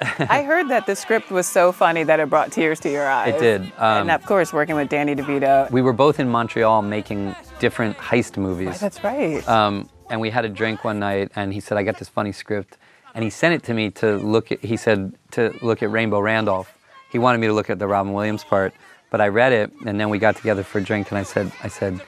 I 0.00 0.42
heard 0.42 0.68
that 0.70 0.86
the 0.86 0.96
script 0.96 1.30
was 1.30 1.46
so 1.46 1.72
funny 1.72 2.04
that 2.04 2.20
it 2.20 2.30
brought 2.30 2.52
tears 2.52 2.80
to 2.80 2.90
your 2.90 3.06
eyes. 3.06 3.34
It 3.34 3.40
did. 3.40 3.62
Um, 3.76 4.02
and 4.02 4.10
of 4.10 4.24
course, 4.24 4.52
working 4.52 4.74
with 4.74 4.88
Danny 4.88 5.14
DeVito. 5.14 5.70
we 5.70 5.82
were 5.82 5.92
both 5.92 6.18
in 6.18 6.28
Montreal 6.28 6.82
making 6.82 7.34
different 7.58 7.96
heist 7.98 8.36
movies. 8.38 8.80
That's 8.80 9.02
right. 9.04 9.46
Um, 9.46 9.90
and 10.08 10.20
we 10.20 10.30
had 10.30 10.44
a 10.44 10.48
drink 10.48 10.84
one 10.84 10.98
night, 10.98 11.30
and 11.36 11.52
he 11.52 11.60
said, 11.60 11.76
"I 11.76 11.82
got 11.82 11.98
this 11.98 12.08
funny 12.08 12.32
script," 12.32 12.78
and 13.14 13.22
he 13.22 13.30
sent 13.30 13.54
it 13.54 13.62
to 13.64 13.74
me 13.74 13.90
to 13.92 14.16
look 14.16 14.50
at. 14.50 14.60
He 14.60 14.76
said 14.76 15.12
to 15.32 15.54
look 15.62 15.82
at 15.82 15.90
Rainbow 15.90 16.20
Randolph. 16.20 16.72
He 17.12 17.18
wanted 17.18 17.38
me 17.38 17.46
to 17.48 17.52
look 17.52 17.68
at 17.70 17.78
the 17.78 17.86
Robin 17.86 18.12
Williams 18.12 18.42
part, 18.44 18.72
but 19.10 19.20
I 19.20 19.28
read 19.28 19.52
it, 19.52 19.70
and 19.84 20.00
then 20.00 20.08
we 20.08 20.18
got 20.18 20.36
together 20.36 20.62
for 20.62 20.78
a 20.78 20.82
drink, 20.82 21.10
and 21.10 21.18
I 21.18 21.24
said, 21.24 21.52
"I 21.62 21.68
said, 21.68 22.00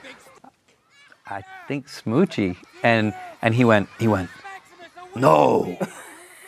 I 1.27 1.43
think 1.69 1.89
Smoochy," 1.89 2.57
and 2.83 3.13
and 3.43 3.55
he 3.55 3.65
went, 3.65 3.89
he 4.01 4.09
went, 4.09 4.31
"No, 5.15 5.77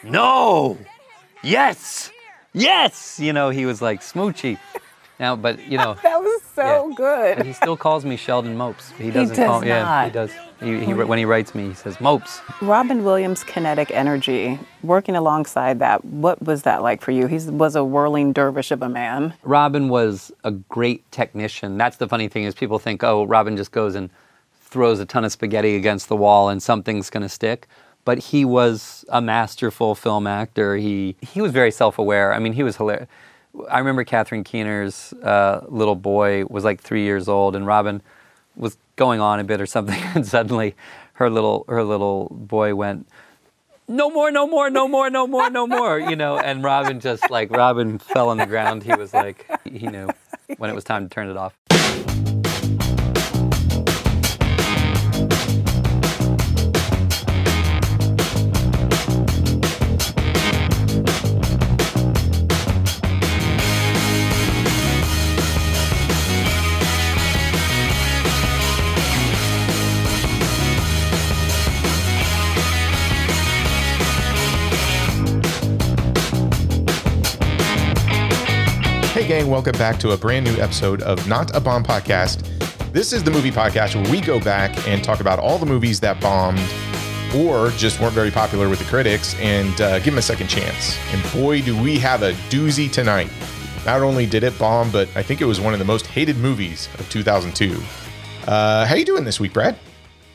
no, 0.02 0.78
yes, 1.44 2.10
yes," 2.52 3.18
you 3.20 3.32
know, 3.32 3.50
he 3.50 3.66
was 3.66 3.80
like 3.82 4.00
Smoochy. 4.00 4.58
Now, 5.20 5.36
but 5.36 5.60
you 5.70 5.78
know. 5.78 5.94
that 6.02 6.20
was 6.20 6.42
so 6.54 6.88
Yeah. 6.88 6.94
good. 6.96 7.36
But 7.38 7.46
he 7.46 7.52
still 7.52 7.76
calls 7.76 8.04
me 8.04 8.16
Sheldon 8.16 8.56
Mopes. 8.56 8.90
He 8.98 9.10
doesn't 9.12 9.36
does 9.36 9.46
call. 9.46 9.64
Yeah, 9.64 10.06
he 10.06 10.10
does. 10.10 10.32
He, 10.60 10.84
he, 10.84 10.92
when 10.94 11.18
he 11.18 11.24
writes 11.24 11.54
me, 11.54 11.68
he 11.68 11.74
says 11.74 12.00
Mopes. 12.00 12.40
Robin 12.62 13.04
Williams' 13.04 13.44
kinetic 13.44 13.90
energy, 13.90 14.58
working 14.82 15.14
alongside 15.14 15.78
that, 15.80 16.04
what 16.04 16.42
was 16.42 16.62
that 16.62 16.82
like 16.82 17.00
for 17.02 17.10
you? 17.10 17.26
He 17.26 17.36
was 17.50 17.76
a 17.76 17.84
whirling 17.84 18.32
dervish 18.32 18.70
of 18.70 18.80
a 18.82 18.88
man. 18.88 19.34
Robin 19.42 19.88
was 19.88 20.32
a 20.42 20.52
great 20.52 21.08
technician. 21.12 21.76
That's 21.76 21.98
the 21.98 22.08
funny 22.08 22.28
thing 22.28 22.44
is 22.44 22.54
people 22.54 22.78
think, 22.78 23.04
oh, 23.04 23.24
Robin 23.24 23.56
just 23.56 23.72
goes 23.72 23.94
and 23.94 24.08
throws 24.62 25.00
a 25.00 25.04
ton 25.04 25.24
of 25.24 25.32
spaghetti 25.32 25.76
against 25.76 26.08
the 26.08 26.16
wall 26.16 26.48
and 26.48 26.62
something's 26.62 27.10
going 27.10 27.22
to 27.24 27.28
stick. 27.28 27.68
But 28.04 28.18
he 28.18 28.44
was 28.44 29.04
a 29.08 29.20
masterful 29.20 29.94
film 29.94 30.26
actor. 30.26 30.76
He 30.76 31.16
he 31.20 31.40
was 31.40 31.52
very 31.52 31.70
self-aware. 31.70 32.32
I 32.34 32.38
mean, 32.38 32.52
he 32.52 32.62
was 32.62 32.76
hilarious. 32.76 33.08
I 33.70 33.78
remember 33.78 34.04
Catherine 34.04 34.44
Keener's 34.44 35.12
uh, 35.22 35.64
little 35.68 35.94
boy 35.94 36.44
was 36.46 36.64
like 36.64 36.80
three 36.80 37.02
years 37.04 37.28
old, 37.28 37.54
and 37.54 37.66
Robin 37.66 38.02
was 38.56 38.76
going 38.96 39.20
on 39.20 39.40
a 39.40 39.44
bit 39.44 39.60
or 39.60 39.66
something, 39.66 40.00
and 40.14 40.26
suddenly 40.26 40.74
her 41.14 41.30
little 41.30 41.64
her 41.68 41.82
little 41.82 42.28
boy 42.30 42.74
went, 42.74 43.06
"No 43.88 44.10
more, 44.10 44.30
no 44.30 44.46
more, 44.46 44.70
no 44.70 44.88
more, 44.88 45.08
no 45.08 45.26
more, 45.26 45.48
no 45.50 45.66
more," 45.66 45.98
you 45.98 46.16
know. 46.16 46.38
And 46.38 46.62
Robin 46.62 47.00
just 47.00 47.30
like 47.30 47.50
Robin 47.50 47.98
fell 47.98 48.28
on 48.28 48.36
the 48.36 48.46
ground. 48.46 48.82
He 48.82 48.94
was 48.94 49.14
like, 49.14 49.46
he 49.64 49.86
knew 49.86 50.08
when 50.58 50.70
it 50.70 50.74
was 50.74 50.84
time 50.84 51.08
to 51.08 51.14
turn 51.14 51.28
it 51.30 51.36
off. 51.36 51.54
Gang, 79.44 79.50
welcome 79.50 79.76
back 79.76 79.98
to 79.98 80.12
a 80.12 80.16
brand 80.16 80.46
new 80.46 80.56
episode 80.56 81.02
of 81.02 81.28
Not 81.28 81.54
a 81.54 81.60
Bomb 81.60 81.84
Podcast. 81.84 82.42
This 82.94 83.12
is 83.12 83.22
the 83.22 83.30
movie 83.30 83.50
podcast 83.50 83.94
where 83.94 84.10
we 84.10 84.22
go 84.22 84.40
back 84.40 84.88
and 84.88 85.04
talk 85.04 85.20
about 85.20 85.38
all 85.38 85.58
the 85.58 85.66
movies 85.66 86.00
that 86.00 86.18
bombed 86.18 86.58
or 87.36 87.68
just 87.72 88.00
weren't 88.00 88.14
very 88.14 88.30
popular 88.30 88.70
with 88.70 88.78
the 88.78 88.86
critics 88.86 89.34
and 89.40 89.78
uh, 89.82 89.98
give 89.98 90.06
them 90.06 90.18
a 90.18 90.22
second 90.22 90.48
chance. 90.48 90.96
And 91.12 91.22
boy, 91.32 91.60
do 91.60 91.78
we 91.78 91.98
have 91.98 92.22
a 92.22 92.32
doozy 92.48 92.90
tonight. 92.90 93.30
Not 93.84 94.00
only 94.00 94.24
did 94.24 94.44
it 94.44 94.58
bomb, 94.58 94.90
but 94.90 95.14
I 95.14 95.22
think 95.22 95.42
it 95.42 95.46
was 95.46 95.60
one 95.60 95.74
of 95.74 95.78
the 95.78 95.84
most 95.84 96.06
hated 96.06 96.38
movies 96.38 96.88
of 96.98 97.10
2002. 97.10 97.78
Uh, 98.50 98.86
how 98.86 98.94
you 98.94 99.04
doing 99.04 99.24
this 99.24 99.38
week, 99.38 99.52
Brad? 99.52 99.76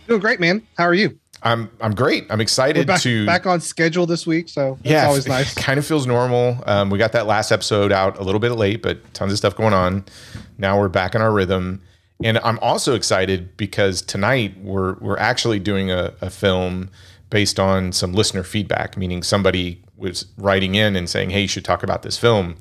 Doing 0.08 0.22
great, 0.22 0.40
man. 0.40 0.68
How 0.78 0.84
are 0.84 0.94
you? 0.94 1.20
I'm 1.42 1.70
I'm 1.80 1.96
great. 1.96 2.26
I'm 2.30 2.42
excited 2.42 2.88
back, 2.88 3.02
to 3.02 3.26
back 3.26 3.46
on 3.46 3.62
schedule 3.62 4.06
this 4.06 4.28
week, 4.28 4.50
so 4.50 4.78
it's 4.82 4.90
yeah, 4.92 5.06
always 5.08 5.28
nice. 5.38 5.54
Kind 5.54 5.80
of 5.80 5.86
feels 5.86 6.06
normal. 6.06 6.62
Um, 6.66 6.90
we 6.90 6.98
got 6.98 7.14
that 7.14 7.28
last 7.28 7.52
episode 7.52 7.92
out 7.92 8.18
a 8.20 8.24
little 8.24 8.40
bit 8.40 8.52
late, 8.52 8.82
but 8.82 9.14
tons 9.14 9.32
of 9.32 9.38
stuff 9.38 9.56
going 9.56 9.74
on. 9.74 10.04
Now 10.58 10.78
we're 10.80 10.90
back 10.90 11.16
in 11.16 11.22
our 11.22 11.32
rhythm, 11.32 11.82
and 12.24 12.38
I'm 12.40 12.60
also 12.60 12.94
excited 12.96 13.56
because 13.58 14.02
tonight 14.02 14.56
we're 14.62 14.96
we're 14.96 15.18
actually 15.18 15.60
doing 15.60 15.92
a, 15.92 16.14
a 16.22 16.30
film 16.30 16.90
based 17.30 17.60
on 17.60 17.92
some 17.94 18.12
listener 18.14 18.44
feedback, 18.44 18.98
meaning 18.98 19.24
somebody 19.24 19.82
was 19.96 20.26
writing 20.38 20.76
in 20.76 20.96
and 20.96 21.10
saying, 21.10 21.30
"Hey, 21.30 21.42
you 21.44 21.48
should 21.48 21.64
talk 21.66 21.84
about 21.84 22.02
this 22.04 22.18
film," 22.18 22.56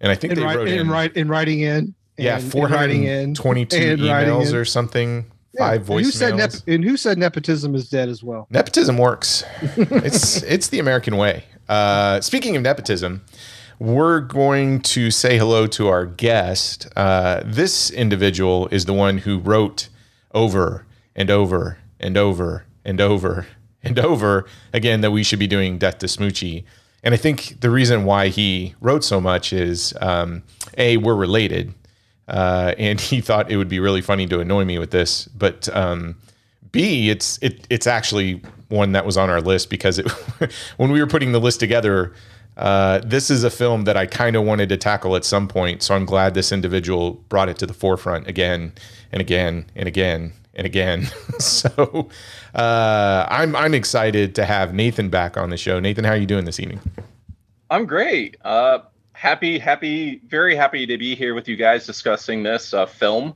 and 0.00 0.12
I 0.12 0.14
think 0.14 0.34
In, 0.34 0.38
they 0.38 0.44
write, 0.44 0.56
wrote 0.56 0.68
in, 0.68 0.74
in, 0.90 1.10
in 1.16 1.28
writing 1.28 1.60
in. 1.60 1.94
yeah, 2.16 2.38
and- 2.38 2.54
and 2.54 2.70
writing 2.70 3.04
in. 3.04 3.34
422 3.34 3.76
and 3.76 4.00
emails 4.00 4.50
in. 4.50 4.56
or 4.56 4.64
something, 4.64 5.30
Yeah, 5.52 5.60
five 5.60 5.90
and 5.90 6.00
who 6.00 6.10
said 6.10 6.36
nep- 6.36 6.52
and 6.66 6.84
who 6.84 6.96
said 6.96 7.18
nepotism 7.18 7.74
is 7.74 7.88
dead 7.88 8.08
as 8.08 8.22
well? 8.22 8.46
Nepotism 8.50 8.98
works. 8.98 9.44
it's 9.76 10.42
it's 10.42 10.68
the 10.68 10.78
American 10.78 11.16
way. 11.16 11.44
Uh, 11.68 12.20
speaking 12.20 12.56
of 12.56 12.62
nepotism, 12.62 13.24
we're 13.78 14.20
going 14.20 14.80
to 14.82 15.10
say 15.10 15.38
hello 15.38 15.66
to 15.68 15.88
our 15.88 16.06
guest. 16.06 16.86
Uh, 16.96 17.42
this 17.44 17.90
individual 17.90 18.68
is 18.68 18.84
the 18.84 18.92
one 18.92 19.18
who 19.18 19.38
wrote 19.38 19.88
over 20.32 20.86
and 21.16 21.30
over 21.30 21.78
and 21.98 22.16
over 22.16 22.66
and 22.84 23.00
over 23.00 23.46
and 23.82 23.98
over 23.98 24.46
again 24.72 25.00
that 25.00 25.10
we 25.10 25.22
should 25.22 25.38
be 25.38 25.46
doing 25.46 25.78
Death 25.78 25.98
to 25.98 26.06
Smoochy. 26.06 26.64
And 27.02 27.14
I 27.14 27.16
think 27.16 27.60
the 27.60 27.70
reason 27.70 28.04
why 28.04 28.28
he 28.28 28.74
wrote 28.80 29.04
so 29.04 29.20
much 29.20 29.52
is 29.52 29.94
um, 30.00 30.42
a 30.76 30.98
we're 30.98 31.14
related, 31.14 31.74
uh, 32.30 32.74
and 32.78 33.00
he 33.00 33.20
thought 33.20 33.50
it 33.50 33.56
would 33.56 33.68
be 33.68 33.80
really 33.80 34.00
funny 34.00 34.26
to 34.26 34.40
annoy 34.40 34.64
me 34.64 34.78
with 34.78 34.90
this, 34.90 35.26
but. 35.26 35.68
Um, 35.76 36.16
B, 36.72 37.10
it's 37.10 37.38
it 37.42 37.66
it's 37.68 37.86
actually 37.86 38.42
one 38.68 38.92
that 38.92 39.04
was 39.04 39.16
on 39.16 39.30
our 39.30 39.40
list 39.40 39.70
because 39.70 39.98
it 39.98 40.08
when 40.76 40.90
we 40.90 41.00
were 41.00 41.06
putting 41.06 41.32
the 41.32 41.40
list 41.40 41.60
together, 41.60 42.12
uh, 42.56 43.00
this 43.04 43.30
is 43.30 43.44
a 43.44 43.50
film 43.50 43.84
that 43.84 43.96
I 43.96 44.06
kind 44.06 44.36
of 44.36 44.44
wanted 44.44 44.68
to 44.68 44.76
tackle 44.76 45.16
at 45.16 45.24
some 45.24 45.48
point. 45.48 45.82
So 45.82 45.94
I'm 45.94 46.04
glad 46.04 46.34
this 46.34 46.52
individual 46.52 47.14
brought 47.28 47.48
it 47.48 47.58
to 47.58 47.66
the 47.66 47.74
forefront 47.74 48.28
again 48.28 48.72
and 49.12 49.20
again 49.20 49.66
and 49.74 49.88
again 49.88 50.32
and 50.54 50.66
again. 50.66 51.06
so 51.38 52.08
uh, 52.54 53.26
I'm 53.28 53.56
I'm 53.56 53.74
excited 53.74 54.34
to 54.36 54.44
have 54.44 54.72
Nathan 54.72 55.08
back 55.08 55.36
on 55.36 55.50
the 55.50 55.56
show. 55.56 55.80
Nathan, 55.80 56.04
how 56.04 56.12
are 56.12 56.18
you 56.18 56.26
doing 56.26 56.44
this 56.44 56.60
evening? 56.60 56.80
I'm 57.70 57.86
great. 57.86 58.36
Uh, 58.44 58.80
happy, 59.20 59.58
happy, 59.58 60.18
very 60.28 60.56
happy 60.56 60.86
to 60.86 60.96
be 60.96 61.14
here 61.14 61.34
with 61.34 61.46
you 61.46 61.54
guys 61.54 61.84
discussing 61.84 62.42
this 62.42 62.72
uh, 62.72 62.86
film. 62.86 63.34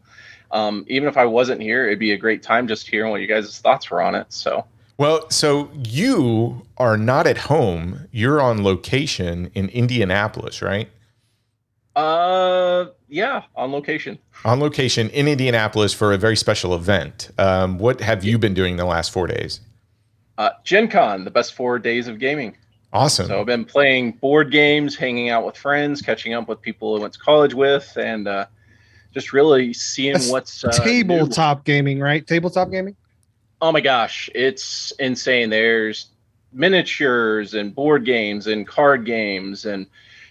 Um, 0.50 0.87
even 0.89 1.06
if 1.09 1.19
I 1.19 1.27
wasn't 1.27 1.61
here, 1.61 1.87
it'd 1.87 1.99
be 1.99 2.12
a 2.12 2.17
great 2.17 2.43
time 2.43 2.67
just 2.67 2.89
hearing 2.89 3.11
what 3.11 3.21
you 3.21 3.27
guys' 3.27 3.59
thoughts 3.59 3.91
were 3.91 4.00
on 4.00 4.15
it. 4.15 4.27
So, 4.31 4.65
Well, 4.97 5.28
so 5.28 5.71
you 5.75 6.62
are 6.78 6.97
not 6.97 7.27
at 7.27 7.37
home. 7.37 8.09
You're 8.12 8.41
on 8.41 8.65
location 8.65 9.50
in 9.55 9.69
Indianapolis, 9.69 10.62
right? 10.62 10.89
uh, 11.97 12.87
yeah, 13.09 13.43
on 13.55 13.71
location. 13.71 14.19
on 14.44 14.59
location 14.59 15.11
in 15.11 15.28
Indianapolis 15.28 15.93
for 15.93 16.12
a 16.12 16.17
very 16.19 16.34
special 16.37 16.75
event. 16.75 17.31
Um, 17.39 17.78
what 17.78 18.00
have 18.00 18.25
you 18.25 18.37
been 18.39 18.55
doing 18.55 18.77
the 18.77 18.84
last 18.87 19.12
four 19.12 19.27
days? 19.28 19.61
Uh, 20.39 20.50
Gen 20.65 20.89
Con, 20.89 21.25
the 21.25 21.31
best 21.31 21.55
four 21.55 21.78
days 21.78 22.09
of 22.09 22.19
gaming. 22.19 22.56
Awesome. 22.94 23.27
So 23.27 23.41
I've 23.41 23.47
been 23.47 23.65
playing 23.65 24.12
board 24.12 24.53
games, 24.53 24.94
hanging 24.94 25.28
out 25.28 25.44
with 25.44 25.56
friends, 25.56 26.00
catching 26.00 26.32
up 26.32 26.49
with 26.49 26.62
people 26.62 26.97
I 26.97 27.00
went 27.00 27.12
to 27.15 27.19
college 27.19 27.53
with, 27.53 27.93
and 27.97 28.28
uh, 28.28 28.47
just 29.12 29.32
really 29.32 29.72
seeing 29.75 30.12
That's 30.12 30.31
what's 30.31 30.65
uh, 30.65 30.69
new. 30.69 30.84
Tabletop 30.84 31.65
gaming, 31.65 31.99
right? 31.99 32.25
Tabletop 32.25 32.71
gaming. 32.71 32.94
Oh 33.60 33.72
my 33.72 33.81
gosh, 33.81 34.31
it's 34.32 34.93
insane. 35.00 35.50
There's 35.50 36.06
miniatures 36.53 37.55
and 37.55 37.75
board 37.75 38.05
games 38.05 38.47
and 38.47 38.66
card 38.66 39.05
games 39.05 39.65
and 39.65 39.87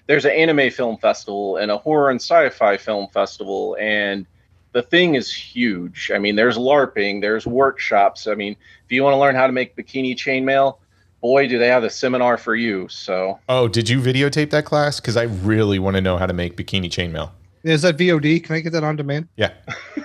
there's 0.07 0.23
an 0.23 0.31
anime 0.31 0.69
film 0.71 0.97
festival 0.97 1.57
and 1.57 1.69
a 1.69 1.77
horror 1.77 2.09
and 2.09 2.21
sci-fi 2.21 2.77
film 2.77 3.07
festival 3.09 3.75
and 3.79 4.25
the 4.71 4.81
thing 4.81 5.15
is 5.15 5.31
huge. 5.31 6.11
I 6.13 6.17
mean, 6.17 6.35
there's 6.35 6.57
LARPing, 6.57 7.21
there's 7.21 7.45
workshops. 7.45 8.25
I 8.25 8.33
mean, 8.33 8.55
if 8.85 8.91
you 8.91 9.03
want 9.03 9.13
to 9.13 9.17
learn 9.19 9.35
how 9.35 9.45
to 9.45 9.53
make 9.53 9.75
bikini 9.75 10.15
chainmail, 10.15 10.77
boy, 11.23 11.47
do 11.47 11.57
they 11.57 11.69
have 11.69 11.83
a 11.83 11.89
seminar 11.89 12.37
for 12.37 12.53
you. 12.53 12.87
So 12.89 13.39
oh, 13.49 13.67
did 13.67 13.89
you 13.89 13.99
videotape 13.99 14.51
that 14.51 14.65
class? 14.65 14.99
Because 14.99 15.17
I 15.17 15.23
really 15.23 15.79
want 15.79 15.95
to 15.95 16.01
know 16.01 16.17
how 16.17 16.27
to 16.27 16.33
make 16.33 16.55
bikini 16.55 16.89
chainmail. 16.91 17.31
Is 17.63 17.81
that 17.83 17.95
VOD? 17.95 18.43
Can 18.43 18.55
I 18.55 18.59
get 18.59 18.73
that 18.73 18.83
on 18.83 18.97
demand? 18.97 19.29
Yeah. 19.37 19.53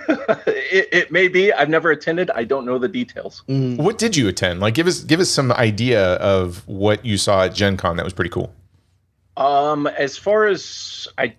it, 0.47 0.87
it 0.91 1.11
may 1.11 1.27
be. 1.27 1.51
I've 1.51 1.67
never 1.67 1.91
attended. 1.91 2.31
I 2.31 2.45
don't 2.45 2.65
know 2.65 2.79
the 2.79 2.87
details. 2.87 3.43
What 3.47 3.97
did 3.97 4.15
you 4.15 4.29
attend? 4.29 4.61
Like, 4.61 4.75
give 4.75 4.87
us 4.87 5.03
give 5.03 5.19
us 5.19 5.29
some 5.29 5.51
idea 5.51 6.13
of 6.15 6.65
what 6.67 7.05
you 7.05 7.17
saw 7.17 7.43
at 7.43 7.53
Gen 7.53 7.75
Con. 7.75 7.97
That 7.97 8.05
was 8.05 8.13
pretty 8.13 8.31
cool. 8.31 8.53
Um, 9.35 9.87
as 9.87 10.17
far 10.17 10.47
as 10.47 11.07
I 11.17 11.35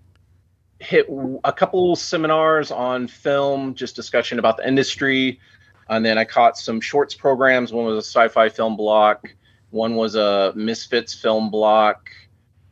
hit 0.79 1.07
a 1.45 1.53
couple 1.55 1.97
seminars 1.97 2.71
on 2.71 3.09
film, 3.09 3.75
just 3.75 3.97
discussion 3.97 4.39
about 4.39 4.59
the 4.59 4.69
industry, 4.69 5.41
and 5.89 6.05
then 6.05 6.19
I 6.19 6.25
caught 6.25 6.59
some 6.59 6.83
shorts 6.83 7.15
programs. 7.15 7.73
One 7.73 7.87
was 7.87 7.97
a 7.97 8.07
sci-fi 8.07 8.51
film 8.51 8.77
block, 8.77 9.35
one 9.71 9.97
was 9.97 10.15
a 10.15 10.53
Misfits 10.55 11.15
film 11.15 11.51
block, 11.51 12.11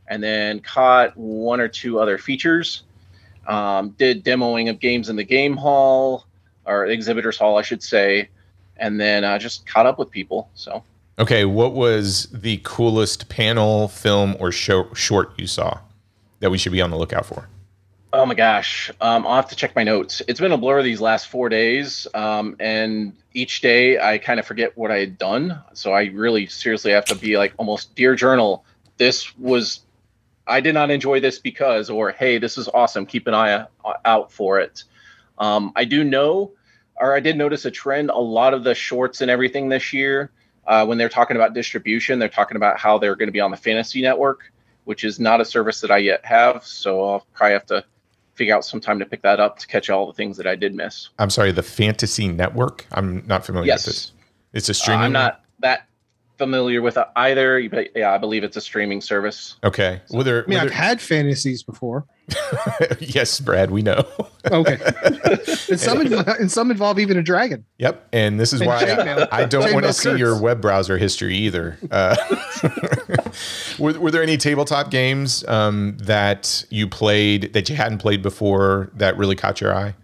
and 0.08 0.22
then 0.22 0.60
caught 0.60 1.16
one 1.16 1.60
or 1.60 1.68
two 1.68 1.98
other 1.98 2.18
features. 2.18 2.82
Um, 3.46 3.90
did 3.90 4.24
demoing 4.24 4.68
of 4.68 4.78
games 4.78 5.08
in 5.08 5.16
the 5.16 5.24
game 5.24 5.56
hall 5.56 6.26
or 6.66 6.86
exhibitors 6.86 7.38
hall, 7.38 7.56
I 7.56 7.62
should 7.62 7.82
say, 7.82 8.28
and 8.76 9.00
then 9.00 9.24
uh, 9.24 9.38
just 9.38 9.66
caught 9.66 9.86
up 9.86 9.98
with 9.98 10.10
people. 10.10 10.50
So 10.54 10.82
Okay, 11.18 11.44
what 11.44 11.72
was 11.72 12.28
the 12.32 12.60
coolest 12.62 13.28
panel, 13.28 13.88
film, 13.88 14.36
or 14.38 14.52
show, 14.52 14.92
short 14.94 15.32
you 15.36 15.48
saw 15.48 15.80
that 16.38 16.50
we 16.50 16.58
should 16.58 16.70
be 16.70 16.80
on 16.80 16.90
the 16.90 16.96
lookout 16.96 17.26
for? 17.26 17.48
Oh 18.10 18.24
my 18.24 18.34
gosh, 18.34 18.90
um, 19.02 19.26
I'll 19.26 19.36
have 19.36 19.50
to 19.50 19.56
check 19.56 19.76
my 19.76 19.84
notes. 19.84 20.22
It's 20.26 20.40
been 20.40 20.52
a 20.52 20.56
blur 20.56 20.82
these 20.82 20.98
last 20.98 21.28
four 21.28 21.50
days, 21.50 22.06
um, 22.14 22.56
and 22.58 23.12
each 23.34 23.60
day 23.60 24.00
I 24.00 24.16
kind 24.16 24.40
of 24.40 24.46
forget 24.46 24.74
what 24.78 24.90
I 24.90 24.98
had 24.98 25.18
done. 25.18 25.62
So 25.74 25.92
I 25.92 26.04
really 26.04 26.46
seriously 26.46 26.90
have 26.92 27.04
to 27.06 27.14
be 27.14 27.36
like 27.36 27.52
almost 27.58 27.94
dear 27.94 28.14
journal. 28.14 28.64
This 28.96 29.36
was, 29.36 29.80
I 30.46 30.62
did 30.62 30.72
not 30.72 30.90
enjoy 30.90 31.20
this 31.20 31.38
because, 31.38 31.90
or 31.90 32.10
hey, 32.12 32.38
this 32.38 32.56
is 32.56 32.66
awesome. 32.72 33.04
Keep 33.04 33.26
an 33.26 33.34
eye 33.34 33.66
out 34.06 34.32
for 34.32 34.58
it. 34.58 34.84
Um, 35.36 35.72
I 35.76 35.84
do 35.84 36.02
know, 36.02 36.52
or 36.96 37.14
I 37.14 37.20
did 37.20 37.36
notice 37.36 37.66
a 37.66 37.70
trend. 37.70 38.08
A 38.08 38.16
lot 38.18 38.54
of 38.54 38.64
the 38.64 38.74
shorts 38.74 39.20
and 39.20 39.30
everything 39.30 39.68
this 39.68 39.92
year, 39.92 40.30
uh, 40.66 40.86
when 40.86 40.96
they're 40.96 41.10
talking 41.10 41.36
about 41.36 41.52
distribution, 41.52 42.18
they're 42.18 42.30
talking 42.30 42.56
about 42.56 42.78
how 42.78 42.96
they're 42.96 43.16
going 43.16 43.28
to 43.28 43.32
be 43.32 43.40
on 43.40 43.50
the 43.50 43.56
Fantasy 43.58 44.00
Network, 44.00 44.50
which 44.84 45.04
is 45.04 45.20
not 45.20 45.42
a 45.42 45.44
service 45.44 45.82
that 45.82 45.90
I 45.90 45.98
yet 45.98 46.24
have. 46.24 46.64
So 46.64 47.04
I'll 47.04 47.26
probably 47.34 47.52
have 47.52 47.66
to 47.66 47.84
figure 48.38 48.54
out 48.54 48.64
some 48.64 48.80
time 48.80 49.00
to 49.00 49.04
pick 49.04 49.20
that 49.22 49.40
up 49.40 49.58
to 49.58 49.66
catch 49.66 49.90
all 49.90 50.06
the 50.06 50.12
things 50.12 50.36
that 50.36 50.46
I 50.46 50.54
did 50.54 50.74
miss. 50.74 51.08
I'm 51.18 51.28
sorry, 51.28 51.50
the 51.50 51.62
Fantasy 51.62 52.28
Network. 52.28 52.86
I'm 52.92 53.26
not 53.26 53.44
familiar 53.44 53.66
Yes. 53.66 53.84
with 53.84 53.94
this. 53.96 54.12
It's 54.52 54.68
a 54.68 54.72
Uh, 54.72 54.74
streaming. 54.74 55.04
I'm 55.06 55.12
not 55.12 55.40
that 55.58 55.87
familiar 56.38 56.80
with 56.80 56.96
either, 57.16 57.68
but 57.68 57.88
yeah, 57.94 58.12
I 58.12 58.18
believe 58.18 58.44
it's 58.44 58.56
a 58.56 58.60
streaming 58.60 59.00
service. 59.00 59.56
Okay. 59.64 60.00
Well, 60.10 60.22
there. 60.22 60.44
I 60.44 60.46
mean, 60.46 60.58
were 60.58 60.64
I've 60.64 60.70
had 60.70 61.00
fantasies 61.00 61.62
before. 61.62 62.06
yes, 63.00 63.40
Brad. 63.40 63.70
We 63.70 63.82
know. 63.82 64.06
Okay, 64.50 64.72
and 65.04 65.80
some 65.80 65.98
inv- 65.98 66.40
and 66.40 66.52
some 66.52 66.70
involve 66.70 66.98
even 66.98 67.16
a 67.16 67.22
dragon. 67.22 67.64
Yep. 67.78 68.08
And 68.12 68.38
this 68.38 68.52
is 68.52 68.60
And 68.60 68.68
why. 68.68 68.80
I, 69.30 69.42
I 69.42 69.44
don't 69.44 69.72
want 69.72 69.86
to 69.86 69.92
see 69.92 70.16
your 70.16 70.38
web 70.40 70.60
browser 70.60 70.98
history 70.98 71.36
either. 71.36 71.78
Uh, 71.90 72.16
were, 73.78 73.98
were 73.98 74.10
there 74.10 74.22
any 74.22 74.36
tabletop 74.36 74.90
games 74.90 75.46
um, 75.48 75.96
that 76.00 76.64
you 76.70 76.86
played 76.86 77.52
that 77.54 77.68
you 77.68 77.76
hadn't 77.76 77.98
played 77.98 78.22
before 78.22 78.90
that 78.94 79.16
really 79.16 79.36
caught 79.36 79.60
your 79.60 79.74
eye, 79.74 79.94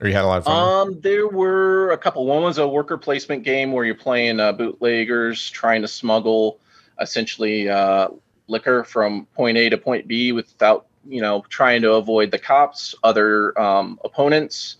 or 0.00 0.08
you 0.08 0.14
had 0.14 0.24
a 0.24 0.26
lot 0.26 0.38
of 0.38 0.44
fun? 0.44 0.88
Um, 0.88 1.00
there 1.00 1.28
were 1.28 1.90
a 1.90 1.98
couple. 1.98 2.26
One 2.26 2.42
was 2.42 2.58
a 2.58 2.68
worker 2.68 2.98
placement 2.98 3.44
game 3.44 3.72
where 3.72 3.84
you're 3.84 3.94
playing 3.94 4.40
uh, 4.40 4.52
bootleggers 4.52 5.50
trying 5.50 5.82
to 5.82 5.88
smuggle 5.88 6.60
essentially 7.00 7.68
uh, 7.68 8.08
liquor 8.48 8.84
from 8.84 9.26
point 9.34 9.56
A 9.56 9.68
to 9.70 9.78
point 9.78 10.06
B 10.06 10.32
without, 10.32 10.86
you 11.08 11.20
know, 11.20 11.44
trying 11.48 11.82
to 11.82 11.92
avoid 11.92 12.30
the 12.30 12.38
cops, 12.38 12.94
other 13.02 13.58
um, 13.58 13.98
opponents, 14.04 14.76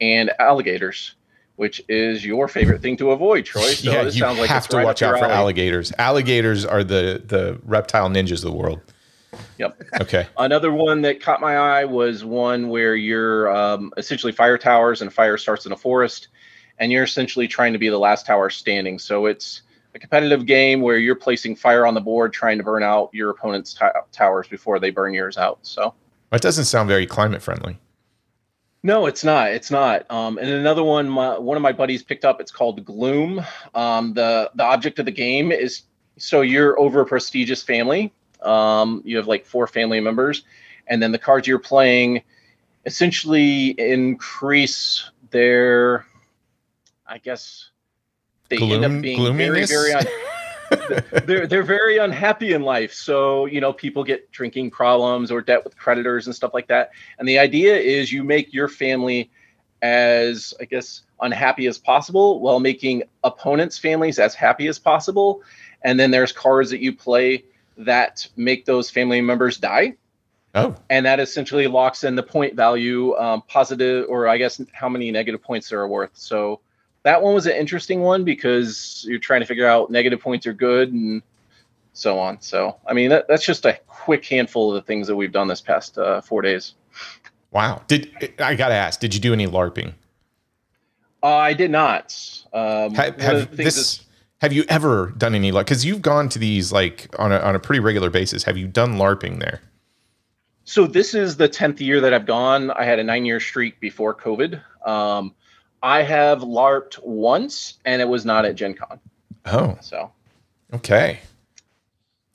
and 0.00 0.30
alligators, 0.38 1.14
which 1.56 1.80
is 1.88 2.24
your 2.24 2.48
favorite 2.48 2.82
thing 2.82 2.96
to 2.96 3.12
avoid, 3.12 3.44
Troy. 3.44 3.62
So 3.62 3.90
yeah, 3.90 4.02
you 4.02 4.10
sounds 4.10 4.38
like 4.38 4.50
have 4.50 4.68
to 4.68 4.78
right 4.78 4.84
watch 4.84 5.02
out 5.02 5.18
for 5.18 5.26
alligators. 5.26 5.92
Alligators 5.98 6.64
are 6.64 6.82
the 6.82 7.22
the 7.24 7.60
reptile 7.64 8.08
ninjas 8.08 8.44
of 8.44 8.50
the 8.50 8.52
world. 8.52 8.80
Yep. 9.58 9.82
Okay. 10.02 10.26
Another 10.38 10.72
one 10.72 11.02
that 11.02 11.20
caught 11.22 11.40
my 11.40 11.56
eye 11.56 11.84
was 11.84 12.24
one 12.24 12.68
where 12.68 12.94
you're 12.94 13.54
um, 13.54 13.92
essentially 13.96 14.32
fire 14.32 14.58
towers 14.58 15.02
and 15.02 15.12
fire 15.12 15.36
starts 15.38 15.64
in 15.66 15.72
a 15.72 15.76
forest, 15.76 16.28
and 16.78 16.92
you're 16.92 17.04
essentially 17.04 17.48
trying 17.48 17.72
to 17.72 17.78
be 17.78 17.88
the 17.88 17.98
last 17.98 18.26
tower 18.26 18.50
standing. 18.50 18.98
So 18.98 19.26
it's 19.26 19.62
a 19.94 19.98
competitive 19.98 20.44
game 20.46 20.80
where 20.82 20.98
you're 20.98 21.14
placing 21.14 21.56
fire 21.56 21.86
on 21.86 21.94
the 21.94 22.00
board, 22.00 22.32
trying 22.32 22.58
to 22.58 22.64
burn 22.64 22.82
out 22.82 23.08
your 23.12 23.30
opponent's 23.30 23.72
to- 23.74 23.92
towers 24.12 24.46
before 24.48 24.78
they 24.78 24.90
burn 24.90 25.14
yours 25.14 25.38
out. 25.38 25.58
So 25.62 25.94
That 26.30 26.42
doesn't 26.42 26.66
sound 26.66 26.88
very 26.88 27.06
climate 27.06 27.42
friendly. 27.42 27.78
no, 28.82 29.06
it's 29.06 29.24
not. 29.24 29.50
It's 29.52 29.70
not. 29.70 30.08
Um, 30.10 30.36
and 30.38 30.48
another 30.50 30.84
one, 30.84 31.08
my, 31.08 31.38
one 31.38 31.56
of 31.56 31.62
my 31.62 31.72
buddies 31.72 32.02
picked 32.02 32.24
up. 32.24 32.40
It's 32.40 32.52
called 32.52 32.84
Gloom. 32.84 33.42
Um, 33.74 34.12
the 34.14 34.50
the 34.54 34.64
object 34.64 34.98
of 34.98 35.06
the 35.06 35.12
game 35.12 35.50
is 35.50 35.82
so 36.18 36.42
you're 36.42 36.78
over 36.78 37.00
a 37.00 37.06
prestigious 37.06 37.62
family. 37.62 38.12
Um, 38.46 39.02
you 39.04 39.16
have 39.16 39.26
like 39.26 39.44
four 39.44 39.66
family 39.66 40.00
members, 40.00 40.44
and 40.86 41.02
then 41.02 41.12
the 41.12 41.18
cards 41.18 41.46
you're 41.46 41.58
playing 41.58 42.22
essentially 42.84 43.70
increase 43.70 45.10
their, 45.30 46.06
I 47.06 47.18
guess, 47.18 47.70
they 48.48 48.58
end 48.58 48.84
up 48.84 49.02
being 49.02 49.36
very 49.36 49.66
very. 49.66 49.92
Un- 49.92 50.06
they're 51.26 51.46
they're 51.46 51.62
very 51.62 51.98
unhappy 51.98 52.52
in 52.52 52.62
life. 52.62 52.92
So 52.92 53.46
you 53.46 53.60
know, 53.60 53.72
people 53.72 54.04
get 54.04 54.30
drinking 54.32 54.70
problems 54.70 55.30
or 55.30 55.40
debt 55.40 55.64
with 55.64 55.76
creditors 55.76 56.26
and 56.26 56.34
stuff 56.34 56.54
like 56.54 56.68
that. 56.68 56.90
And 57.18 57.28
the 57.28 57.38
idea 57.38 57.76
is 57.76 58.12
you 58.12 58.24
make 58.24 58.52
your 58.52 58.68
family 58.68 59.30
as 59.82 60.54
I 60.60 60.64
guess 60.64 61.02
unhappy 61.20 61.66
as 61.66 61.78
possible 61.78 62.40
while 62.40 62.60
making 62.60 63.04
opponents' 63.24 63.78
families 63.78 64.18
as 64.18 64.34
happy 64.34 64.66
as 64.68 64.78
possible. 64.78 65.42
And 65.82 66.00
then 66.00 66.10
there's 66.10 66.32
cards 66.32 66.70
that 66.70 66.80
you 66.80 66.94
play 66.94 67.44
that 67.76 68.26
make 68.36 68.64
those 68.64 68.90
family 68.90 69.20
members 69.20 69.58
die. 69.58 69.96
Oh, 70.54 70.74
And 70.88 71.04
that 71.04 71.20
essentially 71.20 71.66
locks 71.66 72.02
in 72.02 72.16
the 72.16 72.22
point 72.22 72.54
value, 72.54 73.14
um, 73.16 73.42
positive, 73.42 74.06
or 74.08 74.26
I 74.26 74.38
guess 74.38 74.60
how 74.72 74.88
many 74.88 75.10
negative 75.10 75.42
points 75.42 75.68
there 75.68 75.80
are 75.80 75.88
worth. 75.88 76.12
So 76.14 76.60
that 77.02 77.20
one 77.20 77.34
was 77.34 77.46
an 77.46 77.52
interesting 77.52 78.00
one 78.00 78.24
because 78.24 79.04
you're 79.06 79.18
trying 79.18 79.40
to 79.40 79.46
figure 79.46 79.66
out 79.66 79.90
negative 79.90 80.18
points 80.18 80.46
are 80.46 80.54
good 80.54 80.92
and 80.92 81.22
so 81.92 82.18
on. 82.18 82.40
So, 82.40 82.76
I 82.86 82.94
mean, 82.94 83.10
that, 83.10 83.28
that's 83.28 83.44
just 83.44 83.66
a 83.66 83.78
quick 83.86 84.24
handful 84.24 84.70
of 84.70 84.76
the 84.76 84.86
things 84.86 85.06
that 85.08 85.16
we've 85.16 85.30
done 85.30 85.46
this 85.46 85.60
past 85.60 85.98
uh, 85.98 86.22
four 86.22 86.40
days. 86.40 86.74
wow. 87.50 87.82
Did 87.86 88.34
I 88.38 88.54
got 88.54 88.68
to 88.68 88.74
ask? 88.74 88.98
Did 88.98 89.14
you 89.14 89.20
do 89.20 89.34
any 89.34 89.46
LARPing? 89.46 89.92
Uh, 91.22 91.34
I 91.34 91.52
did 91.52 91.70
not. 91.70 92.18
Um, 92.52 92.94
Have, 92.94 93.20
have 93.20 93.56
this? 93.56 94.05
Have 94.42 94.52
you 94.52 94.64
ever 94.68 95.14
done 95.16 95.34
any 95.34 95.50
like? 95.52 95.66
Because 95.66 95.84
you've 95.84 96.02
gone 96.02 96.28
to 96.30 96.38
these 96.38 96.72
like 96.72 97.08
on 97.18 97.32
a 97.32 97.38
on 97.38 97.54
a 97.54 97.58
pretty 97.58 97.80
regular 97.80 98.10
basis. 98.10 98.42
Have 98.44 98.56
you 98.56 98.66
done 98.66 98.96
LARPing 98.96 99.40
there? 99.40 99.60
so 100.68 100.84
this 100.84 101.14
is 101.14 101.36
the 101.36 101.48
10th 101.48 101.78
year 101.80 102.00
that 102.00 102.12
I've 102.12 102.26
gone. 102.26 102.72
I 102.72 102.84
had 102.84 102.98
a 102.98 103.04
nine 103.04 103.24
year 103.24 103.38
streak 103.38 103.78
before 103.78 104.12
COVID. 104.12 104.60
Um, 104.84 105.32
I 105.82 106.02
have 106.02 106.40
LARPed 106.40 106.98
once 107.04 107.74
and 107.84 108.02
it 108.02 108.08
was 108.08 108.26
not 108.26 108.44
at 108.44 108.56
Gen 108.56 108.74
Con. 108.74 108.98
Oh, 109.46 109.78
So, 109.80 110.10
okay. 110.74 111.20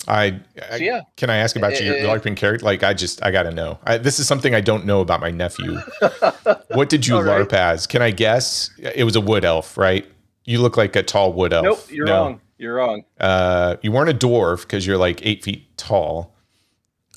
I, 0.07 0.39
I 0.71 0.77
So, 0.77 0.83
yeah. 0.83 1.01
Can 1.18 1.30
I 1.30 1.38
ask 1.38 1.57
about 1.57 1.80
your 1.81 1.94
Uh, 1.94 2.00
LARPing 2.03 2.38
character? 2.38 2.65
Like, 2.65 2.83
I 2.83 2.94
just 2.94 3.21
I 3.21 3.31
got 3.31 3.44
to 3.44 3.51
know. 3.51 3.77
I, 3.84 3.98
this 3.98 4.17
is 4.17 4.27
something 4.27 4.55
I 4.55 4.62
don't 4.62 4.86
know 4.86 5.01
about 5.01 5.20
my 5.20 5.29
nephew. 5.29 5.77
what 6.70 6.88
did 6.88 7.05
you 7.05 7.15
All 7.17 7.24
right. 7.24 7.46
LARP 7.46 7.51
as? 7.51 7.86
Can 7.86 8.01
I 8.01 8.12
guess? 8.12 8.72
It 8.79 9.03
was 9.03 9.17
a 9.17 9.22
wood 9.22 9.43
elf, 9.43 9.77
right? 9.77 10.05
You 10.45 10.60
look 10.60 10.77
like 10.77 10.95
a 10.95 11.03
tall 11.03 11.33
wood 11.33 11.53
elf. 11.53 11.63
nope, 11.63 11.91
you're 11.91 12.05
No. 12.05 12.13
wrong. 12.24 12.41
You're 12.57 12.75
wrong. 12.75 13.03
Uh, 13.19 13.77
you 13.81 13.91
weren't 13.91 14.10
a 14.10 14.13
dwarf 14.13 14.62
because 14.62 14.86
you're 14.86 14.98
like 14.98 15.25
eight 15.25 15.43
feet 15.43 15.75
tall. 15.77 16.36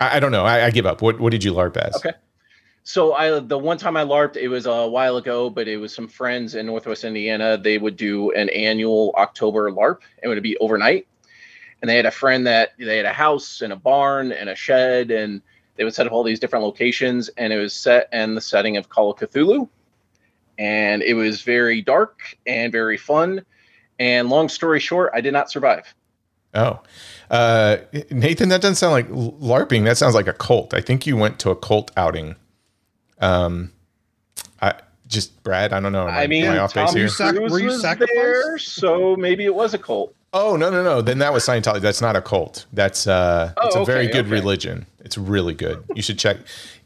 I, 0.01 0.17
I 0.17 0.21
don't 0.21 0.33
know. 0.33 0.45
I, 0.45 0.67
I 0.67 0.71
give 0.71 0.87
up. 0.87 1.03
What 1.03 1.21
What 1.21 1.31
did 1.33 1.45
you 1.45 1.53
LARP 1.53 1.77
as? 1.77 1.97
Okay. 1.97 2.13
So 2.83 3.15
I 3.15 3.39
the 3.41 3.59
one 3.59 3.79
time 3.79 3.97
I 3.97 4.05
LARPed, 4.05 4.37
it 4.37 4.49
was 4.49 4.67
a 4.67 4.87
while 4.87 5.17
ago, 5.17 5.49
but 5.51 5.69
it 5.69 5.77
was 5.79 5.95
some 5.95 6.09
friends 6.09 6.55
in 6.55 6.67
Northwest 6.67 7.05
Indiana. 7.05 7.57
They 7.59 7.79
would 7.79 7.97
do 7.97 8.31
an 8.33 8.49
annual 8.51 9.15
October 9.17 9.71
LARP. 9.71 9.99
And 10.23 10.25
it 10.25 10.29
would 10.29 10.43
be 10.43 10.57
overnight, 10.59 11.07
and 11.83 11.89
they 11.89 11.97
had 11.97 12.07
a 12.07 12.11
friend 12.11 12.47
that 12.47 12.73
they 12.79 12.97
had 12.99 13.07
a 13.07 13.13
house 13.13 13.63
and 13.63 13.73
a 13.73 13.77
barn 13.77 14.33
and 14.33 14.49
a 14.51 14.55
shed, 14.55 15.11
and 15.11 15.41
they 15.77 15.85
would 15.85 15.95
set 15.95 16.07
up 16.07 16.13
all 16.13 16.23
these 16.23 16.41
different 16.41 16.65
locations, 16.65 17.29
and 17.37 17.53
it 17.53 17.59
was 17.59 17.75
set 17.75 18.09
in 18.13 18.35
the 18.35 18.41
setting 18.41 18.77
of 18.77 18.89
Call 18.91 19.11
of 19.11 19.19
Cthulhu, 19.19 19.69
and 20.59 21.03
it 21.03 21.15
was 21.15 21.43
very 21.43 21.83
dark 21.83 22.37
and 22.47 22.73
very 22.73 22.97
fun. 22.97 23.45
And 23.99 24.29
long 24.29 24.49
story 24.49 24.81
short, 24.81 25.11
I 25.15 25.21
did 25.21 25.33
not 25.33 25.51
survive. 25.51 25.95
Oh, 26.55 26.81
uh, 27.31 27.79
Nathan, 28.11 28.49
that 28.51 28.61
doesn't 28.61 28.77
sound 28.77 28.93
like 28.93 29.09
LARPing. 29.09 29.85
That 29.85 29.97
sounds 29.97 30.15
like 30.15 30.27
a 30.29 30.33
cult. 30.33 30.73
I 30.75 30.81
think 30.81 31.07
you 31.07 31.17
went 31.17 31.39
to 31.41 31.51
a 31.51 31.57
cult 31.57 31.91
outing. 31.97 32.37
Um, 33.21 33.73
I 34.61 34.75
just 35.07 35.43
Brad. 35.43 35.73
I 35.73 35.81
don't 35.81 35.93
know. 35.93 36.09
Am 36.09 36.15
I 36.15 36.27
mean, 36.27 36.45
am 36.45 36.55
I 36.55 36.59
off 36.59 36.75
base 36.75 36.91
Tom 36.91 36.97
here? 36.97 37.09
sac- 37.09 37.35
Cruise 37.37 37.51
were 37.53 37.59
you 37.59 37.67
was 37.67 37.81
sacrificed? 37.81 38.15
there, 38.15 38.59
so 38.59 39.17
maybe 39.17 39.45
it 39.45 39.55
was 39.55 39.75
a 39.75 39.79
cult. 39.79 40.15
Oh 40.33 40.57
no 40.57 40.71
no 40.71 40.83
no! 40.83 41.01
Then 41.01 41.19
that 41.19 41.33
was 41.33 41.47
Scientology. 41.47 41.81
That's 41.81 42.01
not 42.01 42.17
a 42.17 42.23
cult. 42.23 42.67
That's 42.73 43.07
uh, 43.07 43.53
Oh, 43.57 43.67
it's 43.67 43.77
a 43.77 43.85
very 43.85 44.07
good 44.09 44.27
okay. 44.27 44.31
religion. 44.35 44.87
It's 45.01 45.17
really 45.17 45.55
good. 45.55 45.85
You 45.95 46.03
should 46.03 46.19
check. 46.19 46.39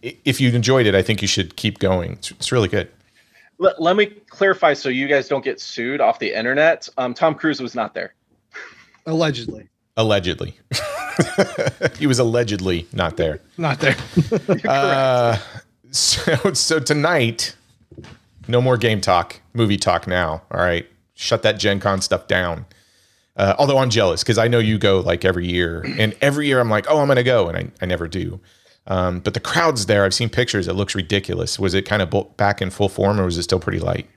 If 0.03 0.41
you 0.41 0.51
enjoyed 0.51 0.87
it, 0.87 0.95
I 0.95 1.03
think 1.03 1.23
you 1.23 1.29
should 1.29 1.57
keep 1.57 1.79
going. 1.79 2.13
It's, 2.13 2.31
it's 2.33 2.53
really 2.53 2.69
good. 2.69 2.91
Let, 3.59 3.81
let 3.81 3.97
me 3.97 4.07
clarify 4.07 4.75
so 4.75 4.89
you 4.89 5.09
guys 5.09 5.29
don't 5.29 5.45
get 5.45 5.61
sued 5.61 6.01
off 6.01 6.19
the 6.19 6.33
internet. 6.37 6.89
Um, 6.97 7.13
Tom 7.15 7.35
Cruise 7.35 7.61
was 7.61 7.75
not 7.75 7.95
there. 7.95 8.15
Allegedly, 9.07 9.69
Allegedly, 9.97 10.55
he 11.99 12.07
was 12.07 12.21
allegedly 12.21 12.87
not 12.93 13.17
there. 13.17 13.41
not 13.57 13.81
there. 13.81 13.97
Uh, 14.69 15.37
so 15.91 16.53
so 16.53 16.79
tonight, 16.79 17.57
no 18.47 18.61
more 18.61 18.77
game 18.77 19.01
talk, 19.01 19.41
movie 19.55 19.77
talk 19.77 20.07
now. 20.07 20.43
All 20.53 20.61
right, 20.61 20.87
shut 21.15 21.43
that 21.43 21.59
Gen 21.59 21.81
Con 21.81 22.01
stuff 22.01 22.29
down. 22.29 22.67
Uh, 23.37 23.55
although 23.59 23.79
I'm 23.79 23.91
jealous 23.91 24.23
because 24.23 24.39
I 24.39 24.47
know 24.49 24.59
you 24.59 24.79
go 24.79 25.01
like 25.01 25.25
every 25.25 25.49
year, 25.49 25.85
and 25.99 26.15
every 26.21 26.47
year 26.47 26.61
I'm 26.61 26.71
like, 26.71 26.87
oh, 26.89 26.99
I'm 27.01 27.07
going 27.07 27.17
to 27.17 27.23
go, 27.25 27.49
and 27.49 27.57
I, 27.57 27.69
I 27.83 27.87
never 27.87 28.07
do. 28.07 28.39
Um, 28.89 29.21
but 29.21 29.35
the 29.35 29.41
crowds 29.41 29.87
there, 29.87 30.05
I've 30.05 30.15
seen 30.15 30.31
pictures. 30.31 30.67
It 30.67 30.73
looks 30.73 30.95
ridiculous. 30.95 31.59
Was 31.59 31.75
it 31.75 31.83
kind 31.83 32.03
of 32.03 32.37
back 32.37 32.61
in 32.61 32.71
full 32.71 32.89
form, 32.89 33.21
or 33.21 33.25
was 33.25 33.37
it 33.37 33.43
still 33.45 33.61
pretty 33.61 33.79
light? 33.79 34.09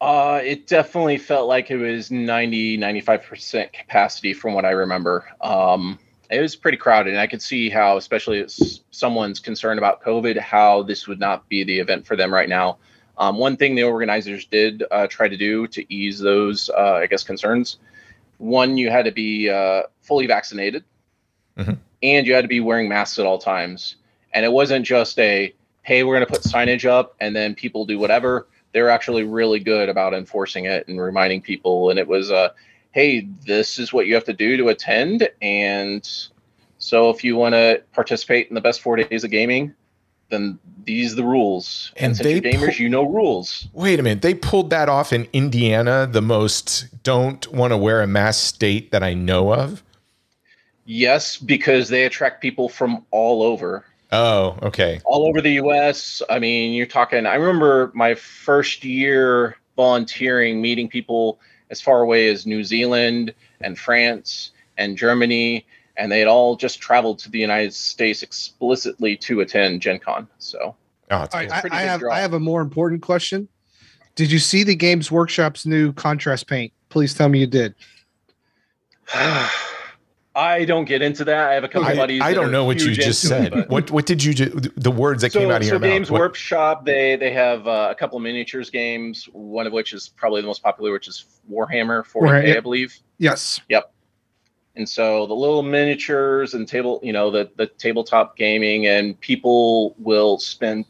Uh, 0.00 0.40
it 0.44 0.66
definitely 0.68 1.18
felt 1.18 1.48
like 1.48 1.70
it 1.70 1.76
was 1.76 2.10
90, 2.10 2.78
95% 2.78 3.72
capacity 3.72 4.32
from 4.32 4.54
what 4.54 4.64
I 4.64 4.70
remember. 4.70 5.26
Um, 5.40 5.98
it 6.30 6.40
was 6.40 6.54
pretty 6.54 6.76
crowded, 6.76 7.14
and 7.14 7.20
I 7.20 7.26
could 7.26 7.42
see 7.42 7.68
how, 7.70 7.96
especially 7.96 8.40
if 8.40 8.52
someone's 8.90 9.40
concerned 9.40 9.78
about 9.78 10.02
COVID, 10.02 10.38
how 10.38 10.82
this 10.82 11.08
would 11.08 11.18
not 11.18 11.48
be 11.48 11.64
the 11.64 11.80
event 11.80 12.06
for 12.06 12.14
them 12.16 12.32
right 12.32 12.48
now. 12.48 12.78
Um, 13.16 13.38
one 13.38 13.56
thing 13.56 13.74
the 13.74 13.82
organizers 13.82 14.44
did 14.44 14.84
uh, 14.92 15.08
try 15.08 15.26
to 15.26 15.36
do 15.36 15.66
to 15.68 15.92
ease 15.92 16.20
those, 16.20 16.70
uh, 16.70 17.00
I 17.02 17.06
guess, 17.06 17.24
concerns. 17.24 17.78
One, 18.36 18.76
you 18.76 18.90
had 18.90 19.06
to 19.06 19.10
be 19.10 19.50
uh, 19.50 19.84
fully 20.02 20.26
vaccinated, 20.26 20.84
Mhm. 21.56 21.78
And 22.02 22.26
you 22.26 22.34
had 22.34 22.42
to 22.42 22.48
be 22.48 22.60
wearing 22.60 22.88
masks 22.88 23.18
at 23.18 23.26
all 23.26 23.38
times. 23.38 23.96
And 24.32 24.44
it 24.44 24.52
wasn't 24.52 24.84
just 24.84 25.18
a, 25.18 25.52
"Hey, 25.82 26.04
we're 26.04 26.14
going 26.14 26.26
to 26.26 26.32
put 26.32 26.42
signage 26.42 26.84
up," 26.84 27.14
and 27.20 27.34
then 27.34 27.54
people 27.54 27.84
do 27.84 27.98
whatever 27.98 28.46
they're 28.72 28.90
actually 28.90 29.24
really 29.24 29.60
good 29.60 29.88
about 29.88 30.14
enforcing 30.14 30.66
it 30.66 30.86
and 30.88 31.00
reminding 31.00 31.40
people. 31.40 31.90
And 31.90 31.98
it 31.98 32.06
was, 32.06 32.30
uh, 32.30 32.50
hey, 32.92 33.28
this 33.46 33.78
is 33.78 33.92
what 33.92 34.06
you 34.06 34.14
have 34.14 34.24
to 34.24 34.32
do 34.32 34.56
to 34.56 34.68
attend. 34.68 35.28
And 35.40 36.08
so 36.78 37.10
if 37.10 37.24
you 37.24 37.36
want 37.36 37.54
to 37.54 37.82
participate 37.92 38.48
in 38.48 38.54
the 38.54 38.60
best 38.60 38.80
four 38.80 38.96
days 38.96 39.24
of 39.24 39.30
gaming, 39.30 39.74
then 40.30 40.58
these 40.84 41.14
are 41.14 41.16
the 41.16 41.24
rules. 41.24 41.92
And, 41.96 42.08
And 42.08 42.16
since 42.16 42.26
they 42.26 42.40
gamers, 42.40 42.76
pu- 42.76 42.82
you 42.82 42.88
know 42.88 43.04
rules. 43.04 43.68
Wait 43.72 43.98
a 43.98 44.02
minute. 44.02 44.22
They 44.22 44.34
pulled 44.34 44.70
that 44.70 44.88
off 44.88 45.12
in 45.12 45.26
Indiana, 45.32 46.06
the 46.10 46.22
most 46.22 47.02
don't 47.02 47.50
want 47.50 47.72
to 47.72 47.76
wear 47.78 48.02
a 48.02 48.06
mask 48.06 48.54
state 48.54 48.92
that 48.92 49.02
I 49.02 49.14
know 49.14 49.54
of. 49.54 49.82
Yes, 50.90 51.36
because 51.36 51.90
they 51.90 52.06
attract 52.06 52.40
people 52.40 52.70
from 52.70 53.04
all 53.10 53.42
over. 53.42 53.84
Oh, 54.10 54.56
okay. 54.62 55.02
all 55.04 55.28
over 55.28 55.42
the 55.42 55.52
US. 55.62 56.22
I 56.30 56.38
mean, 56.38 56.72
you're 56.72 56.86
talking, 56.86 57.26
I 57.26 57.34
remember 57.34 57.92
my 57.94 58.14
first 58.14 58.82
year 58.84 59.58
volunteering, 59.76 60.62
meeting 60.62 60.88
people 60.88 61.40
as 61.68 61.82
far 61.82 62.00
away 62.00 62.30
as 62.30 62.46
New 62.46 62.64
Zealand 62.64 63.34
and 63.60 63.78
France 63.78 64.52
and 64.78 64.96
Germany, 64.96 65.66
and 65.98 66.10
they 66.10 66.20
had 66.20 66.28
all 66.28 66.56
just 66.56 66.80
traveled 66.80 67.18
to 67.18 67.30
the 67.30 67.38
United 67.38 67.74
States 67.74 68.22
explicitly 68.22 69.14
to 69.18 69.42
attend 69.42 69.82
Gen 69.82 69.98
Con. 69.98 70.26
So, 70.38 70.74
Oh, 71.10 71.26
cool. 71.30 71.40
right, 71.40 71.52
I, 71.52 71.68
I 71.70 71.80
have 71.82 72.00
draw. 72.00 72.14
I 72.14 72.20
have 72.20 72.32
a 72.32 72.40
more 72.40 72.62
important 72.62 73.02
question. 73.02 73.46
Did 74.14 74.32
you 74.32 74.38
see 74.38 74.62
the 74.62 74.74
Games 74.74 75.12
Workshop's 75.12 75.66
new 75.66 75.92
contrast 75.92 76.46
paint? 76.46 76.72
Please 76.88 77.12
tell 77.12 77.28
me 77.28 77.40
you 77.40 77.46
did. 77.46 77.74
I 80.38 80.64
don't 80.66 80.84
get 80.84 81.02
into 81.02 81.24
that. 81.24 81.48
I 81.50 81.54
have 81.54 81.64
a 81.64 81.68
couple 81.68 81.88
I, 81.88 81.96
buddies. 81.96 82.22
I 82.22 82.32
don't 82.32 82.52
know 82.52 82.64
what 82.64 82.80
you 82.80 82.94
just 82.94 83.24
it, 83.24 83.26
said. 83.26 83.68
What 83.68 83.90
what 83.90 84.06
did 84.06 84.22
you 84.22 84.32
do? 84.32 84.48
the 84.76 84.90
words 84.90 85.22
that 85.22 85.32
so, 85.32 85.40
came 85.40 85.50
out 85.50 85.62
of 85.62 85.66
so 85.66 85.72
your 85.72 85.80
mouth? 85.80 85.90
Games 85.90 86.10
What- 86.12 86.20
Workshop, 86.20 86.84
they 86.84 87.16
they 87.16 87.32
have 87.32 87.66
uh, 87.66 87.88
a 87.90 87.94
couple 87.96 88.16
of 88.16 88.22
miniatures 88.22 88.70
games. 88.70 89.28
One 89.32 89.66
of 89.66 89.72
which 89.72 89.92
is 89.92 90.08
probably 90.08 90.40
the 90.40 90.46
most 90.46 90.62
popular, 90.62 90.92
which 90.92 91.08
is 91.08 91.24
Warhammer 91.50 92.04
40k, 92.06 92.22
Warhammer, 92.22 92.56
I 92.56 92.60
believe. 92.60 92.96
Yes. 93.18 93.60
Yep. 93.68 93.92
And 94.76 94.88
so 94.88 95.26
the 95.26 95.34
little 95.34 95.64
miniatures 95.64 96.54
and 96.54 96.68
table 96.68 97.00
you 97.02 97.12
know 97.12 97.32
the 97.32 97.50
the 97.56 97.66
tabletop 97.66 98.36
gaming 98.36 98.86
and 98.86 99.18
people 99.20 99.96
will 99.98 100.38
spend 100.38 100.84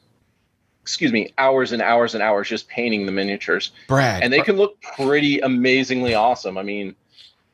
excuse 0.82 1.10
me 1.10 1.32
hours 1.38 1.72
and 1.72 1.80
hours 1.80 2.12
and 2.12 2.22
hours 2.22 2.48
just 2.48 2.68
painting 2.68 3.06
the 3.06 3.12
miniatures 3.12 3.72
Brad. 3.86 4.22
and 4.22 4.30
they 4.30 4.40
can 4.40 4.56
look 4.56 4.80
pretty 4.80 5.38
amazingly 5.40 6.14
awesome 6.14 6.56
i 6.56 6.62
mean 6.62 6.94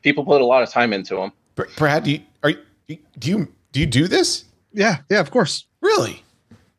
people 0.03 0.23
put 0.23 0.39
a 0.39 0.45
lot 0.45 0.63
of 0.63 0.69
time 0.69 0.93
into 0.93 1.15
them 1.15 1.33
Brad, 1.55 2.03
do 2.03 2.11
you, 2.11 2.19
are 2.43 2.51
you, 2.87 2.97
do 3.17 3.29
you 3.29 3.47
do 3.71 3.79
you 3.79 3.85
do 3.85 4.07
this? 4.07 4.45
Yeah. 4.73 4.97
Yeah. 5.09 5.19
Of 5.19 5.31
course. 5.31 5.65
Really? 5.81 6.23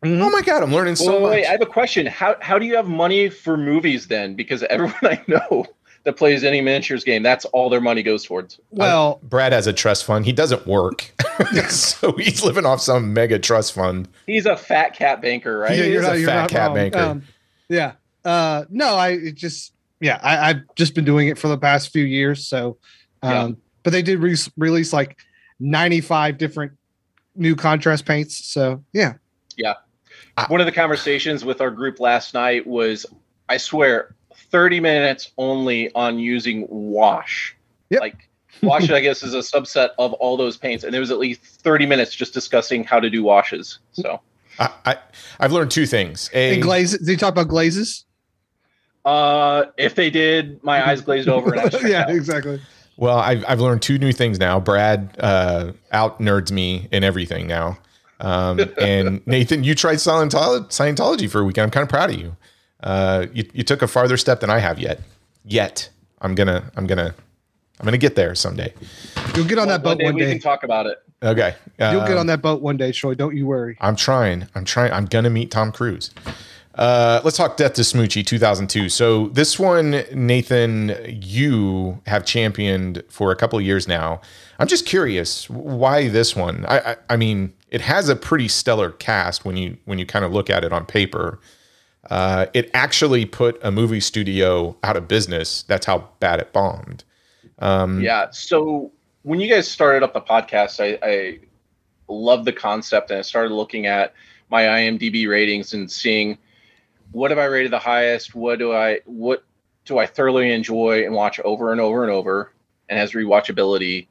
Mhm. 0.04 0.20
Oh 0.20 0.30
my 0.30 0.42
god, 0.42 0.62
I'm 0.62 0.72
learning 0.72 0.96
so 0.96 1.12
wait, 1.14 1.20
much. 1.22 1.30
wait, 1.30 1.46
i 1.46 1.50
have 1.52 1.62
a 1.62 1.66
question 1.66 2.06
how, 2.06 2.36
how 2.40 2.58
do 2.58 2.66
you 2.66 2.76
have 2.76 2.86
money 2.86 3.30
for 3.30 3.56
movies 3.56 4.06
then 4.08 4.34
because 4.34 4.62
everyone 4.64 4.94
i 5.02 5.20
know 5.26 5.64
that 6.04 6.16
plays 6.16 6.44
any 6.44 6.60
miniatures 6.60 7.02
game 7.02 7.22
that's 7.22 7.44
all 7.46 7.70
their 7.70 7.80
money 7.80 8.02
goes 8.02 8.22
towards 8.22 8.60
Well, 8.70 9.18
Brad 9.22 9.52
has 9.52 9.66
a 9.66 9.72
trust 9.72 10.04
fund. 10.04 10.24
He 10.26 10.32
doesn't 10.32 10.66
work, 10.66 11.12
so 11.68 12.12
he's 12.12 12.44
living 12.44 12.66
off 12.66 12.80
some 12.82 13.12
mega 13.14 13.38
trust 13.38 13.72
fund. 13.72 14.06
he's 14.26 14.44
a 14.46 14.56
fat 14.56 14.94
cat 14.94 15.20
banker 15.22 15.58
right 15.58 15.76
yeah, 15.76 15.84
He 15.84 15.92
you're 15.92 16.02
is 16.02 16.06
a 16.06 16.10
not, 16.10 16.18
you're 16.18 16.28
fat 16.28 16.50
cat 16.50 16.66
wrong. 16.68 16.74
banker. 16.74 16.98
Um, 16.98 17.22
yeah. 17.68 17.92
Uh, 18.24 18.64
no, 18.70 18.96
I 18.96 19.30
just 19.32 19.72
yeah, 20.00 20.20
I, 20.22 20.50
I've 20.50 20.62
just 20.76 20.94
been 20.94 21.04
doing 21.06 21.28
it 21.28 21.38
for 21.38 21.48
the 21.48 21.58
past 21.58 21.90
few 21.92 22.04
years. 22.04 22.46
So, 22.46 22.76
um, 23.22 23.32
Yeah. 23.32 23.50
But 23.86 23.92
they 23.92 24.02
did 24.02 24.18
re- 24.18 24.34
release 24.56 24.92
like 24.92 25.16
95 25.60 26.38
different 26.38 26.72
new 27.36 27.54
contrast 27.54 28.04
paints. 28.04 28.34
So 28.44 28.82
yeah, 28.92 29.12
Yeah. 29.56 29.74
one 30.48 30.58
of 30.60 30.66
the 30.66 30.72
conversations 30.72 31.44
with 31.44 31.60
our 31.60 31.70
group 31.70 32.00
last 32.00 32.34
night 32.34 32.66
was 32.66 33.06
i 33.48 33.56
swear 33.56 34.16
30 34.50 34.80
minutes 34.80 35.30
only 35.38 35.94
on 35.94 36.18
using 36.18 36.66
wash 36.68 37.54
Yep. 37.90 38.00
like 38.00 38.28
wash 38.60 38.90
i 38.90 38.98
guess 39.00 39.22
is 39.22 39.34
a 39.34 39.38
subset 39.38 39.90
of 40.00 40.12
all 40.14 40.36
those 40.36 40.56
paints 40.56 40.82
and 40.82 40.92
there 40.92 41.00
was 41.00 41.12
at 41.12 41.18
least 41.18 41.40
30 41.42 41.86
minutes 41.86 42.12
just 42.12 42.34
discussing 42.34 42.82
how 42.82 42.98
to 42.98 43.08
do 43.08 43.22
washes 43.22 43.78
so 43.92 44.20
I, 44.58 44.70
I 44.84 44.96
I've 45.38 45.52
learned 45.52 45.70
two 45.70 45.86
things. 45.86 46.28
A, 46.34 46.54
and 46.54 46.62
glazes. 46.62 46.98
Did 46.98 47.08
you 47.08 47.16
talk 47.18 47.30
about 47.32 47.46
glazes? 47.48 48.04
uh 49.04 49.66
if 49.78 49.94
they 49.94 50.10
did 50.10 50.60
my 50.64 50.84
eyes 50.88 51.00
glazed 51.02 51.28
over 51.28 51.52
and 51.52 51.60
I 51.60 51.64
was 51.66 51.82
yeah, 51.88 52.02
out. 52.02 52.10
exactly. 52.10 52.60
Well, 52.96 53.18
I've 53.18 53.44
I've 53.46 53.60
learned 53.60 53.82
two 53.82 53.98
new 53.98 54.12
things 54.12 54.38
now. 54.38 54.60
Brad 54.60 55.16
uh, 55.18 55.72
out 55.92 56.18
nerds 56.20 56.50
me 56.50 56.88
in 56.90 57.04
everything 57.04 57.46
now, 57.46 57.78
um, 58.20 58.60
and 58.78 59.26
Nathan, 59.26 59.64
you 59.64 59.74
tried 59.74 59.96
Scientology, 59.96 60.68
Scientology 60.68 61.30
for 61.30 61.40
a 61.40 61.44
weekend. 61.44 61.64
I'm 61.64 61.70
kind 61.70 61.82
of 61.82 61.88
proud 61.88 62.10
of 62.10 62.16
you. 62.16 62.36
Uh, 62.82 63.26
you. 63.32 63.48
You 63.52 63.64
took 63.64 63.82
a 63.82 63.88
farther 63.88 64.16
step 64.16 64.40
than 64.40 64.50
I 64.50 64.58
have 64.58 64.78
yet. 64.78 65.00
Yet 65.44 65.90
I'm 66.20 66.34
gonna 66.34 66.70
I'm 66.76 66.86
gonna 66.86 67.14
I'm 67.78 67.84
gonna 67.84 67.98
get 67.98 68.14
there 68.16 68.34
someday. 68.34 68.72
You'll 69.34 69.46
get 69.46 69.58
on 69.58 69.68
that 69.68 69.82
boat 69.82 69.90
one 69.90 69.96
boat 69.96 69.98
day 69.98 70.04
one 70.06 70.14
we 70.14 70.20
day. 70.22 70.32
can 70.32 70.40
talk 70.40 70.62
about 70.62 70.86
it 70.86 71.02
Okay, 71.22 71.54
You'll 71.78 72.02
get 72.02 72.12
um, 72.12 72.18
on 72.18 72.26
that 72.26 72.42
boat 72.42 72.60
one 72.60 72.76
day, 72.76 72.92
Troy. 72.92 73.14
Don't 73.14 73.34
you 73.34 73.46
worry. 73.46 73.76
I'm 73.80 73.96
trying. 73.96 74.48
I'm 74.54 74.64
trying. 74.64 74.92
I'm 74.92 75.06
gonna 75.06 75.30
meet 75.30 75.50
Tom 75.50 75.72
Cruise. 75.72 76.10
Uh, 76.76 77.20
let's 77.24 77.36
talk 77.36 77.56
Death 77.56 77.72
to 77.74 77.82
Smoochy 77.82 78.24
2002. 78.24 78.88
So 78.90 79.28
this 79.28 79.58
one, 79.58 80.04
Nathan, 80.12 80.94
you 81.06 82.00
have 82.06 82.24
championed 82.24 83.02
for 83.08 83.32
a 83.32 83.36
couple 83.36 83.58
of 83.58 83.64
years 83.64 83.88
now. 83.88 84.20
I'm 84.58 84.66
just 84.66 84.84
curious 84.86 85.48
why 85.48 86.08
this 86.08 86.36
one. 86.36 86.64
I, 86.66 86.78
I, 86.78 86.96
I 87.10 87.16
mean, 87.16 87.54
it 87.70 87.80
has 87.80 88.08
a 88.08 88.16
pretty 88.16 88.48
stellar 88.48 88.90
cast 88.90 89.44
when 89.44 89.56
you 89.56 89.76
when 89.86 89.98
you 89.98 90.06
kind 90.06 90.24
of 90.24 90.32
look 90.32 90.50
at 90.50 90.64
it 90.64 90.72
on 90.72 90.84
paper. 90.86 91.40
Uh, 92.10 92.46
it 92.54 92.70
actually 92.72 93.24
put 93.24 93.58
a 93.62 93.72
movie 93.72 94.00
studio 94.00 94.76
out 94.84 94.96
of 94.96 95.08
business. 95.08 95.62
That's 95.64 95.86
how 95.86 96.08
bad 96.20 96.40
it 96.40 96.52
bombed. 96.52 97.04
Um, 97.58 98.00
yeah 98.02 98.28
so 98.30 98.92
when 99.22 99.40
you 99.40 99.48
guys 99.48 99.68
started 99.68 100.02
up 100.02 100.12
the 100.12 100.20
podcast 100.20 100.78
i 100.80 100.98
i 101.06 101.38
loved 102.08 102.44
the 102.44 102.52
concept 102.52 103.10
and 103.10 103.18
i 103.18 103.22
started 103.22 103.52
looking 103.52 103.86
at 103.86 104.12
my 104.50 104.62
imdb 104.62 105.28
ratings 105.28 105.72
and 105.72 105.90
seeing 105.90 106.36
what 107.12 107.30
have 107.30 107.38
i 107.38 107.44
rated 107.44 107.72
the 107.72 107.78
highest? 107.78 108.34
What 108.34 108.58
do 108.58 108.72
i 108.72 109.00
what 109.04 109.44
do 109.84 109.98
i 109.98 110.06
thoroughly 110.06 110.52
enjoy 110.52 111.04
and 111.04 111.14
watch 111.14 111.40
over 111.40 111.72
and 111.72 111.80
over 111.80 112.02
and 112.02 112.12
over 112.12 112.52
and 112.88 112.98
has 112.98 113.12
rewatchability? 113.12 114.06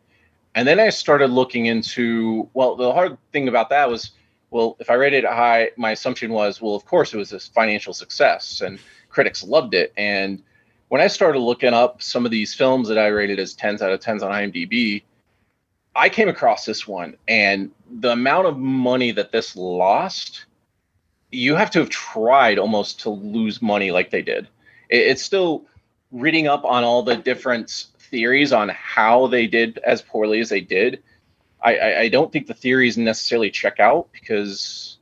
And 0.56 0.68
then 0.68 0.80
i 0.80 0.90
started 0.90 1.30
looking 1.30 1.66
into 1.66 2.50
well 2.54 2.76
the 2.76 2.92
hard 2.92 3.18
thing 3.32 3.48
about 3.48 3.70
that 3.70 3.90
was 3.90 4.12
well 4.52 4.78
if 4.80 4.90
i 4.90 4.94
rated 4.94 5.24
it 5.26 5.30
high 5.30 5.70
my 5.76 5.92
assumption 5.92 6.32
was 6.32 6.62
well 6.62 6.76
of 6.76 6.86
course 6.86 7.14
it 7.14 7.18
was 7.18 7.34
a 7.34 7.40
financial 7.40 7.94
success 7.94 8.62
and 8.62 8.80
critics 9.16 9.44
loved 9.44 9.74
it. 9.74 9.94
And 9.96 10.44
when 10.90 11.02
I 11.02 11.08
started 11.08 11.40
looking 11.40 11.74
up 11.74 12.04
some 12.04 12.26
of 12.26 12.32
these 12.32 12.54
films 12.54 12.90
that 12.90 13.00
I 13.00 13.08
rated 13.08 13.40
as 13.40 13.56
10s 13.56 13.82
out 13.82 13.92
of 13.92 14.02
10s 14.02 14.22
on 14.22 14.32
IMDb, 14.32 15.04
I 15.96 16.10
came 16.10 16.28
across 16.28 16.66
this 16.66 16.86
one 16.86 17.16
and 17.28 17.72
the 17.90 18.12
amount 18.12 18.48
of 18.48 18.58
money 18.58 19.12
that 19.12 19.32
this 19.32 19.56
lost, 19.56 20.46
you 21.36 21.56
have 21.56 21.72
to 21.72 21.80
have 21.80 21.90
tried 21.90 22.58
almost 22.58 23.00
to 23.02 23.10
lose 23.10 23.62
money 23.62 23.92
like 23.92 24.12
they 24.12 24.22
did. 24.22 24.48
It, 24.90 25.08
it's 25.08 25.22
still 25.22 25.66
reading 26.12 26.48
up 26.48 26.64
on 26.66 26.84
all 26.84 27.04
the 27.04 27.16
different 27.16 27.86
theories 28.00 28.54
on 28.54 28.70
how 28.70 29.28
they 29.28 29.48
did 29.48 29.78
as 29.80 30.02
poorly 30.02 30.40
as 30.40 30.50
they 30.50 30.62
did. 30.62 31.02
I, 31.62 31.96
I, 32.02 32.10
don't 32.10 32.32
think 32.32 32.46
the 32.46 32.54
theories 32.54 32.96
necessarily 32.96 33.50
check 33.50 33.80
out 33.80 34.10
because, 34.14 34.98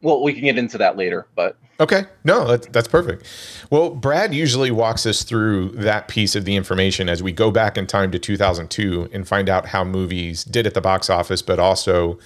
well, 0.00 0.22
we 0.22 0.32
can 0.32 0.42
get 0.42 0.56
into 0.56 0.78
that 0.78 0.96
later, 0.96 1.26
but 1.34 1.58
Okay, 1.80 2.04
no, 2.22 2.46
that, 2.46 2.72
that's 2.72 2.86
perfect. 2.86 3.26
Well, 3.68 3.90
Brad 3.90 4.32
usually 4.32 4.70
walks 4.70 5.04
us 5.04 5.24
through 5.24 5.70
that 5.70 6.06
piece 6.06 6.36
of 6.36 6.44
the 6.44 6.54
information 6.54 7.08
as 7.08 7.22
we 7.22 7.32
go 7.32 7.50
back 7.50 7.76
in 7.76 7.88
time 7.88 8.12
to 8.12 8.20
2002 8.20 9.10
and 9.12 9.26
find 9.26 9.48
out 9.48 9.66
how 9.66 9.82
movies 9.82 10.44
did 10.44 10.66
at 10.66 10.74
the 10.74 10.80
box 10.80 11.10
office, 11.10 11.42
but 11.42 11.58
also 11.58 12.20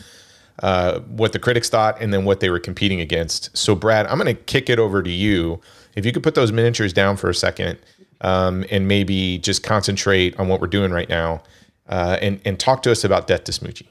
uh, 0.62 1.00
what 1.00 1.32
the 1.32 1.38
critics 1.38 1.68
thought 1.68 2.00
and 2.00 2.12
then 2.12 2.24
what 2.24 2.40
they 2.40 2.50
were 2.50 2.58
competing 2.58 3.00
against. 3.00 3.56
So, 3.56 3.74
Brad, 3.74 4.06
I'm 4.06 4.18
going 4.18 4.34
to 4.34 4.42
kick 4.42 4.70
it 4.70 4.78
over 4.78 5.02
to 5.02 5.10
you. 5.10 5.60
If 5.94 6.04
you 6.06 6.12
could 6.12 6.22
put 6.22 6.34
those 6.34 6.52
miniatures 6.52 6.92
down 6.92 7.16
for 7.16 7.30
a 7.30 7.34
second, 7.34 7.78
um, 8.22 8.64
and 8.70 8.88
maybe 8.88 9.38
just 9.38 9.62
concentrate 9.62 10.38
on 10.38 10.48
what 10.48 10.60
we're 10.60 10.66
doing 10.66 10.90
right 10.90 11.08
now, 11.08 11.42
uh, 11.88 12.18
and 12.20 12.40
and 12.44 12.58
talk 12.58 12.82
to 12.82 12.90
us 12.90 13.04
about 13.04 13.26
Death 13.26 13.44
to 13.44 13.52
Smoochy. 13.52 13.86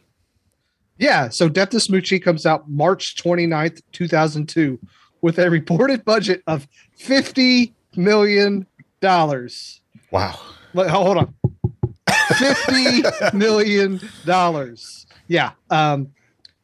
Yeah, 0.98 1.30
so 1.30 1.50
Death 1.50 1.70
to 1.72 1.78
Smoochy 1.78 2.22
comes 2.22 2.46
out 2.46 2.70
March 2.70 3.16
29th, 3.16 3.82
2002, 3.92 4.80
with 5.22 5.40
a 5.40 5.50
reported 5.50 6.06
budget 6.06 6.42
of 6.48 6.68
$50 7.00 7.74
million. 7.98 8.66
Wow. 9.02 10.40
Wait, 10.74 10.90
hold 10.90 11.18
on. 11.18 11.34
$50 12.10 13.34
million. 13.34 14.00
Yeah. 15.28 15.52
Um, 15.70 16.12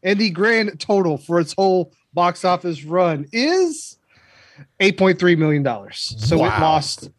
and 0.04 0.20
the 0.20 0.30
grand 0.30 0.80
total 0.80 1.18
for 1.18 1.40
its 1.40 1.54
whole 1.54 1.94
box 2.14 2.44
office 2.46 2.84
run 2.84 3.26
is 3.32 3.98
$8.3 4.80 5.38
million. 5.38 5.66
So 5.94 6.38
it 6.38 6.50
lost 6.60 7.10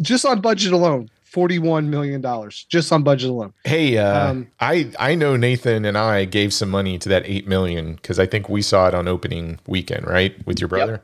just 0.00 0.24
on 0.24 0.40
budget 0.40 0.72
alone. 0.72 1.10
$41 1.32 1.86
million 1.88 2.22
just 2.70 2.90
on 2.92 3.02
budget 3.02 3.28
alone. 3.28 3.52
Hey, 3.64 3.98
uh, 3.98 4.30
Um, 4.30 4.46
I 4.58 4.90
I 4.98 5.14
know 5.14 5.36
Nathan 5.36 5.84
and 5.84 5.98
I 5.98 6.24
gave 6.24 6.54
some 6.54 6.70
money 6.70 6.98
to 6.98 7.10
that 7.10 7.24
eight 7.26 7.46
million 7.46 7.96
because 7.96 8.18
I 8.18 8.24
think 8.24 8.48
we 8.48 8.62
saw 8.62 8.88
it 8.88 8.94
on 8.94 9.06
opening 9.06 9.58
weekend, 9.66 10.06
right, 10.06 10.34
with 10.46 10.60
your 10.60 10.68
brother, 10.68 11.02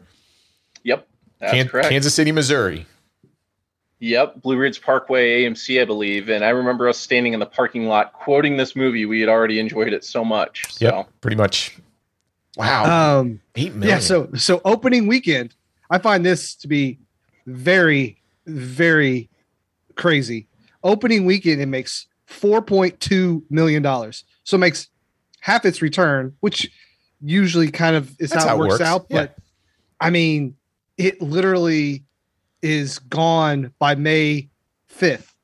Yep, 0.84 1.06
that's 1.38 1.52
Kan- 1.52 1.68
correct. 1.68 1.88
Kansas 1.90 2.14
City, 2.14 2.32
Missouri. 2.32 2.86
Yep, 4.02 4.42
Blue 4.42 4.56
Ridge 4.56 4.82
Parkway 4.82 5.44
AMC, 5.44 5.80
I 5.80 5.84
believe. 5.84 6.28
And 6.28 6.44
I 6.44 6.48
remember 6.48 6.88
us 6.88 6.98
standing 6.98 7.34
in 7.34 7.40
the 7.40 7.46
parking 7.46 7.86
lot 7.86 8.12
quoting 8.12 8.56
this 8.56 8.74
movie. 8.74 9.06
We 9.06 9.20
had 9.20 9.28
already 9.28 9.60
enjoyed 9.60 9.92
it 9.92 10.02
so 10.02 10.24
much. 10.24 10.64
So 10.72 10.84
Yep, 10.86 11.08
pretty 11.20 11.36
much. 11.36 11.78
Wow, 12.56 13.20
Um, 13.20 13.40
eight 13.54 13.74
million. 13.76 13.96
Yeah, 13.96 14.00
so 14.00 14.28
so 14.34 14.60
opening 14.64 15.06
weekend, 15.06 15.54
I 15.88 15.98
find 15.98 16.26
this 16.26 16.56
to 16.56 16.68
be 16.68 16.98
very, 17.46 18.20
very 18.46 19.30
crazy. 19.94 20.48
Opening 20.82 21.24
weekend, 21.24 21.62
it 21.62 21.66
makes 21.66 22.08
four 22.26 22.60
point 22.60 22.98
two 22.98 23.44
million 23.50 23.82
dollars. 23.84 24.24
So 24.42 24.56
it 24.56 24.58
makes 24.58 24.88
half 25.40 25.64
its 25.64 25.80
return, 25.80 26.34
which 26.40 26.68
usually 27.22 27.70
kind 27.70 27.94
of 27.94 28.10
is 28.20 28.30
That's 28.30 28.44
how 28.44 28.56
it 28.56 28.66
works, 28.66 28.80
out. 28.80 29.06
yeah. 29.08 29.20
But 29.26 29.36
I 30.00 30.10
mean, 30.10 30.56
it 30.98 31.22
literally 31.22 32.02
is 32.62 32.98
gone 32.98 33.72
by 33.78 33.94
May 33.94 34.48
fifth. 34.86 35.34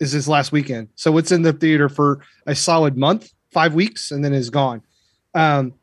Is 0.00 0.10
his 0.10 0.26
last 0.26 0.50
weekend, 0.50 0.88
so 0.96 1.16
it's 1.18 1.30
in 1.30 1.42
the 1.42 1.52
theater 1.52 1.88
for 1.88 2.20
a 2.46 2.54
solid 2.54 2.96
month, 2.96 3.32
five 3.52 3.74
weeks, 3.74 4.10
and 4.10 4.24
then 4.24 4.32
is 4.32 4.50
gone. 4.50 4.82
Um, 5.34 5.74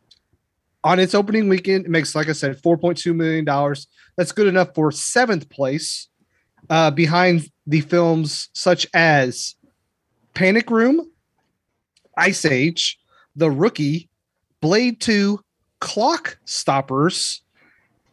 on 0.84 1.00
its 1.00 1.16
opening 1.16 1.48
weekend, 1.48 1.86
it 1.86 1.92
makes, 1.92 2.14
like 2.14 2.28
I 2.28 2.34
said, 2.34 2.62
$4.2 2.62 3.16
million. 3.16 3.46
That's 4.18 4.32
good 4.32 4.48
enough 4.48 4.74
for 4.76 4.92
seventh 4.92 5.50
place 5.50 6.10
uh, 6.70 6.92
behind 6.92 7.50
the 7.68 7.82
films 7.82 8.50
such 8.54 8.88
as 8.94 9.56
Panic 10.34 10.70
Room, 10.70 11.10
Ice 12.18 12.46
Age, 12.46 13.00
The 13.36 13.52
Rookie, 13.52 14.10
Blade 14.60 15.00
2, 15.02 15.40
Clock 15.80 16.38
Stoppers, 16.46 17.42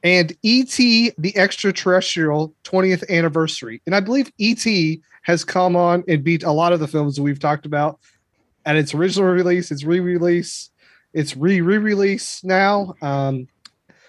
and 0.02 0.37
E.T. 0.43 1.12
the 1.19 1.37
Extraterrestrial 1.37 2.55
20th 2.64 3.09
Anniversary. 3.11 3.83
And 3.87 3.95
I 3.95 4.00
believe 4.00 4.31
E.T. 4.38 5.00
has 5.23 5.45
come 5.45 5.76
on 5.76 6.05
and 6.09 6.23
beat 6.23 6.43
a 6.43 6.52
lot 6.52 6.73
of 6.73 6.81
the 6.81 6.88
films 6.88 7.17
that 7.17 7.23
we've 7.23 7.40
talked 7.40 7.67
about 7.67 7.99
at 8.64 8.76
its 8.76 8.95
original 8.95 9.28
release, 9.31 9.71
its 9.71 9.85
re 9.85 10.00
release, 10.00 10.71
it's 11.14 11.37
re 11.37 11.61
re 11.61 11.78
release 11.78 12.43
now. 12.45 12.95
Um, 13.02 13.49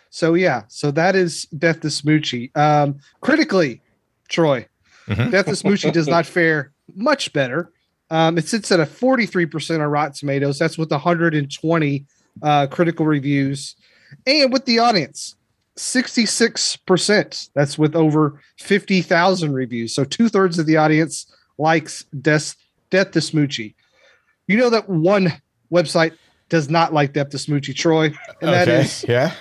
so 0.09 0.33
yeah, 0.33 0.63
so 0.67 0.91
that 0.91 1.15
is 1.15 1.43
Death 1.45 1.81
to 1.81 1.87
Smoochy. 1.87 2.55
Um, 2.57 2.99
critically, 3.21 3.81
Troy, 4.27 4.67
Mhm. 5.07 5.31
Death 5.31 5.45
to 5.45 5.51
Smoochy 5.51 5.91
does 5.91 6.07
not 6.07 6.25
fare 6.37 6.71
much 6.95 7.33
better. 7.33 7.71
Um, 8.11 8.37
it 8.37 8.47
sits 8.47 8.71
at 8.71 8.79
a 8.79 8.85
43% 8.85 9.75
on 9.75 9.81
Rotten 9.81 10.13
Tomatoes. 10.13 10.57
That's 10.59 10.77
with 10.77 10.91
120 10.91 12.05
uh, 12.41 12.67
critical 12.67 13.05
reviews. 13.05 13.75
And 14.25 14.51
with 14.51 14.65
the 14.65 14.79
audience, 14.79 15.35
66%. 15.79 17.49
That's 17.55 17.77
with 17.77 17.95
over 17.95 18.41
50,000 18.57 19.53
reviews. 19.53 19.93
So 19.95 20.03
two 20.03 20.29
thirds 20.29 20.59
of 20.59 20.65
the 20.65 20.77
audience 20.77 21.31
likes 21.57 22.03
Death, 22.21 22.55
Death 22.89 23.11
to 23.11 23.19
Smoochy. 23.19 23.75
You 24.47 24.57
know 24.57 24.69
that 24.71 24.89
one 24.89 25.33
website 25.71 26.13
does 26.49 26.69
not 26.69 26.93
like 26.93 27.13
Death 27.13 27.29
to 27.29 27.37
Smoochy, 27.37 27.75
Troy, 27.75 28.05
and 28.41 28.51
that 28.53 28.67
okay, 28.67 28.81
is 28.81 29.05
yeah. 29.07 29.33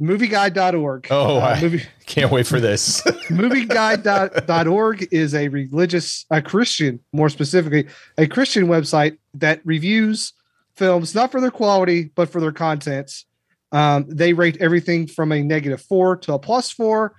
movieguide.org. 0.00 1.08
Oh, 1.10 1.38
Uh, 1.38 1.40
I- 1.40 1.60
movie, 1.60 1.82
Can't 2.06 2.30
wait 2.30 2.46
for 2.46 2.60
this. 2.60 3.00
movieguide.org 3.30 5.08
is 5.10 5.34
a 5.34 5.48
religious, 5.48 6.26
a 6.30 6.40
Christian, 6.42 7.00
more 7.12 7.28
specifically, 7.30 7.86
a 8.18 8.26
Christian 8.26 8.66
website 8.66 9.16
that 9.34 9.60
reviews 9.64 10.34
films 10.74 11.14
not 11.14 11.32
for 11.32 11.40
their 11.40 11.50
quality, 11.50 12.10
but 12.14 12.28
for 12.28 12.40
their 12.40 12.52
contents. 12.52 13.24
Um, 13.72 14.04
they 14.08 14.32
rate 14.32 14.56
everything 14.60 15.06
from 15.06 15.32
a 15.32 15.42
negative 15.42 15.80
four 15.82 16.16
to 16.18 16.34
a 16.34 16.38
plus 16.38 16.70
four. 16.70 17.14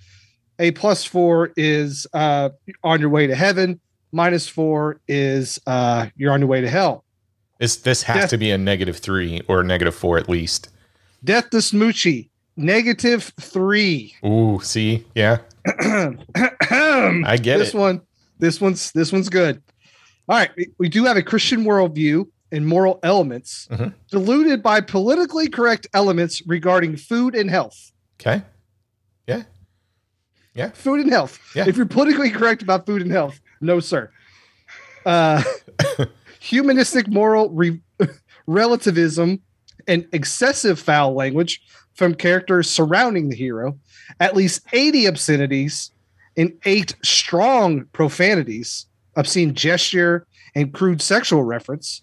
A 0.59 0.71
plus 0.71 1.03
four 1.05 1.51
is 1.55 2.05
uh, 2.13 2.49
on 2.83 2.99
your 2.99 3.09
way 3.09 3.27
to 3.27 3.35
heaven. 3.35 3.79
Minus 4.11 4.47
four 4.47 4.99
is 5.07 5.59
uh, 5.65 6.07
you're 6.17 6.31
on 6.33 6.41
your 6.41 6.49
way 6.49 6.61
to 6.61 6.69
hell. 6.69 7.05
this 7.59 7.77
this 7.77 8.03
has 8.03 8.21
Death- 8.23 8.29
to 8.31 8.37
be 8.37 8.51
a 8.51 8.57
negative 8.57 8.97
three 8.97 9.41
or 9.47 9.61
a 9.61 9.63
negative 9.63 9.95
four 9.95 10.17
at 10.17 10.27
least. 10.27 10.69
Death 11.23 11.49
to 11.51 11.57
Smoochy, 11.57 12.29
negative 12.57 13.31
three. 13.39 14.15
Ooh, 14.25 14.59
see, 14.61 15.05
yeah, 15.15 15.37
I 15.79 17.37
get 17.41 17.57
this 17.59 17.73
it. 17.73 17.77
one 17.77 18.01
this 18.39 18.59
one's 18.59 18.91
this 18.93 19.11
one's 19.11 19.29
good 19.29 19.61
all 20.27 20.37
right 20.37 20.49
we 20.79 20.89
do 20.89 21.03
have 21.05 21.15
a 21.17 21.21
christian 21.21 21.63
worldview 21.63 22.25
and 22.51 22.67
moral 22.67 22.99
elements 23.03 23.67
Mhm. 23.71 23.93
diluted 24.09 24.61
by 24.61 24.81
politically 24.81 25.47
correct 25.47 25.87
elements 25.93 26.41
regarding 26.45 26.95
food 26.97 27.35
and 27.35 27.49
health 27.49 27.91
Okay, 28.19 28.43
Yeah. 29.27 29.43
Yeah. 30.53 30.69
food 30.71 30.99
and 30.99 31.09
health 31.09 31.39
Yeah. 31.55 31.65
if 31.67 31.77
you're 31.77 31.85
politically 31.85 32.29
correct 32.29 32.61
about 32.61 32.85
food 32.85 33.01
and 33.01 33.11
health 33.11 33.39
no 33.61 33.79
sir 33.79 34.09
uh, 35.05 35.41
humanistic 36.39 37.07
moral 37.07 37.49
re- 37.49 37.81
relativism 38.47 39.41
and 39.87 40.07
excessive 40.13 40.79
foul 40.79 41.13
language 41.15 41.61
from 41.95 42.13
characters 42.13 42.69
surrounding 42.69 43.29
the 43.29 43.35
hero 43.35 43.77
at 44.19 44.35
least 44.35 44.61
80 44.73 45.05
obscenities 45.07 45.91
and 46.37 46.53
eight 46.65 46.95
strong 47.03 47.85
profanities 47.93 48.85
obscene 49.15 49.53
gesture 49.55 50.25
and 50.55 50.73
crude 50.73 51.01
sexual 51.01 51.43
reference 51.43 52.01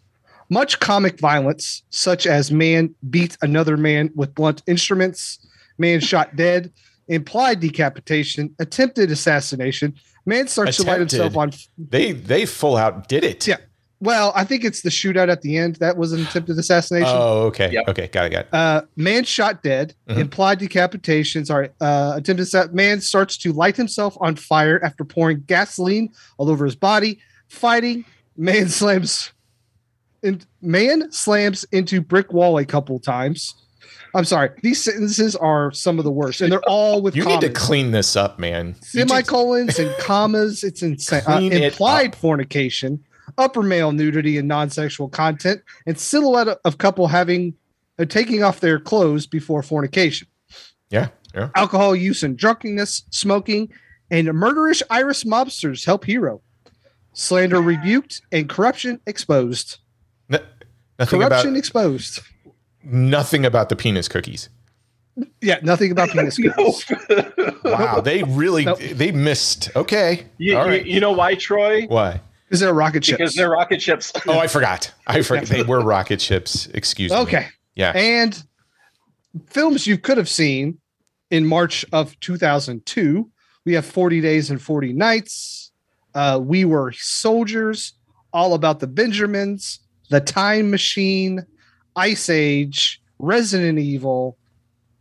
much 0.50 0.80
comic 0.80 1.18
violence 1.20 1.82
such 1.90 2.26
as 2.26 2.50
man 2.50 2.94
beat 3.10 3.36
another 3.42 3.76
man 3.76 4.10
with 4.14 4.34
blunt 4.34 4.62
instruments 4.66 5.38
man 5.78 6.00
shot 6.00 6.34
dead 6.36 6.72
implied 7.08 7.60
decapitation 7.60 8.54
attempted 8.58 9.10
assassination 9.10 9.94
man 10.26 10.46
starts 10.48 10.76
to 10.76 10.82
light 10.84 10.98
himself 11.00 11.36
on 11.36 11.50
they 11.76 12.12
they 12.12 12.44
full 12.46 12.76
out 12.76 13.08
did 13.08 13.24
it. 13.24 13.46
Yeah. 13.46 13.56
well 14.00 14.32
i 14.36 14.44
think 14.44 14.64
it's 14.64 14.82
the 14.82 14.90
shootout 14.90 15.28
at 15.30 15.42
the 15.42 15.56
end 15.56 15.76
that 15.76 15.96
was 15.96 16.12
an 16.12 16.22
attempted 16.22 16.58
assassination 16.58 17.08
Oh, 17.10 17.46
okay, 17.46 17.70
Yep. 17.72 17.88
okay, 17.88 18.06
got 18.08 18.26
it, 18.26 18.30
got 18.30 18.44
it. 18.46 18.54
uh, 18.54 18.82
man 18.96 19.24
shot 19.24 19.62
dead. 19.62 19.94
Mhm. 20.08 20.18
Implied 20.18 20.60
decapitations 20.60 21.46
Sorry. 21.46 21.70
Uh, 21.80 22.12
attempted 22.16 22.46
sa- 22.46 22.66
man 22.72 23.00
starts 23.00 23.36
to 23.38 23.52
light 23.52 23.76
himself 23.76 24.16
on 24.20 24.36
fire 24.36 24.78
after 24.84 25.04
pouring 25.04 25.42
gasoline 25.46 26.10
all 26.38 26.48
over 26.50 26.64
his 26.64 26.76
body. 26.76 27.18
Fighting. 27.48 28.04
Man 28.36 28.68
slams. 28.78 29.32
And 30.22 30.44
man 30.60 31.12
slams 31.12 31.64
into 31.72 32.00
brick 32.00 32.32
wall 32.32 32.58
a 32.58 32.64
couple 32.64 32.98
times. 32.98 33.54
I'm 34.14 34.24
sorry. 34.24 34.50
These 34.62 34.82
sentences 34.82 35.36
are 35.36 35.70
some 35.72 35.98
of 35.98 36.04
the 36.04 36.10
worst, 36.10 36.40
and 36.40 36.50
they're 36.50 36.68
all 36.68 37.02
with 37.02 37.14
You 37.14 37.24
need 37.24 37.40
to 37.42 37.50
clean 37.50 37.90
this 37.90 38.16
up, 38.16 38.38
man. 38.38 38.74
Semicolons 38.82 39.78
and 39.78 39.94
commas. 40.00 40.64
It's 40.64 40.82
insane. 40.82 41.22
Uh, 41.26 41.36
Clean 41.38 41.52
it 41.52 41.62
implied 41.62 42.16
fornication, 42.16 43.04
upper 43.36 43.62
male 43.62 43.92
nudity 43.92 44.38
and 44.38 44.48
non-sexual 44.48 45.10
content, 45.10 45.62
and 45.86 45.98
silhouette 45.98 46.58
of 46.64 46.78
couple 46.78 47.08
having 47.08 47.54
uh, 47.98 48.06
taking 48.06 48.42
off 48.42 48.60
their 48.60 48.80
clothes 48.80 49.26
before 49.26 49.62
fornication. 49.62 50.26
Yeah, 50.90 51.08
yeah. 51.34 51.50
Alcohol 51.54 51.94
use 51.94 52.22
and 52.22 52.36
drunkenness, 52.36 53.04
smoking, 53.10 53.70
and 54.10 54.28
murderish 54.28 54.82
Irish 54.88 55.24
mobsters 55.24 55.84
help 55.84 56.04
hero. 56.06 56.40
Slander 57.12 57.60
rebuked 57.60 58.22
and 58.32 58.48
corruption 58.48 59.00
exposed. 59.06 59.78
N- 60.98 61.04
nothing 61.04 61.20
corruption 61.20 61.48
about 61.50 61.58
exposed. 61.58 62.20
nothing 62.82 63.44
about 63.46 63.68
the 63.68 63.76
penis 63.76 64.08
cookies. 64.08 64.48
Yeah, 65.40 65.58
nothing 65.62 65.90
about 65.92 66.10
penis 66.10 66.36
cookies. 66.42 66.84
Wow, 67.64 68.00
they 68.00 68.22
really 68.24 68.64
Nope. 68.64 68.78
they 68.80 69.12
missed. 69.12 69.70
Okay, 69.76 70.26
you, 70.38 70.56
all 70.56 70.72
you- 70.72 70.82
you 70.84 71.00
know 71.00 71.12
why, 71.12 71.34
Troy? 71.34 71.86
Why? 71.86 72.20
Is 72.50 72.60
there 72.60 72.72
rocket 72.72 73.04
ships? 73.04 73.18
Because 73.18 73.34
they're 73.34 73.50
rocket 73.50 73.82
ships. 73.82 74.10
Oh, 74.26 74.38
I 74.38 74.46
forgot. 74.46 74.90
I 75.06 75.20
forgot. 75.22 75.46
They 75.46 75.62
were 75.64 75.82
rocket 75.82 76.18
ships. 76.20 76.66
Excuse 76.72 77.10
me. 77.12 77.18
Okay. 77.18 77.48
Yeah. 77.74 77.92
And 77.94 78.42
films 79.48 79.86
you 79.86 79.98
could 79.98 80.16
have 80.16 80.30
seen 80.30 80.78
in 81.30 81.44
March 81.46 81.84
of 81.92 82.18
2002. 82.20 83.30
We 83.66 83.74
have 83.74 83.84
40 83.84 84.22
Days 84.22 84.50
and 84.50 84.62
40 84.62 84.94
Nights, 84.94 85.72
uh, 86.14 86.40
We 86.42 86.64
Were 86.64 86.90
Soldiers, 86.92 87.92
All 88.32 88.54
About 88.54 88.80
the 88.80 88.86
Benjamins, 88.86 89.80
The 90.10 90.20
Time 90.20 90.70
Machine, 90.70 91.44
Ice 91.96 92.28
Age, 92.30 93.00
Resident 93.18 93.78
Evil, 93.78 94.36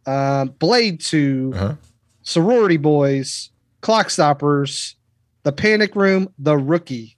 uh, 0.06 0.46
Blade 0.46 1.00
2, 1.02 1.52
Uh-huh. 1.56 1.76
Sorority 2.24 2.78
Boys, 2.78 3.52
Clock 3.82 4.10
Stoppers, 4.10 4.96
The 5.44 5.52
Panic 5.52 5.96
Room, 5.96 6.34
The 6.40 6.58
Rookie 6.58 7.16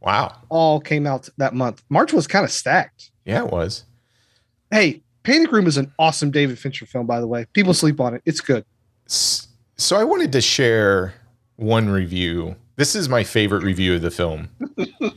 Wow. 0.00 0.34
all 0.48 0.80
came 0.80 1.06
out 1.06 1.28
that 1.36 1.54
month. 1.54 1.82
March 1.88 2.12
was 2.12 2.26
kind 2.26 2.44
of 2.44 2.50
stacked. 2.50 3.10
Yeah, 3.24 3.44
it 3.44 3.50
was. 3.52 3.84
Hey, 4.70 5.02
Panic 5.22 5.52
Room 5.52 5.66
is 5.66 5.76
an 5.76 5.92
awesome 5.98 6.30
David 6.30 6.58
Fincher 6.58 6.86
film, 6.86 7.06
by 7.06 7.20
the 7.20 7.26
way. 7.26 7.44
People 7.52 7.74
sleep 7.74 8.00
on 8.00 8.14
it. 8.14 8.22
It's 8.24 8.40
good. 8.40 8.64
So 9.06 9.96
I 9.96 10.04
wanted 10.04 10.32
to 10.32 10.40
share 10.40 11.14
one 11.56 11.88
review. 11.90 12.56
This 12.76 12.94
is 12.94 13.08
my 13.08 13.22
favorite 13.24 13.62
review 13.62 13.94
of 13.96 14.02
the 14.02 14.10
film. 14.10 14.48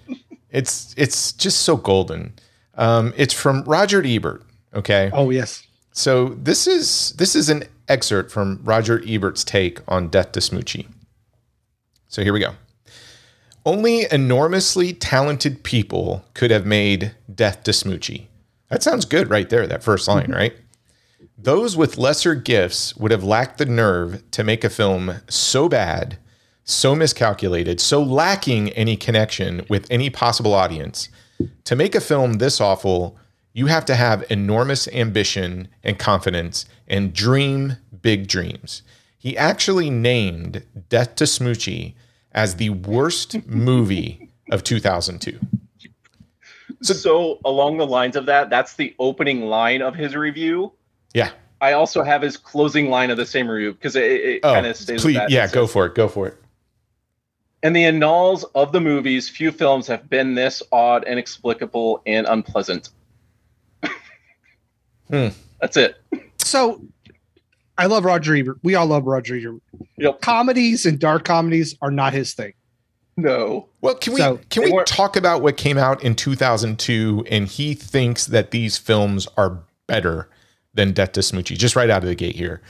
it's 0.53 0.93
it's 0.97 1.33
just 1.33 1.61
so 1.61 1.75
golden. 1.75 2.33
Um, 2.75 3.13
it's 3.17 3.33
from 3.33 3.63
Roger 3.63 4.01
Ebert. 4.05 4.43
Okay. 4.73 5.09
Oh 5.11 5.29
yes. 5.29 5.67
So 5.91 6.29
this 6.29 6.65
is 6.67 7.11
this 7.17 7.35
is 7.35 7.49
an 7.49 7.65
excerpt 7.87 8.31
from 8.31 8.61
Roger 8.63 9.01
Ebert's 9.05 9.43
take 9.43 9.79
on 9.87 10.07
Death 10.07 10.31
to 10.33 10.39
Smoochy. 10.39 10.87
So 12.07 12.23
here 12.23 12.31
we 12.31 12.39
go. 12.39 12.53
Only 13.65 14.05
enormously 14.11 14.93
talented 14.93 15.63
people 15.63 16.25
could 16.33 16.51
have 16.51 16.65
made 16.65 17.15
Death 17.33 17.63
to 17.63 17.71
Smoochy. 17.71 18.27
That 18.69 18.83
sounds 18.83 19.05
good 19.05 19.29
right 19.29 19.49
there, 19.49 19.67
that 19.67 19.83
first 19.83 20.07
line, 20.07 20.31
right? 20.31 20.53
Those 21.37 21.77
with 21.77 21.97
lesser 21.97 22.35
gifts 22.35 22.95
would 22.97 23.11
have 23.11 23.23
lacked 23.23 23.57
the 23.57 23.65
nerve 23.65 24.23
to 24.31 24.43
make 24.43 24.63
a 24.63 24.69
film 24.69 25.21
so 25.29 25.69
bad, 25.69 26.17
so 26.63 26.95
miscalculated, 26.95 27.79
so 27.79 28.01
lacking 28.01 28.69
any 28.71 28.95
connection 28.95 29.65
with 29.69 29.85
any 29.89 30.09
possible 30.09 30.53
audience. 30.53 31.09
To 31.65 31.75
make 31.75 31.95
a 31.95 32.01
film 32.01 32.33
this 32.33 32.61
awful, 32.61 33.17
you 33.53 33.65
have 33.67 33.85
to 33.85 33.95
have 33.95 34.23
enormous 34.29 34.87
ambition 34.89 35.67
and 35.83 35.99
confidence 35.99 36.65
and 36.87 37.13
dream 37.13 37.77
big 38.01 38.27
dreams. 38.27 38.81
He 39.17 39.37
actually 39.37 39.89
named 39.89 40.63
Death 40.89 41.15
to 41.15 41.23
Smoochy 41.25 41.93
as 42.31 42.55
the 42.55 42.69
worst 42.71 43.45
movie 43.47 44.29
of 44.51 44.63
2002. 44.63 45.39
So, 46.81 47.39
along 47.45 47.77
the 47.77 47.87
lines 47.87 48.15
of 48.17 48.25
that, 48.25 48.49
that's 48.49 48.73
the 48.75 48.93
opening 48.99 49.43
line 49.45 49.81
of 49.81 49.95
his 49.95 50.15
review. 50.15 50.73
Yeah. 51.13 51.29
I 51.61 51.71
also 51.73 52.03
have 52.03 52.21
his 52.21 52.35
closing 52.35 52.89
line 52.89 53.09
of 53.09 53.15
the 53.15 53.25
same 53.25 53.47
review 53.49 53.73
because 53.73 53.95
it, 53.95 54.03
it 54.03 54.39
Oh, 54.43 54.53
kind 54.53 54.65
of 54.65 54.75
stays. 54.75 55.01
please, 55.01 55.19
yeah, 55.29 55.47
go 55.47 55.65
for 55.65 55.85
it. 55.85 55.95
Go 55.95 56.09
for 56.09 56.27
it. 56.27 56.37
In 57.63 57.71
the 57.73 57.85
annals 57.85 58.43
of 58.55 58.71
the 58.73 58.81
movies, 58.81 59.29
few 59.29 59.51
films 59.51 59.87
have 59.87 60.09
been 60.09 60.35
this 60.35 60.61
odd, 60.71 61.05
inexplicable, 61.07 62.01
and 62.05 62.27
unpleasant. 62.27 62.89
Hmm. 65.09 65.27
That's 65.61 65.77
it. 65.77 66.01
So 66.39 66.81
I 67.77 67.85
love 67.85 68.03
Roger 68.05 68.35
Ebert. 68.35 68.57
We 68.63 68.73
all 68.75 68.87
love 68.87 69.05
Roger 69.05 69.35
Ebert. 69.35 69.61
Yep. 69.97 70.21
Comedies 70.21 70.85
and 70.85 70.97
dark 70.97 71.23
comedies 71.25 71.75
are 71.81 71.91
not 71.91 72.13
his 72.13 72.33
thing. 72.33 72.53
No. 73.17 73.67
Well, 73.81 73.95
can 73.95 74.13
we 74.13 74.19
So, 74.21 74.39
can 74.49 74.63
we 74.63 74.71
weren't- 74.71 74.87
talk 74.87 75.15
about 75.15 75.41
what 75.43 75.57
came 75.57 75.77
out 75.77 76.03
in 76.03 76.15
2002 76.15 77.25
and 77.29 77.47
he 77.47 77.75
thinks 77.75 78.25
that 78.27 78.51
these 78.51 78.77
films 78.77 79.27
are 79.37 79.59
better 79.87 80.29
than 80.73 80.93
Death 80.93 81.11
to 81.11 81.19
Smoochy 81.19 81.57
just 81.57 81.75
right 81.75 81.89
out 81.89 82.01
of 82.01 82.07
the 82.09 82.15
gate 82.15 82.35
here. 82.35 82.61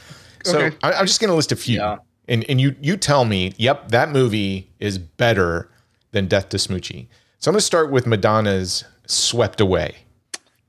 So 0.43 0.57
Okay. 0.59 0.75
I, 0.83 0.93
I'm 0.93 1.05
just 1.05 1.21
going 1.21 1.29
to 1.29 1.35
list 1.35 1.51
a 1.53 1.55
few. 1.55 1.77
Yeah. 1.77 1.97
And 2.27 2.43
and 2.49 2.59
you 2.61 2.75
you 2.81 2.97
tell 2.97 3.25
me, 3.25 3.53
yep, 3.57 3.89
that 3.89 4.09
movie 4.09 4.71
is 4.79 4.97
better 4.97 5.69
than 6.11 6.27
Death 6.27 6.49
to 6.49 6.57
Smoochy. 6.57 7.07
So 7.39 7.49
I'm 7.49 7.53
going 7.53 7.59
to 7.59 7.65
start 7.65 7.91
with 7.91 8.07
Madonna's 8.07 8.85
Swept 9.07 9.59
Away. 9.59 9.95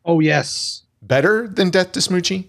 Oh 0.04 0.20
yes. 0.20 0.82
Better 1.02 1.46
than 1.46 1.70
Death 1.70 1.92
to 1.92 2.00
Smoochy? 2.00 2.48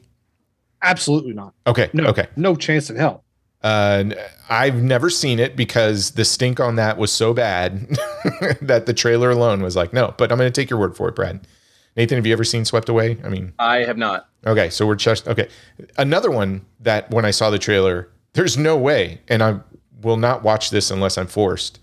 Absolutely 0.82 1.34
not. 1.34 1.54
Okay. 1.68 1.90
No. 1.94 2.06
Okay. 2.06 2.28
No 2.36 2.56
chance 2.56 2.90
in 2.90 2.96
hell. 2.96 3.24
Uh, 3.64 4.04
I've 4.50 4.82
never 4.82 5.10
seen 5.10 5.40
it 5.40 5.56
because 5.56 6.12
the 6.12 6.24
stink 6.26 6.60
on 6.60 6.76
that 6.76 6.98
was 6.98 7.12
so 7.12 7.34
bad 7.34 7.88
that 8.62 8.86
the 8.86 8.94
trailer 8.94 9.32
alone 9.32 9.62
was 9.62 9.76
like, 9.76 9.92
no. 9.94 10.14
But 10.18 10.32
I'm 10.32 10.38
going 10.38 10.52
to 10.52 10.62
take 10.62 10.70
your 10.70 10.80
word 10.80 10.96
for 10.96 11.10
it, 11.10 11.16
Brad. 11.16 11.48
Nathan, 11.96 12.18
have 12.18 12.26
you 12.28 12.34
ever 12.34 12.44
seen 12.44 12.66
Swept 12.66 12.90
Away? 12.90 13.18
I 13.24 13.30
mean, 13.30 13.54
I 13.58 13.78
have 13.78 13.98
not. 13.98 14.30
okay, 14.46 14.70
so 14.70 14.86
we're 14.86 14.96
just 14.96 15.28
okay. 15.28 15.50
Another 15.98 16.30
one 16.30 16.66
that 16.82 17.10
when 17.10 17.26
I 17.26 17.32
saw 17.32 17.50
the 17.50 17.58
trailer, 17.58 18.10
there's 18.36 18.58
no 18.58 18.78
way, 18.78 19.22
and 19.28 19.42
I 19.42 19.60
will 20.02 20.18
not 20.18 20.44
watch 20.44 20.70
this 20.70 20.92
unless 20.92 21.18
I'm 21.18 21.28
forced. 21.28 21.80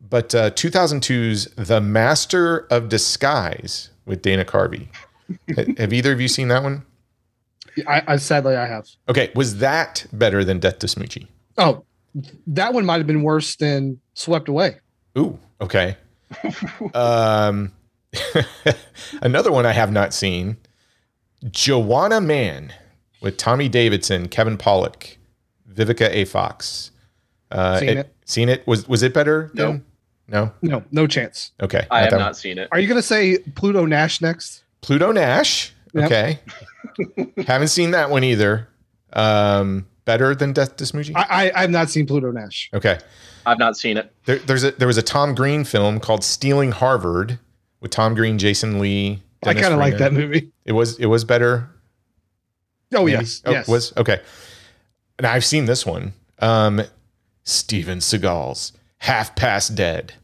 But 0.00 0.34
uh, 0.34 0.50
2002's 0.50 1.46
The 1.54 1.80
Master 1.80 2.66
of 2.70 2.88
Disguise 2.88 3.90
with 4.06 4.22
Dana 4.22 4.44
Carvey. 4.44 4.88
Have 5.78 5.92
either 5.92 6.12
of 6.12 6.20
you 6.20 6.26
seen 6.26 6.48
that 6.48 6.62
one? 6.62 6.84
I, 7.86 8.02
I 8.06 8.16
sadly 8.16 8.56
I 8.56 8.66
have. 8.66 8.88
Okay, 9.08 9.30
was 9.34 9.58
that 9.58 10.06
better 10.12 10.42
than 10.42 10.58
Death 10.58 10.80
to 10.80 10.86
Smoochy? 10.88 11.28
Oh, 11.56 11.84
that 12.48 12.74
one 12.74 12.84
might 12.84 12.98
have 12.98 13.06
been 13.06 13.22
worse 13.22 13.54
than 13.56 14.00
Swept 14.14 14.48
Away. 14.48 14.78
Ooh, 15.16 15.38
okay. 15.60 15.96
um, 16.94 17.72
another 19.22 19.52
one 19.52 19.66
I 19.66 19.72
have 19.72 19.92
not 19.92 20.12
seen, 20.12 20.56
Juwanna 21.44 22.24
Mann 22.24 22.72
with 23.20 23.36
Tommy 23.36 23.68
Davidson, 23.68 24.28
Kevin 24.28 24.58
Pollak, 24.58 25.16
Vivica 25.74 26.08
A. 26.10 26.24
Fox. 26.24 26.90
Uh, 27.50 27.78
Seen 27.78 27.98
it. 27.98 28.14
Seen 28.24 28.48
it? 28.48 28.66
Was 28.66 28.88
was 28.88 29.02
it 29.02 29.12
better? 29.14 29.50
No. 29.54 29.66
than- 29.72 29.84
No. 30.28 30.52
No, 30.62 30.84
no 30.92 31.06
chance. 31.06 31.50
Okay. 31.60 31.86
I 31.90 32.02
have 32.02 32.12
not 32.12 32.20
one. 32.20 32.34
seen 32.34 32.58
it. 32.58 32.68
Are 32.72 32.78
you 32.78 32.86
gonna 32.88 33.02
say 33.02 33.38
Pluto 33.56 33.84
Nash 33.86 34.20
next? 34.20 34.62
Pluto 34.80 35.10
Nash. 35.12 35.72
Yep. 35.94 36.04
Okay. 36.06 36.38
Haven't 37.46 37.68
seen 37.68 37.90
that 37.92 38.10
one 38.10 38.22
either. 38.24 38.68
Um, 39.12 39.86
better 40.04 40.34
than 40.36 40.52
Death 40.52 40.76
to 40.76 40.84
Smoochy. 40.84 41.12
I, 41.16 41.50
I 41.50 41.62
I've 41.62 41.70
not 41.70 41.90
seen 41.90 42.06
Pluto 42.06 42.30
Nash. 42.30 42.70
okay. 42.72 42.98
I've 43.46 43.58
not 43.58 43.76
seen 43.76 43.96
it. 43.96 44.12
There, 44.26 44.36
there's 44.38 44.62
a 44.64 44.70
there 44.72 44.86
was 44.86 44.98
a 44.98 45.02
Tom 45.02 45.34
Green 45.34 45.64
film 45.64 45.98
called 45.98 46.22
Stealing 46.22 46.70
Harvard 46.72 47.38
with 47.80 47.90
Tom 47.90 48.14
Green, 48.14 48.38
Jason 48.38 48.78
Lee. 48.78 49.22
I 49.42 49.54
kind 49.54 49.72
of 49.72 49.80
like 49.80 49.96
that 49.98 50.12
movie. 50.12 50.52
It 50.64 50.72
was 50.72 50.98
it 50.98 51.06
was 51.06 51.24
better. 51.24 51.68
Oh 52.94 53.04
maybe? 53.06 53.12
yes, 53.12 53.42
Oh, 53.46 53.50
yes. 53.52 53.66
was 53.66 53.96
okay. 53.96 54.20
And 55.20 55.26
I've 55.26 55.44
seen 55.44 55.66
this 55.66 55.84
one. 55.84 56.14
Um, 56.38 56.80
Steven 57.44 57.98
Seagal's 57.98 58.72
Half 58.96 59.36
Past 59.36 59.74
Dead. 59.74 60.14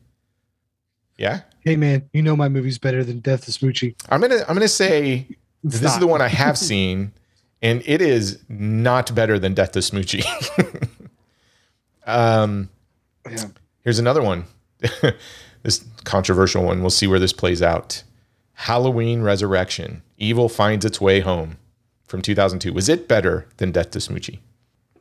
Yeah, 1.18 1.42
hey 1.60 1.76
man, 1.76 2.08
you 2.14 2.22
know 2.22 2.34
my 2.34 2.48
movie's 2.48 2.78
better 2.78 3.04
than 3.04 3.20
Death 3.20 3.44
to 3.44 3.50
Smoochy. 3.50 3.94
I'm 4.08 4.22
gonna 4.22 4.38
I'm 4.48 4.54
gonna 4.54 4.68
say 4.68 5.26
this 5.62 5.82
is 5.82 5.98
the 5.98 6.06
one 6.06 6.22
I 6.22 6.28
have 6.44 6.56
seen, 6.56 7.12
and 7.60 7.82
it 7.84 8.00
is 8.00 8.38
not 8.48 9.14
better 9.14 9.38
than 9.38 9.52
Death 9.52 9.72
to 9.72 9.80
Smoochy. 9.80 10.24
um, 12.06 12.70
Yeah. 13.30 13.44
here's 13.84 13.98
another 13.98 14.22
one. 14.22 14.44
this 15.62 15.84
controversial 16.04 16.64
one. 16.64 16.80
We'll 16.80 16.88
see 16.88 17.06
where 17.06 17.18
this 17.18 17.34
plays 17.34 17.60
out. 17.60 18.02
Halloween 18.54 19.20
Resurrection. 19.20 20.02
Evil 20.16 20.48
finds 20.48 20.86
its 20.86 21.02
way 21.02 21.20
home 21.20 21.58
from 22.06 22.22
2002. 22.22 22.72
Was 22.72 22.88
it 22.88 23.08
better 23.08 23.46
than 23.58 23.72
Death 23.72 23.90
to 23.90 23.98
Smoochy? 23.98 24.38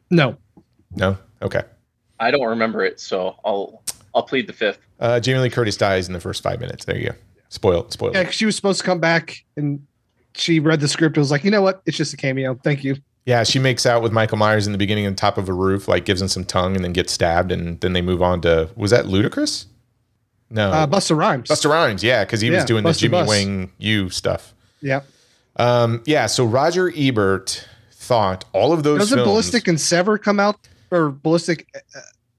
No, 0.09 0.37
No. 0.95 1.17
Okay. 1.41 1.61
I 2.19 2.31
don't 2.31 2.45
remember 2.47 2.83
it, 2.85 2.99
so 2.99 3.35
I'll 3.43 3.81
I'll 4.13 4.23
plead 4.23 4.47
the 4.47 4.53
fifth. 4.53 4.79
Uh, 4.99 5.19
Jamie 5.19 5.39
Lee 5.39 5.49
Curtis 5.49 5.75
dies 5.75 6.07
in 6.07 6.13
the 6.13 6.19
first 6.21 6.41
five 6.41 6.59
minutes. 6.61 6.85
There 6.85 6.97
you 6.97 7.09
go. 7.09 7.15
Spoiled. 7.49 7.91
Spoiled. 7.91 8.15
yeah, 8.15 8.23
'cause 8.23 8.33
she 8.33 8.45
was 8.45 8.55
supposed 8.55 8.79
to 8.79 8.85
come 8.85 8.99
back 8.99 9.43
and 9.57 9.85
she 10.33 10.59
read 10.59 10.79
the 10.79 10.87
script. 10.87 11.17
and 11.17 11.21
was 11.21 11.31
like, 11.31 11.43
you 11.43 11.51
know 11.51 11.61
what? 11.61 11.81
It's 11.85 11.97
just 11.97 12.13
a 12.13 12.17
cameo. 12.17 12.55
Thank 12.63 12.83
you. 12.83 12.95
Yeah, 13.25 13.43
she 13.43 13.59
makes 13.59 13.85
out 13.85 14.01
with 14.03 14.11
Michael 14.13 14.37
Myers 14.37 14.65
in 14.67 14.71
the 14.71 14.77
beginning 14.77 15.05
on 15.07 15.15
top 15.15 15.37
of 15.37 15.49
a 15.49 15.53
roof, 15.53 15.87
like 15.87 16.05
gives 16.05 16.21
him 16.21 16.27
some 16.27 16.45
tongue, 16.45 16.75
and 16.75 16.85
then 16.85 16.93
gets 16.93 17.11
stabbed, 17.11 17.51
and 17.51 17.79
then 17.81 17.93
they 17.93 18.01
move 18.01 18.21
on 18.21 18.39
to 18.41 18.69
was 18.75 18.91
that 18.91 19.05
Ludacris? 19.05 19.65
No, 20.49 20.71
Uh, 20.71 20.87
Busta 20.87 21.17
Rhymes. 21.17 21.49
Busta 21.49 21.69
Rhymes. 21.69 22.03
Yeah, 22.03 22.23
because 22.23 22.39
he 22.39 22.49
was 22.49 22.59
Yeah, 22.59 22.65
doing 22.65 22.83
Buster 22.83 23.07
the 23.07 23.09
Jimmy 23.09 23.21
Bus. 23.23 23.29
Wing 23.29 23.71
U 23.79 24.09
stuff. 24.09 24.53
Yeah. 24.81 25.01
Um, 25.57 26.01
yeah, 26.05 26.27
so 26.27 26.45
Roger 26.45 26.91
Ebert 26.95 27.67
thought 28.05 28.45
all 28.53 28.71
of 28.73 28.83
those 28.83 28.99
Doesn't 28.99 29.17
films, 29.17 29.27
Ballistic 29.29 29.67
and 29.67 29.79
Sever 29.79 30.17
come 30.17 30.39
out? 30.39 30.57
Or 30.91 31.09
Ballistic 31.09 31.67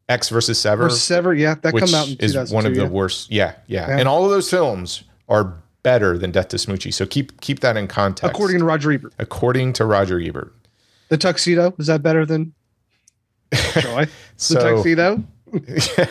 Ecks 0.09 0.29
versus 0.29 0.59
Sever, 0.61 0.87
or 0.87 0.90
Sever? 0.90 1.35
Yeah, 1.35 1.57
that 1.62 1.74
which 1.74 1.85
come 1.85 1.94
out 1.94 2.07
in 2.09 2.16
is 2.20 2.33
2002. 2.33 2.55
one 2.55 2.66
of 2.66 2.74
the 2.74 2.83
yeah. 2.83 2.88
worst. 2.88 3.31
Yeah, 3.31 3.55
yeah, 3.66 3.88
Yeah. 3.88 3.98
and 3.98 4.09
all 4.09 4.24
of 4.24 4.31
those 4.31 4.48
films 4.48 5.02
are 5.29 5.55
better 5.83 6.16
than 6.16 6.31
Death 6.31 6.48
to 6.48 6.57
Smoochy. 6.57 6.92
So 6.94 7.07
keep 7.07 7.40
keep 7.40 7.61
that 7.61 7.76
in 7.76 7.88
context. 7.88 8.31
According 8.35 8.59
to 8.61 8.64
Roger 8.64 8.92
Ebert. 8.92 9.12
according 9.18 9.72
to 9.74 9.85
Roger 9.85 10.20
Ebert. 10.20 10.52
The 11.09 11.18
Tuxedo, 11.18 11.74
is 11.79 11.87
that 11.88 12.02
better 12.02 12.24
than 12.26 12.52
Joy? 13.81 14.07
the 14.48 14.55
Tuxedo? 14.61 15.24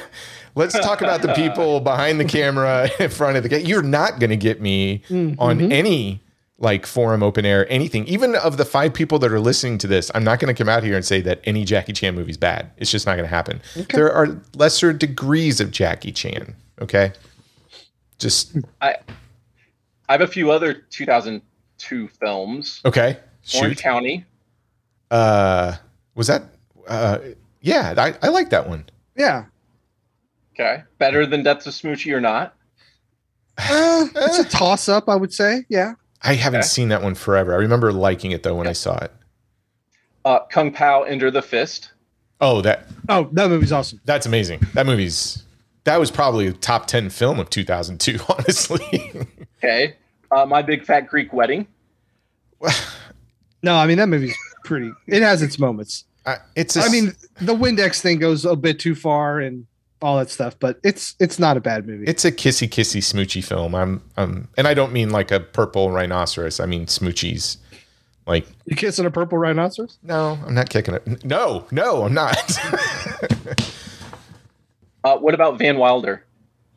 let's 0.55 0.73
talk 0.79 1.01
about 1.01 1.21
the 1.21 1.33
people 1.33 1.79
behind 1.81 2.19
the 2.19 2.25
camera 2.25 2.89
in 2.99 3.09
front 3.09 3.37
of 3.37 3.43
the. 3.43 3.49
ca- 3.49 3.63
You're 3.63 3.83
not 3.83 4.19
going 4.19 4.29
to 4.29 4.37
get 4.37 4.61
me 4.61 5.01
Mhm. 5.09 5.35
on 5.39 5.71
any 5.71 6.21
like 6.57 6.85
forum 6.85 7.21
open 7.21 7.45
air 7.45 7.69
anything 7.71 8.07
even 8.07 8.33
of 8.35 8.55
the 8.57 8.63
five 8.63 8.93
people 8.93 9.19
that 9.19 9.29
are 9.31 9.39
listening 9.41 9.77
to 9.77 9.87
this 9.87 10.09
i'm 10.15 10.23
not 10.23 10.39
going 10.39 10.53
to 10.53 10.57
come 10.57 10.69
out 10.69 10.83
here 10.83 10.95
and 10.95 11.03
say 11.03 11.19
that 11.19 11.41
any 11.43 11.65
jackie 11.65 11.91
chan 11.91 12.15
movie 12.15 12.31
is 12.31 12.37
bad 12.37 12.71
it's 12.77 12.89
just 12.89 13.05
not 13.05 13.13
going 13.17 13.25
to 13.27 13.35
happen 13.35 13.61
there 13.93 14.09
are 14.11 14.39
lesser 14.55 14.93
degrees 14.93 15.59
of 15.59 15.69
jackie 15.71 16.13
chan 16.13 16.55
okay 16.81 17.11
just 18.19 18.55
I 18.81 18.95
I 20.07 20.13
have 20.13 20.21
a 20.21 20.27
few 20.27 20.49
other 20.51 20.73
2002 20.73 22.07
films. 22.19 22.81
okay 22.85 23.17
Shoot. 23.43 23.61
Orange 23.61 23.77
County. 23.79 24.25
uh 25.11 25.75
was 26.15 26.27
that 26.27 26.43
uh 26.87 27.17
yeah 27.61 27.93
i, 27.97 28.13
I 28.25 28.29
like 28.29 28.49
that 28.51 28.69
one 28.69 28.85
Yeah. 29.17 29.45
Okay. 30.53 30.83
Better 30.99 31.25
than 31.25 31.43
Deaths 31.43 31.67
of 31.67 31.73
Smoochy 31.73 32.13
or 32.13 32.21
not? 32.21 32.55
Uh, 33.57 34.07
it's 34.15 34.39
a 34.39 34.45
toss 34.45 34.87
up, 34.87 35.09
I 35.09 35.15
would 35.17 35.33
say. 35.33 35.65
Yeah. 35.67 35.95
I 36.25 36.33
haven't 36.35 36.59
Okay. 36.61 36.67
seen 36.67 36.89
that 36.89 37.01
one 37.01 37.15
forever 37.15 37.53
i 37.53 37.57
remember 37.57 37.91
liking 37.93 38.31
it 38.31 38.43
though 38.43 38.55
when 38.55 38.67
i 38.67 38.73
saw 38.73 38.97
it 38.97 39.11
Uh, 40.25 40.39
Kung 40.51 40.71
Pao 40.71 41.03
Enter 41.03 41.29
the 41.31 41.41
Fist. 41.41 41.91
oh 42.41 42.61
that 42.61 42.85
Oh, 43.09 43.29
that 43.33 43.49
movie's 43.49 43.71
awesome. 43.71 43.99
that's 44.05 44.25
amazing 44.25 44.61
that 44.73 44.85
movie's 44.85 45.43
that 45.83 45.99
was 45.99 46.09
probably 46.11 46.47
a 46.47 46.53
top 46.53 46.87
10 46.87 47.09
film 47.11 47.39
of 47.39 47.49
2002 47.49 48.19
honestly 48.29 49.11
Okay. 49.63 49.95
Uh, 50.31 50.45
My 50.45 50.61
Big 50.61 50.83
Fat 50.83 51.01
Greek 51.07 51.31
Wedding. 51.33 51.67
No, 53.63 53.75
I 53.75 53.87
mean 53.87 53.97
that 53.97 54.07
movie's 54.09 54.35
pretty. 54.63 54.91
It 55.07 55.21
has 55.23 55.41
its 55.41 55.57
moments. 55.59 56.05
I- 56.25 56.37
it's 56.55 56.75
a 56.75 56.81
I 56.81 56.89
mean, 56.89 57.13
the 57.41 57.53
Windex 57.55 57.99
thing 58.01 58.19
goes 58.19 58.45
a 58.45 58.55
bit 58.55 58.79
too 58.79 58.95
far 58.95 59.39
and 59.39 59.65
all 60.01 60.17
that 60.17 60.29
stuff, 60.29 60.57
but 60.59 60.79
it's 60.83 61.15
it's 61.19 61.39
not 61.39 61.57
a 61.57 61.61
bad 61.61 61.87
movie. 61.87 62.05
It's 62.05 62.25
a 62.25 62.31
kissy 62.31 62.67
kissy 62.67 63.01
smoochy 63.01 63.43
film. 63.43 63.75
I'm 63.75 64.01
um 64.17 64.47
and 64.57 64.67
I 64.67 64.73
don't 64.73 64.91
mean 64.91 65.09
like 65.09 65.31
a 65.31 65.39
purple 65.39 65.91
rhinoceros. 65.91 66.59
I 66.59 66.65
mean 66.65 66.85
smoochies. 66.85 67.57
Like 68.27 68.47
you 68.65 68.75
kissing 68.75 69.05
a 69.05 69.11
purple 69.11 69.37
rhinoceros? 69.37 69.97
no, 70.01 70.39
I'm 70.45 70.53
not 70.53 70.69
kicking 70.69 70.95
it. 70.95 71.23
No, 71.23 71.65
no, 71.71 72.03
I'm 72.03 72.13
not. 72.13 72.37
Uh, 75.05 75.15
what 75.19 75.35
about 75.35 75.59
Van 75.59 75.77
Wilder? 75.77 76.25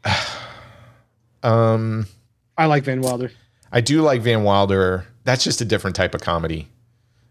um 1.43 2.07
I 2.59 2.67
like 2.67 2.85
Van 2.85 3.01
Wilder. 3.01 3.33
I 3.73 3.81
do 3.81 4.03
like 4.03 4.21
Van 4.21 4.43
Wilder. 4.43 5.07
That's 5.25 5.43
just 5.43 5.63
a 5.63 5.65
different 5.65 5.97
type 5.97 6.15
of 6.15 6.21
comedy. 6.21 6.69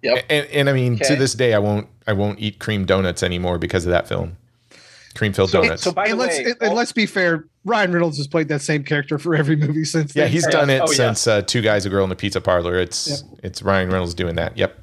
Yep. 0.02 0.26
And 0.28 0.48
and 0.48 0.70
I 0.70 0.74
mean 0.74 0.98
to 0.98 1.16
this 1.16 1.36
day 1.36 1.54
I 1.54 1.60
won't 1.60 1.88
I 2.08 2.14
won't 2.14 2.40
eat 2.40 2.58
cream 2.58 2.86
donuts 2.86 3.22
anymore 3.22 3.60
because 3.60 3.86
of 3.86 3.92
that 3.92 4.08
film. 4.08 4.38
Cream 5.18 5.34
filled 5.34 5.50
So, 5.50 5.62
donuts. 5.62 5.84
so 5.84 5.92
by 5.92 6.06
the 6.06 6.12
And 6.12 6.20
let's 6.20 6.38
way, 6.38 6.46
and, 6.46 6.56
and 6.62 6.74
let's 6.76 6.92
be 6.92 7.06
fair. 7.06 7.46
Ryan 7.66 7.92
Reynolds 7.92 8.18
has 8.18 8.28
played 8.28 8.48
that 8.50 8.62
same 8.62 8.84
character 8.84 9.18
for 9.20 9.36
every 9.36 9.56
movie 9.58 9.84
since. 9.84 10.16
yeah, 10.16 10.24
then. 10.24 10.32
he's 10.32 10.48
done 10.48 10.70
it 10.70 10.82
Oh, 10.82 10.90
yeah. 10.90 10.96
since 10.96 11.28
uh, 11.28 11.42
Two 11.42 11.62
Guys, 11.62 11.86
a 11.86 11.90
Girl 11.90 12.04
in 12.04 12.10
the 12.10 12.16
Pizza 12.16 12.40
Parlor. 12.40 12.80
It's 12.80 13.24
it's 13.44 13.62
Ryan 13.62 13.90
Reynolds 13.90 14.14
doing 14.14 14.36
that. 14.36 14.56
Yep. 14.58 14.78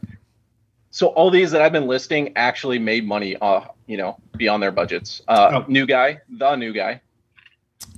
so 0.90 1.06
all 1.08 1.30
these 1.30 1.50
that 1.52 1.62
I've 1.62 1.72
been 1.72 1.86
listing 1.86 2.32
actually 2.36 2.78
made 2.78 3.06
money, 3.06 3.36
uh, 3.40 3.62
you 3.86 3.96
know, 3.96 4.16
beyond 4.36 4.62
their 4.62 4.72
budgets. 4.72 5.22
Uh, 5.28 5.62
Oh. 5.62 5.64
New 5.68 5.86
guy, 5.86 6.20
the 6.28 6.56
new 6.56 6.72
guy. 6.72 7.00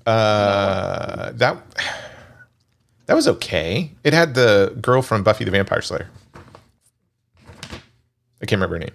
Uh, 0.06 1.32
that 1.32 1.56
that 3.06 3.14
was 3.14 3.26
okay. 3.28 3.90
It 4.04 4.12
had 4.12 4.34
the 4.34 4.76
girl 4.80 5.02
from 5.02 5.22
Buffy 5.24 5.44
the 5.44 5.50
Vampire 5.50 5.82
Slayer. 5.82 6.08
I 7.72 8.44
can't 8.46 8.52
remember 8.60 8.76
her 8.76 8.80
name. 8.80 8.90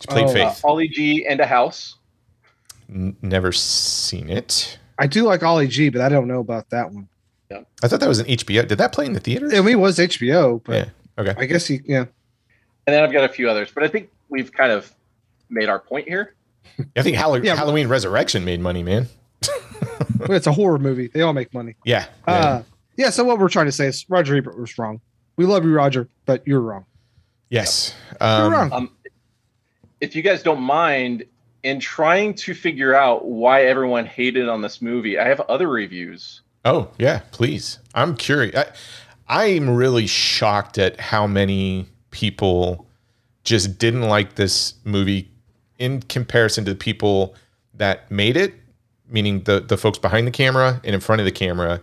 She 0.00 0.06
played 0.06 0.24
Oh, 0.26 0.30
Uh, 0.30 0.32
Faith. 0.52 0.60
Ali 0.64 0.88
G 0.88 1.26
and 1.26 1.40
a 1.40 1.46
house. 1.46 1.96
N- 2.90 3.16
never 3.22 3.52
seen 3.52 4.28
it. 4.30 4.78
I 4.98 5.06
do 5.06 5.24
like 5.24 5.42
Ali 5.42 5.68
G, 5.68 5.88
but 5.88 6.00
I 6.00 6.08
don't 6.08 6.28
know 6.28 6.40
about 6.40 6.68
that 6.70 6.90
one. 6.92 7.08
Yeah. 7.50 7.62
I 7.82 7.88
thought 7.88 8.00
that 8.00 8.08
was 8.08 8.18
an 8.18 8.26
HBO. 8.26 8.66
Did 8.66 8.78
that 8.78 8.92
play 8.92 9.06
in 9.06 9.12
the 9.12 9.20
theater? 9.20 9.48
I 9.52 9.60
mean, 9.60 9.74
it 9.74 9.80
was 9.80 9.98
HBO, 9.98 10.62
but 10.64 10.74
Yeah. 10.76 10.84
Okay. 11.18 11.34
I 11.38 11.46
guess 11.46 11.66
he, 11.66 11.80
yeah. 11.84 12.04
And 12.86 12.94
then 12.96 13.02
I've 13.02 13.12
got 13.12 13.24
a 13.28 13.32
few 13.32 13.48
others, 13.50 13.70
but 13.74 13.82
I 13.84 13.88
think 13.88 14.10
we've 14.28 14.52
kind 14.52 14.72
of 14.72 14.92
made 15.48 15.68
our 15.68 15.78
point 15.78 16.08
here. 16.08 16.34
I 16.96 17.02
think 17.02 17.16
Hall- 17.16 17.42
Yeah. 17.44 17.56
Halloween 17.56 17.88
Resurrection 17.88 18.44
made 18.44 18.60
money, 18.60 18.82
man. 18.82 19.06
It's 20.28 20.46
a 20.46 20.52
horror 20.52 20.78
movie. 20.78 21.06
They 21.08 21.22
all 21.22 21.32
make 21.32 21.52
money. 21.54 21.76
Yeah. 21.84 22.06
yeah. 22.28 22.34
Uh, 22.34 22.62
yeah. 22.96 23.10
So 23.10 23.24
what 23.24 23.38
we're 23.38 23.48
trying 23.48 23.66
to 23.66 23.72
say 23.72 23.86
is 23.86 24.04
Roger 24.08 24.36
Ebert 24.36 24.58
was 24.58 24.78
wrong. 24.78 25.00
We 25.36 25.46
love 25.46 25.64
you, 25.64 25.72
Roger, 25.72 26.08
but 26.26 26.46
you're 26.46 26.60
wrong. 26.60 26.84
yes. 27.48 27.94
You're 28.20 28.28
Um, 28.28 28.52
wrong. 28.52 28.72
Um, 28.72 28.90
if 30.00 30.14
you 30.14 30.22
guys 30.22 30.42
don't 30.42 30.60
mind, 30.60 31.24
in 31.62 31.80
trying 31.80 32.34
to 32.34 32.54
figure 32.54 32.94
out 32.94 33.26
why 33.26 33.64
everyone 33.64 34.06
hated 34.06 34.48
on 34.48 34.62
this 34.62 34.80
movie, 34.80 35.18
I 35.18 35.28
have 35.28 35.40
other 35.40 35.68
reviews. 35.68 36.40
Oh 36.64 36.90
yeah, 36.98 37.20
please. 37.32 37.78
I'm 37.94 38.16
curious. 38.16 38.54
I, 38.56 38.66
I'm 39.28 39.70
really 39.70 40.06
shocked 40.06 40.78
at 40.78 41.00
how 41.00 41.26
many 41.26 41.86
people 42.10 42.86
just 43.44 43.78
didn't 43.78 44.02
like 44.02 44.34
this 44.34 44.74
movie 44.84 45.30
in 45.78 46.02
comparison 46.02 46.64
to 46.66 46.72
the 46.72 46.76
people 46.76 47.34
that 47.74 48.10
made 48.10 48.36
it, 48.36 48.54
meaning 49.08 49.42
the 49.44 49.60
the 49.60 49.76
folks 49.78 49.98
behind 49.98 50.26
the 50.26 50.30
camera 50.32 50.80
and 50.84 50.94
in 50.94 51.00
front 51.00 51.20
of 51.20 51.24
the 51.24 51.32
camera. 51.32 51.80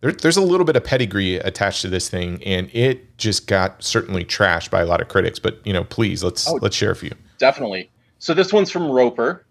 There, 0.00 0.12
there's 0.12 0.36
a 0.36 0.42
little 0.42 0.64
bit 0.66 0.76
of 0.76 0.84
pedigree 0.84 1.36
attached 1.36 1.82
to 1.82 1.88
this 1.88 2.08
thing, 2.08 2.40
and 2.44 2.70
it 2.72 3.16
just 3.18 3.46
got 3.48 3.82
certainly 3.82 4.24
trashed 4.24 4.70
by 4.70 4.80
a 4.82 4.86
lot 4.86 5.00
of 5.00 5.08
critics. 5.08 5.38
But 5.38 5.64
you 5.66 5.72
know, 5.72 5.84
please 5.84 6.22
let's 6.22 6.48
Oh. 6.48 6.58
let's 6.62 6.76
share 6.76 6.90
a 6.90 6.96
few. 6.96 7.12
Definitely. 7.38 7.90
So 8.18 8.34
this 8.34 8.52
one's 8.52 8.70
from 8.70 8.90
Roeper. 8.90 9.44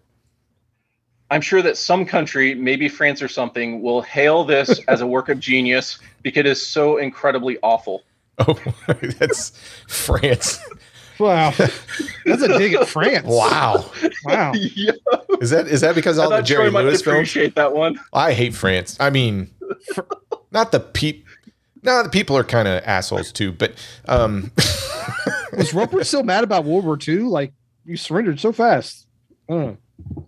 I'm 1.29 1.41
sure 1.41 1.61
that 1.61 1.75
some 1.77 2.05
country, 2.05 2.55
maybe 2.55 2.87
France 2.87 3.21
or 3.21 3.27
something, 3.27 3.81
will 3.81 4.01
hail 4.01 4.43
this 4.45 4.79
as 4.87 5.01
a 5.01 5.07
work 5.07 5.29
of 5.29 5.39
genius 5.39 5.99
because 6.23 6.41
it 6.41 6.45
is 6.45 6.65
so 6.65 6.97
incredibly 6.97 7.57
awful. 7.63 8.03
Oh, 8.39 8.57
that's 9.19 9.51
France. 9.87 10.59
Wow. 11.19 11.49
That's 12.27 12.43
a 12.43 12.59
dig 12.59 12.73
at 12.75 12.87
France. 12.87 13.25
Wow, 13.25 13.89
Wow. 14.23 14.51
yeah, 14.53 14.91
is 15.41 15.49
that 15.49 15.65
is 15.67 15.81
that 15.81 15.95
because 15.95 16.19
all 16.19 16.29
the 16.29 16.41
Jerry 16.43 16.65
Troy 16.65 16.71
might 16.71 16.81
Lewis 16.85 17.01
films? 17.01 17.15
appreciate 17.15 17.55
that 17.55 17.73
one. 17.73 17.99
I 18.13 18.33
hate 18.33 18.53
France. 18.53 18.95
I 18.99 19.09
mean, 19.09 19.49
not 20.51 20.71
the 20.71 20.79
peep. 20.79 21.25
No, 21.81 22.03
the 22.03 22.09
people 22.09 22.37
are 22.37 22.43
kind 22.43 22.67
of 22.67 22.83
assholes 22.85 23.31
too. 23.31 23.51
But 23.51 23.73
um, 24.07 24.51
Was 25.57 25.73
Roeper 25.73 26.03
still 26.03 26.21
mad 26.21 26.43
about 26.43 26.65
World 26.65 26.85
War 26.85 26.99
II? 27.07 27.21
Like, 27.21 27.51
you 27.87 27.97
surrendered 27.97 28.39
so 28.39 28.51
fast. 28.51 29.07
I 29.49 29.53
don't 29.53 29.79
know. 30.15 30.27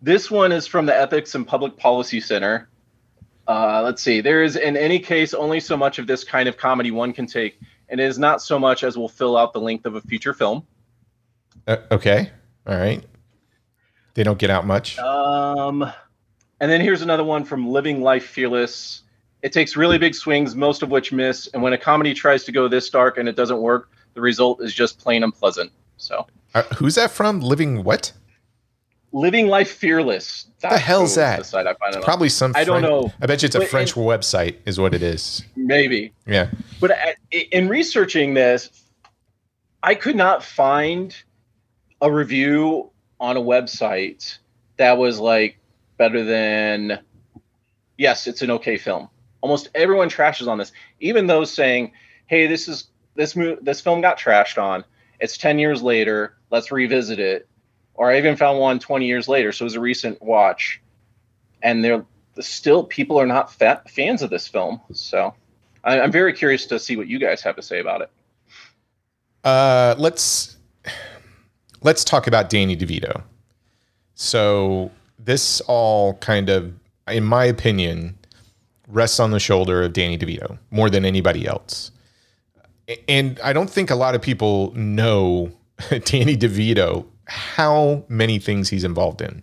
This 0.00 0.30
one 0.30 0.52
is 0.52 0.66
from 0.66 0.86
the 0.86 0.96
Ethics 0.96 1.34
and 1.34 1.46
Public 1.46 1.76
Policy 1.76 2.20
Center. 2.20 2.70
Uh, 3.46 3.82
let's 3.82 4.00
see. 4.00 4.20
There 4.20 4.42
is, 4.42 4.56
in 4.56 4.76
any 4.76 4.98
case, 4.98 5.34
only 5.34 5.60
so 5.60 5.76
much 5.76 5.98
of 5.98 6.06
this 6.06 6.24
kind 6.24 6.48
of 6.48 6.56
comedy 6.56 6.90
one 6.90 7.12
can 7.12 7.26
take, 7.26 7.58
and 7.88 8.00
it 8.00 8.04
is 8.04 8.18
not 8.18 8.40
so 8.40 8.58
much 8.58 8.84
as 8.84 8.96
will 8.96 9.08
fill 9.08 9.36
out 9.36 9.52
the 9.52 9.60
length 9.60 9.84
of 9.84 9.96
a 9.96 10.00
feature 10.02 10.32
film. 10.32 10.64
uh, 11.66 11.78
okay, 11.90 12.30
all 12.66 12.78
right. 12.78 13.04
They 14.14 14.22
don't 14.22 14.38
get 14.38 14.50
out 14.50 14.66
much. 14.66 14.98
Um, 15.00 15.82
and 16.60 16.70
then 16.70 16.80
here's 16.80 17.02
another 17.02 17.24
one 17.24 17.44
from 17.44 17.68
Living 17.68 18.00
Life 18.00 18.26
Fearless. 18.26 19.02
It 19.42 19.52
takes 19.52 19.76
really 19.76 19.98
big 19.98 20.14
swings, 20.14 20.54
most 20.54 20.82
of 20.82 20.90
which 20.90 21.12
miss, 21.12 21.48
and 21.48 21.62
when 21.62 21.72
a 21.72 21.78
comedy 21.78 22.14
tries 22.14 22.44
to 22.44 22.52
go 22.52 22.68
this 22.68 22.88
dark 22.88 23.18
and 23.18 23.28
it 23.28 23.36
doesn't 23.36 23.60
work, 23.60 23.90
the 24.14 24.20
result 24.20 24.62
is 24.62 24.72
just 24.72 24.98
plain 24.98 25.24
unpleasant. 25.24 25.72
So, 26.00 26.26
Uh, 26.54 26.62
who's 26.76 26.94
that 26.96 27.10
from? 27.10 27.40
Living 27.40 27.84
what? 27.84 28.12
Living 29.12 29.48
Life 29.48 29.70
Fearless. 29.72 30.46
The 30.60 30.78
hell's 30.78 31.14
that? 31.16 31.38
The 31.40 31.44
site 31.44 31.66
I 31.66 31.74
find 31.74 31.94
it 31.94 31.98
on. 31.98 32.02
Probably 32.04 32.28
some. 32.28 32.52
I 32.56 32.64
don't 32.64 32.82
know. 32.82 33.12
I 33.20 33.26
bet 33.26 33.42
you 33.42 33.46
it's 33.46 33.54
a 33.56 33.60
But- 33.60 33.68
French 33.68 33.94
website, 33.94 34.56
is 34.66 34.78
what 34.80 34.94
it 34.94 35.02
is. 35.02 35.44
Maybe. 35.56 36.12
Yeah. 36.26 36.48
But 36.80 36.92
I- 36.92 37.16
in 37.32 37.68
researching 37.68 38.34
this, 38.34 38.70
I 39.82 39.94
could 39.94 40.16
not 40.16 40.42
find 40.44 41.14
a 42.00 42.10
review 42.10 42.90
on 43.18 43.36
a 43.36 43.40
website 43.40 44.38
that 44.78 44.96
was 44.96 45.18
like 45.18 45.58
better 45.98 46.24
than 46.24 46.98
yes, 47.98 48.26
it's 48.26 48.42
an 48.42 48.50
okay 48.52 48.76
film. 48.78 49.08
Almost 49.42 49.68
everyone 49.74 50.08
trashes 50.08 50.48
on 50.48 50.58
this, 50.58 50.72
even 51.00 51.26
those 51.26 51.52
saying, 51.52 51.92
"Hey, 52.26 52.46
this 52.46 52.68
is 52.68 52.88
this 53.16 53.34
mo- 53.36 53.58
this 53.60 53.80
film 53.80 54.00
got 54.00 54.18
trashed 54.18 54.60
on. 54.62 54.84
It's 55.20 55.36
10 55.36 55.58
years 55.58 55.82
later. 55.82 56.34
Let's 56.50 56.72
revisit 56.72 57.18
it." 57.18 57.46
Or 57.94 58.10
I 58.10 58.18
even 58.18 58.36
found 58.36 58.58
one 58.58 58.78
20 58.78 59.06
years 59.06 59.28
later, 59.28 59.52
so 59.52 59.62
it 59.62 59.66
was 59.66 59.74
a 59.74 59.80
recent 59.80 60.20
watch. 60.22 60.80
And 61.62 61.84
they're 61.84 62.04
still 62.38 62.84
people 62.84 63.20
are 63.20 63.26
not 63.26 63.52
fa- 63.52 63.82
fans 63.88 64.22
of 64.22 64.30
this 64.30 64.48
film. 64.48 64.80
So 64.92 65.34
I, 65.84 66.00
I'm 66.00 66.12
very 66.12 66.32
curious 66.32 66.66
to 66.66 66.78
see 66.78 66.96
what 66.96 67.08
you 67.08 67.18
guys 67.18 67.42
have 67.42 67.56
to 67.56 67.62
say 67.62 67.80
about 67.80 68.02
it. 68.02 68.10
Uh, 69.44 69.94
let's 69.98 70.56
let's 71.82 72.04
talk 72.04 72.26
about 72.26 72.50
Danny 72.50 72.76
DeVito. 72.76 73.22
So 74.14 74.90
this 75.18 75.60
all 75.62 76.14
kind 76.14 76.50
of, 76.50 76.72
in 77.08 77.24
my 77.24 77.44
opinion, 77.44 78.18
rests 78.88 79.18
on 79.18 79.30
the 79.30 79.40
shoulder 79.40 79.82
of 79.82 79.92
Danny 79.92 80.18
DeVito 80.18 80.58
more 80.70 80.90
than 80.90 81.04
anybody 81.04 81.46
else. 81.46 81.90
And 83.08 83.38
I 83.40 83.52
don't 83.52 83.70
think 83.70 83.90
a 83.90 83.94
lot 83.94 84.14
of 84.14 84.22
people 84.22 84.72
know 84.74 85.52
Danny 85.90 86.36
DeVito 86.36 87.06
how 87.26 88.04
many 88.08 88.38
things 88.38 88.70
he's 88.70 88.84
involved 88.84 89.22
in. 89.22 89.42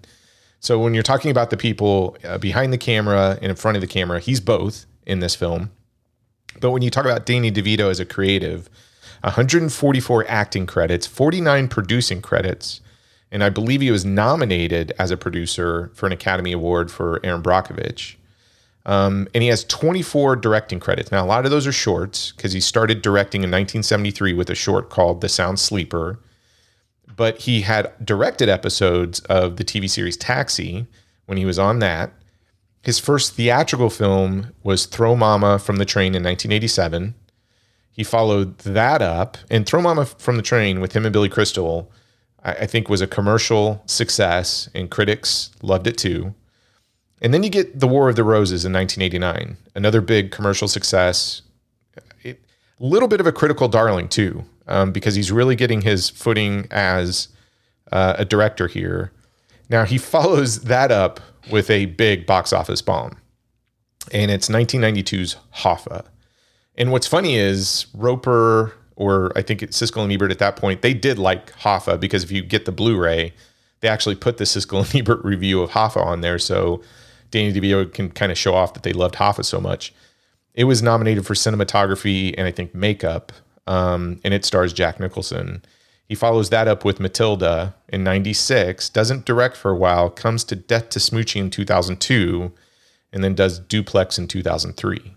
So 0.59 0.79
when 0.79 0.93
you're 0.93 1.03
talking 1.03 1.31
about 1.31 1.51
the 1.51 1.57
people 1.57 2.17
uh, 2.23 2.37
behind 2.37 2.73
the 2.73 2.77
camera 2.77 3.37
and 3.41 3.49
in 3.49 3.55
front 3.55 3.77
of 3.77 3.81
the 3.81 3.87
camera, 3.87 4.19
he's 4.19 4.41
both 4.41 4.85
in 5.05 5.19
this 5.19 5.35
film. 5.35 5.71
But 6.59 6.71
when 6.71 6.81
you 6.81 6.89
talk 6.89 7.05
about 7.05 7.25
Danny 7.25 7.51
DeVito 7.51 7.89
as 7.89 7.99
a 7.99 8.05
creative, 8.05 8.69
144 9.21 10.25
acting 10.27 10.65
credits, 10.65 11.07
49 11.07 11.67
producing 11.67 12.21
credits, 12.21 12.81
and 13.31 13.43
I 13.43 13.49
believe 13.49 13.81
he 13.81 13.91
was 13.91 14.05
nominated 14.05 14.93
as 14.97 15.11
a 15.11 15.17
producer 15.17 15.91
for 15.93 16.05
an 16.05 16.11
Academy 16.11 16.51
Award 16.51 16.91
for 16.91 17.19
Erin 17.23 17.43
Brockovich. 17.43 18.15
Um, 18.87 19.27
and 19.35 19.43
he 19.43 19.49
has 19.49 19.65
24 19.65 20.37
directing 20.37 20.79
credits. 20.79 21.11
Now, 21.11 21.23
a 21.23 21.27
lot 21.27 21.43
of 21.43 21.51
those 21.51 21.67
are 21.67 21.73
shorts 21.73 22.31
because 22.31 22.53
he 22.53 22.61
started 22.61 23.01
directing 23.01 23.41
in 23.41 23.51
1973 23.51 24.33
with 24.33 24.49
a 24.49 24.55
short 24.55 24.89
called 24.89 25.19
The 25.19 25.27
Sound 25.27 25.59
Sleeper. 25.59 26.19
But 27.15 27.39
he 27.39 27.61
had 27.61 27.93
directed 28.03 28.47
episodes 28.47 29.19
of 29.21 29.57
the 29.57 29.65
TV 29.65 29.89
series 29.89 30.15
Taxi 30.15 30.87
when 31.25 31.37
he 31.37 31.45
was 31.45 31.59
on 31.59 31.79
that. 31.79 32.13
His 32.81 32.97
first 32.97 33.33
theatrical 33.33 33.89
film 33.89 34.53
was 34.63 34.85
Throw 34.85 35.17
Mama 35.17 35.59
from 35.59 35.75
the 35.75 35.85
Train 35.85 36.15
in 36.15 36.23
1987. 36.23 37.13
He 37.91 38.03
followed 38.03 38.59
that 38.59 39.01
up, 39.01 39.37
and 39.49 39.65
Throw 39.65 39.81
Mama 39.81 40.05
from 40.05 40.37
the 40.37 40.43
Train 40.43 40.79
with 40.79 40.93
him 40.93 41.03
and 41.03 41.11
Billy 41.11 41.27
Crystal, 41.27 41.91
I, 42.43 42.53
I 42.53 42.65
think, 42.67 42.87
was 42.87 43.01
a 43.01 43.07
commercial 43.07 43.83
success, 43.85 44.69
and 44.73 44.89
critics 44.89 45.49
loved 45.61 45.87
it 45.87 45.97
too. 45.97 46.33
And 47.21 47.33
then 47.33 47.43
you 47.43 47.49
get 47.49 47.79
The 47.79 47.87
War 47.87 48.09
of 48.09 48.15
the 48.15 48.23
Roses 48.23 48.63
in 48.63 48.73
1989, 48.73 49.57
another 49.75 50.01
big 50.01 50.31
commercial 50.31 50.67
success. 50.67 51.41
A 52.23 52.35
little 52.79 53.07
bit 53.07 53.19
of 53.19 53.25
a 53.25 53.31
critical 53.31 53.67
darling, 53.67 54.07
too, 54.07 54.45
um, 54.67 54.91
because 54.91 55.15
he's 55.15 55.31
really 55.31 55.55
getting 55.55 55.81
his 55.81 56.09
footing 56.09 56.67
as 56.69 57.29
uh, 57.91 58.15
a 58.19 58.25
director 58.25 58.67
here. 58.67 59.11
Now, 59.69 59.83
he 59.83 59.97
follows 59.97 60.61
that 60.63 60.91
up 60.91 61.19
with 61.49 61.69
a 61.69 61.85
big 61.85 62.25
box 62.25 62.53
office 62.53 62.81
bomb, 62.81 63.17
and 64.11 64.29
it's 64.29 64.47
1992's 64.47 65.37
Hoffa. 65.55 66.05
And 66.77 66.91
what's 66.91 67.07
funny 67.07 67.35
is 67.35 67.87
Roeper, 67.95 68.73
or 68.95 69.31
I 69.35 69.41
think 69.41 69.63
it's 69.63 69.81
Siskel 69.81 70.03
and 70.03 70.11
Ebert 70.11 70.31
at 70.31 70.39
that 70.39 70.55
point, 70.55 70.83
they 70.83 70.93
did 70.93 71.17
like 71.17 71.51
Hoffa 71.53 71.99
because 71.99 72.23
if 72.23 72.31
you 72.31 72.43
get 72.43 72.65
the 72.65 72.71
Blu 72.71 72.95
ray, 72.95 73.33
they 73.79 73.87
actually 73.87 74.15
put 74.15 74.37
the 74.37 74.43
Siskel 74.43 74.85
and 74.85 74.95
Ebert 75.01 75.23
review 75.25 75.61
of 75.61 75.71
Hoffa 75.71 76.05
on 76.05 76.21
there. 76.21 76.37
So 76.37 76.83
Danny 77.31 77.53
DeVito 77.53 77.93
can 77.93 78.09
kind 78.11 78.31
of 78.31 78.37
show 78.37 78.53
off 78.53 78.73
that 78.73 78.83
they 78.83 78.93
loved 78.93 79.15
Hoffa 79.15 79.43
so 79.43 79.59
much. 79.59 79.93
It 80.53 80.63
was 80.63 80.81
nominated 80.81 81.25
for 81.25 81.33
cinematography 81.33 82.33
and 82.37 82.47
I 82.47 82.51
think 82.51 82.73
makeup, 82.73 83.31
um, 83.67 84.19
and 84.23 84.33
it 84.33 84.45
stars 84.45 84.73
Jack 84.73 84.99
Nicholson. 84.99 85.63
He 86.07 86.15
follows 86.15 86.49
that 86.49 86.67
up 86.67 86.85
with 86.85 86.99
Matilda 86.99 87.75
in 87.89 88.03
96, 88.03 88.89
doesn't 88.89 89.25
direct 89.25 89.57
for 89.57 89.71
a 89.71 89.75
while, 89.75 90.09
comes 90.09 90.43
to 90.45 90.55
Death 90.55 90.89
to 90.89 90.99
Smoochy 90.99 91.35
in 91.35 91.49
2002, 91.49 92.51
and 93.11 93.23
then 93.23 93.35
does 93.35 93.59
Duplex 93.59 94.17
in 94.17 94.27
2003. 94.27 95.13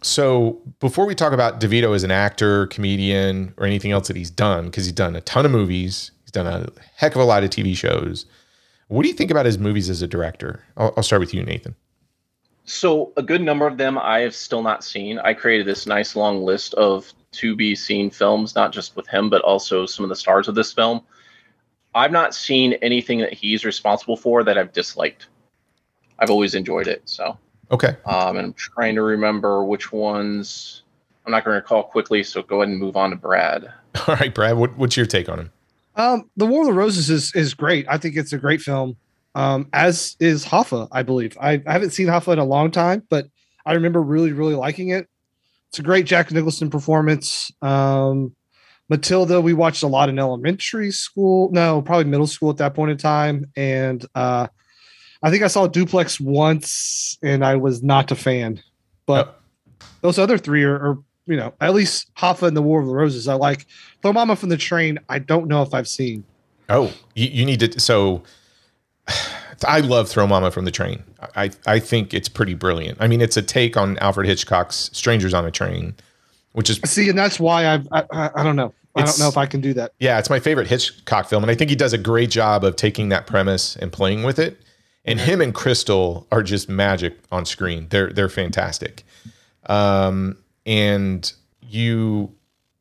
So 0.00 0.60
before 0.80 1.06
we 1.06 1.14
talk 1.14 1.32
about 1.32 1.60
DeVito 1.60 1.94
as 1.94 2.04
an 2.04 2.10
actor, 2.10 2.68
comedian, 2.68 3.52
or 3.58 3.66
anything 3.66 3.90
else 3.90 4.08
that 4.08 4.16
he's 4.16 4.30
done, 4.30 4.66
because 4.66 4.86
he's 4.86 4.94
done 4.94 5.16
a 5.16 5.20
ton 5.20 5.44
of 5.44 5.50
movies, 5.50 6.12
he's 6.22 6.30
done 6.30 6.46
a 6.46 6.68
heck 6.96 7.14
of 7.14 7.20
a 7.20 7.24
lot 7.24 7.42
of 7.42 7.50
TV 7.50 7.76
shows. 7.76 8.24
What 8.88 9.02
do 9.02 9.08
you 9.08 9.14
think 9.14 9.30
about 9.30 9.46
his 9.46 9.58
movies 9.58 9.88
as 9.88 10.02
a 10.02 10.06
director? 10.06 10.64
I'll, 10.76 10.92
I'll 10.96 11.02
start 11.02 11.20
with 11.20 11.32
you, 11.32 11.42
Nathan. 11.42 11.74
So 12.64 13.12
a 13.16 13.22
good 13.22 13.40
number 13.40 13.66
of 13.66 13.78
them 13.78 13.98
I 13.98 14.20
have 14.20 14.34
still 14.34 14.62
not 14.62 14.84
seen. 14.84 15.18
I 15.18 15.32
created 15.32 15.66
this 15.66 15.86
nice 15.86 16.16
long 16.16 16.42
list 16.42 16.74
of 16.74 17.12
to 17.32 17.56
be 17.56 17.74
seen 17.74 18.10
films, 18.10 18.54
not 18.54 18.72
just 18.72 18.96
with 18.96 19.06
him, 19.08 19.30
but 19.30 19.42
also 19.42 19.86
some 19.86 20.04
of 20.04 20.08
the 20.08 20.16
stars 20.16 20.48
of 20.48 20.54
this 20.54 20.72
film. 20.72 21.02
I've 21.94 22.12
not 22.12 22.34
seen 22.34 22.74
anything 22.74 23.20
that 23.20 23.32
he's 23.32 23.64
responsible 23.64 24.16
for 24.16 24.44
that 24.44 24.58
I've 24.58 24.72
disliked. 24.72 25.28
I've 26.18 26.30
always 26.30 26.54
enjoyed 26.54 26.88
it. 26.88 27.02
So 27.06 27.38
Okay. 27.70 27.96
Um, 28.06 28.36
and 28.36 28.46
I'm 28.46 28.52
trying 28.54 28.94
to 28.94 29.02
remember 29.02 29.64
which 29.64 29.92
ones. 29.92 30.82
I'm 31.26 31.32
not 31.32 31.44
going 31.44 31.54
to 31.54 31.60
recall 31.60 31.82
quickly, 31.82 32.22
so 32.22 32.42
go 32.42 32.62
ahead 32.62 32.70
and 32.70 32.78
move 32.78 32.96
on 32.96 33.10
to 33.10 33.16
Brad. 33.16 33.70
All 34.08 34.14
right, 34.14 34.34
Brad. 34.34 34.56
What, 34.56 34.76
what's 34.78 34.96
your 34.96 35.06
take 35.06 35.28
on 35.28 35.38
him? 35.38 35.52
Um, 35.98 36.30
the 36.36 36.46
War 36.46 36.62
of 36.62 36.68
the 36.68 36.72
Roses 36.72 37.10
is 37.10 37.34
is 37.34 37.54
great. 37.54 37.86
I 37.88 37.98
think 37.98 38.16
it's 38.16 38.32
a 38.32 38.38
great 38.38 38.60
film. 38.60 38.96
Um, 39.34 39.68
as 39.72 40.16
is 40.20 40.44
Hoffa, 40.44 40.88
I 40.90 41.02
believe. 41.02 41.36
I, 41.40 41.62
I 41.66 41.72
haven't 41.72 41.90
seen 41.90 42.06
Hoffa 42.06 42.32
in 42.32 42.38
a 42.38 42.44
long 42.44 42.70
time, 42.70 43.02
but 43.10 43.26
I 43.66 43.74
remember 43.74 44.02
really, 44.02 44.32
really 44.32 44.54
liking 44.54 44.88
it. 44.88 45.06
It's 45.68 45.78
a 45.78 45.82
great 45.82 46.06
Jack 46.06 46.30
Nicholson 46.32 46.70
performance. 46.70 47.50
Um, 47.60 48.34
Matilda, 48.88 49.40
we 49.40 49.52
watched 49.52 49.82
a 49.82 49.86
lot 49.86 50.08
in 50.08 50.18
elementary 50.18 50.90
school. 50.90 51.50
No, 51.52 51.82
probably 51.82 52.04
middle 52.04 52.26
school 52.26 52.50
at 52.50 52.56
that 52.56 52.74
point 52.74 52.90
in 52.90 52.96
time. 52.96 53.50
And 53.54 54.04
uh, 54.14 54.46
I 55.22 55.30
think 55.30 55.42
I 55.42 55.48
saw 55.48 55.66
Duplex 55.66 56.18
once 56.18 57.18
and 57.22 57.44
I 57.44 57.56
was 57.56 57.82
not 57.82 58.10
a 58.10 58.16
fan. 58.16 58.62
But 59.04 59.40
those 60.00 60.18
other 60.18 60.38
three 60.38 60.64
are, 60.64 60.74
are, 60.74 60.98
you 61.28 61.36
know, 61.36 61.52
at 61.60 61.74
least 61.74 62.12
Hoffa 62.14 62.48
and 62.48 62.56
the 62.56 62.62
War 62.62 62.80
of 62.80 62.86
the 62.86 62.94
Roses. 62.94 63.28
I 63.28 63.34
like 63.34 63.66
Throw 64.02 64.12
Mama 64.12 64.34
from 64.36 64.48
the 64.48 64.56
Train. 64.56 64.98
I 65.08 65.18
don't 65.18 65.46
know 65.46 65.62
if 65.62 65.74
I've 65.74 65.88
seen. 65.88 66.24
Oh, 66.68 66.92
you, 67.14 67.28
you 67.28 67.44
need 67.44 67.60
to. 67.60 67.78
So 67.80 68.22
I 69.66 69.80
love 69.80 70.08
Throw 70.08 70.26
Mama 70.26 70.50
from 70.50 70.64
the 70.64 70.70
Train. 70.70 71.02
I, 71.36 71.50
I 71.66 71.78
think 71.78 72.14
it's 72.14 72.28
pretty 72.28 72.54
brilliant. 72.54 72.98
I 73.00 73.08
mean, 73.08 73.20
it's 73.20 73.36
a 73.36 73.42
take 73.42 73.76
on 73.76 73.98
Alfred 73.98 74.26
Hitchcock's 74.26 74.90
Strangers 74.92 75.34
on 75.34 75.44
a 75.44 75.50
Train, 75.50 75.94
which 76.52 76.70
is 76.70 76.80
See, 76.84 77.08
and 77.08 77.18
that's 77.18 77.38
why 77.40 77.66
I've, 77.66 77.88
I, 77.92 78.04
I, 78.10 78.30
I 78.36 78.42
don't 78.42 78.56
know. 78.56 78.72
I 78.96 79.02
don't 79.04 79.18
know 79.20 79.28
if 79.28 79.36
I 79.36 79.46
can 79.46 79.60
do 79.60 79.72
that. 79.74 79.92
Yeah, 80.00 80.18
it's 80.18 80.30
my 80.30 80.40
favorite 80.40 80.66
Hitchcock 80.66 81.28
film, 81.28 81.44
and 81.44 81.50
I 81.50 81.54
think 81.54 81.70
he 81.70 81.76
does 81.76 81.92
a 81.92 81.98
great 81.98 82.30
job 82.30 82.64
of 82.64 82.74
taking 82.74 83.10
that 83.10 83.26
premise 83.26 83.76
and 83.76 83.92
playing 83.92 84.24
with 84.24 84.38
it. 84.38 84.60
And 85.04 85.20
him 85.20 85.40
and 85.40 85.54
Crystal 85.54 86.26
are 86.32 86.42
just 86.42 86.68
magic 86.68 87.16
on 87.30 87.46
screen. 87.46 87.86
They're 87.90 88.12
they're 88.12 88.28
fantastic. 88.28 89.04
Um, 89.66 90.36
and 90.68 91.32
you 91.62 92.32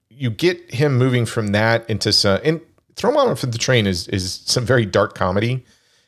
you 0.10 0.30
get 0.30 0.72
him 0.72 0.98
moving 0.98 1.26
from 1.26 1.48
that 1.48 1.90
into 1.90 2.12
some 2.12 2.40
and 2.44 2.62
Throw 2.96 3.12
Mama 3.12 3.36
from 3.36 3.52
the 3.52 3.58
Train 3.58 3.88
is 3.88 4.08
is 4.10 4.42
some 4.46 4.66
very 4.66 4.86
dark 4.86 5.16
comedy. 5.16 5.64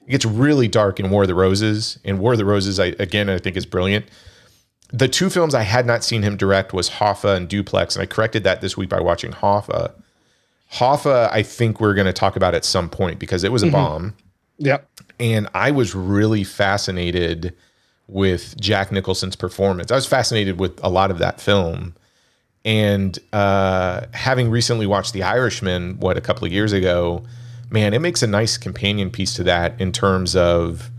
It 0.05 0.11
gets 0.11 0.25
really 0.25 0.67
dark 0.67 0.99
in 0.99 1.09
War 1.09 1.21
of 1.21 1.27
the 1.27 1.35
Roses. 1.35 1.99
And 2.03 2.19
War 2.19 2.33
of 2.33 2.37
the 2.37 2.45
Roses, 2.45 2.79
I 2.79 2.87
again 2.99 3.29
I 3.29 3.37
think 3.37 3.55
is 3.55 3.65
brilliant. 3.65 4.05
The 4.91 5.07
two 5.07 5.29
films 5.29 5.53
I 5.53 5.61
had 5.61 5.85
not 5.85 6.03
seen 6.03 6.23
him 6.23 6.35
direct 6.35 6.73
was 6.73 6.89
Hoffa 6.89 7.37
and 7.37 7.47
Duplex, 7.47 7.95
and 7.95 8.01
I 8.01 8.07
corrected 8.07 8.43
that 8.43 8.59
this 8.61 8.75
week 8.75 8.89
by 8.89 8.99
watching 8.99 9.31
Hoffa. 9.31 9.93
Hoffa, 10.73 11.29
I 11.31 11.43
think 11.43 11.79
we're 11.79 11.93
going 11.93 12.07
to 12.07 12.13
talk 12.13 12.35
about 12.35 12.55
at 12.55 12.65
some 12.65 12.89
point 12.89 13.19
because 13.19 13.43
it 13.43 13.51
was 13.51 13.61
a 13.61 13.67
mm-hmm. 13.67 13.75
bomb. 13.75 14.15
Yep. 14.57 14.89
And 15.19 15.47
I 15.53 15.69
was 15.69 15.93
really 15.93 16.43
fascinated 16.43 17.55
with 18.09 18.59
Jack 18.59 18.91
Nicholson's 18.91 19.35
performance. 19.35 19.91
I 19.91 19.95
was 19.95 20.07
fascinated 20.07 20.59
with 20.59 20.79
a 20.83 20.89
lot 20.89 21.11
of 21.11 21.19
that 21.19 21.39
film. 21.39 21.95
And 22.65 23.17
uh, 23.31 24.01
having 24.13 24.49
recently 24.49 24.85
watched 24.85 25.13
The 25.13 25.23
Irishman, 25.23 25.99
what, 25.99 26.17
a 26.17 26.21
couple 26.21 26.45
of 26.45 26.51
years 26.51 26.73
ago, 26.73 27.23
man, 27.69 27.93
it 27.93 27.99
makes 27.99 28.21
a 28.21 28.27
nice 28.27 28.57
companion 28.57 29.11
piece 29.11 29.33
to 29.35 29.43
that 29.43 29.79
in 29.79 29.91
terms 29.91 30.35
of, 30.35 30.89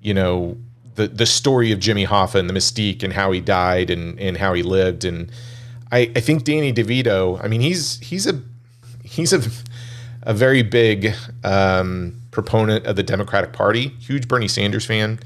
you 0.00 0.14
know, 0.14 0.56
the, 0.96 1.06
the 1.06 1.26
story 1.26 1.72
of 1.72 1.78
Jimmy 1.78 2.06
Hoffa 2.06 2.36
and 2.36 2.48
the 2.48 2.54
mystique 2.54 3.02
and 3.02 3.12
how 3.12 3.30
he 3.32 3.40
died 3.40 3.90
and, 3.90 4.18
and 4.18 4.36
how 4.36 4.54
he 4.54 4.62
lived. 4.62 5.04
And 5.04 5.30
I, 5.92 6.10
I 6.16 6.20
think 6.20 6.44
Danny 6.44 6.72
DeVito, 6.72 7.42
I 7.42 7.48
mean, 7.48 7.60
he's 7.60 7.98
he's 8.00 8.26
a 8.26 8.40
he's 9.04 9.32
a 9.32 9.42
a 10.22 10.34
very 10.34 10.62
big 10.62 11.14
um, 11.44 12.20
proponent 12.30 12.86
of 12.86 12.96
the 12.96 13.02
Democratic 13.02 13.52
Party, 13.52 13.88
huge 14.00 14.28
Bernie 14.28 14.48
Sanders 14.48 14.86
fan. 14.86 15.20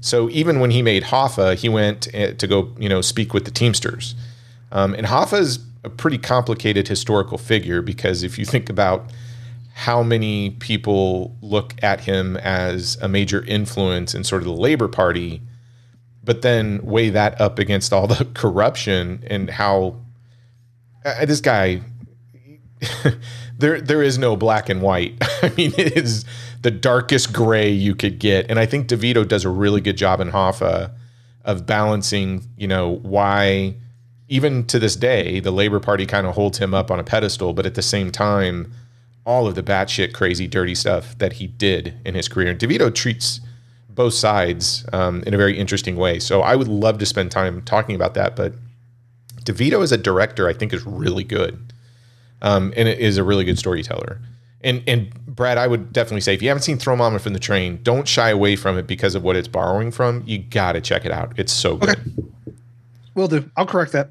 So 0.00 0.30
even 0.30 0.60
when 0.60 0.70
he 0.70 0.82
made 0.82 1.04
Hoffa, 1.04 1.56
he 1.56 1.68
went 1.68 2.08
eh, 2.14 2.32
to 2.32 2.46
go, 2.46 2.74
you 2.78 2.88
know, 2.88 3.00
speak 3.00 3.34
with 3.34 3.44
the 3.44 3.50
Teamsters. 3.50 4.14
Um, 4.72 4.94
and 4.94 5.06
Hoffa 5.06 5.38
is 5.38 5.58
a 5.84 5.90
pretty 5.90 6.18
complicated 6.18 6.88
historical 6.88 7.38
figure 7.38 7.82
because 7.82 8.22
if 8.22 8.38
you 8.38 8.44
think 8.44 8.68
about 8.68 9.10
how 9.74 10.02
many 10.02 10.50
people 10.50 11.36
look 11.40 11.74
at 11.82 12.00
him 12.00 12.36
as 12.38 12.96
a 13.00 13.08
major 13.08 13.44
influence 13.44 14.14
in 14.14 14.24
sort 14.24 14.42
of 14.42 14.46
the 14.46 14.52
Labor 14.52 14.88
Party, 14.88 15.42
but 16.22 16.42
then 16.42 16.80
weigh 16.82 17.10
that 17.10 17.40
up 17.40 17.58
against 17.58 17.92
all 17.92 18.06
the 18.06 18.24
corruption 18.34 19.24
and 19.26 19.50
how 19.50 19.96
uh, 21.04 21.24
this 21.24 21.40
guy 21.40 21.80
there 23.58 23.80
there 23.80 24.02
is 24.02 24.18
no 24.18 24.36
black 24.36 24.68
and 24.68 24.82
white. 24.82 25.14
I 25.42 25.52
mean, 25.56 25.72
it 25.76 25.96
is 25.96 26.24
the 26.60 26.70
darkest 26.70 27.32
gray 27.32 27.70
you 27.70 27.94
could 27.94 28.18
get, 28.18 28.46
and 28.50 28.58
I 28.58 28.66
think 28.66 28.88
DeVito 28.88 29.26
does 29.26 29.44
a 29.44 29.48
really 29.48 29.80
good 29.80 29.96
job 29.96 30.20
in 30.20 30.30
Hoffa 30.30 30.92
of 31.44 31.66
balancing. 31.66 32.46
You 32.56 32.68
know 32.68 32.96
why, 33.02 33.76
even 34.28 34.66
to 34.66 34.78
this 34.78 34.96
day, 34.96 35.40
the 35.40 35.50
Labor 35.50 35.80
Party 35.80 36.06
kind 36.06 36.26
of 36.26 36.34
holds 36.34 36.58
him 36.58 36.74
up 36.74 36.90
on 36.90 37.00
a 37.00 37.04
pedestal, 37.04 37.52
but 37.52 37.66
at 37.66 37.74
the 37.74 37.82
same 37.82 38.10
time, 38.10 38.72
all 39.24 39.46
of 39.46 39.54
the 39.54 39.62
batshit 39.62 40.12
crazy, 40.12 40.46
dirty 40.46 40.74
stuff 40.74 41.16
that 41.18 41.34
he 41.34 41.46
did 41.46 41.94
in 42.04 42.14
his 42.14 42.28
career. 42.28 42.50
And 42.50 42.58
DeVito 42.58 42.94
treats 42.94 43.40
both 43.88 44.14
sides 44.14 44.84
um, 44.92 45.22
in 45.26 45.34
a 45.34 45.36
very 45.36 45.58
interesting 45.58 45.96
way. 45.96 46.18
So 46.18 46.42
I 46.42 46.56
would 46.56 46.68
love 46.68 46.98
to 46.98 47.06
spend 47.06 47.30
time 47.30 47.62
talking 47.62 47.94
about 47.94 48.14
that, 48.14 48.36
but 48.36 48.54
DeVito 49.44 49.82
as 49.82 49.92
a 49.92 49.98
director, 49.98 50.48
I 50.48 50.52
think, 50.52 50.72
is 50.72 50.84
really 50.86 51.24
good 51.24 51.72
um, 52.42 52.72
and 52.76 52.88
it 52.88 52.98
is 52.98 53.18
a 53.18 53.24
really 53.24 53.44
good 53.44 53.58
storyteller. 53.58 54.20
And 54.62 54.82
and 54.86 55.14
Brad, 55.26 55.58
I 55.58 55.66
would 55.66 55.92
definitely 55.92 56.20
say 56.20 56.34
if 56.34 56.42
you 56.42 56.48
haven't 56.48 56.62
seen 56.62 56.78
Throw 56.78 56.96
Mama 56.96 57.18
from 57.18 57.32
the 57.32 57.38
Train, 57.38 57.80
don't 57.82 58.06
shy 58.06 58.30
away 58.30 58.56
from 58.56 58.76
it 58.76 58.86
because 58.86 59.14
of 59.14 59.22
what 59.22 59.36
it's 59.36 59.48
borrowing 59.48 59.90
from. 59.90 60.22
You 60.26 60.38
got 60.38 60.72
to 60.72 60.80
check 60.80 61.04
it 61.04 61.12
out. 61.12 61.32
It's 61.36 61.52
so 61.52 61.76
good. 61.76 61.90
Okay. 61.90 62.00
Will 63.14 63.28
do. 63.28 63.50
I'll 63.56 63.66
correct 63.66 63.92
that. 63.92 64.10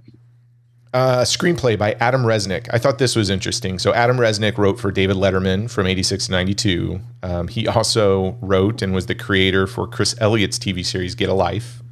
Uh, 0.91 1.21
screenplay 1.21 1.77
by 1.77 1.93
Adam 1.99 2.23
Resnick. 2.23 2.67
I 2.73 2.79
thought 2.79 2.97
this 2.97 3.15
was 3.15 3.29
interesting. 3.29 3.77
So 3.77 3.93
Adam 3.93 4.17
Resnick 4.17 4.57
wrote 4.57 4.79
for 4.79 4.91
David 4.91 5.17
Letterman 5.17 5.69
from 5.69 5.85
86 5.85 6.25
to 6.25 6.31
92. 6.31 6.99
Um, 7.21 7.47
he 7.47 7.67
also 7.67 8.35
wrote 8.41 8.81
and 8.81 8.93
was 8.93 9.05
the 9.05 9.13
creator 9.13 9.67
for 9.67 9.87
Chris 9.87 10.15
Elliott's 10.19 10.57
TV 10.57 10.83
series 10.83 11.13
Get 11.13 11.29
a 11.29 11.33
Life. 11.33 11.83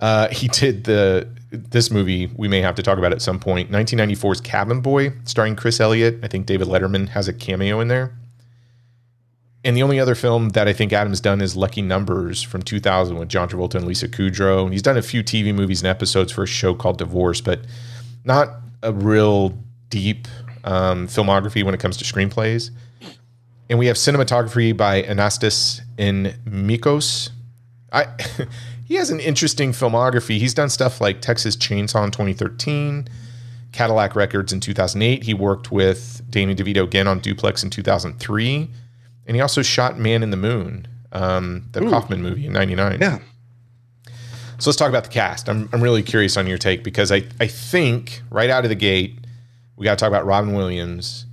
Uh, 0.00 0.26
he 0.28 0.48
did 0.48 0.84
the 0.84 1.28
this 1.50 1.90
movie 1.90 2.30
we 2.36 2.48
may 2.48 2.60
have 2.60 2.74
to 2.76 2.82
talk 2.82 2.98
about 2.98 3.12
at 3.12 3.22
some 3.22 3.38
point. 3.38 3.70
1994's 3.70 4.40
Cabin 4.40 4.80
Boy, 4.80 5.12
starring 5.24 5.56
Chris 5.56 5.80
Elliott. 5.80 6.18
I 6.22 6.28
think 6.28 6.46
David 6.46 6.68
Letterman 6.68 7.08
has 7.08 7.28
a 7.28 7.32
cameo 7.32 7.80
in 7.80 7.88
there. 7.88 8.16
And 9.62 9.76
the 9.76 9.82
only 9.82 10.00
other 10.00 10.14
film 10.14 10.50
that 10.50 10.68
I 10.68 10.72
think 10.72 10.92
Adam's 10.92 11.20
done 11.20 11.42
is 11.42 11.54
Lucky 11.54 11.82
Numbers 11.82 12.42
from 12.42 12.62
2000 12.62 13.18
with 13.18 13.28
John 13.28 13.48
Travolta 13.48 13.74
and 13.74 13.86
Lisa 13.86 14.08
Kudrow. 14.08 14.64
And 14.64 14.72
he's 14.72 14.80
done 14.80 14.96
a 14.96 15.02
few 15.02 15.22
TV 15.22 15.54
movies 15.54 15.82
and 15.82 15.88
episodes 15.88 16.32
for 16.32 16.44
a 16.44 16.46
show 16.46 16.74
called 16.74 16.96
Divorce, 16.96 17.42
but 17.42 17.60
not 18.24 18.48
a 18.82 18.92
real 18.92 19.58
deep 19.90 20.28
um, 20.64 21.08
filmography 21.08 21.62
when 21.62 21.74
it 21.74 21.80
comes 21.80 21.98
to 21.98 22.04
screenplays. 22.04 22.70
And 23.68 23.78
we 23.78 23.86
have 23.86 23.96
cinematography 23.96 24.74
by 24.74 25.02
Anastas 25.02 25.80
N. 25.98 26.34
Michos. 26.46 27.30
I 27.92 28.06
he 28.90 28.96
has 28.96 29.10
an 29.10 29.20
interesting 29.20 29.70
filmography. 29.70 30.38
He's 30.38 30.52
done 30.52 30.68
stuff 30.68 31.00
like 31.00 31.20
Texas 31.20 31.54
Chainsaw 31.54 32.04
in 32.04 32.10
2013, 32.10 33.06
Cadillac 33.70 34.16
Records 34.16 34.52
in 34.52 34.58
2008. 34.58 35.22
He 35.22 35.32
worked 35.32 35.70
with 35.70 36.20
Danny 36.28 36.56
DeVito 36.56 36.82
again 36.82 37.06
on 37.06 37.20
Duplex 37.20 37.62
in 37.62 37.70
2003, 37.70 38.68
and 39.28 39.36
he 39.36 39.40
also 39.40 39.62
shot 39.62 39.96
Man 39.96 40.24
in 40.24 40.30
the 40.30 40.36
Moon, 40.36 40.88
um, 41.12 41.68
the 41.70 41.82
Kaufman 41.82 42.20
movie 42.20 42.46
in 42.46 42.52
'99. 42.52 42.98
Yeah. 43.00 43.20
So 44.58 44.70
let's 44.70 44.76
talk 44.76 44.88
about 44.88 45.04
the 45.04 45.10
cast. 45.10 45.48
I'm, 45.48 45.68
I'm 45.72 45.80
really 45.80 46.02
curious 46.02 46.36
on 46.36 46.48
your 46.48 46.58
take 46.58 46.82
because 46.82 47.12
I, 47.12 47.22
I 47.38 47.46
think 47.46 48.22
right 48.28 48.50
out 48.50 48.64
of 48.64 48.70
the 48.70 48.74
gate, 48.74 49.20
we 49.76 49.84
got 49.84 49.98
to 49.98 50.02
talk 50.02 50.08
about 50.08 50.26
Robin 50.26 50.52
Williams. 50.52 51.26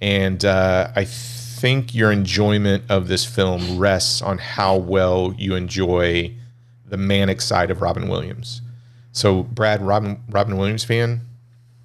And 0.00 0.42
uh, 0.46 0.92
I 0.96 1.04
think 1.04 1.94
your 1.94 2.10
enjoyment 2.10 2.84
of 2.88 3.08
this 3.08 3.26
film 3.26 3.78
rests 3.78 4.22
on 4.22 4.38
how 4.38 4.78
well 4.78 5.34
you 5.36 5.56
enjoy 5.56 6.34
the 6.88 6.96
manic 6.96 7.40
side 7.40 7.70
of 7.70 7.80
Robin 7.82 8.08
Williams. 8.08 8.62
So, 9.12 9.44
Brad, 9.44 9.80
Robin 9.82 10.22
Robin 10.28 10.56
Williams 10.56 10.84
fan? 10.84 11.22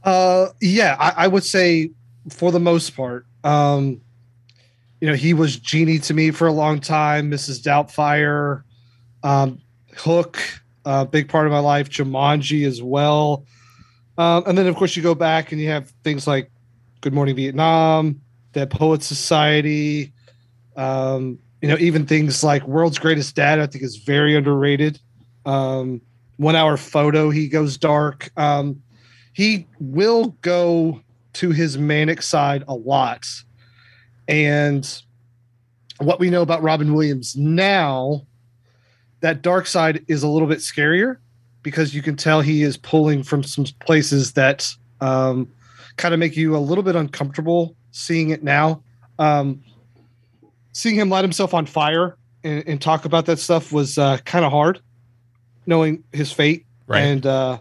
Uh, 0.04 0.47
yeah, 0.60 0.95
I, 0.99 1.26
I 1.26 1.28
would 1.28 1.43
say 1.43 1.91
for 2.30 2.52
the 2.52 2.60
most 2.60 2.95
part. 2.95 3.26
Um, 3.43 4.02
you 4.99 5.08
know, 5.08 5.16
he 5.16 5.34
was 5.34 5.58
Genie 5.58 5.99
to 5.99 6.14
me 6.14 6.32
for 6.32 6.47
a 6.47 6.52
long 6.52 6.80
time. 6.80 7.32
Mrs. 7.32 7.62
Doubtfire, 7.62 8.64
um, 9.24 9.60
Hook, 9.95 10.39
a 10.86 10.89
uh, 10.89 11.06
big 11.06 11.28
part 11.28 11.47
of 11.47 11.52
my 11.52 11.60
life. 11.60 11.89
Jumanji 11.89 12.68
as 12.68 12.82
well. 12.82 13.45
Um, 14.18 14.43
and 14.45 14.58
then, 14.58 14.68
of 14.68 14.76
course, 14.76 14.95
you 14.95 15.02
go 15.02 15.16
back 15.16 15.52
and 15.52 15.60
you 15.60 15.70
have 15.70 15.89
things 16.04 16.28
like 16.28 16.52
Good 17.02 17.14
Morning 17.14 17.36
Vietnam, 17.36 18.22
Dead 18.54 18.70
Poet 18.70 19.02
Society. 19.02 20.14
Um, 20.76 21.39
you 21.62 21.68
know, 21.68 21.78
even 21.80 22.05
things 22.05 22.43
like 22.43 22.68
World's 22.68 22.99
Greatest 22.99 23.36
Dad, 23.36 23.59
I 23.59 23.68
think 23.68 23.84
is 23.84 23.97
very 23.97 24.36
underrated. 24.36 24.99
Um, 25.45 26.01
one 26.38 26.55
hour 26.55 26.76
photo, 26.76 27.30
he 27.30 27.47
goes 27.47 27.78
dark. 27.78 28.32
Um, 28.36 28.82
he 29.34 29.68
will 29.80 30.30
go 30.41 31.01
to 31.34 31.51
his 31.51 31.78
manic 31.78 32.22
side 32.22 32.64
a 32.68 32.74
lot. 32.74 33.28
And 34.28 34.88
what 35.99 36.20
we 36.20 36.30
know 36.30 36.41
about 36.41 36.64
Robin 36.64 36.93
Williams 36.93 37.36
now, 37.36 38.26
that 39.20 39.41
dark 39.41 39.68
side 39.68 40.03
is 40.07 40.24
a 40.24 40.28
little 40.28 40.47
bit 40.47 40.59
scarier 40.59 41.18
because 41.64 41.93
you 41.93 42.01
can 42.01 42.16
tell 42.16 42.41
he 42.41 42.64
is 42.64 42.76
pulling 42.76 43.22
from 43.22 43.43
some 43.43 43.66
places 43.80 44.34
that 44.34 44.68
um, 44.99 45.47
kind 45.97 46.14
of 46.14 46.20
make 46.20 46.36
you 46.36 46.55
a 46.55 46.57
little 46.57 46.84
bit 46.84 46.95
uncomfortable 46.95 47.76
seeing 47.91 48.32
it 48.32 48.43
now. 48.43 48.82
Um, 49.20 49.64
seeing 50.74 50.95
him 50.95 51.09
light 51.09 51.24
himself 51.24 51.53
on 51.53 51.65
fire 51.65 52.17
and, 52.43 52.63
and 52.67 52.82
talk 52.82 53.05
about 53.05 53.26
that 53.26 53.39
stuff 53.39 53.72
was 53.72 53.97
uh, 53.97 54.17
kind 54.26 54.45
of 54.45 54.51
hard, 54.51 54.80
knowing 55.65 56.03
his 56.11 56.32
fate. 56.32 56.65
Right. 56.88 57.01
And 57.01 57.26
uh, 57.26 57.59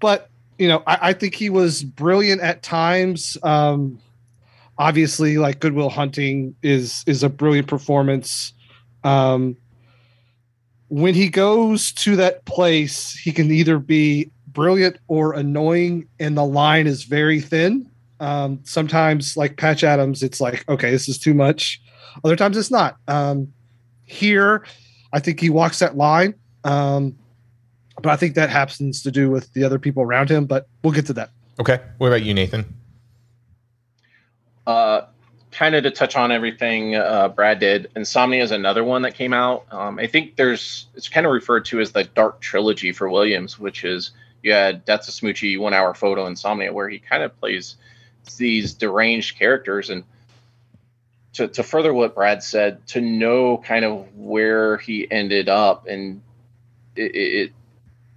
but 0.00 0.30
you 0.58 0.68
know, 0.68 0.82
I, 0.86 0.98
I 1.02 1.12
think 1.12 1.34
he 1.34 1.50
was 1.50 1.82
brilliant 1.82 2.40
at 2.40 2.62
times. 2.62 3.36
Um, 3.42 3.98
obviously, 4.78 5.38
like 5.38 5.60
Goodwill 5.60 5.90
Hunting 5.90 6.54
is 6.62 7.04
is 7.06 7.22
a 7.22 7.28
brilliant 7.28 7.68
performance. 7.68 8.52
Um, 9.04 9.56
when 10.88 11.14
he 11.14 11.28
goes 11.28 11.92
to 11.92 12.16
that 12.16 12.44
place, 12.44 13.12
he 13.12 13.32
can 13.32 13.50
either 13.50 13.78
be 13.78 14.30
brilliant 14.48 14.98
or 15.08 15.34
annoying, 15.34 16.08
and 16.18 16.36
the 16.36 16.44
line 16.44 16.86
is 16.86 17.04
very 17.04 17.40
thin. 17.40 17.90
Um, 18.20 18.60
sometimes, 18.64 19.36
like 19.36 19.58
Patch 19.58 19.84
Adams, 19.84 20.22
it's 20.22 20.40
like, 20.40 20.66
okay, 20.68 20.90
this 20.90 21.08
is 21.08 21.18
too 21.18 21.34
much. 21.34 21.80
Other 22.24 22.36
times, 22.36 22.56
it's 22.56 22.70
not. 22.70 22.96
Um, 23.08 23.52
here, 24.04 24.64
I 25.12 25.20
think 25.20 25.40
he 25.40 25.50
walks 25.50 25.78
that 25.80 25.96
line, 25.96 26.34
um, 26.64 27.16
but 28.02 28.10
I 28.10 28.16
think 28.16 28.34
that 28.34 28.50
happens 28.50 29.02
to 29.02 29.10
do 29.10 29.30
with 29.30 29.52
the 29.52 29.64
other 29.64 29.78
people 29.78 30.02
around 30.02 30.30
him. 30.30 30.46
But 30.46 30.68
we'll 30.82 30.92
get 30.92 31.06
to 31.06 31.12
that. 31.14 31.30
Okay. 31.58 31.80
What 31.98 32.08
about 32.08 32.22
you, 32.22 32.34
Nathan? 32.34 32.64
Uh, 34.66 35.02
kind 35.56 35.74
of 35.74 35.84
to 35.84 35.90
touch 35.90 36.16
on 36.16 36.30
everything 36.30 36.96
uh, 36.96 37.28
Brad 37.28 37.58
did, 37.58 37.90
Insomnia 37.96 38.42
is 38.42 38.50
another 38.50 38.84
one 38.84 39.02
that 39.02 39.14
came 39.14 39.32
out. 39.32 39.64
Um, 39.70 39.98
I 39.98 40.06
think 40.06 40.36
there's 40.36 40.86
it's 40.94 41.08
kind 41.08 41.24
of 41.24 41.32
referred 41.32 41.64
to 41.66 41.80
as 41.80 41.92
the 41.92 42.04
Dark 42.04 42.40
Trilogy 42.40 42.92
for 42.92 43.08
Williams, 43.08 43.58
which 43.58 43.84
is 43.84 44.10
you 44.42 44.52
had 44.52 44.84
Death 44.84 45.06
to 45.06 45.12
Smoochy, 45.12 45.58
One 45.58 45.72
Hour 45.72 45.94
Photo, 45.94 46.26
Insomnia, 46.26 46.72
where 46.72 46.88
he 46.88 46.98
kind 46.98 47.22
of 47.22 47.38
plays 47.40 47.76
these 48.36 48.74
deranged 48.74 49.38
characters. 49.38 49.88
And 49.88 50.04
to, 51.36 51.48
to 51.48 51.62
further 51.62 51.92
what 51.92 52.14
Brad 52.14 52.42
said, 52.42 52.86
to 52.88 53.00
know 53.00 53.58
kind 53.58 53.84
of 53.84 54.06
where 54.16 54.78
he 54.78 55.10
ended 55.10 55.48
up, 55.48 55.86
and 55.86 56.22
it, 56.96 57.14
it 57.14 57.52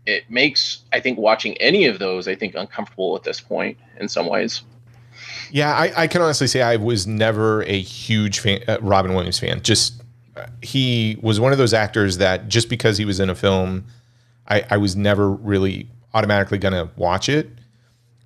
it 0.05 0.31
makes 0.31 0.79
I 0.93 0.99
think 1.01 1.19
watching 1.19 1.57
any 1.57 1.85
of 1.85 1.99
those 1.99 2.27
I 2.27 2.35
think 2.35 2.55
uncomfortable 2.55 3.15
at 3.15 3.23
this 3.23 3.41
point 3.41 3.77
in 3.99 4.07
some 4.07 4.27
ways. 4.27 4.63
Yeah, 5.51 5.73
I, 5.73 6.03
I 6.03 6.07
can 6.07 6.21
honestly 6.21 6.47
say 6.47 6.61
I 6.61 6.77
was 6.77 7.05
never 7.05 7.63
a 7.63 7.81
huge 7.81 8.39
fan, 8.39 8.61
uh, 8.67 8.77
Robin 8.81 9.13
Williams 9.13 9.39
fan. 9.39 9.61
Just 9.61 10.01
uh, 10.37 10.45
he 10.61 11.17
was 11.21 11.39
one 11.39 11.51
of 11.51 11.57
those 11.57 11.73
actors 11.73 12.17
that 12.17 12.47
just 12.47 12.69
because 12.69 12.97
he 12.97 13.03
was 13.03 13.19
in 13.19 13.29
a 13.29 13.35
film, 13.35 13.85
I, 14.47 14.63
I 14.69 14.77
was 14.77 14.95
never 14.95 15.29
really 15.29 15.89
automatically 16.13 16.57
going 16.57 16.73
to 16.73 16.89
watch 16.95 17.27
it. 17.27 17.49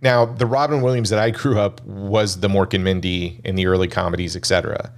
Now, 0.04 0.26
the 0.26 0.45
Robin 0.45 0.82
Williams 0.82 1.10
that 1.12 1.20
I 1.20 1.32
grew 1.32 1.58
up 1.58 1.84
was 1.86 2.41
the 2.41 2.49
Mork 2.49 2.74
and 2.74 2.84
Mindy 2.84 3.39
in 3.45 3.56
the 3.56 3.68
early 3.68 3.88
comedies, 3.88 4.36
etc. 4.36 4.91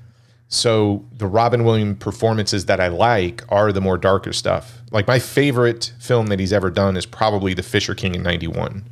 So 0.48 1.06
the 1.12 1.28
Robin 1.28 1.64
Williams 1.64 1.98
performances 2.00 2.66
that 2.66 2.80
I 2.80 2.88
like 2.88 3.44
are 3.50 3.72
the 3.72 3.82
more 3.82 4.00
darker 4.00 4.34
stuff. 4.34 4.82
Like 4.92 5.08
my 5.08 5.20
favorite 5.20 5.94
film 6.00 6.28
that 6.28 6.40
he's 6.40 6.52
ever 6.52 6.72
done 6.72 6.98
is 6.98 7.06
probably 7.06 7.54
The 7.54 7.62
Fisher 7.62 7.94
King 7.94 8.16
in 8.16 8.24
'91. 8.24 8.84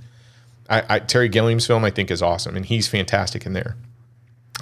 I, 0.70 0.84
I, 0.88 1.00
Terry 1.00 1.30
Gilliam's 1.30 1.66
film 1.66 1.84
I 1.84 1.90
think 1.90 2.12
is 2.12 2.22
awesome, 2.22 2.56
and 2.56 2.66
he's 2.66 2.88
fantastic 2.88 3.46
in 3.48 3.54
there. 3.54 3.76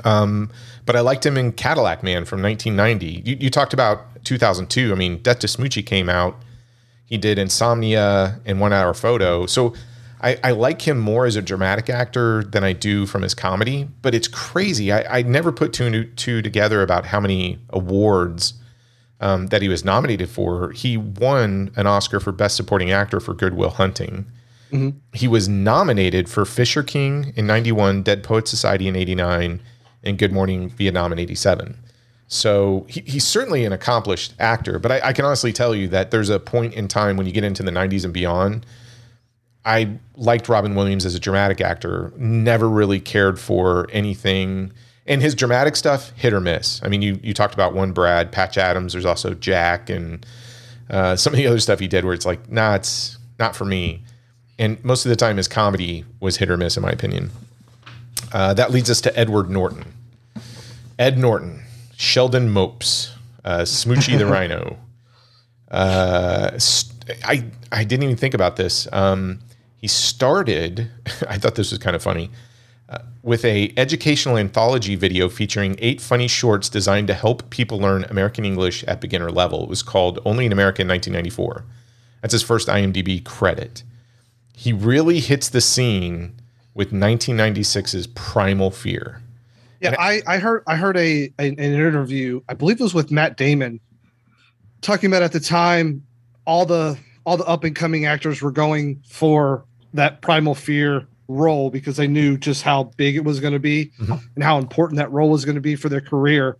Um, 0.05 0.51
but 0.85 0.95
I 0.95 1.01
liked 1.01 1.25
him 1.25 1.37
in 1.37 1.51
Cadillac 1.51 2.01
Man 2.01 2.23
from 2.23 2.41
1990. 2.41 3.29
You, 3.29 3.37
you 3.41 3.49
talked 3.49 3.73
about 3.73 4.23
2002. 4.23 4.91
I 4.91 4.95
mean, 4.95 5.17
Death 5.17 5.39
to 5.39 5.47
Smoochy 5.47 5.85
came 5.85 6.09
out. 6.09 6.41
He 7.05 7.17
did 7.17 7.37
Insomnia 7.37 8.39
and 8.45 8.61
One 8.61 8.71
Hour 8.71 8.93
Photo. 8.93 9.45
So 9.45 9.73
I, 10.21 10.37
I, 10.43 10.51
like 10.51 10.87
him 10.87 10.99
more 10.99 11.25
as 11.25 11.35
a 11.35 11.41
dramatic 11.41 11.89
actor 11.89 12.43
than 12.43 12.63
I 12.63 12.73
do 12.73 13.05
from 13.07 13.23
his 13.23 13.33
comedy. 13.33 13.87
But 14.01 14.13
it's 14.13 14.27
crazy. 14.27 14.91
I, 14.91 15.19
I 15.19 15.21
never 15.23 15.51
put 15.51 15.73
two 15.73 15.85
and 15.85 16.17
two 16.17 16.41
together 16.41 16.83
about 16.83 17.07
how 17.07 17.19
many 17.19 17.59
awards 17.69 18.53
um, 19.19 19.47
that 19.47 19.61
he 19.61 19.69
was 19.69 19.85
nominated 19.85 20.29
for. 20.29 20.71
He 20.71 20.97
won 20.97 21.71
an 21.75 21.87
Oscar 21.87 22.19
for 22.19 22.31
Best 22.31 22.55
Supporting 22.55 22.91
Actor 22.91 23.19
for 23.19 23.33
Goodwill 23.33 23.69
Hunting. 23.71 24.25
Mm-hmm. 24.71 24.97
He 25.13 25.27
was 25.27 25.47
nominated 25.49 26.29
for 26.29 26.45
Fisher 26.45 26.83
King 26.83 27.33
in 27.35 27.45
91, 27.45 28.03
Dead 28.03 28.23
Poet 28.23 28.47
Society 28.47 28.87
in 28.87 28.95
89, 28.95 29.61
and 30.03 30.17
Good 30.17 30.31
Morning 30.31 30.69
Vietnam 30.69 31.11
in 31.11 31.19
87. 31.19 31.77
So 32.27 32.85
he, 32.89 33.01
he's 33.01 33.27
certainly 33.27 33.65
an 33.65 33.73
accomplished 33.73 34.33
actor, 34.39 34.79
but 34.79 34.91
I, 34.91 35.09
I, 35.09 35.13
can 35.13 35.25
honestly 35.25 35.51
tell 35.51 35.75
you 35.75 35.89
that 35.89 36.11
there's 36.11 36.29
a 36.29 36.39
point 36.39 36.73
in 36.73 36.87
time 36.87 37.17
when 37.17 37.27
you 37.27 37.33
get 37.33 37.43
into 37.43 37.61
the 37.61 37.71
90s 37.71 38.05
and 38.05 38.13
beyond. 38.13 38.65
I 39.65 39.97
liked 40.15 40.49
Robin 40.49 40.75
Williams 40.75 41.05
as 41.05 41.15
a 41.15 41.19
dramatic 41.19 41.61
actor, 41.61 42.11
never 42.17 42.67
really 42.67 42.99
cared 42.99 43.39
for 43.39 43.87
anything. 43.91 44.71
And 45.05 45.21
his 45.21 45.35
dramatic 45.35 45.75
stuff, 45.75 46.11
hit 46.11 46.33
or 46.33 46.39
miss. 46.39 46.81
I 46.83 46.87
mean, 46.87 47.01
you, 47.01 47.19
you 47.21 47.33
talked 47.33 47.53
about 47.53 47.73
one 47.73 47.91
Brad, 47.91 48.31
Patch 48.31 48.57
Adams, 48.57 48.93
there's 48.93 49.05
also 49.05 49.33
Jack, 49.33 49.89
and 49.89 50.25
uh, 50.89 51.15
some 51.15 51.33
of 51.33 51.37
the 51.37 51.47
other 51.47 51.59
stuff 51.59 51.79
he 51.79 51.87
did 51.87 52.05
where 52.05 52.13
it's 52.13 52.25
like, 52.25 52.49
nah, 52.49 52.75
it's 52.75 53.17
not 53.37 53.55
for 53.55 53.65
me 53.65 54.03
and 54.61 54.83
most 54.85 55.07
of 55.07 55.09
the 55.09 55.15
time 55.15 55.37
his 55.37 55.47
comedy 55.47 56.05
was 56.19 56.37
hit 56.37 56.51
or 56.51 56.55
miss, 56.55 56.77
in 56.77 56.83
my 56.83 56.91
opinion. 56.91 57.31
Uh, 58.31 58.53
that 58.53 58.69
leads 58.69 58.91
us 58.91 59.01
to 59.01 59.19
Edward 59.19 59.49
Norton. 59.49 59.85
Ed 60.99 61.17
Norton, 61.17 61.63
Sheldon 61.97 62.51
Mopes, 62.51 63.11
uh, 63.43 63.61
Smoochy 63.61 64.19
the 64.19 64.25
Rhino. 64.27 64.77
Uh, 65.71 66.59
I 67.25 67.43
I 67.71 67.83
didn't 67.83 68.03
even 68.03 68.17
think 68.17 68.35
about 68.35 68.55
this. 68.55 68.87
Um, 68.93 69.39
he 69.81 69.87
started. 69.87 70.89
I 71.27 71.37
thought 71.37 71.55
this 71.55 71.71
was 71.71 71.79
kind 71.79 71.95
of 71.95 72.03
funny. 72.03 72.29
uh, 72.87 72.99
With 73.23 73.43
a 73.43 73.73
educational 73.77 74.37
anthology 74.37 74.95
video 74.95 75.27
featuring 75.27 75.75
eight 75.79 75.99
funny 75.99 76.27
shorts 76.27 76.69
designed 76.69 77.07
to 77.07 77.13
help 77.15 77.49
people 77.49 77.79
learn 77.79 78.03
American 78.05 78.45
English 78.45 78.83
at 78.85 79.01
beginner 79.01 79.31
level. 79.31 79.63
It 79.63 79.69
was 79.69 79.81
called 79.83 80.19
Only 80.23 80.45
in 80.45 80.51
America 80.51 80.81
in 80.83 80.87
1994. 80.87 81.65
That's 82.21 82.33
his 82.33 82.43
first 82.43 82.67
IMDb 82.67 83.23
credit. 83.25 83.83
He 84.55 84.71
really 84.71 85.19
hits 85.19 85.49
the 85.49 85.61
scene 85.61 86.35
with 86.75 86.91
1996's 86.91 88.05
Primal 88.07 88.69
Fear. 88.69 89.21
Yeah, 89.81 89.95
I, 89.97 90.21
I 90.27 90.37
heard 90.37 90.63
I 90.67 90.75
heard 90.75 90.95
a, 90.95 91.33
a 91.39 91.47
an 91.47 91.57
interview. 91.57 92.41
I 92.47 92.53
believe 92.53 92.79
it 92.79 92.83
was 92.83 92.93
with 92.93 93.09
Matt 93.09 93.35
Damon, 93.35 93.79
talking 94.81 95.07
about 95.09 95.23
at 95.23 95.31
the 95.31 95.39
time 95.39 96.05
all 96.45 96.67
the 96.67 96.99
all 97.25 97.37
the 97.37 97.45
up 97.45 97.63
and 97.63 97.75
coming 97.75 98.05
actors 98.05 98.43
were 98.43 98.51
going 98.51 99.01
for 99.07 99.65
that 99.93 100.21
primal 100.21 100.55
fear 100.55 101.05
role 101.27 101.69
because 101.69 101.95
they 101.97 102.07
knew 102.07 102.37
just 102.37 102.61
how 102.63 102.83
big 102.97 103.15
it 103.15 103.23
was 103.23 103.39
going 103.39 103.53
to 103.53 103.59
be 103.59 103.91
Mhm. 103.99 104.21
and 104.35 104.43
how 104.43 104.57
important 104.57 104.97
that 104.97 105.11
role 105.11 105.29
was 105.29 105.45
going 105.45 105.55
to 105.55 105.61
be 105.61 105.75
for 105.75 105.87
their 105.89 106.01
career. 106.01 106.57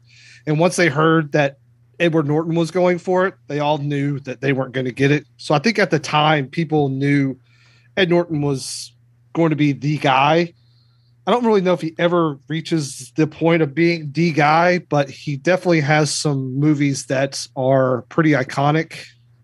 And 0.47 0.59
once 0.59 0.75
they 0.77 0.87
heard 0.87 1.31
that 1.33 1.57
Edward 1.99 2.27
Norton 2.27 2.55
was 2.55 2.71
going 2.71 2.97
for 2.97 3.27
it, 3.27 3.35
they 3.47 3.59
all 3.59 3.77
knew 3.77 4.19
that 4.21 4.41
they 4.41 4.53
weren't 4.53 4.73
going 4.73 4.85
to 4.85 4.91
get 4.93 5.11
it. 5.11 5.25
So 5.37 5.53
I 5.53 5.59
think 5.59 5.77
at 5.77 5.91
the 5.91 5.99
time 5.99 6.47
people 6.47 6.89
knew 6.89 7.37
Ed 7.97 8.09
Norton 8.09 8.41
was 8.41 8.93
going 9.33 9.49
to 9.51 9.55
be 9.55 9.71
the 9.73 9.97
guy. 9.97 10.53
I 11.27 11.31
don't 11.31 11.45
really 11.45 11.61
know 11.61 11.73
if 11.73 11.81
he 11.81 11.93
ever 11.99 12.39
reaches 12.47 13.11
the 13.15 13.27
point 13.27 13.61
of 13.61 13.75
being 13.75 14.11
the 14.11 14.31
guy, 14.31 14.79
but 14.79 15.09
he 15.09 15.37
definitely 15.37 15.81
has 15.81 16.11
some 16.11 16.57
movies 16.59 17.05
that 17.07 17.45
are 17.55 18.01
pretty 18.09 18.31
iconic. 18.31 18.93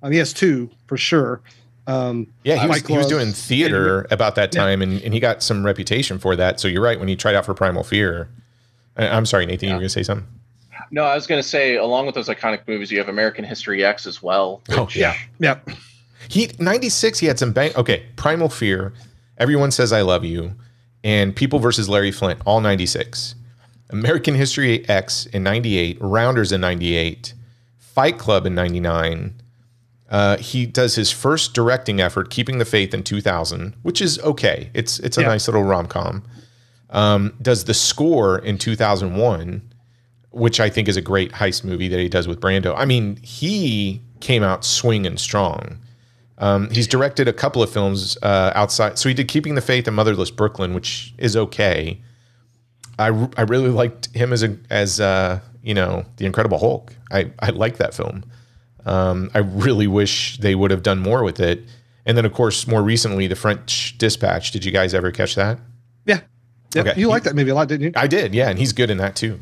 Um, 0.01 0.11
he 0.11 0.17
has 0.17 0.33
two 0.33 0.69
for 0.87 0.97
sure. 0.97 1.41
Um, 1.87 2.27
Yeah, 2.43 2.57
he 2.57 2.67
was, 2.67 2.85
he 2.85 2.97
was 2.97 3.07
doing 3.07 3.31
theater 3.31 4.05
about 4.11 4.35
that 4.35 4.53
Yeah. 4.53 4.61
time, 4.61 4.81
and, 4.81 5.01
and 5.01 5.13
he 5.13 5.19
got 5.19 5.41
some 5.41 5.65
reputation 5.65 6.19
for 6.19 6.35
that. 6.35 6.59
So 6.59 6.67
you're 6.67 6.81
right. 6.83 6.99
When 6.99 7.07
he 7.07 7.15
tried 7.15 7.33
out 7.35 7.45
for 7.45 7.53
Primal 7.53 7.83
Fear, 7.83 8.29
I, 8.97 9.07
I'm 9.07 9.25
sorry, 9.25 9.45
Nathan, 9.45 9.69
you 9.69 9.73
were 9.75 9.79
going 9.79 9.87
to 9.87 9.93
say 9.93 10.03
something? 10.03 10.27
No, 10.91 11.03
I 11.03 11.15
was 11.15 11.27
going 11.27 11.41
to 11.41 11.47
say, 11.47 11.75
along 11.75 12.05
with 12.05 12.15
those 12.15 12.27
iconic 12.29 12.67
movies, 12.67 12.91
you 12.91 12.97
have 12.99 13.09
American 13.09 13.43
History 13.43 13.83
X 13.83 14.05
as 14.05 14.21
well. 14.21 14.61
Oh, 14.69 14.87
yeah. 14.93 15.15
yeah, 15.39 15.59
He 16.29 16.51
96. 16.59 17.19
He 17.19 17.27
had 17.27 17.39
some 17.39 17.51
bang. 17.51 17.71
Okay, 17.75 18.05
Primal 18.15 18.49
Fear. 18.49 18.93
Everyone 19.37 19.71
says 19.71 19.91
I 19.93 20.01
love 20.01 20.23
you, 20.25 20.55
and 21.03 21.35
People 21.35 21.59
versus 21.59 21.87
Larry 21.89 22.11
Flynt. 22.11 22.41
All 22.45 22.59
96. 22.61 23.35
American 23.89 24.35
History 24.35 24.87
X 24.89 25.25
in 25.27 25.43
98. 25.43 25.97
Rounders 26.01 26.51
in 26.51 26.59
98. 26.61 27.33
Fight 27.77 28.17
Club 28.17 28.45
in 28.45 28.53
99. 28.55 29.33
Uh, 30.09 30.37
he 30.37 30.65
does 30.65 30.95
his 30.95 31.11
first 31.11 31.53
directing 31.53 31.99
effort, 31.99 32.29
Keeping 32.29 32.59
the 32.59 32.65
Faith, 32.65 32.93
in 32.93 33.03
2000, 33.03 33.75
which 33.83 34.01
is 34.01 34.19
okay. 34.19 34.69
It's 34.73 34.99
it's 34.99 35.17
a 35.17 35.21
Yeah. 35.21 35.27
nice 35.27 35.47
little 35.47 35.63
rom 35.63 35.87
com. 35.87 36.23
Um, 36.89 37.33
does 37.41 37.65
the 37.65 37.73
score 37.73 38.39
in 38.39 38.57
2001, 38.57 39.61
which 40.31 40.59
I 40.61 40.69
think 40.69 40.87
is 40.87 40.95
a 40.95 41.01
great 41.01 41.33
heist 41.33 41.63
movie 41.65 41.89
that 41.89 41.99
he 41.99 42.07
does 42.07 42.27
with 42.27 42.39
Brando. 42.39 42.73
I 42.77 42.85
mean, 42.85 43.17
he 43.21 44.01
came 44.21 44.43
out 44.43 44.63
swinging 44.63 45.17
strong. 45.17 45.79
Um, 46.37 46.69
he's 46.69 46.87
directed 46.87 47.27
a 47.27 47.33
couple 47.33 47.61
of 47.63 47.69
films 47.69 48.17
uh, 48.21 48.51
outside. 48.55 48.97
So 48.99 49.09
he 49.09 49.15
did 49.15 49.27
Keeping 49.27 49.55
the 49.55 49.61
Faith 49.61 49.87
and 49.87 49.95
Motherless 49.95 50.31
Brooklyn, 50.31 50.73
which 50.73 51.13
is 51.17 51.35
okay. 51.35 51.99
I, 52.99 53.07
I 53.35 53.41
really 53.41 53.69
liked 53.69 54.13
him 54.15 54.31
as 54.31 54.43
a 54.43 54.55
as 54.69 54.99
uh, 54.99 55.39
you 55.63 55.73
know 55.73 56.05
the 56.17 56.25
Incredible 56.25 56.59
Hulk. 56.59 56.93
I 57.11 57.31
I 57.39 57.49
like 57.49 57.77
that 57.77 57.93
film. 57.93 58.23
Um, 58.87 59.29
I 59.33 59.39
really 59.39 59.87
wish 59.87 60.37
they 60.39 60.55
would 60.55 60.71
have 60.71 60.81
done 60.81 60.99
more 60.99 61.23
with 61.23 61.39
it. 61.39 61.63
And 62.05 62.17
then 62.17 62.25
of 62.25 62.33
course 62.33 62.65
more 62.67 62.81
recently 62.81 63.27
the 63.27 63.35
French 63.35 63.97
Dispatch. 63.97 64.51
Did 64.51 64.63
you 64.65 64.71
guys 64.71 64.93
ever 64.93 65.11
catch 65.11 65.35
that? 65.35 65.59
yeah. 66.05 66.21
yeah. 66.73 66.81
Okay. 66.81 66.93
You 66.95 67.07
liked 67.09 67.25
that 67.25 67.35
movie 67.35 67.49
a 67.51 67.55
lot, 67.55 67.67
didn't 67.67 67.85
you? 67.87 67.91
I 67.95 68.07
did, 68.07 68.33
yeah, 68.33 68.49
and 68.49 68.57
he's 68.57 68.71
good 68.73 68.89
in 68.89 68.97
that 68.97 69.15
too. 69.15 69.39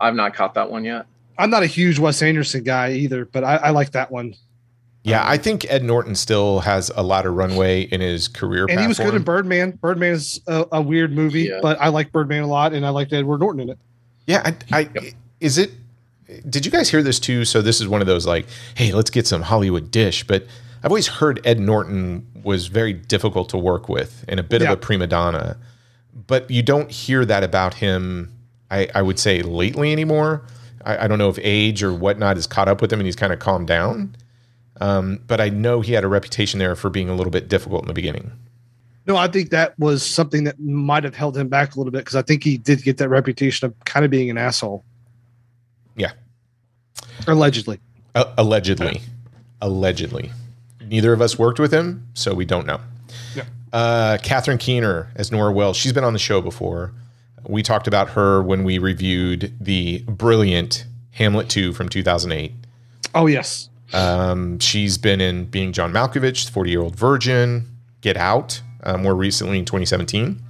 I've 0.00 0.14
not 0.14 0.34
caught 0.34 0.54
that 0.54 0.70
one 0.70 0.84
yet. 0.84 1.06
I'm 1.38 1.50
not 1.50 1.62
a 1.62 1.66
huge 1.66 1.98
Wes 1.98 2.22
Anderson 2.22 2.64
guy 2.64 2.92
either, 2.92 3.24
but 3.24 3.44
I, 3.44 3.56
I 3.56 3.70
like 3.70 3.92
that 3.92 4.10
one. 4.10 4.34
Yeah, 5.04 5.24
I 5.26 5.36
think 5.36 5.66
Ed 5.68 5.82
Norton 5.82 6.14
still 6.14 6.60
has 6.60 6.90
a 6.94 7.02
lot 7.02 7.26
of 7.26 7.34
runway 7.34 7.82
in 7.82 8.00
his 8.00 8.28
career. 8.28 8.66
And 8.68 8.78
he 8.80 8.86
was 8.86 8.98
good 8.98 9.14
in. 9.14 9.22
Birdman. 9.22 9.72
Birdman 9.72 10.12
is 10.12 10.40
a, 10.46 10.66
a 10.72 10.80
weird 10.80 11.12
movie, 11.12 11.44
Yeah. 11.44 11.58
but 11.60 11.80
I 11.80 11.88
like 11.88 12.12
Birdman 12.12 12.44
a 12.44 12.46
lot, 12.46 12.72
and 12.72 12.86
I 12.86 12.90
liked 12.90 13.12
Edward 13.12 13.40
Norton 13.40 13.60
in 13.62 13.70
it. 13.70 13.78
Yeah, 14.26 14.52
I, 14.70 14.78
I 14.78 15.12
is 15.40 15.58
it. 15.58 15.72
Did 16.48 16.64
you 16.66 16.72
guys 16.72 16.88
hear 16.88 17.02
this 17.02 17.18
too? 17.20 17.44
So 17.44 17.62
this 17.62 17.80
is 17.80 17.88
one 17.88 18.00
of 18.00 18.06
those 18.06 18.26
like, 18.26 18.46
hey, 18.76 18.92
let's 18.92 19.10
get 19.10 19.26
some 19.26 19.42
Hollywood 19.42 19.90
dish. 19.90 20.26
But 20.26 20.46
I've 20.82 20.90
always 20.90 21.06
heard 21.08 21.40
Ed 21.44 21.60
Norton 21.60 22.26
was 22.42 22.66
very 22.66 22.92
difficult 22.92 23.48
to 23.50 23.58
work 23.58 23.88
with 23.88 24.24
and 24.28 24.40
a 24.40 24.42
bit 24.42 24.62
Yeah. 24.62 24.68
of 24.72 24.78
a 24.78 24.80
prima 24.80 25.06
donna. 25.06 25.56
But 26.26 26.50
you 26.50 26.62
don't 26.62 26.90
hear 26.90 27.24
that 27.24 27.42
about 27.42 27.74
him. 27.74 28.32
I, 28.70 28.88
I 28.94 29.02
would 29.02 29.18
say 29.18 29.42
lately 29.42 29.92
anymore. 29.92 30.42
I, 30.84 31.04
I 31.04 31.08
don't 31.08 31.18
know 31.18 31.28
if 31.28 31.38
age 31.42 31.82
or 31.82 31.92
whatnot 31.92 32.36
has 32.36 32.46
caught 32.46 32.68
up 32.68 32.80
with 32.80 32.92
him 32.92 33.00
and 33.00 33.06
he's 33.06 33.16
kind 33.16 33.32
of 33.32 33.38
calmed 33.38 33.68
down. 33.68 34.16
Um, 34.80 35.20
but 35.26 35.40
I 35.40 35.48
know 35.50 35.80
he 35.80 35.92
had 35.92 36.02
a 36.04 36.08
reputation 36.08 36.58
there 36.58 36.74
for 36.74 36.90
being 36.90 37.08
a 37.08 37.14
little 37.14 37.30
bit 37.30 37.48
difficult 37.48 37.82
in 37.82 37.88
the 37.88 37.94
beginning. 37.94 38.32
No, 39.06 39.16
I 39.16 39.28
think 39.28 39.50
that 39.50 39.78
was 39.78 40.04
something 40.04 40.44
that 40.44 40.58
might 40.60 41.04
have 41.04 41.14
held 41.14 41.36
him 41.36 41.48
back 41.48 41.74
a 41.74 41.78
little 41.78 41.90
bit 41.90 41.98
because 41.98 42.14
I 42.16 42.22
think 42.22 42.42
he 42.44 42.56
did 42.56 42.82
get 42.82 42.98
that 42.98 43.08
reputation 43.08 43.66
of 43.66 43.78
kind 43.84 44.04
of 44.04 44.10
being 44.10 44.30
an 44.30 44.38
asshole. 44.38 44.84
Yeah. 45.96 46.12
Allegedly. 47.26 47.80
Uh, 48.14 48.32
allegedly. 48.36 49.00
Allegedly. 49.60 50.32
Neither 50.86 51.12
of 51.12 51.20
us 51.20 51.38
worked 51.38 51.58
with 51.58 51.72
him, 51.72 52.06
so 52.14 52.34
we 52.34 52.44
don't 52.44 52.66
know. 52.66 52.80
Yeah. 53.34 53.44
Uh, 53.72 54.18
Catherine 54.22 54.58
Keener 54.58 55.10
as 55.16 55.32
Nora 55.32 55.52
Wells. 55.52 55.76
She's 55.76 55.92
been 55.92 56.04
on 56.04 56.12
the 56.12 56.18
show 56.18 56.40
before. 56.40 56.92
We 57.46 57.62
talked 57.62 57.86
about 57.86 58.10
her 58.10 58.42
when 58.42 58.64
we 58.64 58.78
reviewed 58.78 59.54
the 59.60 60.02
brilliant 60.02 60.86
Hamlet 61.12 61.48
2 61.48 61.72
from 61.72 61.88
2008. 61.88 62.52
Oh, 63.14 63.26
yes. 63.26 63.68
Um, 63.92 64.58
she's 64.58 64.96
been 64.98 65.20
in 65.20 65.46
Being 65.46 65.72
John 65.72 65.92
Malkovich, 65.92 66.48
40 66.48 66.70
Year 66.70 66.80
Old 66.80 66.96
Virgin, 66.96 67.68
Get 68.00 68.16
Out, 68.16 68.62
uh, 68.82 68.96
more 68.96 69.14
recently 69.14 69.58
in 69.58 69.64
2017. 69.64 70.42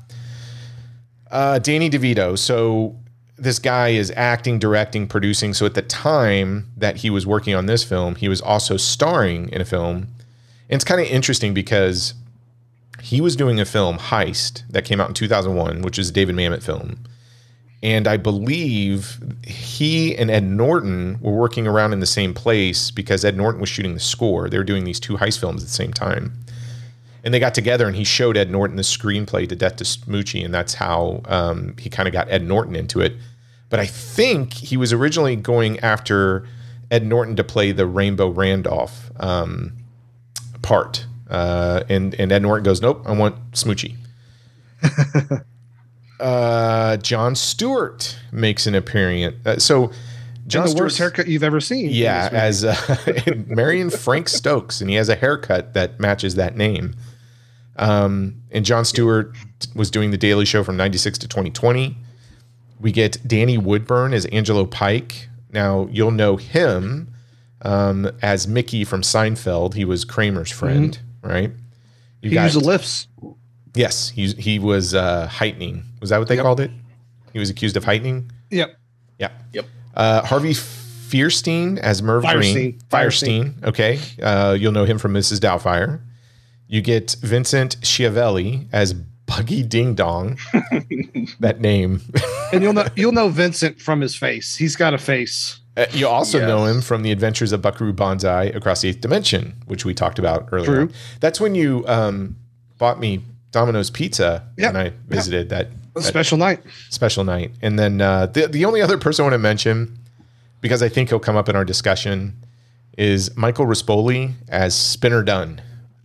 Uh, 1.30 1.58
Danny 1.58 1.88
DeVito. 1.90 2.38
So 2.38 2.96
this 3.43 3.59
guy 3.59 3.88
is 3.88 4.12
acting, 4.14 4.61
directing, 4.61 5.09
producing. 5.09 5.53
So 5.53 5.66
at 5.66 5.74
the 5.74 5.82
time 5.82 6.68
that 6.76 6.99
he 6.99 7.11
was 7.11 7.26
working 7.26 7.57
on 7.57 7.66
this 7.66 7.82
film, 7.82 8.14
he 8.14 8.28
was 8.28 8.40
also 8.40 8.76
starring 8.76 9.49
in 9.49 9.61
a 9.61 9.64
film. 9.64 10.07
And 10.70 10.76
it's 10.76 10.84
kind 10.84 11.01
of 11.01 11.09
interesting 11.09 11.53
because 11.53 12.14
he 13.01 13.20
was 13.20 13.34
doing 13.34 13.59
a 13.59 13.64
film, 13.64 13.99
Heist, 13.99 14.62
that 14.70 14.84
came 14.84 15.01
out 15.01 15.09
in 15.09 15.14
2001, 15.14 15.82
which 15.82 15.99
is 15.99 16.11
a 16.11 16.12
David 16.12 16.36
Mamet 16.36 16.62
film. 16.62 16.99
And 17.82 18.07
I 18.07 18.16
believe 18.16 19.18
he 19.45 20.16
and 20.16 20.30
Ed 20.30 20.45
Norton 20.45 21.18
were 21.20 21.32
working 21.32 21.66
around 21.66 21.93
in 21.93 21.99
the 21.99 22.07
same 22.07 22.32
place 22.32 22.93
because 22.93 23.24
Ed 23.24 23.36
Norton 23.36 23.61
was 23.61 23.68
shooting 23.68 23.95
the 23.95 24.01
score. 24.01 24.49
They 24.49 24.57
were 24.57 24.62
doing 24.62 24.84
these 24.84 25.01
two 25.01 25.16
heist 25.16 25.40
films 25.40 25.62
at 25.62 25.68
the 25.68 25.74
same 25.74 25.93
time. 25.93 26.32
And 27.24 27.34
they 27.34 27.40
got 27.40 27.55
together 27.55 27.88
and 27.88 27.97
he 27.97 28.05
showed 28.05 28.36
Ed 28.36 28.51
Norton 28.51 28.76
the 28.76 28.82
screenplay 28.82 29.49
to 29.49 29.57
Death 29.57 29.76
to 29.76 29.84
Smoochy. 29.84 30.45
And 30.45 30.55
that's 30.55 30.74
how 30.74 31.22
um, 31.24 31.74
he 31.76 31.90
kind 31.90 32.07
of 32.07 32.12
got 32.12 32.30
Ed 32.30 32.45
Norton 32.45 32.76
into 32.76 33.01
it. 33.01 33.16
But 33.73 33.81
I 33.81 33.87
think 33.87 34.53
he 34.53 34.77
was 34.77 34.93
originally 34.93 35.35
going 35.35 35.81
after 35.81 36.47
Ed 36.91 37.07
Norton 37.07 37.37
to 37.37 37.43
play 37.43 37.73
the 37.73 37.87
Rainbow 37.87 38.29
Randolph 38.29 39.11
um, 39.18 39.73
part. 40.61 41.07
Uh, 41.31 41.83
and, 41.89 42.14
and 42.16 42.31
Ed 42.31 42.43
Norton 42.43 42.64
goes, 42.64 42.83
Nope, 42.83 43.03
I 43.07 43.12
want 43.12 43.53
Smoochy. 43.53 43.97
uh, 46.20 46.99
Jon 46.99 47.35
Stewart 47.35 48.18
makes 48.31 48.66
an 48.66 48.75
appearance. 48.75 49.37
Uh, 49.47 49.59
so, 49.59 49.91
John 50.47 50.68
and 50.68 50.77
the 50.77 50.83
worst 50.83 50.99
haircut 50.99 51.27
you've 51.27 51.43
ever 51.43 51.62
seen. 51.62 51.89
yeah, 51.89 52.29
as 52.31 52.66
uh, 52.66 52.77
Marion 53.47 53.89
Frank 53.89 54.29
Stokes, 54.29 54.83
and 54.83 54.91
he 54.91 54.97
has 54.97 55.09
a 55.09 55.16
haircut 55.16 55.73
that 55.73 55.99
matches 55.99 56.35
that 56.35 56.59
name. 56.59 56.95
Um, 57.77 58.43
and 58.51 58.66
Jon 58.66 58.85
Stewart 58.85 59.35
was 59.75 59.91
doing 59.91 60.11
the 60.11 60.18
Daily 60.18 60.45
Show 60.45 60.62
from 60.62 60.77
'96 60.77 61.16
to 61.20 61.27
2020. 61.27 61.97
We 62.83 62.93
get 62.93 63.26
Danny 63.26 63.57
Woodburn 63.59 64.12
as 64.12 64.26
Angelo 64.26 64.66
Pike. 64.66 65.28
Now 65.53 65.89
you'll 65.91 66.11
know 66.11 66.37
him 66.37 67.14
um, 67.62 68.11
as 68.22 68.47
Mickey 68.49 68.85
from 68.85 69.03
Seinfeld. 69.03 69.74
He 69.74 69.85
was 69.85 70.05
Kramer's 70.05 70.51
friend, 70.51 70.99
right? 71.22 71.51
You 72.20 72.30
Mm-hmm. 72.30 72.39
he 72.39 72.43
used 72.45 72.57
the 72.61 72.64
lifts. 72.64 73.07
yes, 73.74 74.09
he 74.11 74.26
he 74.33 74.59
was 74.59 74.95
uh, 74.95 75.26
heightening. 75.28 75.85
Was 76.01 76.11
that 76.11 76.18
what 76.18 76.28
they 76.28 76.37
Yep. 76.37 76.43
called 76.45 76.61
it? 76.61 76.70
He 77.33 77.39
was 77.39 77.51
accused 77.51 77.76
of 77.76 77.85
heightening. 77.85 78.30
Yep. 78.51 78.76
Yeah. 79.18 79.30
Yep. 79.53 79.66
Uh, 79.95 80.22
Harvey 80.22 80.53
Fierstein 80.55 81.78
as 81.78 82.03
Merv 82.03 82.24
Green. 82.24 82.78
Firestein. 82.89 83.55
Firestein. 83.55 83.64
Okay. 83.64 83.99
Uh, 84.22 84.53
you'll 84.59 84.72
know 84.72 84.85
him 84.85 84.99
from 84.99 85.12
Mrs. 85.14 85.39
Doubtfire. 85.41 86.01
You 86.68 86.80
get 86.80 87.16
Vincent 87.20 87.76
Schiavelli 87.83 88.66
as 88.72 88.95
Buggy 89.37 89.62
Ding 89.62 89.95
Dong. 89.95 90.39
that 91.41 91.61
name. 91.61 92.01
And 92.53 92.62
you'll 92.62 92.72
know 92.72 92.87
you'll 92.97 93.12
know 93.12 93.28
Vincent 93.28 93.80
from 93.80 94.01
his 94.01 94.14
face. 94.14 94.57
He's 94.57 94.76
got 94.76 94.95
a 94.95 94.99
face. 94.99 95.59
Uh, 95.76 95.87
you 95.93 96.07
also 96.07 96.39
Yes. 96.39 96.49
know 96.49 96.66
him 96.66 96.83
from 96.83 97.03
the 97.03 97.11
adventures 97.12 97.51
of 97.53 97.62
Buckaroo 97.62 97.93
Banzai 97.95 98.45
across 98.45 98.83
the 98.83 98.89
eighth 98.91 99.01
dimension, 99.01 99.55
which 99.66 99.85
we 99.87 99.95
talked 99.95 100.18
about 100.18 100.49
earlier. 100.53 100.66
True. 100.87 100.91
That's 101.20 101.41
when 101.41 101.55
you 101.55 101.83
um, 101.89 102.37
bought 102.76 103.01
me 103.01 103.22
Domino's 103.53 103.89
pizza 103.91 104.47
Yep. 104.59 104.74
when 104.74 104.87
I 104.87 104.93
visited 105.09 105.49
that, 105.49 105.68
that 105.95 106.03
special 106.03 106.37
night. 106.37 106.61
special 106.91 107.24
night. 107.24 107.53
And 107.62 107.78
then 107.78 108.01
uh, 108.03 108.26
the 108.26 108.49
the 108.49 108.64
only 108.66 108.83
other 108.83 108.99
person 108.99 109.22
I 109.22 109.26
want 109.26 109.35
to 109.35 109.39
mention, 109.39 109.99
because 110.61 110.83
I 110.83 110.89
think 110.91 111.09
he'll 111.09 111.18
come 111.20 111.37
up 111.37 111.49
in 111.49 111.57
our 111.57 111.64
discussion, 111.64 112.35
is 112.99 113.35
Michael 113.37 113.64
Rispoli 113.66 114.33
as 114.49 114.74
Spinner 114.74 115.22
Dunn. 115.22 115.62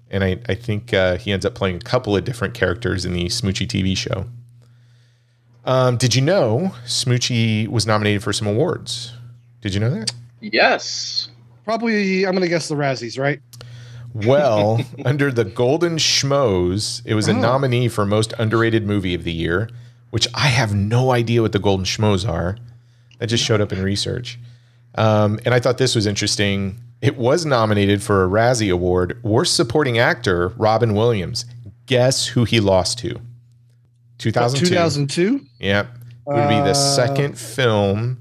And 0.10 0.24
I, 0.24 0.40
I 0.48 0.56
think 0.56 0.94
uh, 0.94 1.18
he 1.18 1.32
ends 1.32 1.46
up 1.46 1.54
playing 1.56 1.76
a 1.78 1.80
couple 1.80 2.16
of 2.16 2.24
different 2.24 2.54
characters 2.54 3.06
in 3.06 3.14
the 3.14 3.26
Smoochy 3.26 3.68
TV 3.68 3.96
show. 3.98 4.26
Um, 5.66 5.98
did 5.98 6.16
you 6.16 6.22
know 6.22 6.72
Smoochy 6.86 7.68
was 7.68 7.86
nominated 7.86 8.24
for 8.24 8.32
some 8.32 8.48
awards? 8.48 9.14
Did 9.62 9.74
you 9.74 9.80
know 9.82 9.90
that? 9.90 10.12
Yes. 10.40 11.30
Probably, 11.66 12.26
I'm 12.26 12.32
going 12.32 12.44
to 12.44 12.48
guess 12.48 12.70
the 12.70 12.76
Razzies, 12.76 13.20
right? 13.20 13.42
Well, 14.14 14.80
under 15.06 15.30
the 15.32 15.44
Golden 15.44 15.98
Schmoes, 15.98 17.02
it 17.06 17.14
was 17.16 17.28
a 17.28 17.32
Oh. 17.32 17.40
nominee 17.40 17.90
for 17.90 18.06
Most 18.06 18.34
Underrated 18.40 18.88
Movie 18.88 19.14
of 19.14 19.26
the 19.26 19.34
Year, 19.34 19.70
which 20.12 20.28
I 20.34 20.48
have 20.48 20.74
no 20.74 21.12
idea 21.12 21.42
what 21.42 21.52
the 21.52 21.60
Golden 21.60 21.86
Schmoes 21.86 22.28
are. 22.28 22.58
That 23.20 23.28
just 23.28 23.44
showed 23.44 23.60
up 23.62 23.74
in 23.74 23.82
research. 23.82 24.40
Um, 24.96 25.40
and 25.44 25.54
I 25.54 25.60
thought 25.60 25.80
this 25.80 25.96
was 25.96 26.06
interesting. 26.06 26.80
It 27.02 27.18
was 27.18 27.46
nominated 27.46 28.02
for 28.02 28.24
a 28.24 28.28
Razzie 28.28 28.72
Award. 28.72 29.20
Worst 29.24 29.56
Supporting 29.56 30.00
Actor, 30.00 30.50
Robin 30.58 30.94
Williams. 30.94 31.46
Guess 31.86 32.28
who 32.28 32.44
he 32.44 32.60
lost 32.60 32.98
to? 33.00 33.20
2002. 34.18 34.66
2002. 34.70 35.46
Yep. 35.60 35.88
It 35.88 36.34
would 36.34 36.50
be 36.50 36.56
the 36.56 36.72
Uh, 36.72 36.74
second 36.74 37.38
film 37.38 38.18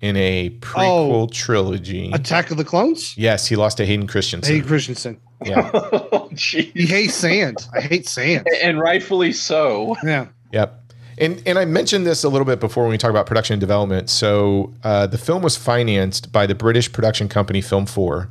in 0.00 0.16
a 0.16 0.50
prequel 0.60 1.22
Oh. 1.22 1.26
trilogy. 1.28 2.10
Attack 2.12 2.50
of 2.50 2.56
the 2.56 2.64
Clones. 2.64 3.14
yes, 3.16 3.46
he 3.46 3.56
lost 3.56 3.76
to 3.78 3.86
Hayden 3.86 4.06
Christensen. 4.06 4.54
Hey, 4.56 4.60
Christensen. 4.60 5.18
yeah. 5.44 5.70
oh, 5.74 6.28
jeez. 6.32 6.72
He 6.74 6.86
hates 6.86 7.14
sand. 7.14 7.66
I 7.72 7.80
hate 7.80 8.08
sand. 8.08 8.46
And 8.62 8.78
rightfully 8.80 9.32
so. 9.32 9.96
Yeah. 10.04 10.26
Yep. 10.52 10.83
And 11.18 11.42
and 11.46 11.58
I 11.58 11.64
mentioned 11.64 12.06
this 12.06 12.24
a 12.24 12.28
little 12.28 12.44
bit 12.44 12.60
before 12.60 12.84
when 12.84 12.90
we 12.90 12.98
talk 12.98 13.10
about 13.10 13.26
production 13.26 13.54
and 13.54 13.60
development. 13.60 14.10
So 14.10 14.72
uh, 14.82 15.06
the 15.06 15.18
film 15.18 15.42
was 15.42 15.56
financed 15.56 16.32
by 16.32 16.46
the 16.46 16.54
British 16.54 16.92
production 16.92 17.28
company 17.28 17.60
Film 17.60 17.86
Four, 17.86 18.28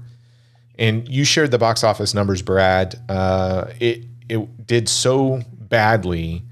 and 0.78 1.08
you 1.08 1.24
shared 1.24 1.52
the 1.52 1.58
box 1.58 1.84
office 1.84 2.14
numbers, 2.14 2.42
Brad. 2.42 3.00
Uh, 3.08 3.72
it 3.80 4.04
it 4.28 4.68
did 4.68 4.90
so 4.90 5.42
badly, 5.54 6.44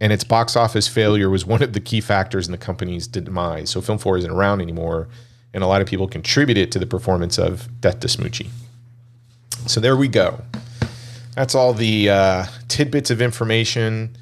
and 0.00 0.12
its 0.12 0.24
box 0.24 0.56
office 0.56 0.88
failure 0.88 1.30
was 1.30 1.46
one 1.46 1.62
of 1.62 1.72
the 1.72 1.80
key 1.80 2.00
factors 2.00 2.46
in 2.46 2.52
the 2.52 2.58
company's 2.58 3.06
demise. 3.06 3.70
So 3.70 3.80
Film 3.80 3.98
Four 3.98 4.18
isn't 4.18 4.30
around 4.30 4.60
anymore, 4.60 5.08
and 5.54 5.62
a 5.62 5.66
lot 5.66 5.80
of 5.80 5.86
people 5.86 6.08
contributed 6.08 6.72
to 6.72 6.78
the 6.78 6.86
performance 6.86 7.38
of 7.38 7.68
Death 7.80 8.00
to 8.00 8.08
Smoochy. 8.08 8.48
So 9.66 9.80
there 9.80 9.96
we 9.96 10.08
go. 10.08 10.42
That's 11.36 11.54
all 11.54 11.72
the 11.72 12.10
uh, 12.10 12.46
tidbits 12.66 13.10
of 13.10 13.22
information 13.22 14.16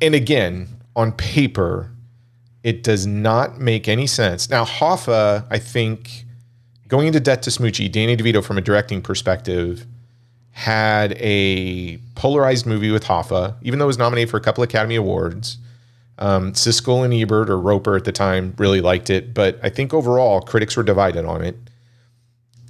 and 0.00 0.14
again, 0.14 0.68
on 0.94 1.12
paper, 1.12 1.90
it 2.62 2.82
does 2.82 3.06
not 3.06 3.60
make 3.60 3.86
any 3.88 4.06
sense. 4.06 4.50
Now, 4.50 4.64
Hoffa, 4.64 5.44
I 5.50 5.58
think, 5.58 6.24
going 6.88 7.06
into 7.06 7.20
Death 7.20 7.42
to 7.42 7.50
Smoochy, 7.50 7.90
Danny 7.90 8.16
DeVito, 8.16 8.42
from 8.44 8.58
a 8.58 8.60
directing 8.60 9.02
perspective, 9.02 9.86
had 10.52 11.12
a 11.18 11.98
polarized 12.14 12.66
movie 12.66 12.90
with 12.90 13.04
Hoffa, 13.04 13.54
even 13.62 13.78
though 13.78 13.84
it 13.84 13.88
was 13.88 13.98
nominated 13.98 14.30
for 14.30 14.38
a 14.38 14.40
couple 14.40 14.64
Academy 14.64 14.96
Awards. 14.96 15.58
Um, 16.18 16.54
Siskel 16.54 17.04
and 17.04 17.12
Ebert, 17.12 17.50
or 17.50 17.58
Roeper 17.58 17.94
at 17.94 18.04
the 18.04 18.12
time, 18.12 18.54
really 18.56 18.80
liked 18.80 19.10
it, 19.10 19.34
but 19.34 19.60
I 19.62 19.68
think 19.68 19.92
overall 19.92 20.40
critics 20.40 20.74
were 20.74 20.82
divided 20.82 21.26
on 21.26 21.44
it. 21.44 21.56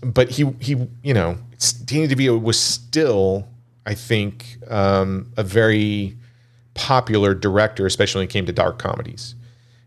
But 0.02 0.30
he, 0.30 0.52
he, 0.58 0.76
you 1.04 1.14
know, 1.14 1.38
Danny 1.84 2.08
DeVito 2.08 2.42
was 2.42 2.58
still, 2.58 3.46
I 3.86 3.94
think, 3.94 4.58
um, 4.68 5.32
a 5.36 5.44
very 5.44 6.16
popular 6.76 7.34
director, 7.34 7.86
especially 7.86 8.20
when 8.20 8.28
it 8.28 8.32
came 8.32 8.46
to 8.46 8.52
dark 8.52 8.78
comedies. 8.78 9.34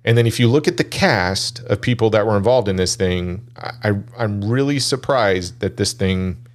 And 0.06 0.18
then 0.18 0.26
if 0.26 0.40
you 0.40 0.48
look 0.48 0.68
at 0.68 0.78
the 0.78 0.84
cast 0.84 1.60
of 1.66 1.82
people 1.82 2.10
that 2.12 2.26
were 2.26 2.38
involved 2.38 2.68
in 2.68 2.78
this 2.78 2.96
thing, 2.96 3.48
I, 3.58 3.94
I'm 4.18 4.44
really 4.50 4.80
surprised 4.80 5.60
that 5.60 5.78
this 5.78 5.94
thing 5.94 6.46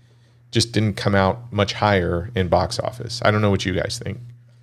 just 0.50 0.72
didn't 0.72 0.94
come 0.94 1.14
out 1.14 1.52
much 1.52 1.72
higher 1.74 2.30
in 2.34 2.48
box 2.48 2.78
office. 2.78 3.20
I 3.24 3.30
don't 3.30 3.42
know 3.42 3.50
what 3.50 3.66
you 3.66 3.74
guys 3.74 4.00
think. 4.02 4.18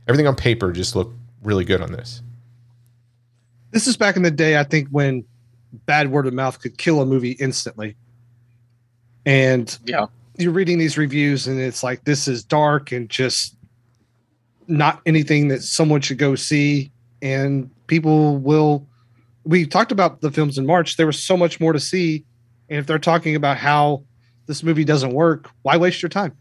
Everything 0.07 0.27
on 0.27 0.35
paper 0.35 0.71
just 0.71 0.95
looked 0.95 1.15
really 1.43 1.63
good 1.65 1.81
on 1.81 1.91
this. 1.91 2.21
This 3.71 3.87
is 3.87 3.95
back 3.97 4.15
in 4.17 4.23
the 4.23 4.31
day, 4.31 4.57
I 4.57 4.63
think, 4.63 4.89
when 4.89 5.23
bad 5.85 6.11
word 6.11 6.27
of 6.27 6.33
mouth 6.33 6.59
could 6.59 6.77
kill 6.77 7.01
a 7.01 7.05
movie 7.05 7.31
instantly. 7.33 7.95
And 9.25 9.77
Yeah. 9.85 10.07
you're 10.37 10.51
reading 10.51 10.77
these 10.79 10.97
reviews, 10.97 11.47
and 11.47 11.59
it's 11.59 11.83
like, 11.83 12.03
this 12.03 12.27
is 12.27 12.43
dark 12.43 12.91
and 12.91 13.09
just 13.09 13.55
not 14.71 15.01
anything 15.05 15.49
that 15.49 15.61
someone 15.61 16.01
should 16.01 16.17
go 16.17 16.35
see. 16.35 16.91
And 17.21 17.69
people 17.87 18.37
will. 18.37 18.87
We 19.43 19.65
talked 19.65 19.91
about 19.91 20.21
the 20.21 20.31
films 20.31 20.57
in 20.57 20.65
March. 20.65 20.97
There 20.97 21.05
was 21.05 21.21
so 21.21 21.35
much 21.35 21.59
more 21.59 21.73
to 21.73 21.79
see. 21.79 22.23
And 22.69 22.79
if 22.79 22.87
they're 22.87 22.99
talking 22.99 23.35
about 23.35 23.57
how 23.57 24.03
this 24.45 24.63
movie 24.63 24.83
doesn't 24.83 25.13
work, 25.13 25.49
why 25.61 25.77
waste 25.77 26.01
your 26.01 26.09
time? 26.09 26.35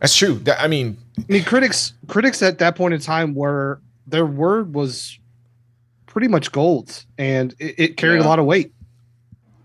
That's 0.00 0.16
true. 0.16 0.34
That- 0.40 0.60
I 0.60 0.66
mean, 0.66 0.96
I 1.18 1.24
mean, 1.28 1.44
critics 1.44 1.92
critics 2.08 2.42
at 2.42 2.58
that 2.58 2.74
point 2.74 2.94
in 2.94 3.00
time 3.00 3.34
were 3.34 3.80
their 4.06 4.26
word 4.26 4.74
was 4.74 5.18
pretty 6.06 6.28
much 6.28 6.50
gold, 6.50 7.04
and 7.18 7.54
it, 7.58 7.74
it 7.78 7.96
carried 7.96 8.20
a 8.20 8.24
lot 8.24 8.38
of 8.38 8.44
weight. 8.44 8.72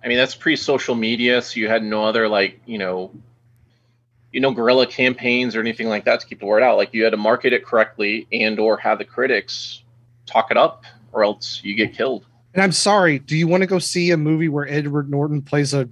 I 0.04 0.08
mean, 0.08 0.18
that's 0.18 0.36
pre-social 0.36 0.96
media, 0.96 1.42
so 1.42 1.60
you 1.60 1.68
had 1.68 1.84
no 1.84 2.06
other 2.06 2.28
like 2.28 2.62
you 2.66 2.78
know, 2.78 3.12
you 4.32 4.40
know, 4.40 4.52
guerrilla 4.52 4.88
campaigns 4.88 5.56
or 5.56 5.60
anything 5.60 5.88
like 5.88 6.06
that 6.06 6.20
to 6.20 6.28
keep 6.28 6.40
the 6.40 6.46
word 6.46 6.64
out. 6.64 6.78
Like 6.78 6.94
you 6.94 7.04
had 7.04 7.12
to 7.12 7.18
market 7.18 7.54
it 7.54 7.66
correctly 7.66 8.28
and 8.32 8.60
or 8.60 8.78
have 8.78 8.98
the 8.98 9.06
critics 9.06 9.84
talk 10.26 10.52
it 10.52 10.58
up, 10.58 10.84
or 11.12 11.24
else 11.24 11.62
you 11.64 11.74
get 11.76 11.94
killed. 11.94 12.26
And 12.54 12.62
I'm 12.64 12.72
sorry, 12.72 13.20
do 13.20 13.38
you 13.38 13.48
want 13.48 13.62
to 13.62 13.68
go 13.68 13.80
see 13.80 14.12
a 14.12 14.18
movie 14.18 14.50
where 14.50 14.68
Edward 14.68 15.10
Norton 15.10 15.42
plays 15.42 15.74
a 15.74 15.88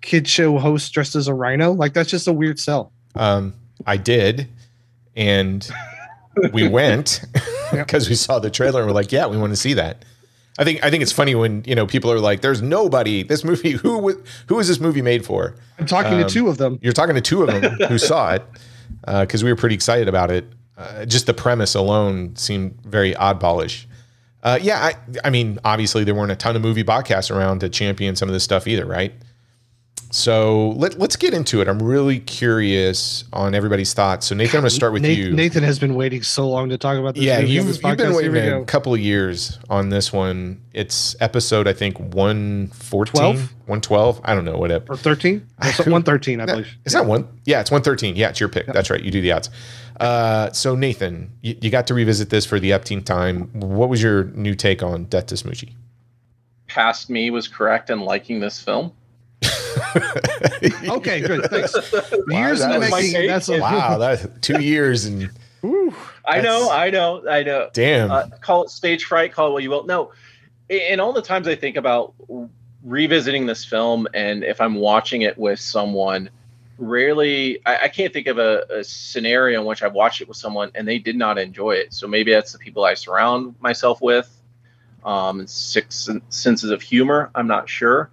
kid 0.00 0.26
show 0.28 0.58
host 0.58 0.92
dressed 0.92 1.14
as 1.14 1.28
a 1.28 1.34
rhino? 1.34 1.72
Like 1.72 1.92
that's 1.92 2.10
just 2.10 2.26
a 2.28 2.32
weird 2.32 2.58
sell. 2.58 2.92
um, 3.14 3.54
I 3.86 3.96
did, 3.96 4.48
and 5.16 5.68
we 6.52 6.68
went 6.68 7.24
because 7.72 8.08
we 8.08 8.14
saw 8.14 8.38
the 8.38 8.50
trailer 8.50 8.80
and 8.80 8.88
we're 8.88 8.94
like, 8.94 9.12
yeah, 9.12 9.26
we 9.26 9.36
want 9.36 9.52
to 9.52 9.56
see 9.56 9.74
that. 9.74 10.04
I 10.58 10.64
think 10.64 10.84
I 10.84 10.90
think 10.90 11.02
it's 11.02 11.12
funny 11.12 11.34
when 11.34 11.64
you 11.66 11.74
know 11.74 11.86
people 11.86 12.12
are 12.12 12.18
like, 12.20 12.40
"There's 12.42 12.60
nobody. 12.62 13.22
This 13.22 13.42
movie. 13.44 13.70
Who 13.82 14.22
who 14.46 14.58
is 14.58 14.68
this 14.68 14.80
movie 14.80 15.02
made 15.02 15.24
for?" 15.24 15.54
I'm 15.78 15.86
talking 15.86 16.14
Um, 16.14 16.22
to 16.22 16.28
two 16.28 16.48
of 16.48 16.58
them. 16.58 16.78
You're 16.82 16.92
talking 16.92 17.14
to 17.14 17.20
two 17.22 17.42
of 17.42 17.48
them 17.48 17.72
who 17.88 17.98
saw 18.10 18.34
it 18.34 18.44
because 19.06 19.42
we 19.42 19.50
were 19.50 19.56
pretty 19.56 19.74
excited 19.74 20.08
about 20.08 20.30
it. 20.30 20.46
Uh, 20.76 21.04
just 21.06 21.26
the 21.26 21.34
premise 21.34 21.74
alone 21.74 22.34
seemed 22.36 22.78
very 22.84 23.14
oddballish. 23.14 23.86
Uh, 24.42 24.58
yeah, 24.60 24.78
I, 24.82 24.94
I 25.24 25.30
mean, 25.30 25.58
obviously 25.64 26.02
there 26.02 26.14
weren't 26.14 26.32
a 26.32 26.36
ton 26.36 26.56
of 26.56 26.62
movie 26.62 26.82
podcasts 26.82 27.30
around 27.34 27.60
to 27.60 27.68
champion 27.68 28.16
some 28.16 28.28
of 28.28 28.32
this 28.32 28.42
stuff 28.42 28.66
either, 28.66 28.84
right? 28.84 29.12
So 30.12 30.72
let, 30.76 30.98
let's 30.98 31.16
get 31.16 31.32
into 31.32 31.62
it. 31.62 31.68
I'm 31.68 31.82
really 31.82 32.20
curious 32.20 33.24
on 33.32 33.54
everybody's 33.54 33.94
thoughts. 33.94 34.26
So 34.26 34.34
Nathan, 34.34 34.58
I'm 34.58 34.62
going 34.62 34.68
to 34.68 34.74
start 34.74 34.92
with 34.92 35.00
Nathan, 35.00 35.24
you. 35.24 35.32
Nathan 35.32 35.64
has 35.64 35.78
been 35.78 35.94
waiting 35.94 36.22
so 36.22 36.46
long 36.46 36.68
to 36.68 36.76
talk 36.76 36.98
about 36.98 37.14
this. 37.14 37.24
yeah, 37.24 37.40
movie 37.40 37.44
on 37.46 37.50
you've, 37.50 37.66
this 37.66 37.82
you've 37.82 37.96
been 37.96 38.14
waiting 38.14 38.52
a 38.52 38.64
couple 38.66 38.92
of 38.92 39.00
years 39.00 39.58
on 39.70 39.88
this 39.88 40.12
one. 40.12 40.62
It's 40.74 41.16
episode, 41.20 41.66
I 41.66 41.72
think, 41.72 41.98
114, 41.98 43.10
12? 43.10 43.36
112. 43.36 44.20
I 44.22 44.34
don't 44.34 44.44
know, 44.44 44.52
what 44.52 44.60
whatever. 44.60 44.92
or 44.92 44.96
13, 44.98 45.48
one 45.86 46.02
thirteen, 46.02 46.42
I 46.42 46.44
believe. 46.44 46.68
Is 46.84 46.92
that 46.92 47.06
one? 47.06 47.26
Yeah, 47.46 47.60
it's 47.60 47.70
113. 47.70 48.14
Yeah, 48.14 48.28
it's 48.28 48.38
your 48.38 48.50
pick. 48.50 48.66
That's 48.66 48.90
right. 48.90 49.02
You 49.02 49.10
do 49.10 49.22
the 49.22 49.32
odds. 49.32 49.48
Uh, 49.98 50.52
so, 50.52 50.76
Nathan, 50.76 51.32
you, 51.40 51.56
you 51.62 51.70
got 51.70 51.86
to 51.86 51.94
revisit 51.94 52.28
this 52.28 52.44
for 52.44 52.60
the 52.60 52.72
upteenth 52.72 53.06
time. 53.06 53.48
What 53.54 53.88
was 53.88 54.02
your 54.02 54.24
new 54.24 54.54
take 54.54 54.82
on 54.82 55.06
Death 55.06 55.26
to 55.26 55.36
Smoochy? 55.36 55.72
Past 56.66 57.08
me 57.08 57.30
was 57.30 57.48
correct 57.48 57.88
in 57.88 58.00
liking 58.00 58.40
this 58.40 58.60
film. 58.60 58.92
Okay, 60.88 61.20
good. 61.20 61.44
Thanks. 61.50 61.74
Wow, 61.92 62.00
Years 62.28 62.60
that 62.60 62.74
in 62.74 62.80
the 62.80 62.90
was- 62.90 62.90
making. 62.90 63.26
That's 63.26 63.48
a, 63.48 63.58
wow, 63.60 63.98
that 63.98 64.42
two 64.42 64.60
years 64.62 65.04
and 65.04 65.30
Whew. 65.60 65.94
I 66.24 66.40
know, 66.40 66.70
I 66.70 66.90
know, 66.90 67.22
I 67.28 67.42
know. 67.42 67.70
damn. 67.72 68.10
uh, 68.10 68.28
call 68.40 68.64
it 68.64 68.70
stage 68.70 69.04
fright, 69.04 69.32
call 69.32 69.48
it 69.48 69.52
what 69.52 69.62
you 69.62 69.70
will. 69.70 69.84
No, 69.84 70.12
and 70.70 71.00
all 71.00 71.12
the 71.12 71.22
times 71.22 71.46
I 71.48 71.54
think 71.54 71.76
about 71.76 72.14
revisiting 72.84 73.46
this 73.46 73.64
film, 73.64 74.08
and 74.14 74.42
if 74.44 74.60
I'm 74.60 74.74
watching 74.74 75.22
it 75.22 75.36
with 75.38 75.60
someone, 75.60 76.30
rarely 76.78 77.64
I, 77.66 77.84
I 77.84 77.88
can't 77.88 78.12
think 78.12 78.26
of 78.26 78.38
a, 78.38 78.64
a 78.70 78.82
scenario 78.84 79.60
in 79.60 79.66
which 79.66 79.82
I've 79.82 79.92
watched 79.94 80.20
it 80.20 80.26
with 80.28 80.36
someone 80.36 80.70
and 80.74 80.86
they 80.88 80.98
did 80.98 81.16
not 81.16 81.38
enjoy 81.38 81.72
it. 81.72 81.92
So 81.94 82.08
maybe 82.08 82.32
that's 82.32 82.52
the 82.52 82.58
people 82.58 82.84
I 82.84 82.94
surround 82.94 83.54
myself 83.60 84.00
with, 84.00 84.28
um, 85.04 85.40
and 85.40 85.50
six 85.50 86.08
senses 86.28 86.70
of 86.70 86.82
humor. 86.82 87.30
I'm 87.36 87.46
not 87.46 87.68
sure. 87.68 88.10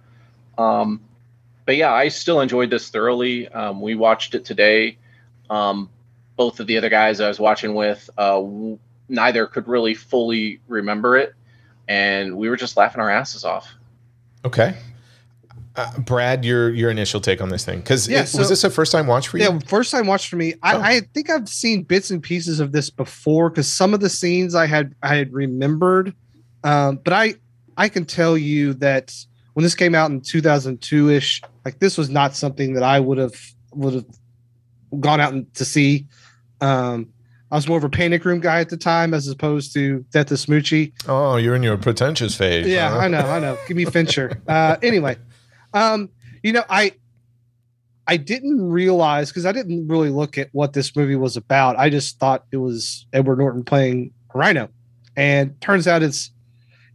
Um, 0.56 1.00
but 1.70 1.76
yeah, 1.76 1.92
I 1.92 2.08
still 2.08 2.40
enjoyed 2.40 2.68
this 2.68 2.88
thoroughly. 2.88 3.46
Um, 3.46 3.80
we 3.80 3.94
watched 3.94 4.34
it 4.34 4.44
today. 4.44 4.98
Um, 5.48 5.88
both 6.34 6.58
of 6.58 6.66
the 6.66 6.76
other 6.76 6.88
guys 6.88 7.20
I 7.20 7.28
was 7.28 7.38
watching 7.38 7.74
with, 7.74 8.10
uh, 8.18 8.40
w- 8.40 8.76
neither 9.08 9.46
could 9.46 9.68
really 9.68 9.94
fully 9.94 10.58
remember 10.66 11.16
it, 11.16 11.32
and 11.86 12.36
we 12.36 12.48
were 12.48 12.56
just 12.56 12.76
laughing 12.76 13.00
our 13.00 13.08
asses 13.08 13.44
off. 13.44 13.68
Okay. 14.44 14.74
Uh, 15.76 15.96
Brad, 16.00 16.44
your 16.44 16.70
your 16.70 16.90
initial 16.90 17.20
take 17.20 17.40
on 17.40 17.50
this 17.50 17.64
thing 17.64 17.78
because 17.78 18.08
Yeah, 18.08 18.22
was 18.22 18.48
this 18.48 18.64
a 18.64 18.70
first 18.70 18.90
time 18.90 19.06
watch 19.06 19.28
for 19.28 19.38
you? 19.38 19.44
Yeah, 19.44 19.60
first 19.68 19.92
time 19.92 20.08
watch 20.08 20.28
for 20.28 20.34
me. 20.34 20.54
I, 20.64 20.74
Oh. 20.74 20.80
I 20.80 21.00
think 21.14 21.30
I've 21.30 21.48
seen 21.48 21.84
bits 21.84 22.10
and 22.10 22.20
pieces 22.20 22.58
of 22.58 22.72
this 22.72 22.90
before 22.90 23.48
because 23.48 23.72
some 23.72 23.94
of 23.94 24.00
the 24.00 24.10
scenes 24.10 24.56
I 24.56 24.66
had 24.66 24.92
I 25.04 25.14
had 25.14 25.32
remembered, 25.32 26.14
um, 26.64 26.96
but 27.04 27.12
I 27.12 27.34
I 27.76 27.88
can 27.88 28.06
tell 28.06 28.36
you 28.36 28.74
that 28.74 29.14
when 29.60 29.64
this 29.64 29.74
came 29.74 29.94
out 29.94 30.10
in 30.10 30.22
2002 30.22 31.10
ish, 31.10 31.42
like 31.66 31.80
this 31.80 31.98
was 31.98 32.08
not 32.08 32.34
something 32.34 32.72
that 32.72 32.82
I 32.82 32.98
would 32.98 33.18
have 33.18 33.34
would 33.74 33.92
have 33.92 34.06
gone 35.00 35.20
out 35.20 35.34
to 35.52 35.66
see. 35.66 36.06
Um, 36.62 37.12
I 37.50 37.56
was 37.56 37.68
more 37.68 37.76
of 37.76 37.84
a 37.84 37.90
panic 37.90 38.24
room 38.24 38.40
guy 38.40 38.60
at 38.60 38.70
the 38.70 38.78
time 38.78 39.12
as 39.12 39.28
opposed 39.28 39.74
to 39.74 40.02
Death 40.12 40.30
of 40.30 40.38
Smoochy. 40.38 40.94
Oh, 41.06 41.36
you're 41.36 41.54
in 41.54 41.62
your 41.62 41.76
pretentious 41.76 42.34
phase. 42.34 42.68
Yeah, 42.68 42.88
huh? 42.88 43.00
I 43.00 43.08
know, 43.08 43.18
I 43.18 43.38
know. 43.38 43.58
Give 43.68 43.76
me 43.76 43.84
Fincher. 43.84 44.40
Uh, 44.48 44.78
anyway, 44.82 45.18
um, 45.74 46.08
you 46.42 46.54
know, 46.54 46.64
I 46.70 46.94
I 48.06 48.16
didn't 48.16 48.66
realize 48.66 49.28
because 49.28 49.44
I 49.44 49.52
didn't 49.52 49.88
really 49.88 50.08
look 50.08 50.38
at 50.38 50.48
what 50.52 50.72
this 50.72 50.96
movie 50.96 51.16
was 51.16 51.36
about. 51.36 51.78
I 51.78 51.90
just 51.90 52.18
thought 52.18 52.46
it 52.50 52.56
was 52.56 53.04
Edward 53.12 53.40
Norton 53.40 53.64
playing 53.64 54.12
Rhino, 54.34 54.70
and 55.18 55.60
turns 55.60 55.86
out 55.86 56.02
it's 56.02 56.30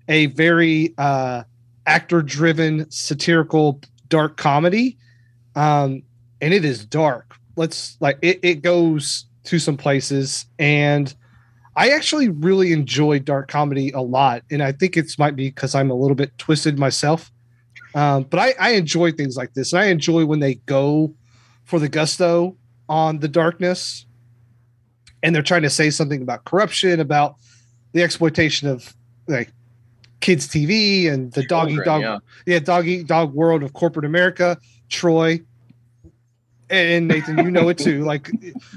a 0.07 0.26
very 0.26 0.95
uh, 0.97 1.43
actor-driven, 1.86 2.90
satirical, 2.90 3.82
dark 4.08 4.38
comedy, 4.38 4.98
um, 5.56 6.04
and 6.42 6.54
it 6.54 6.66
is 6.66 6.86
dark. 6.86 7.36
Let's 7.56 7.98
like 8.00 8.20
it. 8.22 8.40
It 8.44 8.62
goes 8.62 9.26
to 9.46 9.60
some 9.60 9.78
places 9.78 10.46
and. 10.60 11.14
I 11.78 11.90
actually 11.90 12.30
really 12.30 12.72
enjoy 12.72 13.20
dark 13.20 13.50
comedy 13.50 13.92
a 13.92 14.00
lot, 14.00 14.44
and 14.50 14.64
I 14.64 14.72
think 14.72 14.96
it's 14.96 15.20
might 15.20 15.36
be 15.36 15.50
because 15.50 15.76
I'm 15.76 15.92
a 15.92 15.94
little 15.94 16.16
bit 16.16 16.32
twisted 16.38 16.80
myself. 16.80 17.34
Um, 17.94 18.24
but 18.24 18.40
I, 18.40 18.54
I 18.58 18.70
enjoy 18.76 19.12
things 19.12 19.36
like 19.36 19.56
this, 19.56 19.74
and 19.74 19.82
I 19.82 19.88
enjoy 19.88 20.26
when 20.26 20.40
they 20.40 20.54
go 20.54 21.14
for 21.66 21.78
the 21.80 21.90
gusto 21.90 22.56
on 22.88 23.20
the 23.20 23.28
darkness, 23.28 24.06
and 25.22 25.36
they're 25.36 25.44
trying 25.44 25.64
to 25.64 25.70
say 25.70 25.90
something 25.90 26.22
about 26.22 26.46
corruption, 26.46 27.02
about 27.02 27.36
the 27.92 28.04
exploitation 28.04 28.70
of 28.70 28.96
like 29.28 29.52
kids 30.26 30.47
TV 30.47 31.11
and 31.11 31.32
the 31.34 31.43
dog 31.43 31.69
eat 31.69 31.76
Children, 31.76 32.01
dog, 32.01 32.21
yeah. 32.47 32.53
yeah, 32.53 32.59
dog 32.59 32.86
dog 33.07 33.34
world 33.34 33.61
of 33.63 33.73
corporate 33.73 34.05
America. 34.05 34.57
Troy 34.89 35.39
and 36.69 37.07
Nathan, 37.07 37.38
you 37.38 37.51
know 37.51 37.69
it 37.69 37.78
too. 37.78 38.03
Like 38.05 38.32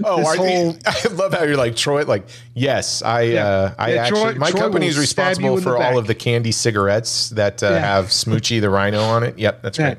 Oh, 0.04 0.18
this 0.18 0.36
whole- 0.36 0.72
you, 0.74 0.78
I 0.86 1.08
love 1.14 1.32
how 1.32 1.44
you're 1.44 1.56
like 1.56 1.74
Troy. 1.74 2.04
Like, 2.04 2.28
yes, 2.54 3.00
I, 3.02 3.22
Yeah. 3.22 3.46
uh, 3.46 3.74
I 3.78 3.92
Yeah, 3.94 4.02
actually, 4.02 4.20
Troy- 4.20 4.34
my 4.34 4.50
Troy 4.50 4.60
company 4.60 4.86
is 4.88 4.98
will 4.98 5.06
stab 5.06 5.40
you 5.40 5.52
responsible 5.52 5.60
for 5.62 5.76
all 5.76 5.92
back. 5.92 5.96
of 5.98 6.06
the 6.06 6.14
candy 6.14 6.52
cigarettes 6.52 7.30
that 7.30 7.62
uh, 7.62 7.70
Yeah. 7.70 7.78
have 7.78 8.06
Smoochy 8.06 8.60
the 8.60 8.68
Rhino 8.68 9.00
on 9.00 9.22
it. 9.22 9.38
Yep, 9.38 9.62
that's 9.62 9.78
Yeah. 9.78 9.94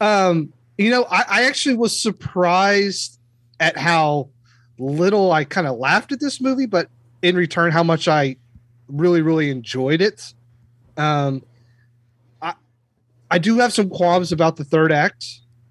right. 0.00 0.26
Um, 0.26 0.52
you 0.78 0.90
know, 0.90 1.04
I, 1.10 1.24
I 1.28 1.42
actually 1.44 1.74
was 1.76 1.98
surprised 2.00 3.18
at 3.60 3.76
how 3.76 4.30
little 4.78 5.32
I 5.32 5.44
kind 5.44 5.66
of 5.66 5.76
laughed 5.76 6.12
at 6.12 6.20
this 6.20 6.40
movie, 6.40 6.66
but 6.66 6.88
in 7.20 7.36
return, 7.36 7.72
how 7.72 7.82
much 7.82 8.06
I 8.08 8.36
really, 8.88 9.20
really 9.20 9.50
enjoyed 9.50 10.00
it. 10.00 10.32
Um, 10.98 11.42
I 12.42 12.54
I 13.30 13.38
do 13.38 13.58
have 13.58 13.72
some 13.72 13.88
qualms 13.88 14.32
about 14.32 14.56
the 14.56 14.64
third 14.64 14.92
act, 14.92 15.24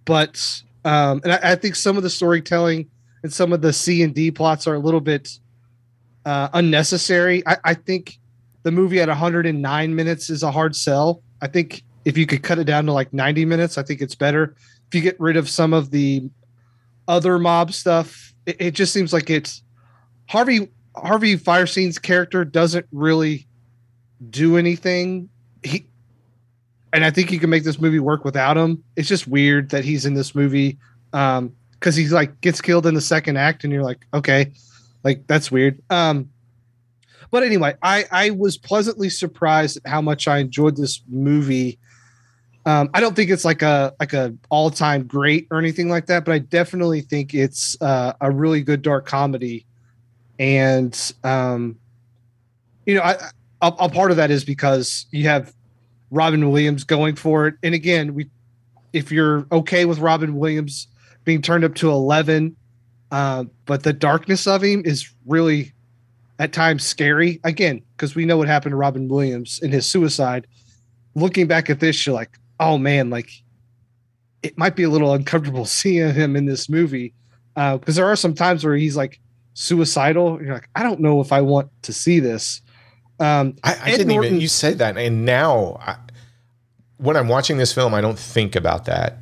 but 0.06 0.64
um, 0.86 1.22
and 1.24 1.34
I, 1.34 1.52
I 1.52 1.56
think 1.56 1.76
some 1.76 1.98
of 1.98 2.04
the 2.04 2.10
storytelling 2.10 2.90
and 3.24 3.32
some 3.34 3.54
of 3.54 3.62
the 3.62 3.74
C 3.74 4.02
and 4.04 4.16
D 4.16 4.32
plots 4.32 4.68
are 4.68 4.76
a 4.76 4.80
little 4.80 5.02
bit 5.02 5.38
uh, 6.26 6.50
unnecessary. 6.54 7.46
I, 7.46 7.58
I 7.64 7.74
think 7.74 8.20
the 8.64 8.72
movie 8.72 9.00
at 9.00 9.08
109 9.08 9.96
minutes 9.96 10.30
is 10.30 10.44
a 10.44 10.52
hard 10.52 10.76
sell. 10.76 11.22
I 11.42 11.48
think 11.48 11.84
if 12.06 12.18
you 12.18 12.26
could 12.26 12.44
cut 12.44 12.60
it 12.60 12.64
down 12.64 12.86
to 12.86 12.94
like 12.94 13.14
90 13.14 13.46
minutes, 13.46 13.78
I 13.78 13.84
think 13.84 14.02
it's 14.02 14.16
better. 14.16 14.56
If 14.88 14.96
you 14.96 15.02
get 15.02 15.20
rid 15.20 15.38
of 15.38 15.50
some 15.50 15.74
of 15.74 15.92
the 15.92 16.30
other 17.08 17.38
mob 17.38 17.74
stuff, 17.74 18.34
it, 18.46 18.58
it 18.60 18.72
just 18.72 18.94
seems 18.94 19.14
like 19.14 19.30
it's 19.30 19.64
Harvey 20.28 20.70
Harvey 20.96 21.38
Fierstein's 21.38 22.00
character 22.00 22.44
doesn't 22.44 22.86
really 22.92 23.48
do 24.30 24.58
anything. 24.58 25.30
He 25.64 25.86
and 26.94 27.04
I 27.06 27.12
think 27.12 27.32
you 27.32 27.40
can 27.40 27.50
make 27.50 27.64
this 27.64 27.80
movie 27.80 28.00
work 28.00 28.26
without 28.26 28.58
him. 28.58 28.84
It's 28.96 29.08
just 29.08 29.28
weird 29.28 29.70
that 29.70 29.84
he's 29.84 30.06
in 30.06 30.14
this 30.14 30.34
movie 30.34 30.78
um 31.14 31.54
because 31.72 31.96
he's 31.96 32.12
like 32.12 32.40
gets 32.42 32.62
killed 32.62 32.86
in 32.86 32.94
the 32.94 33.02
second 33.02 33.38
act 33.38 33.64
and 33.64 33.72
you're 33.72 33.84
like 33.84 34.06
okay 34.14 34.52
like 35.04 35.26
that's 35.28 35.52
weird 35.52 35.82
um 35.90 36.30
but 37.32 37.44
anyway 37.44 37.74
i 37.82 38.06
i 38.12 38.30
was 38.32 38.58
pleasantly 38.58 39.10
surprised 39.10 39.78
at 39.78 39.90
how 39.90 40.02
much 40.02 40.28
i 40.28 40.40
enjoyed 40.40 40.76
this 40.76 41.02
movie 41.08 41.78
um 42.66 42.90
i 42.94 43.00
don't 43.00 43.16
think 43.16 43.30
it's 43.30 43.46
like 43.46 43.62
a 43.62 43.94
like 44.00 44.14
a 44.14 44.34
all-time 44.50 45.06
great 45.06 45.48
or 45.52 45.60
anything 45.60 45.90
like 45.90 46.08
that 46.08 46.26
but 46.26 46.34
i 46.34 46.40
definitely 46.40 47.02
think 47.02 47.34
it's 47.34 47.80
uh, 47.82 48.14
a 48.22 48.32
really 48.32 48.62
good 48.62 48.82
dark 48.82 49.06
comedy 49.06 49.66
and 50.40 51.14
um 51.24 51.78
you 52.86 52.96
know 52.96 53.02
i 53.02 53.16
a, 53.62 53.68
a 53.80 53.90
part 53.90 54.12
of 54.12 54.18
that 54.18 54.32
is 54.32 54.44
because 54.44 55.06
you 55.12 55.28
have 55.28 55.54
robin 56.12 56.50
williams 56.50 56.84
going 56.84 57.16
for 57.16 57.48
it. 57.48 57.56
And 57.64 57.74
again 57.76 58.14
we 58.14 58.30
if 58.94 59.12
you're 59.12 59.46
okay 59.52 59.86
with 59.86 60.00
robin 60.00 60.36
williams 60.38 60.88
being 61.24 61.42
turned 61.42 61.64
up 61.64 61.76
to 61.76 61.90
11 61.90 62.56
uh, 63.10 63.46
but 63.66 63.84
the 63.84 63.94
darkness 63.94 64.48
of 64.48 64.64
him 64.64 64.82
is 64.84 65.10
really 65.26 65.72
at 66.40 66.52
times 66.52 66.86
scary. 66.86 67.40
Again 67.44 67.82
because 67.96 68.16
we 68.16 68.26
know 68.26 68.38
what 68.38 68.48
happened 68.48 68.74
to 68.74 68.78
robin 68.78 69.08
williams 69.08 69.60
in 69.60 69.72
his 69.72 69.90
suicide. 69.90 70.48
Looking 71.16 71.48
back 71.48 71.70
at 71.70 71.80
this 71.80 72.06
you're 72.06 72.16
like 72.16 72.38
oh 72.60 72.78
man 72.78 73.10
like 73.10 73.32
it 74.44 74.58
might 74.58 74.76
be 74.76 74.84
a 74.84 74.90
little 74.90 75.14
uncomfortable 75.14 75.66
seeing 75.80 76.14
him 76.14 76.36
in 76.36 76.46
this 76.46 76.70
movie 76.70 77.14
because 77.56 77.96
there 77.96 78.06
are 78.06 78.16
some 78.16 78.36
times 78.36 78.64
where 78.64 78.76
he's 78.76 78.96
like 78.96 79.20
suicidal. 79.56 80.42
You're 80.42 80.54
like 80.54 80.70
i 80.76 80.84
don't 80.84 81.00
know 81.00 81.20
if 81.20 81.32
i 81.32 81.42
want 81.42 81.70
to 81.82 81.92
see 81.92 82.20
this 82.20 82.62
um 83.20 83.56
I, 83.64 83.78
I 83.82 83.86
didn't 83.92 84.12
even. 84.12 84.16
Norton- 84.16 84.42
You 84.42 84.48
said 84.48 84.78
that, 84.80 84.98
and 84.98 85.26
now 85.26 85.78
I, 85.82 85.96
when 86.98 87.16
I'm 87.18 87.28
watching 87.28 87.58
this 87.58 87.74
film, 87.74 87.94
I 87.94 88.02
don't 88.02 88.18
think 88.20 88.56
about 88.56 88.86
that. 88.86 89.18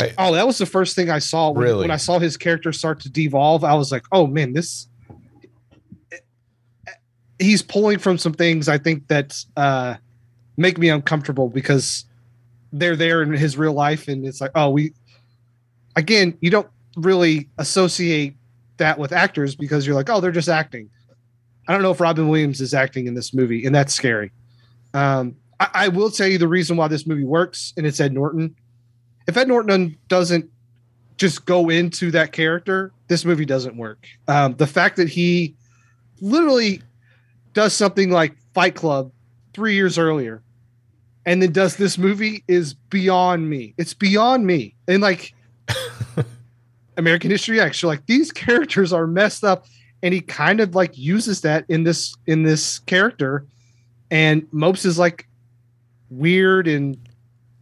I, 0.00 0.12
Oh, 0.18 0.32
that 0.34 0.46
was 0.46 0.58
the 0.58 0.66
first 0.66 0.96
thing 0.96 1.10
I 1.10 1.18
saw 1.18 1.50
when, 1.50 1.62
Really? 1.64 1.80
when 1.82 1.90
I 1.90 1.96
saw 1.96 2.18
his 2.18 2.36
character 2.36 2.72
start 2.72 3.00
to 3.00 3.10
devolve. 3.10 3.64
I 3.64 3.74
was 3.74 3.92
like, 3.92 4.04
oh 4.12 4.26
man, 4.26 4.52
this 4.52 4.86
he's 7.38 7.62
pulling 7.62 7.98
from 7.98 8.18
some 8.18 8.32
things 8.34 8.68
I 8.68 8.78
think 8.78 9.08
that 9.08 9.36
uh 9.56 9.94
make 10.56 10.78
me 10.78 10.88
uncomfortable 10.90 11.48
because 11.48 12.04
they're 12.72 12.96
there 12.96 13.22
in 13.22 13.32
his 13.32 13.56
real 13.56 13.72
life 13.72 14.08
and 14.08 14.26
it's 14.26 14.40
like, 14.40 14.50
oh, 14.54 14.70
we 14.70 14.92
again, 15.96 16.36
you 16.40 16.50
don't 16.50 16.68
really 16.96 17.48
associate 17.58 18.36
that 18.76 18.98
with 18.98 19.12
actors 19.12 19.54
because 19.56 19.86
you're 19.86 19.96
like, 19.96 20.08
oh, 20.10 20.20
they're 20.20 20.30
just 20.32 20.48
acting. 20.48 20.90
I 21.70 21.74
don't 21.74 21.82
know 21.82 21.92
if 21.92 22.00
Robin 22.00 22.28
Williams 22.28 22.60
is 22.60 22.74
acting 22.74 23.06
in 23.06 23.14
this 23.14 23.32
movie, 23.32 23.64
and 23.64 23.74
that's 23.74 23.94
scary. 23.94 24.32
Um, 24.92 25.36
I, 25.60 25.68
I 25.74 25.88
will 25.88 26.10
tell 26.10 26.26
you 26.26 26.36
the 26.36 26.48
reason 26.48 26.76
why 26.76 26.88
this 26.88 27.06
movie 27.06 27.24
works, 27.24 27.72
and 27.76 27.86
it's 27.86 28.00
Ed 28.00 28.12
Norton 28.12 28.56
if 29.30 29.36
Ed 29.36 29.46
Norton 29.46 29.96
doesn't 30.08 30.50
just 31.16 31.44
go 31.44 31.68
into 31.68 32.10
that 32.10 32.32
character, 32.32 32.92
this 33.06 33.24
movie 33.24 33.44
doesn't 33.44 33.76
work. 33.76 34.08
Um, 34.26 34.54
the 34.56 34.66
fact 34.66 34.96
that 34.96 35.08
he 35.08 35.54
literally 36.20 36.82
does 37.52 37.72
something 37.72 38.10
like 38.10 38.34
Fight 38.54 38.74
Club 38.74 39.12
three 39.54 39.74
years 39.74 39.98
earlier 39.98 40.42
and 41.26 41.40
then 41.40 41.52
does 41.52 41.76
this 41.76 41.96
movie 41.96 42.42
is 42.48 42.74
beyond 42.74 43.48
me. 43.48 43.74
It's 43.76 43.94
beyond 43.94 44.46
me. 44.46 44.74
And 44.88 45.00
like 45.00 45.32
American 46.96 47.30
History 47.30 47.60
X, 47.60 47.82
you're 47.82 47.90
like 47.92 48.06
these 48.06 48.32
characters 48.32 48.92
are 48.92 49.06
messed 49.06 49.44
up, 49.44 49.66
and 50.02 50.14
he 50.14 50.20
kind 50.20 50.60
of 50.60 50.74
like 50.74 50.96
uses 50.96 51.42
that 51.42 51.64
in 51.68 51.84
this 51.84 52.16
in 52.26 52.42
this 52.42 52.78
character, 52.80 53.46
and 54.10 54.46
Mopes 54.52 54.84
is 54.84 54.98
like 54.98 55.26
weird 56.10 56.66
and 56.66 56.98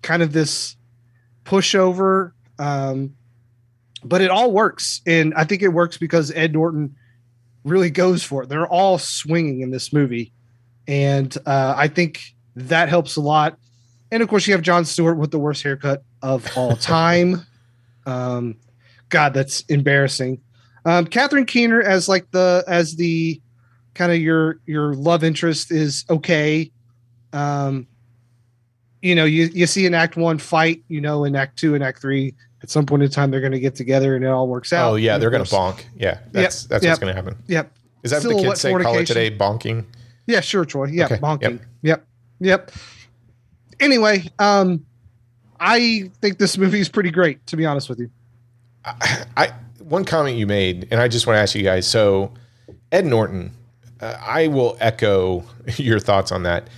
kind 0.03 0.22
of 0.22 0.32
this 0.32 0.76
pushover. 1.45 2.32
Um, 2.59 3.14
but 4.05 4.20
it 4.20 4.30
all 4.30 4.53
works. 4.53 5.01
And 5.07 5.34
I 5.34 5.45
think 5.45 5.62
it 5.62 5.68
works 5.68 5.99
because 5.99 6.30
Ed 6.32 6.53
Norton 6.53 6.95
really 7.64 7.91
goes 7.91 8.22
for 8.22 8.43
it. 8.43 8.49
They're 8.49 8.66
all 8.66 8.99
swinging 8.99 9.61
in 9.61 9.70
this 9.70 9.93
movie. 9.93 10.32
And 10.86 11.36
uh, 11.47 11.74
I 11.76 11.89
think 11.89 12.34
that 12.57 12.89
helps 12.89 13.16
a 13.16 13.20
lot. 13.20 13.59
And 14.11 14.22
of 14.22 14.28
course, 14.28 14.47
you 14.47 14.55
have 14.55 14.62
Jon 14.62 14.84
Stewart 14.84 15.18
with 15.18 15.30
the 15.30 15.39
worst 15.39 15.62
haircut 15.62 16.03
of 16.22 16.47
all 16.57 16.76
time. 16.76 17.45
um, 18.07 18.57
God, 19.11 19.34
that's 19.34 19.62
embarrassing. 19.62 20.41
Um, 20.89 21.05
Catherine 21.07 21.45
Keener 21.45 21.82
as 21.82 22.09
like 22.09 22.30
the 22.30 22.64
as 22.66 22.97
the 22.97 23.39
kind 23.93 24.11
of 24.11 24.18
your 24.18 24.59
your 24.64 24.95
love 24.95 25.22
interest 25.22 25.70
is 25.70 26.07
okay. 26.09 26.70
Um, 27.34 27.86
you 29.03 29.14
know, 29.14 29.26
you, 29.26 29.51
you 29.53 29.66
see 29.66 29.84
in 29.84 29.93
act 29.93 30.16
one 30.16 30.39
fight, 30.39 30.82
you 30.89 31.03
know, 31.03 31.24
in 31.24 31.36
act 31.36 31.59
two 31.59 31.74
and 31.74 31.84
act 31.84 32.01
three, 32.01 32.34
at 32.62 32.70
some 32.70 32.86
point 32.86 33.03
in 33.03 33.11
time, 33.11 33.30
they're 33.30 33.41
going 33.43 33.53
to 33.53 33.61
get 33.61 33.74
together 33.74 34.16
and 34.16 34.24
it 34.24 34.28
all 34.28 34.49
works 34.49 34.72
out. 34.72 34.93
oh 34.93 34.95
yeah, 34.97 35.14
And 35.14 35.22
they're 35.22 35.28
gonna 35.28 35.45
bonk. 35.45 35.84
Yeah, 35.95 36.20
that's 36.32 36.64
that's 36.64 36.82
yep. 36.82 36.93
what's 36.93 37.01
gonna 37.01 37.12
happen. 37.12 37.36
Yep. 37.49 37.70
Is 38.03 38.11
that 38.12 38.24
what 38.24 38.36
the 38.39 38.43
kids 38.43 38.61
say? 38.62 38.72
Call 38.72 38.97
it 38.97 39.07
today, 39.07 39.30
bonking. 39.30 39.84
Yeah, 40.26 40.41
sure, 40.41 40.64
Troy. 40.64 40.86
Yeah, 40.86 41.05
Okay, 41.05 41.16
bonking. 41.16 41.61
Yep. 41.82 42.07
Yep. 42.41 42.70
Anyway, 43.78 44.24
um, 44.39 44.86
I 45.61 46.11
think 46.22 46.39
this 46.39 46.57
movie 46.57 46.80
is 46.80 46.89
pretty 46.89 47.11
great, 47.11 47.47
to 47.49 47.57
be 47.57 47.66
honest 47.66 47.91
with 47.91 47.99
you. 47.99 48.11
I, 48.86 49.26
I 49.36 49.53
one 49.89 50.05
comment 50.05 50.36
you 50.36 50.47
made, 50.47 50.89
and 50.91 51.01
I 51.01 51.09
just 51.09 51.26
want 51.26 51.36
to 51.36 51.41
ask 51.41 51.55
you 51.55 51.62
guys. 51.62 51.86
So, 51.86 52.32
Ed 52.93 53.07
Norton, 53.07 53.53
uh, 54.01 54.16
I 54.20 54.49
will 54.49 54.76
echo 54.80 55.45
your 55.76 55.99
thoughts 55.99 56.32
on 56.32 56.43
that. 56.45 56.68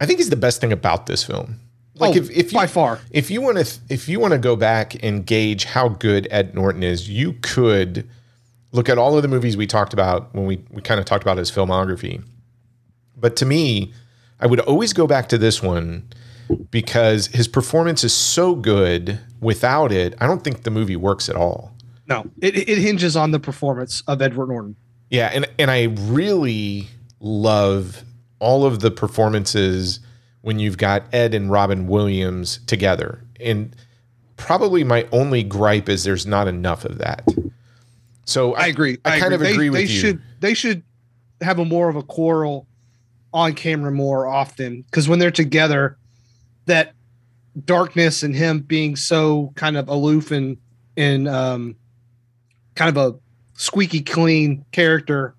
I 0.00 0.06
think 0.06 0.18
he's 0.18 0.30
the 0.30 0.36
best 0.36 0.60
thing 0.60 0.72
about 0.72 1.06
this 1.06 1.24
film. 1.24 1.60
Like 1.94 2.14
oh, 2.14 2.18
if, 2.18 2.30
if 2.30 2.52
you, 2.52 2.58
by 2.58 2.66
far, 2.66 3.00
if 3.10 3.30
you 3.30 3.40
want 3.40 3.58
to, 3.58 3.80
if 3.88 4.08
you 4.08 4.20
want 4.20 4.32
to 4.32 4.38
go 4.38 4.54
back 4.54 5.02
and 5.02 5.26
gauge 5.26 5.64
how 5.64 5.88
good 5.88 6.28
Ed 6.30 6.54
Norton 6.54 6.82
is, 6.82 7.10
you 7.10 7.34
could 7.42 8.08
look 8.70 8.88
at 8.88 8.98
all 8.98 9.16
of 9.16 9.22
the 9.22 9.28
movies 9.28 9.56
we 9.56 9.66
talked 9.66 9.92
about 9.92 10.32
when 10.34 10.46
we 10.46 10.62
we 10.70 10.80
kind 10.80 11.00
of 11.00 11.06
talked 11.06 11.24
about 11.24 11.38
his 11.38 11.50
filmography. 11.50 12.22
But 13.16 13.34
to 13.36 13.46
me, 13.46 13.92
I 14.38 14.46
would 14.46 14.60
always 14.60 14.92
go 14.92 15.08
back 15.08 15.28
to 15.30 15.38
this 15.38 15.60
one 15.60 16.08
because 16.70 17.26
his 17.28 17.48
performance 17.48 18.04
is 18.04 18.14
so 18.14 18.54
good. 18.54 19.18
Without 19.40 19.90
it, 19.90 20.14
I 20.20 20.26
don't 20.26 20.42
think 20.44 20.62
the 20.62 20.70
movie 20.70 20.96
works 20.96 21.28
at 21.28 21.36
all. 21.36 21.72
No, 22.08 22.30
it, 22.40 22.56
it 22.56 22.78
hinges 22.78 23.16
on 23.16 23.32
the 23.32 23.40
performance 23.40 24.02
of 24.06 24.22
Edward 24.22 24.48
Norton. 24.48 24.76
Yeah, 25.10 25.30
and 25.32 25.46
and 25.58 25.70
I 25.70 25.84
really 25.84 26.88
love 27.20 28.04
all 28.38 28.64
of 28.64 28.80
the 28.80 28.90
performances 28.90 30.00
when 30.42 30.58
you've 30.58 30.78
got 30.78 31.02
Ed 31.12 31.34
and 31.34 31.50
Robin 31.50 31.86
Williams 31.86 32.60
together. 32.66 33.24
And 33.40 33.74
probably 34.36 34.84
my 34.84 35.06
only 35.12 35.42
gripe 35.42 35.88
is 35.88 36.04
there's 36.04 36.26
not 36.26 36.48
enough 36.48 36.84
of 36.84 36.98
that. 36.98 37.26
So 38.24 38.54
I, 38.54 38.64
I 38.64 38.66
agree. 38.68 38.98
I, 39.04 39.16
I 39.16 39.20
kind 39.20 39.34
agree. 39.34 39.48
of 39.48 39.52
agree 39.52 39.66
they, 39.66 39.70
with 39.70 39.88
they 39.88 39.92
you. 39.92 40.00
Should, 40.00 40.22
they 40.40 40.54
should 40.54 40.82
have 41.40 41.58
a 41.58 41.64
more 41.64 41.88
of 41.88 41.96
a 41.96 42.02
quarrel 42.02 42.66
on 43.32 43.54
camera 43.54 43.92
more 43.92 44.26
often 44.26 44.82
because 44.82 45.08
when 45.08 45.18
they're 45.18 45.30
together, 45.30 45.98
that 46.66 46.94
darkness 47.64 48.22
and 48.22 48.34
him 48.34 48.60
being 48.60 48.96
so 48.96 49.52
kind 49.56 49.76
of 49.76 49.88
aloof 49.88 50.30
and 50.30 50.56
in 50.96 51.26
um, 51.26 51.76
kind 52.78 52.96
of 52.96 52.96
a 52.96 53.18
squeaky 53.54 54.00
clean 54.00 54.64
character, 54.70 55.34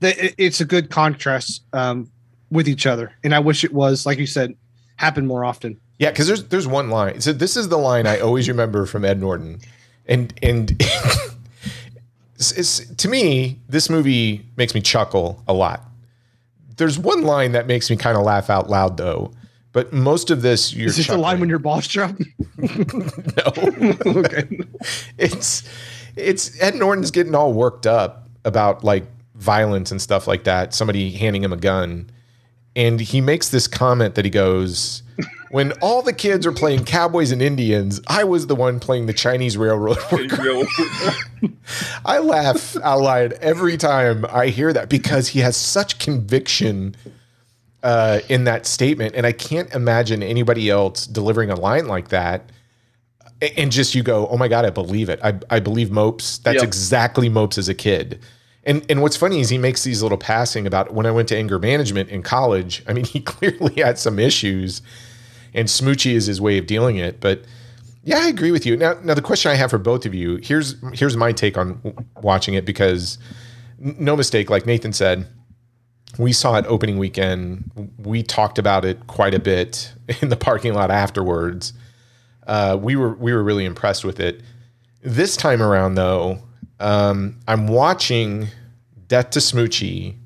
that 0.00 0.14
it's 0.38 0.60
a 0.60 0.64
good 0.64 0.88
contrast 0.88 1.62
um, 1.72 2.08
with 2.50 2.68
each 2.68 2.86
other. 2.86 3.12
And 3.24 3.34
I 3.34 3.40
wish 3.40 3.64
it 3.64 3.72
was, 3.72 4.06
like 4.06 4.18
you 4.18 4.26
said, 4.26 4.54
happen 4.94 5.26
more 5.26 5.44
often. 5.44 5.78
Yeah, 5.98 6.10
because 6.10 6.26
there's 6.28 6.44
there's 6.44 6.66
one 6.66 6.90
line. 6.90 7.20
So 7.20 7.32
this 7.32 7.56
is 7.56 7.68
the 7.68 7.78
line 7.78 8.06
I 8.06 8.20
always 8.20 8.48
remember 8.48 8.86
from 8.86 9.04
Ed 9.04 9.18
Norton, 9.18 9.60
and 10.06 10.32
and 10.42 10.70
it's, 12.34 12.52
it's, 12.52 12.94
to 12.96 13.08
me 13.08 13.58
this 13.68 13.88
movie 13.88 14.46
makes 14.56 14.74
me 14.74 14.80
chuckle 14.80 15.42
a 15.48 15.54
lot. 15.54 15.82
There's 16.76 16.98
one 16.98 17.22
line 17.22 17.52
that 17.52 17.66
makes 17.66 17.88
me 17.88 17.96
kind 17.96 18.16
of 18.16 18.24
laugh 18.24 18.50
out 18.50 18.68
loud 18.68 18.98
though, 18.98 19.32
but 19.72 19.90
most 19.92 20.30
of 20.30 20.42
this 20.42 20.74
you're. 20.74 20.88
Is 20.88 20.98
this 20.98 21.06
the 21.06 21.16
line 21.16 21.40
when 21.40 21.48
your 21.48 21.58
balls 21.58 21.88
drop? 21.88 22.14
no. 22.58 23.46
okay. 24.06 24.60
It's 25.16 25.62
it's 26.16 26.60
Ed 26.60 26.74
Norton's 26.74 27.10
getting 27.10 27.34
all 27.34 27.52
worked 27.52 27.86
up 27.86 28.28
about 28.44 28.82
like 28.82 29.04
violence 29.34 29.90
and 29.90 30.00
stuff 30.00 30.26
like 30.26 30.44
that. 30.44 30.74
Somebody 30.74 31.10
handing 31.12 31.44
him 31.44 31.52
a 31.52 31.56
gun 31.56 32.10
and 32.76 33.00
he 33.00 33.22
makes 33.22 33.48
this 33.48 33.66
comment 33.66 34.14
that 34.14 34.24
he 34.24 34.30
goes, 34.30 35.02
"When 35.50 35.72
all 35.80 36.02
the 36.02 36.12
kids 36.12 36.46
are 36.46 36.52
playing 36.52 36.84
cowboys 36.84 37.32
and 37.32 37.40
Indians, 37.40 38.00
I 38.06 38.22
was 38.24 38.46
the 38.46 38.54
one 38.54 38.78
playing 38.78 39.06
the 39.06 39.14
Chinese 39.14 39.56
railroad 39.56 39.98
worker." 40.12 40.62
I 42.04 42.18
laugh 42.18 42.76
out 42.76 43.00
loud 43.00 43.32
every 43.34 43.78
time 43.78 44.26
I 44.30 44.48
hear 44.48 44.72
that 44.74 44.90
because 44.90 45.28
he 45.28 45.40
has 45.40 45.56
such 45.56 45.98
conviction 45.98 46.94
uh, 47.82 48.20
in 48.28 48.44
that 48.44 48.66
statement, 48.66 49.14
and 49.14 49.26
I 49.26 49.32
can't 49.32 49.74
imagine 49.74 50.22
anybody 50.22 50.68
else 50.68 51.06
delivering 51.06 51.50
a 51.50 51.56
line 51.56 51.86
like 51.88 52.08
that. 52.08 52.50
And 53.58 53.70
just 53.70 53.94
you 53.94 54.02
go, 54.02 54.26
oh 54.28 54.38
my 54.38 54.48
god, 54.48 54.64
I 54.64 54.70
believe 54.70 55.08
it. 55.08 55.20
I, 55.22 55.38
I 55.50 55.60
believe 55.60 55.90
Mopes. 55.90 56.38
That's 56.38 56.56
yep. 56.56 56.64
exactly 56.64 57.28
Mopes 57.28 57.58
as 57.58 57.68
a 57.68 57.74
kid. 57.74 58.20
And 58.64 58.84
and 58.90 59.00
what's 59.00 59.16
funny 59.16 59.40
is 59.40 59.48
he 59.48 59.58
makes 59.58 59.84
these 59.84 60.02
little 60.02 60.18
passing 60.18 60.66
about 60.66 60.92
when 60.92 61.06
I 61.06 61.10
went 61.12 61.28
to 61.28 61.36
anger 61.36 61.58
management 61.58 62.08
in 62.08 62.22
college. 62.22 62.82
I 62.86 62.92
mean, 62.92 63.04
he 63.06 63.20
clearly 63.20 63.80
had 63.80 63.98
some 63.98 64.18
issues, 64.18 64.82
and 65.54 65.68
Smoochy 65.68 66.12
is 66.12 66.26
his 66.26 66.40
way 66.40 66.58
of 66.58 66.66
dealing 66.66 66.96
it. 66.96 67.20
But 67.20 67.42
yeah, 68.02 68.18
I 68.18 68.28
agree 68.28 68.52
with 68.52 68.64
you. 68.64 68.76
Now, 68.76 68.94
now 69.02 69.14
the 69.14 69.22
question 69.22 69.50
I 69.50 69.54
have 69.54 69.70
for 69.70 69.78
both 69.78 70.06
of 70.06 70.14
you 70.14 70.36
here's 70.36 70.74
here's 70.92 71.16
my 71.16 71.32
take 71.32 71.58
on 71.58 71.80
watching 72.22 72.54
it 72.54 72.64
because 72.64 73.18
no 73.78 74.16
mistake, 74.16 74.48
like 74.48 74.64
Nathan 74.64 74.92
said, 74.92 75.28
we 76.18 76.32
saw 76.32 76.56
it 76.56 76.64
opening 76.66 76.98
weekend. 76.98 77.70
We 77.98 78.22
talked 78.22 78.58
about 78.58 78.84
it 78.84 79.06
quite 79.06 79.34
a 79.34 79.38
bit 79.38 79.92
in 80.22 80.28
the 80.28 80.36
parking 80.36 80.74
lot 80.74 80.90
afterwards. 80.90 81.72
Uh, 82.46 82.78
we 82.80 82.96
were 82.96 83.14
we 83.14 83.32
were 83.32 83.42
really 83.42 83.64
impressed 83.64 84.04
with 84.04 84.20
it. 84.20 84.42
This 85.02 85.36
time 85.36 85.62
around, 85.62 85.94
though, 85.94 86.38
um, 86.80 87.38
I'm 87.46 87.68
watching 87.68 88.48
Death 89.08 89.30
to 89.30 89.38
Smoochy 89.38 90.16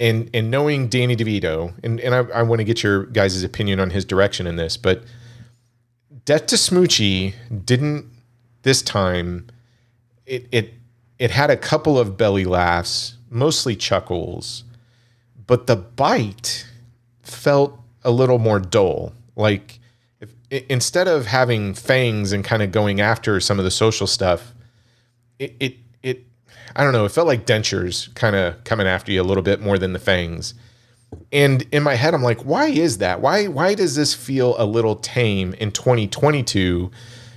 and 0.00 0.30
and 0.34 0.50
knowing 0.50 0.88
Danny 0.88 1.16
DeVito, 1.16 1.74
and, 1.84 2.00
and 2.00 2.14
I, 2.14 2.18
I 2.38 2.42
want 2.42 2.60
to 2.60 2.64
get 2.64 2.82
your 2.82 3.04
guys' 3.06 3.42
opinion 3.42 3.78
on 3.80 3.90
his 3.90 4.04
direction 4.04 4.46
in 4.46 4.56
this, 4.56 4.76
but 4.76 5.04
Death 6.24 6.46
to 6.46 6.56
Smoochy 6.56 7.34
didn't 7.64 8.06
this 8.62 8.82
time 8.82 9.48
it 10.26 10.48
it 10.50 10.74
it 11.18 11.30
had 11.30 11.50
a 11.50 11.56
couple 11.56 11.98
of 11.98 12.16
belly 12.16 12.44
laughs, 12.44 13.16
mostly 13.30 13.76
chuckles, 13.76 14.64
but 15.46 15.66
the 15.66 15.76
bite 15.76 16.66
felt 17.22 17.78
a 18.02 18.10
little 18.10 18.38
more 18.38 18.58
dull. 18.58 19.12
Like 19.36 19.78
instead 20.52 21.08
of 21.08 21.26
having 21.26 21.72
fangs 21.74 22.32
and 22.32 22.44
kind 22.44 22.62
of 22.62 22.70
going 22.72 23.00
after 23.00 23.40
some 23.40 23.58
of 23.58 23.64
the 23.64 23.70
social 23.70 24.06
stuff, 24.06 24.52
it 25.38 25.56
it, 25.58 25.76
it 26.02 26.24
I 26.76 26.84
don't 26.84 26.92
know, 26.92 27.04
it 27.04 27.12
felt 27.12 27.26
like 27.26 27.46
dentures 27.46 28.14
kind 28.14 28.36
of 28.36 28.62
coming 28.64 28.86
after 28.86 29.10
you 29.10 29.22
a 29.22 29.24
little 29.24 29.42
bit 29.42 29.60
more 29.60 29.78
than 29.78 29.92
the 29.92 29.98
fangs. 29.98 30.54
And 31.30 31.66
in 31.72 31.82
my 31.82 31.94
head 31.94 32.14
I'm 32.14 32.22
like, 32.22 32.42
why 32.42 32.66
is 32.66 32.98
that? 32.98 33.20
Why 33.20 33.46
why 33.46 33.74
does 33.74 33.96
this 33.96 34.14
feel 34.14 34.54
a 34.58 34.66
little 34.66 34.96
tame 34.96 35.54
in 35.54 35.72
2022 35.72 36.90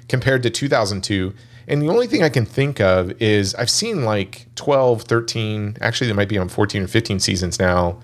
compared 0.09 0.43
to 0.43 0.49
2002? 0.49 1.33
And 1.67 1.81
the 1.81 1.89
only 1.89 2.07
thing 2.07 2.21
I 2.21 2.29
can 2.29 2.45
think 2.45 2.79
of 2.79 3.19
is 3.21 3.55
I've 3.55 3.71
seen 3.71 4.03
like 4.05 4.45
12, 4.55 5.03
13, 5.03 5.77
actually 5.81 6.07
there 6.07 6.15
might 6.15 6.29
be 6.29 6.37
on 6.37 6.47
14 6.47 6.83
or 6.83 6.87
15 6.87 7.19
seasons 7.19 7.59
now 7.59 8.01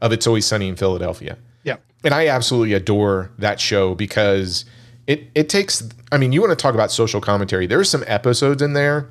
of 0.00 0.12
It's 0.12 0.26
Always 0.26 0.46
Sunny 0.46 0.68
in 0.68 0.76
Philadelphia. 0.76 1.36
Yeah. 1.64 1.76
And 2.04 2.14
I 2.14 2.28
absolutely 2.28 2.72
adore 2.72 3.30
that 3.38 3.60
show 3.60 3.94
because 3.94 4.64
it 5.06 5.28
it 5.34 5.48
takes 5.48 5.82
I 6.12 6.18
mean, 6.18 6.32
you 6.32 6.40
want 6.40 6.50
to 6.50 6.56
talk 6.56 6.74
about 6.74 6.90
social 6.90 7.20
commentary. 7.20 7.66
There's 7.66 7.88
some 7.88 8.04
episodes 8.06 8.62
in 8.62 8.72
there 8.72 9.08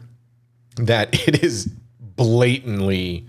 that 0.78 1.10
it 1.28 1.43
is 1.43 1.70
blatantly 2.02 3.26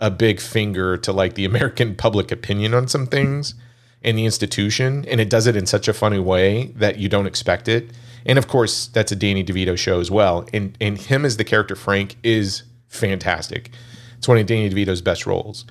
a 0.00 0.10
big 0.10 0.40
finger 0.40 0.96
to 0.96 1.12
like 1.12 1.34
the 1.34 1.44
American 1.44 1.94
public 1.94 2.30
opinion 2.30 2.74
on 2.74 2.86
some 2.86 3.06
things 3.06 3.54
and 4.02 4.16
the 4.16 4.24
institution, 4.24 5.04
and 5.08 5.20
it 5.20 5.28
does 5.28 5.48
it 5.48 5.56
in 5.56 5.66
such 5.66 5.88
a 5.88 5.92
funny 5.92 6.20
way 6.20 6.66
that 6.76 6.98
you 6.98 7.08
don't 7.08 7.26
expect 7.26 7.66
it. 7.66 7.90
And 8.24 8.38
of 8.38 8.46
course, 8.46 8.86
that's 8.88 9.10
a 9.10 9.16
Danny 9.16 9.42
DeVito 9.42 9.76
show 9.76 10.00
as 10.00 10.10
well. 10.10 10.46
And 10.52 10.76
and 10.80 10.98
him 10.98 11.24
as 11.24 11.36
the 11.36 11.44
character 11.44 11.74
Frank 11.74 12.16
is 12.22 12.62
fantastic. 12.88 13.70
It's 14.16 14.28
one 14.28 14.38
of 14.38 14.46
Danny 14.46 14.70
DeVito's 14.70 15.02
best 15.02 15.26
roles. 15.26 15.64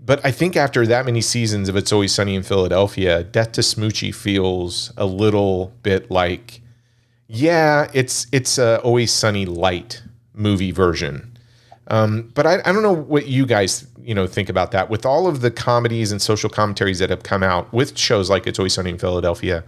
But 0.00 0.24
I 0.24 0.30
think 0.30 0.56
after 0.56 0.86
that 0.86 1.04
many 1.04 1.20
seasons 1.20 1.68
of 1.68 1.76
It's 1.76 1.92
Always 1.92 2.14
Sunny 2.14 2.34
in 2.34 2.42
Philadelphia, 2.42 3.24
Death 3.24 3.52
to 3.52 3.60
Smoochy 3.60 4.14
feels 4.14 4.92
a 4.96 5.04
little 5.04 5.72
bit 5.82 6.10
like, 6.10 6.60
yeah, 7.26 7.90
it's 7.92 8.26
it's 8.32 8.58
a 8.58 8.80
Always 8.80 9.12
Sunny 9.12 9.44
light 9.44 10.02
movie 10.34 10.70
version. 10.70 11.36
Um, 11.88 12.30
but 12.34 12.46
I, 12.46 12.60
I 12.64 12.72
don't 12.72 12.82
know 12.82 12.94
what 12.94 13.26
you 13.26 13.46
guys 13.46 13.86
you 14.02 14.14
know 14.14 14.26
think 14.26 14.48
about 14.48 14.70
that 14.70 14.88
with 14.88 15.04
all 15.04 15.26
of 15.26 15.42
the 15.42 15.50
comedies 15.50 16.12
and 16.12 16.22
social 16.22 16.48
commentaries 16.48 16.98
that 16.98 17.10
have 17.10 17.22
come 17.22 17.42
out 17.42 17.70
with 17.74 17.98
shows 17.98 18.30
like 18.30 18.46
It's 18.46 18.58
Always 18.58 18.74
Sunny 18.74 18.90
in 18.90 18.98
Philadelphia. 18.98 19.64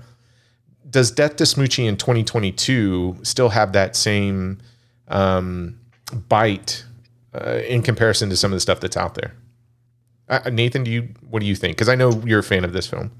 Does 0.88 1.10
Death 1.10 1.36
to 1.36 1.44
Smoochy 1.44 1.86
in 1.86 1.96
2022 1.96 3.18
still 3.22 3.50
have 3.50 3.72
that 3.74 3.94
same 3.94 4.58
um, 5.08 5.78
bite 6.28 6.84
uh, 7.34 7.60
in 7.68 7.82
comparison 7.82 8.30
to 8.30 8.36
some 8.36 8.50
of 8.50 8.56
the 8.56 8.60
stuff 8.60 8.80
that's 8.80 8.96
out 8.96 9.14
there? 9.14 9.34
Uh, 10.30 10.48
Nathan, 10.48 10.84
do 10.84 10.90
you 10.90 11.08
what 11.28 11.40
do 11.40 11.46
you 11.46 11.56
think? 11.56 11.76
Because 11.76 11.88
I 11.88 11.96
know 11.96 12.22
you're 12.24 12.38
a 12.38 12.44
fan 12.44 12.64
of 12.64 12.72
this 12.72 12.86
film. 12.86 13.10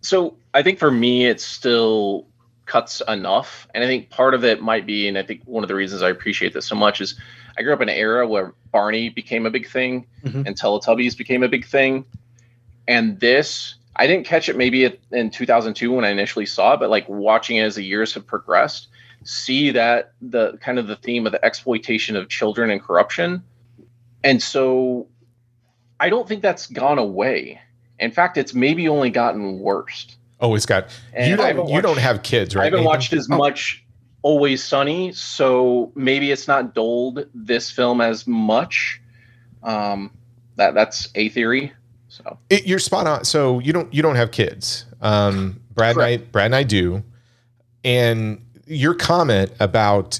So 0.00 0.36
I 0.54 0.62
think 0.62 0.78
for 0.78 0.90
me, 0.90 1.26
it 1.26 1.40
still 1.40 2.26
cuts 2.64 3.02
enough. 3.08 3.68
And 3.74 3.84
I 3.84 3.86
think 3.86 4.10
part 4.10 4.34
of 4.34 4.44
it 4.44 4.62
might 4.62 4.86
be, 4.86 5.06
and 5.06 5.18
I 5.18 5.22
think 5.22 5.42
one 5.44 5.62
of 5.62 5.68
the 5.68 5.74
reasons 5.74 6.02
I 6.02 6.10
appreciate 6.10 6.54
this 6.54 6.66
so 6.66 6.74
much 6.74 7.00
is 7.00 7.18
I 7.58 7.62
grew 7.62 7.72
up 7.72 7.80
in 7.80 7.88
an 7.88 7.96
era 7.96 8.26
where 8.26 8.54
Barney 8.72 9.08
became 9.08 9.44
a 9.46 9.50
big 9.50 9.68
thing 9.68 10.06
mm-hmm. 10.24 10.42
and 10.46 10.56
Teletubbies 10.56 11.16
became 11.16 11.42
a 11.42 11.48
big 11.48 11.66
thing. 11.66 12.04
And 12.86 13.18
this, 13.20 13.74
I 13.96 14.06
didn't 14.06 14.26
catch 14.26 14.48
it 14.48 14.56
maybe 14.56 14.96
in 15.10 15.30
2002 15.30 15.92
when 15.92 16.04
I 16.04 16.10
initially 16.10 16.46
saw 16.46 16.74
it, 16.74 16.80
but 16.80 16.88
like 16.88 17.08
watching 17.08 17.56
it 17.56 17.62
as 17.62 17.74
the 17.74 17.82
years 17.82 18.14
have 18.14 18.26
progressed, 18.26 18.88
see 19.24 19.70
that 19.72 20.12
the 20.22 20.56
kind 20.58 20.78
of 20.78 20.86
the 20.86 20.96
theme 20.96 21.26
of 21.26 21.32
the 21.32 21.44
exploitation 21.44 22.16
of 22.16 22.28
children 22.28 22.70
and 22.70 22.80
corruption. 22.80 23.42
And 24.22 24.42
so 24.42 25.06
I 26.00 26.08
don't 26.08 26.28
think 26.28 26.42
that's 26.42 26.66
gone 26.66 26.98
away. 26.98 27.60
In 27.98 28.10
fact, 28.12 28.36
it's 28.36 28.54
maybe 28.54 28.88
only 28.88 29.10
gotten 29.10 29.58
worse. 29.58 30.06
Oh, 30.40 30.54
it's 30.54 30.66
got 30.66 30.86
And 31.12 31.28
you 31.30 31.36
don't 31.36 31.68
you 31.68 31.80
don't 31.80 31.98
have 31.98 32.22
kids, 32.22 32.54
right? 32.54 32.62
I 32.62 32.64
haven't 32.66 32.80
Nathan? 32.80 32.86
watched 32.86 33.12
as 33.12 33.28
Oh. 33.30 33.36
much 33.36 33.84
Always 34.22 34.62
Sunny, 34.62 35.12
so 35.12 35.92
maybe 35.94 36.32
it's 36.32 36.48
not 36.48 36.74
doled 36.74 37.26
this 37.34 37.70
film 37.70 38.00
as 38.00 38.26
much. 38.26 39.00
Um, 39.62 40.10
that 40.56 40.74
that's 40.74 41.08
a 41.14 41.28
theory. 41.28 41.72
So 42.08 42.36
It, 42.50 42.66
you're 42.66 42.80
spot 42.80 43.06
on. 43.06 43.24
So 43.24 43.60
you 43.60 43.72
don't 43.72 43.92
you 43.94 44.02
don't 44.02 44.16
have 44.16 44.32
kids. 44.32 44.86
Um, 45.00 45.60
Brad 45.74 45.94
and 45.96 46.04
I, 46.04 46.16
Brad 46.16 46.46
and 46.46 46.54
I 46.56 46.64
do. 46.64 47.02
And 47.84 48.44
your 48.66 48.94
comment 48.94 49.52
about 49.60 50.18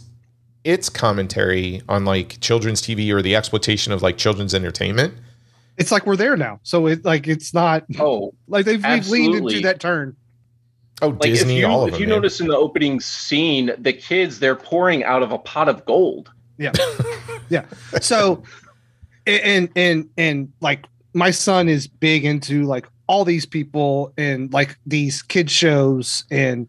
its 0.65 0.89
commentary 0.89 1.83
on 1.89 2.05
like 2.05 2.39
children's 2.41 2.81
TV 2.81 3.11
or 3.11 3.21
the 3.21 3.35
exploitation 3.35 3.93
of 3.93 4.01
like 4.03 4.17
children's 4.17 4.55
entertainment. 4.55 5.15
It's 5.79 5.93
like 5.93 6.07
we're 6.07 6.17
there 6.17 6.37
now. 6.37 6.61
So 6.65 6.87
it 6.87 7.05
like 7.05 7.27
it's 7.27 7.55
not 7.55 7.85
oh, 7.99 8.35
like 8.49 8.67
they've, 8.67 8.83
they've 8.83 9.09
leaned 9.09 9.37
into 9.37 9.61
that 9.61 9.81
turn. 9.81 10.17
Oh, 11.01 11.09
like 11.09 11.21
Disney, 11.21 11.55
if 11.55 11.61
you 11.61 11.67
all 11.67 11.83
of 11.83 11.89
if 11.89 11.93
them. 11.95 12.03
you 12.03 12.09
man. 12.09 12.17
notice 12.17 12.41
in 12.41 12.49
the 12.49 12.57
opening 12.57 12.99
scene, 13.01 13.71
the 13.79 13.93
kids 13.93 14.41
they're 14.41 14.57
pouring 14.57 15.05
out 15.05 15.23
of 15.23 15.31
a 15.31 15.39
pot 15.39 15.69
of 15.69 15.85
gold. 15.85 16.33
Yeah. 16.59 16.73
yeah. 17.49 17.65
So 18.01 18.43
and 19.27 19.71
and 19.77 20.09
and 20.17 20.53
like 20.61 20.87
my 21.15 21.31
son 21.31 21.69
is 21.69 21.87
big 21.87 22.25
into 22.25 22.65
like 22.65 22.87
all 23.07 23.25
these 23.25 23.47
people 23.47 24.13
and 24.19 24.53
like 24.53 24.77
these 24.87 25.23
kid 25.23 25.51
shows 25.51 26.25
and 26.31 26.67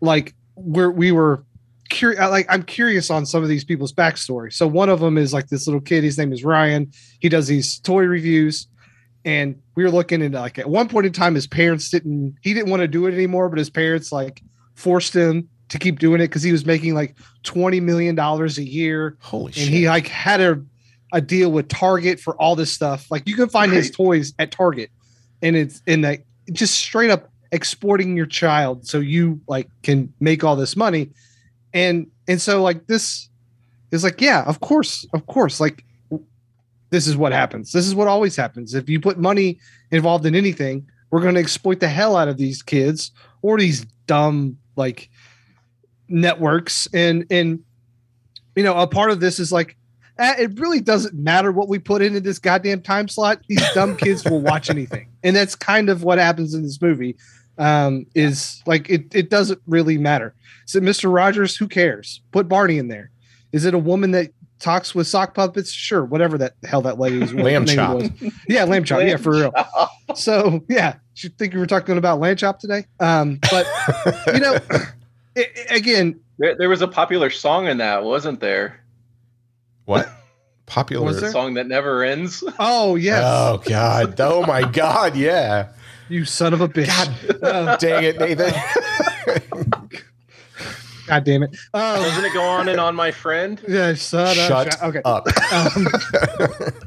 like 0.00 0.34
we're 0.56 0.90
we 0.90 1.12
were 1.12 1.44
curious 1.88 2.20
like 2.20 2.46
I'm 2.48 2.62
curious 2.62 3.10
on 3.10 3.26
some 3.26 3.42
of 3.42 3.48
these 3.48 3.64
people's 3.64 3.92
backstory. 3.92 4.52
So 4.52 4.66
one 4.66 4.88
of 4.88 5.00
them 5.00 5.18
is 5.18 5.32
like 5.32 5.48
this 5.48 5.66
little 5.66 5.80
kid, 5.80 6.04
his 6.04 6.18
name 6.18 6.32
is 6.32 6.44
Ryan. 6.44 6.90
He 7.20 7.28
does 7.28 7.46
these 7.46 7.78
toy 7.80 8.04
reviews 8.04 8.66
and 9.24 9.60
we 9.74 9.84
were 9.84 9.90
looking 9.90 10.22
into 10.22 10.40
like 10.40 10.58
at 10.58 10.68
one 10.68 10.88
point 10.88 11.06
in 11.06 11.12
time 11.12 11.34
his 11.34 11.46
parents 11.46 11.90
didn't 11.90 12.36
he 12.42 12.54
didn't 12.54 12.70
want 12.70 12.80
to 12.80 12.88
do 12.88 13.06
it 13.06 13.14
anymore, 13.14 13.48
but 13.48 13.58
his 13.58 13.70
parents 13.70 14.12
like 14.12 14.42
forced 14.74 15.14
him 15.14 15.48
to 15.68 15.78
keep 15.78 15.98
doing 15.98 16.20
it 16.20 16.28
because 16.28 16.42
he 16.42 16.52
was 16.52 16.64
making 16.64 16.94
like 16.94 17.16
20 17.42 17.80
million 17.80 18.14
dollars 18.14 18.58
a 18.58 18.64
year 18.64 19.16
Holy 19.20 19.46
and 19.46 19.54
shit. 19.54 19.68
he 19.68 19.88
like 19.88 20.06
had 20.06 20.40
a 20.40 20.62
a 21.12 21.20
deal 21.20 21.50
with 21.50 21.68
Target 21.68 22.20
for 22.20 22.34
all 22.40 22.54
this 22.56 22.72
stuff. 22.72 23.10
Like 23.10 23.26
you 23.26 23.34
can 23.34 23.48
find 23.48 23.72
his 23.72 23.90
toys 23.90 24.34
at 24.38 24.50
Target, 24.50 24.90
and 25.42 25.56
it's 25.56 25.82
in 25.86 26.02
that 26.02 26.20
just 26.52 26.74
straight 26.74 27.10
up 27.10 27.30
exporting 27.50 28.16
your 28.16 28.26
child 28.26 28.86
so 28.86 28.98
you 28.98 29.40
like 29.48 29.68
can 29.82 30.12
make 30.20 30.44
all 30.44 30.56
this 30.56 30.76
money, 30.76 31.10
and 31.72 32.10
and 32.26 32.40
so 32.40 32.62
like 32.62 32.86
this 32.86 33.28
is 33.90 34.04
like 34.04 34.20
yeah, 34.20 34.44
of 34.44 34.60
course, 34.60 35.06
of 35.12 35.26
course, 35.26 35.60
like 35.60 35.84
this 36.90 37.06
is 37.06 37.16
what 37.16 37.32
happens. 37.32 37.72
This 37.72 37.86
is 37.86 37.94
what 37.94 38.08
always 38.08 38.36
happens. 38.36 38.74
If 38.74 38.88
you 38.88 39.00
put 39.00 39.18
money 39.18 39.58
involved 39.90 40.26
in 40.26 40.34
anything, 40.34 40.86
we're 41.10 41.20
going 41.20 41.34
to 41.34 41.40
exploit 41.40 41.80
the 41.80 41.88
hell 41.88 42.16
out 42.16 42.28
of 42.28 42.36
these 42.36 42.62
kids 42.62 43.10
or 43.42 43.58
these 43.58 43.84
dumb 44.06 44.56
like 44.76 45.10
networks 46.08 46.88
and 46.94 47.26
and 47.30 47.60
you 48.56 48.62
know 48.62 48.76
a 48.78 48.86
part 48.86 49.10
of 49.10 49.20
this 49.20 49.38
is 49.38 49.52
like 49.52 49.76
eh, 50.18 50.34
it 50.38 50.58
really 50.58 50.80
doesn't 50.80 51.14
matter 51.14 51.52
what 51.52 51.68
we 51.68 51.78
put 51.78 52.00
into 52.00 52.20
this 52.20 52.38
goddamn 52.38 52.80
time 52.80 53.08
slot 53.08 53.40
these 53.48 53.62
dumb 53.74 53.94
kids 53.96 54.24
will 54.24 54.40
watch 54.40 54.70
anything 54.70 55.06
and 55.22 55.36
that's 55.36 55.54
kind 55.54 55.90
of 55.90 56.02
what 56.02 56.18
happens 56.18 56.54
in 56.54 56.62
this 56.62 56.80
movie 56.80 57.14
um 57.58 58.06
is 58.14 58.62
like 58.66 58.88
it, 58.88 59.14
it 59.14 59.30
doesn't 59.30 59.60
really 59.66 59.98
matter 59.98 60.34
is 60.66 60.74
it 60.76 60.82
mr 60.82 61.12
rogers 61.12 61.56
who 61.56 61.66
cares 61.68 62.20
put 62.32 62.48
barney 62.48 62.78
in 62.78 62.88
there 62.88 63.10
is 63.52 63.64
it 63.64 63.74
a 63.74 63.78
woman 63.78 64.10
that 64.12 64.30
talks 64.60 64.94
with 64.94 65.06
sock 65.06 65.34
puppets 65.34 65.70
sure 65.70 66.04
whatever 66.04 66.36
that 66.38 66.54
hell 66.64 66.82
that 66.82 66.98
lady's 66.98 67.32
Lamb 67.32 67.64
name 67.64 67.76
chop. 67.76 67.96
was. 67.96 68.10
yeah 68.48 68.64
lamb 68.64 68.84
chop 68.84 69.00
yeah 69.02 69.16
for 69.16 69.30
real 69.32 69.52
Lamb 69.54 69.88
so 70.14 70.64
yeah 70.68 70.96
you 71.16 71.28
think 71.30 71.52
we 71.54 71.60
were 71.60 71.66
talking 71.66 71.96
about 71.98 72.18
lamb 72.20 72.36
chop 72.36 72.58
today 72.60 72.84
um 73.00 73.38
but 73.50 73.66
you 74.34 74.40
know 74.40 74.58
i- 75.36 75.46
i- 75.70 75.74
again 75.74 76.18
There, 76.38 76.54
there 76.56 76.68
was 76.68 76.82
a 76.82 76.88
popular 76.88 77.30
song 77.30 77.66
in 77.66 77.78
that, 77.78 78.04
wasn't 78.04 78.38
there? 78.40 78.80
what? 79.84 80.08
Popular. 80.66 81.06
Was 81.06 81.20
there? 81.22 81.30
Song 81.32 81.54
that 81.54 81.66
never 81.66 82.04
ends. 82.04 82.44
oh 82.58 82.94
yes 82.96 83.22
Oh 83.24 83.56
God. 83.64 84.20
Oh 84.20 84.44
my 84.46 84.62
God. 84.70 85.16
Yeah. 85.16 85.68
You 86.08 86.24
son 86.24 86.52
of 86.54 86.60
a 86.60 86.68
bitch 86.68 86.86
God 86.88 87.42
Uh, 87.42 87.76
dang 87.76 88.04
it, 88.04 88.18
Nathan. 88.18 88.52
God 91.06 91.24
damn 91.24 91.42
it. 91.42 91.50
Um, 91.72 92.02
Doesn't 92.02 92.24
it 92.24 92.34
go 92.34 92.42
on 92.42 92.68
and 92.68 92.78
on, 92.78 92.94
my 92.94 93.10
friend? 93.10 93.60
yeah, 93.66 93.94
shut, 93.94 94.36
Shut 94.36 94.74
up. 94.74 94.82
Okay. 94.82 95.00
up. 95.04 95.26
Um, 95.52 95.86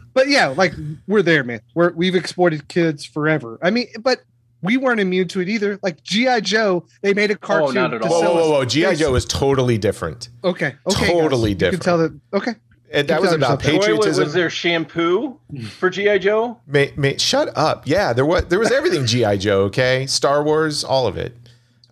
but 0.14 0.30
yeah, 0.30 0.48
like 0.48 0.74
we're 1.08 1.24
there, 1.24 1.44
man. 1.44 1.62
We're 1.74 1.92
we've 1.94 2.16
exploited 2.16 2.68
kids 2.68 3.04
forever. 3.04 3.58
I 3.64 3.72
mean, 3.72 3.88
but 4.00 4.22
we 4.62 4.78
weren't 4.78 5.00
immune 5.00 5.28
to 5.30 5.42
it 5.42 5.50
either. 5.50 5.80
Like 5.82 6.04
GI 6.04 6.42
Joe, 6.42 6.86
they 7.02 7.14
made 7.14 7.32
a 7.32 7.36
cartoon. 7.36 7.78
Oh, 7.78 7.82
not 7.82 7.94
at 7.96 8.04
all. 8.04 8.10
Whoa, 8.10 8.22
whoa, 8.22 8.36
whoa, 8.36 8.52
whoa. 8.52 8.66
G.I. 8.66 8.96
Joe 8.96 9.16
is 9.16 9.26
totally 9.26 9.78
different. 9.80 10.30
Okay. 10.44 10.76
Okay. 10.86 11.08
Totally 11.08 11.56
guys. 11.56 11.72
You 11.72 11.78
can 11.78 11.84
tell 11.84 11.98
that. 11.98 12.20
Okay. 12.34 12.54
And 12.94 13.08
that 13.08 13.22
was 13.22 13.32
about 13.32 13.62
yourself 13.62 13.62
that. 13.62 13.68
Wait, 13.68 13.74
wait, 13.74 13.82
patriotism. 13.82 14.24
was 14.24 14.34
there 14.34 14.50
shampoo 14.50 15.40
for 15.70 15.90
GI 15.90 16.20
Joe? 16.20 16.58
Mate, 16.68 16.98
mate, 16.98 17.22
shut 17.22 17.50
up. 17.56 17.88
Yeah, 17.88 18.14
there 18.14 18.26
was 18.26 18.46
there 18.46 18.60
was 18.60 18.72
everything 18.72 19.06
GI 19.06 19.38
Joe. 19.38 19.62
Okay, 19.64 20.06
Star 20.08 20.44
Wars, 20.44 20.84
all 20.84 21.08
of 21.08 21.18
it. 21.18 21.38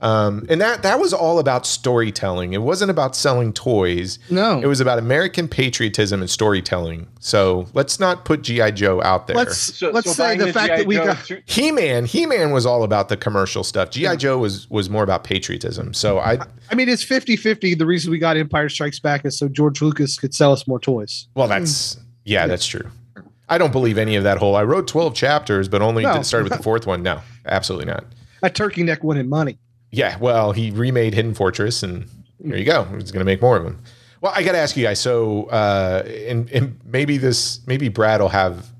Um, 0.01 0.45
and 0.49 0.61
that 0.61 0.81
that 0.83 0.97
was 0.99 1.11
all 1.13 1.39
about 1.39 1.65
storytelling. 1.65 2.53
It 2.53 2.61
wasn't 2.61 2.89
about 2.89 3.17
selling 3.17 3.51
toys. 3.51 4.17
No. 4.29 4.59
It 4.61 4.65
was 4.67 4.79
about 4.79 4.97
American 4.97 5.49
patriotism 5.49 6.21
and 6.21 6.29
storytelling. 6.29 7.07
So 7.19 7.67
let's 7.73 7.99
not 7.99 8.23
put 8.23 8.41
GI 8.43 8.71
Joe 8.71 9.01
out 9.01 9.27
there. 9.27 9.35
let's 9.35 9.57
So, 9.57 9.89
let's 9.91 10.07
so 10.07 10.13
say 10.13 10.23
buying 10.23 10.39
the 10.39 10.53
fact 10.53 10.67
G.I. 10.67 10.77
that 10.77 10.87
we 10.87 10.95
Joe 10.95 11.05
got 11.05 11.17
through- 11.17 11.41
He 11.45 11.71
Man, 11.71 12.05
He 12.05 12.25
Man 12.25 12.51
was 12.51 12.65
all 12.65 12.83
about 12.83 13.09
the 13.09 13.17
commercial 13.17 13.63
stuff. 13.63 13.89
GI 13.89 14.15
Joe 14.15 14.37
was 14.37 14.69
was 14.69 14.89
more 14.89 15.03
about 15.03 15.25
patriotism. 15.25 15.93
So 15.93 16.19
I 16.19 16.39
I 16.71 16.75
mean 16.75 16.87
it's 16.87 17.03
50-50. 17.03 17.77
The 17.77 17.85
reason 17.85 18.09
we 18.09 18.19
got 18.19 18.37
Empire 18.37 18.69
Strikes 18.69 18.99
Back 19.01 19.25
is 19.25 19.37
so 19.37 19.49
George 19.49 19.81
Lucas 19.81 20.17
could 20.17 20.33
sell 20.33 20.53
us 20.53 20.65
more 20.65 20.79
toys. 20.79 21.27
well, 21.35 21.49
that's 21.49 21.97
yeah, 22.23 22.47
that's 22.47 22.65
true. 22.65 22.89
I 23.49 23.57
don't 23.57 23.71
believe 23.73 23.97
any 23.97 24.15
of 24.15 24.23
that 24.23 24.37
whole. 24.37 24.55
I 24.55 24.63
wrote 24.63 24.87
twelve 24.87 25.13
chapters, 25.13 25.67
but 25.67 25.81
only 25.81 26.03
No. 26.03 26.13
did 26.13 26.25
start 26.25 26.43
with 26.45 26.53
the 26.55 26.63
fourth 26.63 26.87
one. 26.87 27.03
No, 27.03 27.19
absolutely 27.45 27.91
not. 27.91 28.05
A 28.43 28.49
turkey 28.49 28.83
neck 28.83 29.03
wanted 29.03 29.27
money. 29.27 29.57
Yeah, 29.91 30.17
well, 30.17 30.51
he 30.51 30.71
remade 30.71 31.13
Hidden 31.13 31.33
Fortress, 31.33 31.83
and 31.83 32.07
there 32.39 32.57
you 32.57 32.65
go. 32.65 32.83
He's 32.83 33.11
going 33.11 33.19
to 33.19 33.25
make 33.25 33.41
more 33.41 33.57
of 33.57 33.63
them. 33.63 33.81
Well, 34.21 34.33
I 34.35 34.43
got 34.43 34.51
to 34.51 34.57
ask 34.57 34.75
you 34.75 34.83
guys. 34.83 34.99
So, 34.99 35.45
uh, 35.45 36.03
and, 36.05 36.49
and 36.51 36.79
maybe 36.85 37.17
this, 37.17 37.61
maybe 37.65 37.87
Brad 37.87 38.21
will 38.21 38.29
have 38.29 38.71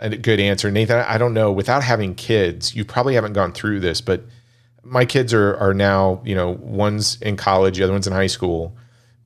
a 0.00 0.16
good 0.16 0.40
answer. 0.40 0.70
Nathan, 0.70 1.04
I 1.06 1.16
don't 1.18 1.34
know. 1.34 1.52
Without 1.52 1.84
having 1.84 2.14
kids, 2.14 2.74
you 2.74 2.84
probably 2.84 3.14
haven't 3.14 3.34
gone 3.34 3.52
through 3.52 3.80
this, 3.80 4.00
but 4.00 4.24
my 4.82 5.04
kids 5.04 5.32
are 5.32 5.56
are 5.56 5.72
now, 5.72 6.20
you 6.24 6.34
know, 6.34 6.50
one's 6.60 7.20
in 7.22 7.36
college, 7.36 7.78
the 7.78 7.84
other 7.84 7.92
one's 7.92 8.06
in 8.06 8.12
high 8.12 8.26
school. 8.26 8.76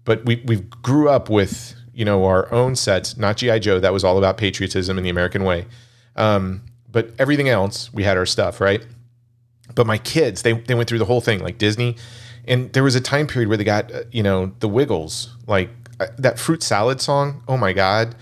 But 0.04 0.24
we 0.24 0.42
we 0.46 0.56
grew 0.82 1.08
up 1.08 1.30
with 1.30 1.74
you 1.94 2.04
know 2.04 2.24
our 2.24 2.52
own 2.52 2.76
sets, 2.76 3.16
not 3.16 3.38
GI 3.38 3.60
Joe. 3.60 3.80
That 3.80 3.92
was 3.92 4.04
all 4.04 4.18
about 4.18 4.36
patriotism 4.36 4.98
and 4.98 5.04
the 5.04 5.10
American 5.10 5.44
way. 5.44 5.66
Um, 6.14 6.62
but 6.90 7.10
everything 7.18 7.48
else, 7.48 7.92
we 7.92 8.04
had 8.04 8.16
our 8.16 8.26
stuff, 8.26 8.60
right? 8.60 8.84
But 9.74 9.86
my 9.86 9.98
kids, 9.98 10.42
they 10.42 10.52
they 10.52 10.74
went 10.74 10.88
through 10.88 10.98
the 11.00 11.04
whole 11.04 11.20
thing 11.20 11.40
like 11.40 11.58
Disney, 11.58 11.96
and 12.46 12.72
there 12.72 12.82
was 12.84 12.94
a 12.94 13.00
time 13.00 13.26
period 13.26 13.48
where 13.48 13.56
they 13.58 13.64
got 13.64 13.92
uh, 13.92 14.02
you 14.12 14.22
know 14.22 14.52
the 14.60 14.68
Wiggles, 14.68 15.34
like 15.46 15.70
uh, 16.00 16.06
that 16.18 16.38
fruit 16.38 16.62
salad 16.62 17.00
song. 17.00 17.42
Oh 17.48 17.56
my 17.56 17.72
god, 17.72 18.14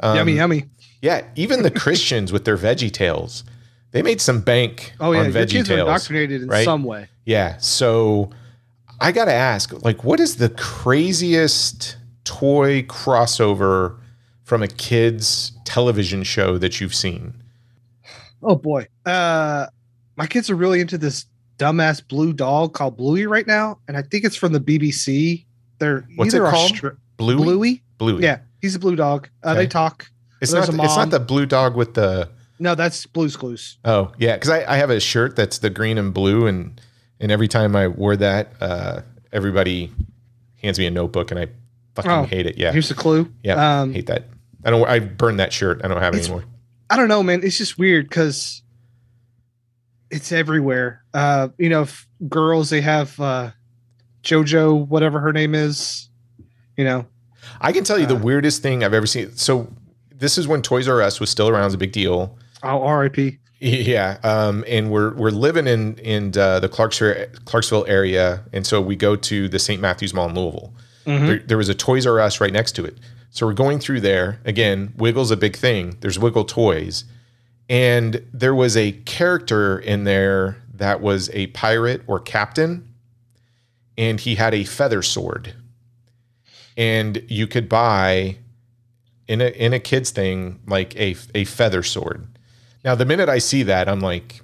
um, 0.00 0.16
yummy, 0.16 0.32
yummy. 0.34 0.64
yeah, 1.02 1.24
even 1.36 1.62
the 1.62 1.70
Christians 1.70 2.32
with 2.32 2.44
their 2.44 2.56
Veggie 2.56 2.90
Tales, 2.92 3.44
they 3.90 4.02
made 4.02 4.20
some 4.20 4.40
bank 4.40 4.94
Oh 5.00 5.12
yeah, 5.12 5.20
on 5.20 5.32
your 5.32 5.46
kids 5.46 5.68
Tales. 5.68 5.80
indoctrinated 5.80 6.42
in 6.42 6.48
right? 6.48 6.64
some 6.64 6.84
way. 6.84 7.08
Yeah, 7.24 7.56
so 7.58 8.30
I 9.00 9.12
got 9.12 9.24
to 9.26 9.32
ask, 9.32 9.72
like, 9.84 10.04
what 10.04 10.18
is 10.20 10.36
the 10.36 10.48
craziest 10.48 11.96
toy 12.24 12.82
crossover 12.82 13.96
from 14.44 14.62
a 14.62 14.68
kids 14.68 15.52
television 15.64 16.22
show 16.22 16.58
that 16.58 16.80
you've 16.80 16.94
seen? 16.94 17.34
Oh 18.42 18.54
boy. 18.56 18.86
Uh 19.04 19.66
my 20.16 20.26
kids 20.26 20.50
are 20.50 20.56
really 20.56 20.80
into 20.80 20.98
this 20.98 21.26
dumbass 21.58 22.06
blue 22.06 22.32
dog 22.32 22.74
called 22.74 22.96
Bluey 22.96 23.26
right 23.26 23.46
now, 23.46 23.78
and 23.88 23.96
I 23.96 24.02
think 24.02 24.24
it's 24.24 24.36
from 24.36 24.52
the 24.52 24.60
BBC. 24.60 25.44
They're 25.78 26.06
What's 26.16 26.34
it 26.34 26.40
called? 26.42 26.80
Bluey. 27.16 27.36
Bluey? 27.42 27.82
Bluey. 27.98 28.22
Yeah, 28.22 28.38
he's 28.60 28.74
a 28.74 28.78
blue 28.78 28.96
dog. 28.96 29.28
Uh, 29.44 29.50
Okay. 29.50 29.60
They 29.60 29.66
talk. 29.66 30.10
it's 30.40 30.52
not. 30.52 30.68
a 30.68 30.72
It's 30.82 30.96
not 30.96 31.10
the 31.10 31.20
blue 31.20 31.46
dog 31.46 31.76
with 31.76 31.94
the. 31.94 32.28
No, 32.58 32.74
that's 32.76 33.06
Blue's 33.06 33.36
Clues. 33.36 33.78
Oh 33.84 34.12
yeah, 34.18 34.34
because 34.36 34.50
I, 34.50 34.74
I 34.74 34.76
have 34.76 34.90
a 34.90 35.00
shirt 35.00 35.34
that's 35.36 35.58
the 35.58 35.70
green 35.70 35.98
and 35.98 36.14
blue, 36.14 36.46
and 36.46 36.80
and 37.18 37.32
every 37.32 37.48
time 37.48 37.74
I 37.74 37.88
wore 37.88 38.16
that, 38.16 38.52
uh, 38.60 39.02
everybody 39.32 39.90
hands 40.62 40.78
me 40.78 40.86
a 40.86 40.90
notebook, 40.90 41.30
and 41.32 41.40
I 41.40 41.48
fucking 41.96 42.10
Oh, 42.10 42.22
hate 42.24 42.46
it. 42.46 42.58
Yeah, 42.58 42.70
Here's 42.72 42.88
the 42.88 42.94
clue. 42.94 43.32
yeah, 43.42 43.80
Um, 43.82 43.92
hate 43.92 44.06
that. 44.06 44.28
I 44.64 44.70
don't. 44.70 44.86
I 44.88 45.00
burned 45.00 45.40
that 45.40 45.52
shirt. 45.52 45.80
I 45.84 45.88
don't 45.88 46.00
have 46.00 46.14
it 46.14 46.20
anymore. 46.20 46.44
I 46.88 46.96
don't 46.96 47.08
know, 47.08 47.22
man. 47.22 47.40
It's 47.42 47.58
just 47.58 47.78
weird 47.78 48.08
because 48.08 48.61
it's 50.12 50.30
everywhere. 50.30 51.02
Uh, 51.12 51.48
you 51.58 51.68
know, 51.68 51.82
if 51.82 52.06
girls 52.28 52.70
they 52.70 52.80
have 52.80 53.18
uh 53.18 53.50
JoJo, 54.22 54.86
whatever 54.88 55.18
her 55.20 55.32
name 55.32 55.54
is. 55.54 56.08
You 56.76 56.84
know, 56.84 57.06
I 57.60 57.72
can 57.72 57.84
tell 57.84 57.98
you 57.98 58.06
the 58.06 58.14
Uh, 58.16 58.20
weirdest 58.20 58.62
thing 58.62 58.82
I've 58.84 58.94
ever 58.94 59.06
seen. 59.06 59.36
So 59.36 59.68
this 60.14 60.38
is 60.38 60.46
when 60.48 60.62
Toys 60.62 60.88
R 60.88 61.02
Us 61.02 61.20
was 61.20 61.28
still 61.30 61.48
around, 61.48 61.62
it 61.62 61.66
was 61.66 61.74
a 61.74 61.78
big 61.78 61.92
deal. 61.92 62.38
Oh, 62.62 62.82
R.I.P. 62.82 63.38
Yeah, 63.64 64.18
um, 64.24 64.64
and 64.66 64.90
we're 64.90 65.14
we're 65.14 65.30
living 65.30 65.68
in 65.68 65.96
in 65.98 66.36
uh, 66.36 66.58
the 66.60 66.68
Clarksville 66.68 67.26
Clarksville 67.44 67.84
area, 67.86 68.42
and 68.52 68.66
so 68.66 68.80
we 68.80 68.96
go 68.96 69.14
to 69.14 69.48
the 69.48 69.58
St. 69.60 69.80
Matthews 69.80 70.12
Mall 70.12 70.28
in 70.28 70.34
Louisville. 70.34 70.74
There, 71.04 71.38
there 71.38 71.56
was 71.58 71.68
a 71.68 71.74
Toys 71.74 72.04
R 72.06 72.18
Us 72.18 72.40
right 72.40 72.52
next 72.52 72.72
to 72.72 72.84
it, 72.84 72.98
so 73.30 73.46
we're 73.46 73.52
going 73.54 73.78
through 73.78 74.00
there 74.00 74.40
again. 74.44 74.92
Wiggle's 74.96 75.30
a 75.30 75.36
big 75.36 75.54
thing. 75.56 75.96
There's 76.00 76.18
Wiggle 76.18 76.44
toys, 76.46 77.04
and 77.68 78.26
there 78.32 78.54
was 78.54 78.76
a 78.76 78.92
character 78.92 79.78
in 79.78 80.04
there 80.04 80.62
that 80.74 81.00
was 81.00 81.30
a 81.32 81.46
pirate 81.48 82.02
or 82.06 82.18
captain, 82.20 82.88
and 83.96 84.20
he 84.20 84.34
had 84.34 84.54
a 84.54 84.64
feather 84.64 85.02
sword, 85.02 85.54
and 86.76 87.22
you 87.28 87.46
could 87.46 87.68
buy 87.68 88.36
in 89.28 89.40
a 89.40 89.48
in 89.48 89.72
a 89.72 89.78
kids 89.78 90.10
thing 90.10 90.60
like 90.66 90.96
a 90.96 91.16
a 91.34 91.44
feather 91.44 91.82
sword. 91.82 92.26
Now, 92.84 92.94
the 92.94 93.04
minute 93.04 93.28
I 93.28 93.38
see 93.38 93.62
that, 93.64 93.88
I'm 93.88 94.00
like, 94.00 94.42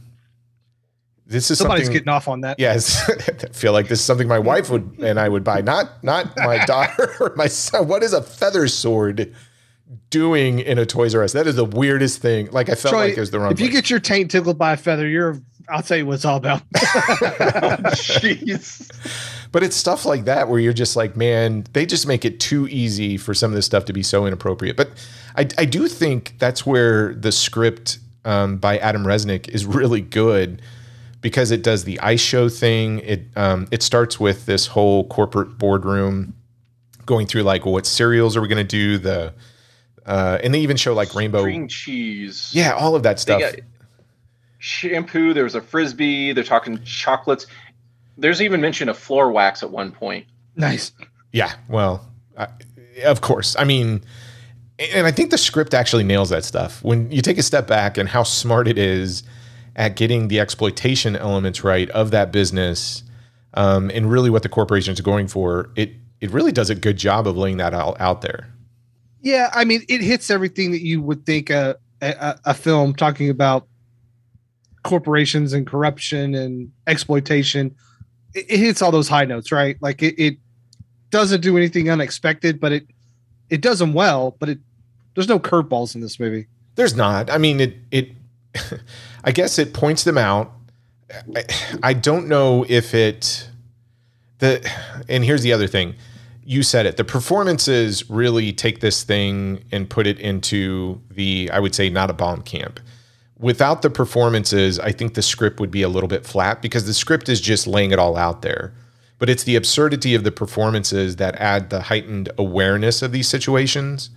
this 1.27 1.51
is 1.51 1.59
Somebody's 1.59 1.91
getting 1.91 2.09
off 2.09 2.27
on 2.27 2.41
that. 2.41 2.59
Yes, 2.59 3.09
I 3.09 3.49
feel 3.53 3.73
like 3.73 3.89
this 3.89 3.99
is 4.01 4.05
something 4.05 4.29
my 4.29 4.39
wife 4.39 4.71
would 4.71 4.99
and 5.01 5.21
I 5.21 5.29
would 5.29 5.45
buy, 5.45 5.61
not 5.61 6.03
not 6.03 6.35
my 6.39 6.65
daughter 6.67 7.15
or 7.21 7.35
my 7.37 7.49
son. 7.49 7.87
What 7.87 8.03
is 8.03 8.15
a 8.15 8.23
feather 8.23 8.67
sword 8.69 9.35
doing 10.11 10.61
in 10.61 10.79
a 10.79 10.87
Toys 10.87 11.15
R 11.15 11.23
Us? 11.23 11.33
That 11.33 11.47
is 11.47 11.57
the 11.57 11.65
weirdest 11.65 12.21
thing. 12.21 12.51
Like 12.51 12.69
I 12.69 12.75
felt 12.75 12.93
Troy, 12.93 13.07
like 13.07 13.17
it 13.17 13.21
was 13.21 13.31
the 13.31 13.41
wrong. 13.41 13.53
if 13.53 13.61
you 13.61 13.71
get 13.71 13.91
your 13.91 14.01
taint 14.01 14.31
tickled 14.31 14.59
by 14.59 14.73
a 14.73 14.77
feather, 14.77 15.07
you're. 15.09 15.41
I'll 15.71 15.83
tell 15.83 15.99
you 15.99 16.07
what 16.07 16.15
it's 16.15 16.25
all 16.25 16.39
about. 16.39 16.63
Jeez. 17.93 18.91
but 19.53 19.63
it's 19.63 19.77
stuff 19.77 20.07
like 20.07 20.25
that 20.25 20.49
where 20.49 20.59
you're 20.59 20.73
just 20.73 20.97
like, 20.97 21.15
man, 21.15 21.67
they 21.75 21.85
just 21.85 22.07
make 22.07 22.25
it 22.25 22.41
too 22.41 22.67
easy 22.69 23.19
for 23.19 23.35
some 23.35 23.51
of 23.51 23.55
this 23.55 23.67
stuff 23.67 23.85
to 23.85 23.93
be 23.93 24.03
so 24.03 24.25
inappropriate. 24.25 24.79
But 24.79 24.89
I, 25.37 25.47
I 25.59 25.67
do 25.67 25.87
think 25.87 26.37
that's 26.39 26.65
where 26.65 27.13
the 27.13 27.31
script 27.31 27.99
um, 28.25 28.57
by 28.57 28.79
Adam 28.79 29.05
Resnick 29.05 29.49
is 29.49 29.67
really 29.67 30.01
good 30.01 30.63
because 31.21 31.51
it 31.51 31.63
does 31.63 31.85
the 31.85 32.01
ice 32.01 32.21
show 32.21 32.49
thing. 32.49 33.01
It 33.01 33.27
um, 33.37 33.69
it 33.71 33.83
starts 33.83 34.19
with 34.19 34.47
this 34.47 34.69
whole 34.69 35.07
corporate 35.09 35.59
boardroom 35.59 36.35
going 37.07 37.27
through 37.27 37.43
like, 37.43 37.65
well, 37.65 37.75
what 37.75 37.87
cereals 37.87 38.37
are 38.37 38.41
we 38.41 38.49
going 38.49 38.57
to 38.59 38.65
do? 38.65 38.99
The 38.99 39.35
uh, 40.09 40.39
and 40.43 40.55
they 40.55 40.61
even 40.61 40.77
show 40.77 40.95
like 40.95 41.15
rainbow. 41.15 41.43
Cream 41.43 41.69
cheese. 41.69 42.51
Yeah, 42.55 42.73
all 42.73 42.97
of 42.97 43.03
that 43.03 43.21
stuff. 43.21 43.43
shampoo. 44.59 45.35
There 45.35 45.45
was 45.45 45.55
a 45.55 45.61
frisbee. 45.61 46.33
They're 46.33 46.43
talking 46.43 46.83
chocolates. 46.83 47.47
There's 48.17 48.41
even 48.41 48.61
mention 48.61 48.89
of 48.89 48.99
floor 48.99 49.31
wax 49.31 49.63
at 49.63 49.71
one 49.71 49.93
point. 49.93 50.27
nice. 50.57 50.91
Yeah, 51.31 51.53
well, 51.69 52.11
I, 52.39 52.49
of 53.05 53.21
course. 53.21 53.55
I 53.59 53.65
mean, 53.65 54.03
and 54.79 55.07
I 55.07 55.11
think 55.11 55.31
the 55.31 55.37
script 55.37 55.75
actually 55.75 56.05
nails 56.05 56.31
that 56.31 56.43
stuff. 56.43 56.83
When 56.83 57.13
you 57.13 57.21
take 57.21 57.37
a 57.37 57.43
step 57.43 57.67
back 57.67 57.99
and 57.99 58.09
how 58.09 58.23
smart 58.23 58.67
it 58.67 58.79
is 58.79 59.25
at 59.77 59.95
getting 59.95 60.29
the 60.29 60.41
exploitation 60.41 61.17
elements 61.17 61.63
right 61.63 61.91
of 61.91 62.13
that 62.13 62.33
business, 62.33 63.03
um, 63.53 63.91
and 63.93 64.11
really 64.11 64.31
what 64.31 64.43
the 64.43 64.49
corporation 64.49 64.95
is 64.95 65.03
going 65.03 65.29
for, 65.29 65.69
it 65.77 65.93
it 66.23 66.31
really 66.31 66.51
does 66.51 66.71
a 66.71 66.75
good 66.75 66.97
job 66.97 67.29
of 67.29 67.37
laying 67.37 67.59
that 67.59 67.75
out, 67.75 68.01
out 68.01 68.23
there. 68.23 68.49
Yeah, 69.21 69.51
I 69.53 69.65
mean, 69.65 69.83
it 69.89 70.01
hits 70.01 70.31
everything 70.31 70.73
that 70.73 70.83
you 70.83 71.03
would 71.03 71.27
think 71.27 71.51
a 71.51 71.77
a, 72.01 72.39
a 72.47 72.55
film 72.55 72.95
talking 72.95 73.31
about 73.31 73.67
corporations 74.83 75.53
and 75.53 75.67
corruption 75.67 76.35
and 76.35 76.73
exploitation. 76.87 77.75
It, 78.35 78.47
it 78.49 78.59
hits 78.59 78.83
all 78.83 78.91
those 78.91 79.09
high 79.09 79.25
notes, 79.25 79.51
right? 79.53 79.77
Like 79.81 80.03
it, 80.03 80.15
it 80.19 80.39
doesn't 81.11 81.41
do 81.41 81.57
anything 81.57 81.91
unexpected, 81.91 82.61
but 82.61 82.73
it 82.73 82.87
it 83.51 83.61
does 83.61 83.79
them 83.79 83.93
well. 83.93 84.37
But 84.39 84.51
it 84.51 84.59
there's 85.15 85.29
no 85.29 85.39
curveballs 85.39 85.95
in 85.95 86.01
this 86.01 86.21
movie. 86.21 86.47
There's 86.77 86.95
not. 86.95 87.31
I 87.31 87.39
mean, 87.39 87.61
it 87.61 87.77
it. 87.91 88.11
I 89.25 89.33
guess 89.33 89.59
it 89.59 89.75
points 89.75 90.05
them 90.05 90.19
out. 90.19 90.53
I, 91.35 91.45
I 91.83 91.93
don't 91.93 92.29
know 92.29 92.65
if 92.69 92.95
it 92.95 93.49
the 94.39 94.71
and 95.09 95.25
here's 95.25 95.43
the 95.43 95.53
other 95.53 95.67
thing. 95.67 95.95
You 96.51 96.63
said 96.63 96.87
it. 96.87 96.97
The 96.97 97.05
performances 97.05 98.09
really 98.09 98.55
take 98.55 98.81
this 98.81 99.05
thing 99.05 99.65
and 99.71 99.91
put 99.91 100.07
it 100.07 100.19
into 100.19 100.99
the 101.11 101.51
I 101.53 101.61
would 101.61 101.75
say 101.75 101.91
not 101.91 102.09
a 102.09 102.15
bomb 102.15 102.41
camp. 102.41 102.81
Without 103.39 103.83
the 103.83 103.91
performances, 103.91 104.79
I 104.81 104.93
think 104.93 105.13
the 105.13 105.21
script 105.21 105.61
would 105.61 105.71
be 105.71 105.83
a 105.83 105.91
little 105.91 106.09
bit 106.09 106.25
flat 106.25 106.63
because 106.63 106.87
the 106.87 106.95
script 106.95 107.29
is 107.29 107.43
just 107.43 107.67
laying 107.67 107.91
it 107.91 107.99
all 107.99 108.17
out 108.17 108.41
there. 108.41 108.73
But 109.19 109.29
it's 109.29 109.45
the 109.45 109.57
absurdity 109.57 110.15
of 110.15 110.25
the 110.25 110.33
performances 110.33 111.17
that 111.17 111.37
add 111.37 111.69
the 111.69 111.83
heightened 111.83 112.31
awareness 112.39 113.03
of 113.03 113.13
these 113.13 113.29
situations. 113.29 114.09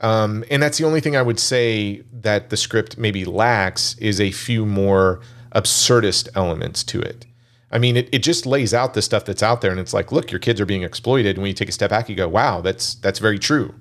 Um, 0.00 0.44
and 0.50 0.60
that's 0.60 0.78
the 0.78 0.84
only 0.84 1.00
thing 1.00 1.14
I 1.16 1.22
would 1.22 1.38
say 1.38 2.02
that 2.12 2.50
the 2.50 2.56
script 2.56 2.98
maybe 2.98 3.24
lacks 3.24 3.96
is 3.98 4.20
a 4.20 4.32
few 4.32 4.66
more 4.66 5.20
absurdist 5.54 6.30
elements 6.34 6.82
to 6.82 7.00
it. 7.00 7.26
I 7.74 7.78
mean, 7.78 7.96
it, 7.96 8.08
it 8.12 8.22
just 8.22 8.46
lays 8.46 8.72
out 8.72 8.94
the 8.94 9.02
stuff 9.02 9.24
that's 9.26 9.42
out 9.42 9.60
there, 9.60 9.70
and 9.72 9.80
it's 9.80 9.92
like, 9.92 10.12
look, 10.12 10.30
your 10.30 10.38
kids 10.38 10.60
are 10.60 10.66
being 10.66 10.82
exploited. 10.84 11.36
And 11.36 11.42
when 11.42 11.48
you 11.48 11.54
take 11.54 11.68
a 11.68 11.72
step 11.72 11.90
back, 11.90 12.08
you 12.08 12.14
go, 12.14 12.28
wow, 12.28 12.60
that's 12.62 12.94
that's 12.96 13.18
very 13.18 13.38
true. 13.38 13.74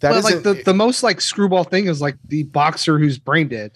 That 0.00 0.10
but 0.12 0.24
like 0.24 0.34
isn't- 0.36 0.56
the, 0.58 0.62
the 0.62 0.74
most 0.74 1.02
like 1.02 1.20
screwball 1.22 1.64
thing 1.64 1.86
is 1.86 2.00
like 2.02 2.16
the 2.28 2.42
boxer 2.44 2.98
who's 2.98 3.18
brain 3.18 3.48
dead. 3.48 3.72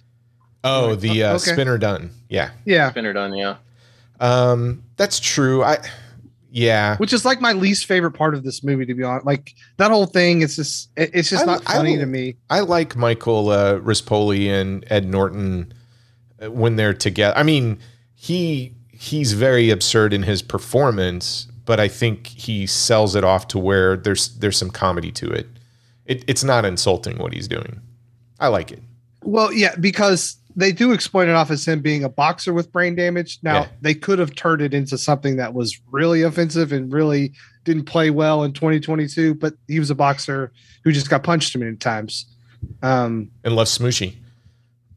oh 0.63 0.95
the 0.95 1.25
uh, 1.25 1.31
okay. 1.37 1.53
Spinner 1.53 1.79
Dunn, 1.79 2.11
yeah, 2.29 2.51
Yeah, 2.67 2.91
Spinner 2.91 3.15
Dunn, 3.15 3.35
yeah. 3.35 3.57
um, 4.21 4.83
that's 4.97 5.19
true. 5.19 5.63
I 5.65 5.79
yeah, 6.53 6.97
which 6.99 7.13
is 7.13 7.25
like 7.25 7.41
my 7.41 7.53
least 7.53 7.87
favorite 7.87 8.11
part 8.11 8.35
of 8.35 8.43
this 8.43 8.63
movie, 8.65 8.85
to 8.85 8.93
be 8.95 9.03
honest. 9.05 9.25
Like 9.25 9.55
that 9.79 9.91
whole 9.91 10.07
thing, 10.07 10.43
it's 10.43 10.57
just 10.57 10.91
it- 10.97 11.11
it's 11.15 11.31
just 11.31 11.45
I- 11.45 11.47
not 11.47 11.65
funny 11.65 11.93
will- 11.93 12.01
to 12.01 12.07
me. 12.07 12.37
I 12.51 12.61
like 12.61 12.97
Michael 12.97 13.49
uh, 13.51 13.79
Rispoli 13.79 14.49
and 14.51 14.85
Ed 14.91 15.07
Norton 15.09 15.73
uh, 16.43 16.51
when 16.51 16.77
they're 16.77 16.93
together. 16.93 17.37
I 17.39 17.45
mean, 17.45 17.79
he 18.15 18.75
he's 19.03 19.33
very 19.33 19.71
absurd 19.71 20.13
in 20.13 20.23
his 20.25 20.43
performance, 20.43 21.49
but 21.65 21.81
I 21.81 21.89
think 21.89 22.27
he 22.27 22.67
sells 22.67 23.17
it 23.17 23.25
off 23.25 23.49
to 23.49 23.59
where 23.59 23.97
there's 23.97 24.29
there's 24.39 24.59
some 24.59 24.71
comedy 24.71 25.11
to 25.13 25.31
it. 25.31 25.47
it 26.05 26.23
it's 26.27 26.45
not 26.45 26.67
insulting 26.67 27.17
what 27.17 27.33
he's 27.33 27.49
doing. 27.49 27.81
I 28.39 28.49
like 28.49 28.71
it. 28.71 28.83
Well, 29.25 29.53
yeah, 29.53 29.75
because 29.81 30.37
they 30.55 30.71
do 30.73 30.93
exploit 30.93 31.29
it 31.29 31.35
off 31.35 31.51
as 31.51 31.67
him 31.67 31.81
being 31.81 32.05
a 32.05 32.09
boxer 32.11 32.53
with 32.53 32.71
brain 32.73 32.95
damage. 32.95 33.39
Now 33.43 33.61
Yeah. 33.61 33.69
they 33.81 33.95
could 33.95 34.19
have 34.19 34.35
turned 34.35 34.61
it 34.61 34.75
into 34.75 34.99
something 34.99 35.37
that 35.37 35.55
was 35.55 35.81
really 35.91 36.21
offensive 36.23 36.71
and 36.73 36.93
really 36.93 37.33
didn't 37.65 37.85
play 37.85 38.11
well 38.11 38.43
in 38.45 38.53
2022. 38.53 39.35
But 39.35 39.55
he 39.67 39.79
was 39.79 39.91
a 39.91 39.95
boxer 39.95 40.53
who 40.85 40.93
just 40.93 41.09
got 41.09 41.23
punched 41.23 41.53
too 41.53 41.59
many 41.61 41.77
times. 41.77 42.27
Um, 42.83 43.31
And 43.45 43.55
love 43.57 43.69
Smoochy. 43.69 44.17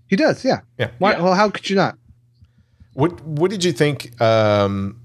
he 0.07 0.15
does, 0.17 0.43
yeah. 0.43 0.61
Yeah. 0.77 0.89
Why, 0.97 1.11
Yeah. 1.13 1.21
Well, 1.21 1.35
how 1.35 1.49
could 1.49 1.69
you 1.69 1.75
not? 1.77 1.97
What 2.93 3.21
what 3.25 3.49
did 3.51 3.63
you 3.63 3.71
think 3.71 4.19
um, 4.21 4.99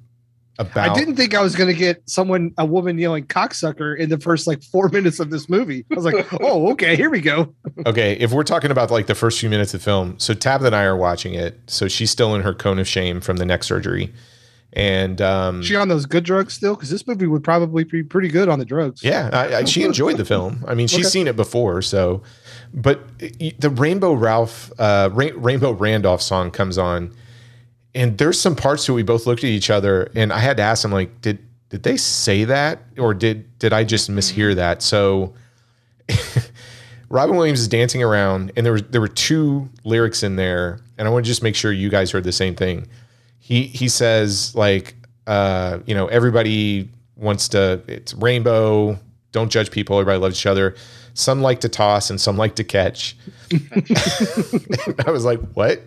about? 0.59 0.91
I 0.91 0.95
didn't 0.95 1.17
think 1.17 1.35
I 1.35 1.41
was 1.43 1.57
going 1.57 1.69
to 1.73 1.79
get 1.79 2.03
someone, 2.09 2.53
a 2.59 2.67
woman 2.67 2.99
yelling 2.99 3.27
cocksucker 3.27 3.97
in 3.99 4.11
the 4.11 4.19
first 4.19 4.47
like 4.47 4.63
four 4.63 4.89
minutes 4.93 5.21
of 5.21 5.31
this 5.31 5.49
movie. 5.49 5.87
I 5.91 5.95
was 5.95 6.05
like, 6.05 6.27
oh, 6.41 6.71
okay, 6.73 6.97
here 6.97 7.11
we 7.11 7.21
go. 7.21 7.55
Okay, 7.87 8.13
if 8.21 8.33
we're 8.33 8.45
talking 8.45 8.71
about 8.71 8.91
like 8.91 9.07
the 9.07 9.15
first 9.15 9.41
few 9.41 9.49
minutes 9.49 9.73
of 9.73 9.81
the 9.81 9.85
film, 9.85 10.19
so 10.19 10.35
Tabitha 10.35 10.67
and 10.67 10.77
I 10.77 10.83
are 10.85 10.97
watching 10.97 11.35
it. 11.35 11.59
So 11.67 11.89
she's 11.89 12.11
still 12.11 12.35
in 12.35 12.43
her 12.43 12.53
cone 12.55 12.79
of 12.79 12.87
shame 12.89 13.21
from 13.21 13.37
the 13.39 13.47
neck 13.47 13.65
surgery, 13.65 14.13
and 14.75 15.23
um, 15.23 15.63
She 15.63 15.75
on 15.75 15.89
those 15.89 16.05
good 16.05 16.25
drugs 16.25 16.53
still? 16.53 16.75
Because 16.75 16.91
this 16.91 17.07
movie 17.07 17.27
would 17.27 17.43
probably 17.43 17.85
be 17.85 18.03
pretty 18.03 18.29
good 18.29 18.51
on 18.51 18.59
the 18.59 18.67
drugs. 18.67 19.03
Yeah, 19.03 19.31
I, 19.33 19.55
I, 19.57 19.65
she 19.65 19.83
enjoyed 19.83 20.19
the 20.19 20.27
film. 20.27 20.63
I 20.69 20.75
mean, 20.75 20.89
she's 20.89 21.07
Okay. 21.07 21.09
seen 21.09 21.27
it 21.27 21.37
before, 21.37 21.81
so. 21.81 22.23
But 22.75 23.01
the 23.19 23.71
Rainbow 23.71 24.13
Ralph, 24.13 24.71
uh, 24.79 25.09
Ra- 25.11 25.31
Rainbow 25.37 25.71
Randolph 25.73 26.21
song 26.21 26.51
comes 26.51 26.77
on, 26.77 27.15
and 27.95 28.19
there's 28.19 28.41
some 28.41 28.57
parts 28.57 28.87
that 28.87 28.93
we 28.93 29.03
both 29.03 29.27
looked 29.27 29.45
at 29.45 29.51
each 29.51 29.71
other, 29.71 30.11
and 30.15 30.33
I 30.33 30.39
had 30.39 30.57
to 30.59 30.63
ask 30.63 30.85
him 30.85 30.93
like, 30.93 31.21
did 31.21 31.39
did 31.71 31.83
they 31.83 31.97
say 31.97 32.45
that, 32.45 32.81
or 32.99 33.15
did 33.15 33.59
did 33.59 33.73
I 33.73 33.85
just 33.85 34.11
mishear 34.11 34.55
that? 34.55 34.83
So. 34.83 35.35
Robin 37.11 37.37
Williams 37.37 37.61
is 37.61 37.69
dancing 37.69 38.03
around, 38.03 38.53
and 38.55 38.67
there 38.67 38.73
was 38.73 38.83
there 38.83 39.01
were 39.01 39.09
two 39.09 39.69
lyrics 39.85 40.23
in 40.23 40.37
there, 40.37 40.81
and 40.99 41.09
I 41.09 41.11
want 41.11 41.25
to 41.25 41.29
just 41.29 41.43
make 41.43 41.55
sure 41.55 41.73
you 41.73 41.89
guys 41.89 42.11
heard 42.11 42.25
the 42.25 42.33
same 42.33 42.55
thing. 42.55 42.87
He 43.39 43.63
he 43.65 43.89
says 43.89 44.55
like, 44.55 44.95
uh, 45.27 45.79
you 45.87 45.95
know, 45.95 46.07
everybody 46.09 46.91
wants 47.17 47.49
to. 47.49 47.83
It's 47.87 48.13
rainbow. 48.15 48.99
Don't 49.33 49.51
judge 49.51 49.71
people. 49.71 49.99
Everybody 49.99 50.21
loves 50.21 50.39
each 50.39 50.47
other. 50.47 50.75
Some 51.15 51.41
like 51.41 51.61
to 51.61 51.69
toss, 51.69 52.11
and 52.11 52.21
some 52.21 52.37
like 52.37 52.57
to 52.57 52.65
catch. 52.65 53.17
I 55.07 55.11
was 55.11 55.25
like, 55.25 55.41
what? 55.53 55.81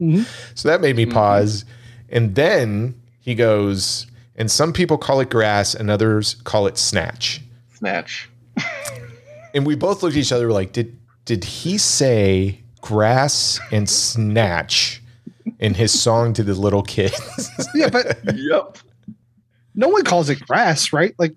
Mm-hmm. 0.00 0.22
So 0.54 0.68
that 0.68 0.80
made 0.80 0.96
me 0.96 1.04
mm-hmm. 1.04 1.12
pause, 1.12 1.64
and 2.08 2.34
then 2.34 3.00
he 3.20 3.34
goes, 3.34 4.06
and 4.36 4.50
some 4.50 4.72
people 4.72 4.98
call 4.98 5.20
it 5.20 5.30
grass, 5.30 5.74
and 5.74 5.90
others 5.90 6.34
call 6.44 6.66
it 6.66 6.78
snatch 6.78 7.42
Snatch. 7.74 8.28
and 9.54 9.66
we 9.66 9.74
both 9.74 10.02
looked 10.02 10.16
at 10.16 10.20
each 10.20 10.32
other 10.32 10.46
we're 10.48 10.52
like 10.52 10.72
did 10.72 10.96
did 11.24 11.44
he 11.44 11.78
say 11.78 12.60
grass 12.80 13.60
and 13.72 13.88
snatch 13.88 15.02
in 15.58 15.74
his 15.74 15.98
song 15.98 16.32
to 16.32 16.42
the 16.42 16.54
little 16.54 16.82
kids 16.82 17.48
Yeah, 17.74 17.88
but 17.88 18.18
Yep. 18.34 18.78
no 19.74 19.88
one 19.88 20.04
calls 20.04 20.28
it 20.30 20.40
grass, 20.46 20.92
right? 20.92 21.14
Like, 21.18 21.34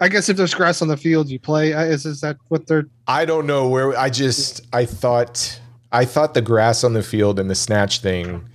I 0.00 0.08
guess 0.08 0.28
if 0.28 0.36
there's 0.36 0.54
grass 0.54 0.82
on 0.82 0.88
the 0.88 0.96
field, 0.96 1.28
you 1.28 1.38
play. 1.38 1.72
Uh, 1.72 1.84
is, 1.84 2.04
is 2.04 2.20
that 2.20 2.36
what 2.48 2.66
they're? 2.66 2.86
i 3.08 3.24
don't 3.24 3.46
know 3.46 3.68
where 3.68 3.96
i 3.98 4.10
just 4.10 4.60
i 4.72 4.84
thought 4.84 5.60
i 5.96 6.04
thought 6.04 6.34
the 6.34 6.42
grass 6.42 6.84
on 6.84 6.92
the 6.92 7.02
field 7.02 7.38
and 7.38 7.50
the 7.50 7.54
snatch 7.54 8.00
thing 8.00 8.48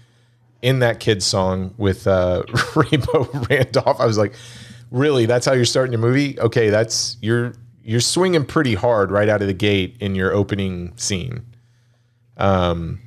in 0.61 0.79
that 0.79 0.99
kid's 0.99 1.25
song 1.25 1.73
with 1.77 2.07
uh, 2.07 2.43
Rainbow 2.75 3.29
Randolph. 3.49 3.99
I 3.99 4.05
was 4.05 4.17
like, 4.17 4.33
really? 4.91 5.25
That's 5.25 5.45
how 5.45 5.53
you're 5.53 5.65
starting 5.65 5.91
your 5.91 6.01
movie? 6.01 6.39
Okay, 6.39 6.69
that's 6.69 7.17
you're 7.21 7.53
you're 7.83 7.99
swinging 7.99 8.45
pretty 8.45 8.75
hard 8.75 9.11
right 9.11 9.27
out 9.27 9.41
of 9.41 9.47
the 9.47 9.53
gate 9.53 9.97
in 9.99 10.15
your 10.15 10.33
opening 10.33 10.95
scene. 10.97 11.45
Um, 12.37 12.99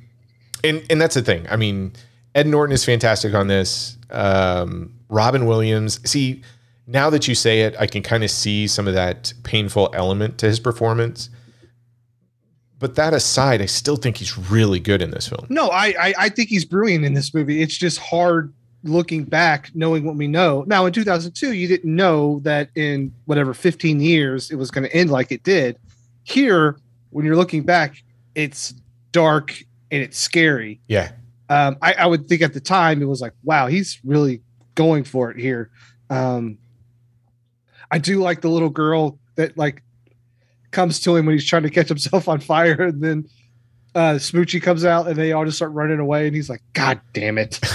and 0.63 0.85
and 0.89 0.99
that's 0.99 1.15
the 1.15 1.21
thing. 1.21 1.45
I 1.49 1.55
mean, 1.55 1.93
Ed 2.33 2.47
Norton 2.47 2.73
is 2.73 2.83
fantastic 2.83 3.33
on 3.33 3.47
this. 3.47 3.97
Um, 4.09 4.93
Robin 5.09 5.45
Williams. 5.45 5.99
See, 6.09 6.41
now 6.87 7.09
that 7.09 7.27
you 7.27 7.35
say 7.35 7.61
it, 7.61 7.75
I 7.79 7.87
can 7.87 8.03
kind 8.03 8.23
of 8.23 8.31
see 8.31 8.67
some 8.67 8.87
of 8.87 8.93
that 8.93 9.33
painful 9.43 9.89
element 9.93 10.37
to 10.39 10.47
his 10.47 10.59
performance. 10.59 11.29
But 12.79 12.95
that 12.95 13.13
aside, 13.13 13.61
I 13.61 13.67
still 13.67 13.95
think 13.95 14.17
he's 14.17 14.37
really 14.37 14.79
good 14.79 15.01
in 15.01 15.11
this 15.11 15.29
film. 15.29 15.47
No, 15.49 15.69
I, 15.69 15.93
I 15.99 16.13
I 16.17 16.29
think 16.29 16.49
he's 16.49 16.65
brilliant 16.65 17.05
in 17.05 17.13
this 17.13 17.33
movie. 17.33 17.61
It's 17.61 17.77
just 17.77 17.99
hard 17.99 18.53
looking 18.85 19.23
back, 19.23 19.71
knowing 19.73 20.05
what 20.05 20.15
we 20.15 20.27
know. 20.27 20.63
Now, 20.67 20.85
in 20.85 20.93
2002, 20.93 21.53
you 21.53 21.67
didn't 21.67 21.93
know 21.93 22.39
that 22.43 22.69
in 22.75 23.13
whatever 23.25 23.53
15 23.53 23.99
years 23.99 24.51
it 24.51 24.55
was 24.55 24.71
going 24.71 24.87
to 24.87 24.95
end 24.95 25.09
like 25.09 25.31
it 25.31 25.43
did. 25.43 25.77
Here, 26.23 26.77
when 27.09 27.25
you're 27.25 27.35
looking 27.35 27.63
back, 27.63 28.03
it's 28.35 28.73
dark 29.11 29.57
and 29.91 30.01
it's 30.01 30.17
scary. 30.17 30.79
Yeah. 30.87 31.11
Um, 31.49 31.77
I, 31.81 31.93
I 31.93 32.05
would 32.05 32.27
think 32.27 32.41
at 32.41 32.53
the 32.53 32.59
time 32.59 33.01
it 33.01 33.05
was 33.05 33.21
like, 33.21 33.33
wow, 33.43 33.67
he's 33.67 33.99
really 34.03 34.41
going 34.75 35.03
for 35.03 35.31
it 35.31 35.37
here. 35.37 35.69
Um, 36.09 36.57
I 37.91 37.97
do 37.97 38.21
like 38.21 38.41
the 38.41 38.49
little 38.49 38.69
girl 38.69 39.19
that 39.35 39.57
like 39.57 39.83
comes 40.75 40.99
to 40.99 41.15
him 41.15 41.25
when 41.25 41.33
he's 41.33 41.45
trying 41.45 41.63
to 41.63 41.69
catch 41.71 41.87
himself 41.87 42.27
on 42.27 42.39
fire, 42.39 42.79
and 42.81 43.01
then 43.01 43.27
uh, 43.95 44.15
Smoochy 44.15 44.61
comes 44.61 44.85
out 44.85 45.07
and 45.07 45.15
they 45.15 45.31
all 45.31 45.45
just 45.45 45.57
start 45.57 45.71
running 45.71 45.99
away, 45.99 46.27
and 46.27 46.35
he's 46.35 46.49
like, 46.49 46.61
God 46.73 47.01
damn 47.13 47.37
it! 47.37 47.59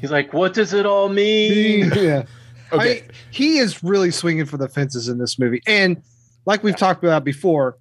He's 0.00 0.10
like, 0.10 0.34
what 0.34 0.52
does 0.52 0.74
it 0.74 0.84
all 0.84 1.08
mean? 1.08 1.90
yeah. 1.96 2.24
Okay. 2.70 3.00
I, 3.00 3.02
he 3.30 3.58
is 3.58 3.82
really 3.82 4.10
swinging 4.10 4.44
for 4.44 4.58
the 4.58 4.68
fences 4.68 5.08
in 5.08 5.16
this 5.16 5.38
movie. 5.38 5.62
And 5.66 6.02
like 6.44 6.62
we've 6.62 6.76
talked 6.76 7.02
about 7.02 7.24
before, 7.24 7.78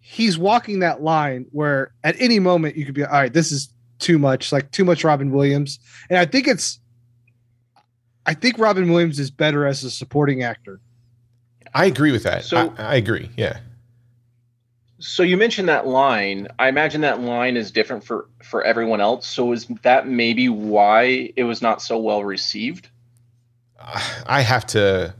he's 0.00 0.36
walking 0.36 0.80
that 0.80 1.02
line 1.02 1.46
where 1.52 1.92
at 2.04 2.14
any 2.20 2.40
moment 2.40 2.76
you 2.76 2.84
could 2.84 2.94
be, 2.94 3.04
all 3.04 3.10
right, 3.10 3.32
this 3.32 3.50
is 3.52 3.72
too 3.98 4.18
much, 4.18 4.52
like 4.52 4.70
too 4.70 4.84
much 4.84 5.02
Robin 5.02 5.30
Williams. 5.30 5.78
And 6.10 6.18
I 6.18 6.26
think 6.26 6.46
it's, 6.46 6.78
I 8.26 8.34
think 8.34 8.58
Robin 8.58 8.92
Williams 8.92 9.18
is 9.18 9.30
better 9.30 9.66
as 9.66 9.82
a 9.82 9.90
supporting 9.90 10.42
actor. 10.42 10.78
I 11.74 11.86
agree 11.86 12.12
with 12.12 12.24
that. 12.24 12.44
So- 12.44 12.74
I, 12.76 12.82
I 12.82 12.94
agree. 12.96 13.30
Yeah. 13.36 13.60
So 15.06 15.22
you 15.22 15.36
mentioned 15.36 15.68
that 15.68 15.86
line. 15.86 16.48
I 16.58 16.68
imagine 16.68 17.00
that 17.02 17.20
line 17.20 17.56
is 17.56 17.70
different 17.70 18.02
for 18.02 18.28
for 18.42 18.64
everyone 18.64 19.00
else. 19.00 19.26
So 19.26 19.52
is 19.52 19.66
that 19.82 20.08
maybe 20.08 20.48
why 20.48 21.32
it 21.36 21.44
was 21.44 21.62
not 21.62 21.80
so 21.80 21.96
well 21.96 22.24
received? 22.24 22.88
I 24.26 24.40
have 24.40 24.66
to. 24.68 25.14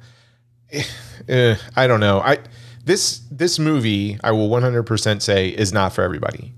eh, 1.28 1.56
I 1.76 1.86
don't 1.86 2.00
know. 2.00 2.20
I 2.20 2.38
this 2.84 3.20
this 3.30 3.60
movie 3.60 4.18
I 4.24 4.32
will 4.32 4.48
100% 4.48 5.22
say 5.22 5.50
is 5.50 5.72
not 5.72 5.92
for 5.92 6.02
everybody. 6.02 6.52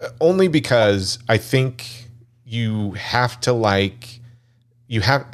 Uh, 0.00 0.08
Only 0.18 0.48
because 0.48 1.18
I 1.28 1.36
think 1.36 2.08
you 2.46 2.92
have 2.92 3.38
to 3.42 3.52
like 3.52 4.20
you 4.86 5.02
have 5.02 5.26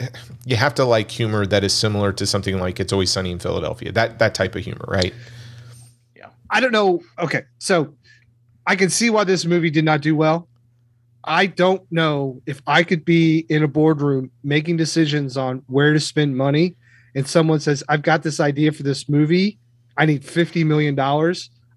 you 0.45 0.57
have 0.57 0.75
to 0.75 0.85
like 0.85 1.13
humor 1.13 1.47
that 1.47 1.63
is 1.63 1.73
similar 1.73 2.13
to 2.13 2.27
something 2.27 2.59
like 2.59 2.81
It's 2.81 2.93
Always 2.93 3.11
Sunny 3.11 3.31
in 3.31 3.39
Philadelphia. 3.39 3.93
That 3.93 4.19
that 4.19 4.35
type 4.35 4.57
of 4.57 4.65
humor, 4.65 4.85
right? 4.89 5.15
I 6.55 6.61
don't 6.61 6.73
know. 6.73 7.01
Okay. 7.19 7.43
So 7.59 7.95
I 8.65 8.77
can 8.77 8.89
see 8.89 9.11
why 9.11 9.25
this 9.25 9.45
movie 9.45 9.71
did 9.71 9.85
not 9.85 10.01
do 10.01 10.15
well. 10.15 10.49
I 11.25 11.47
don't 11.47 11.83
know 11.91 12.41
if 12.47 12.63
I 12.65 12.85
could 12.85 13.05
be 13.05 13.45
in 13.49 13.65
a 13.65 13.69
boardroom 13.69 14.31
making 14.45 14.77
decisions 14.77 15.37
on 15.37 15.65
where 15.67 15.93
to 15.93 15.99
spend 15.99 16.37
money 16.37 16.77
and 17.17 17.27
someone 17.27 17.59
says, 17.59 17.83
I've 17.89 18.03
got 18.03 18.23
this 18.23 18.39
idea 18.39 18.71
for 18.71 18.85
this 18.85 19.09
movie. 19.09 19.59
I 19.97 20.07
need 20.07 20.23
$50 20.23 20.65
million. 20.65 20.99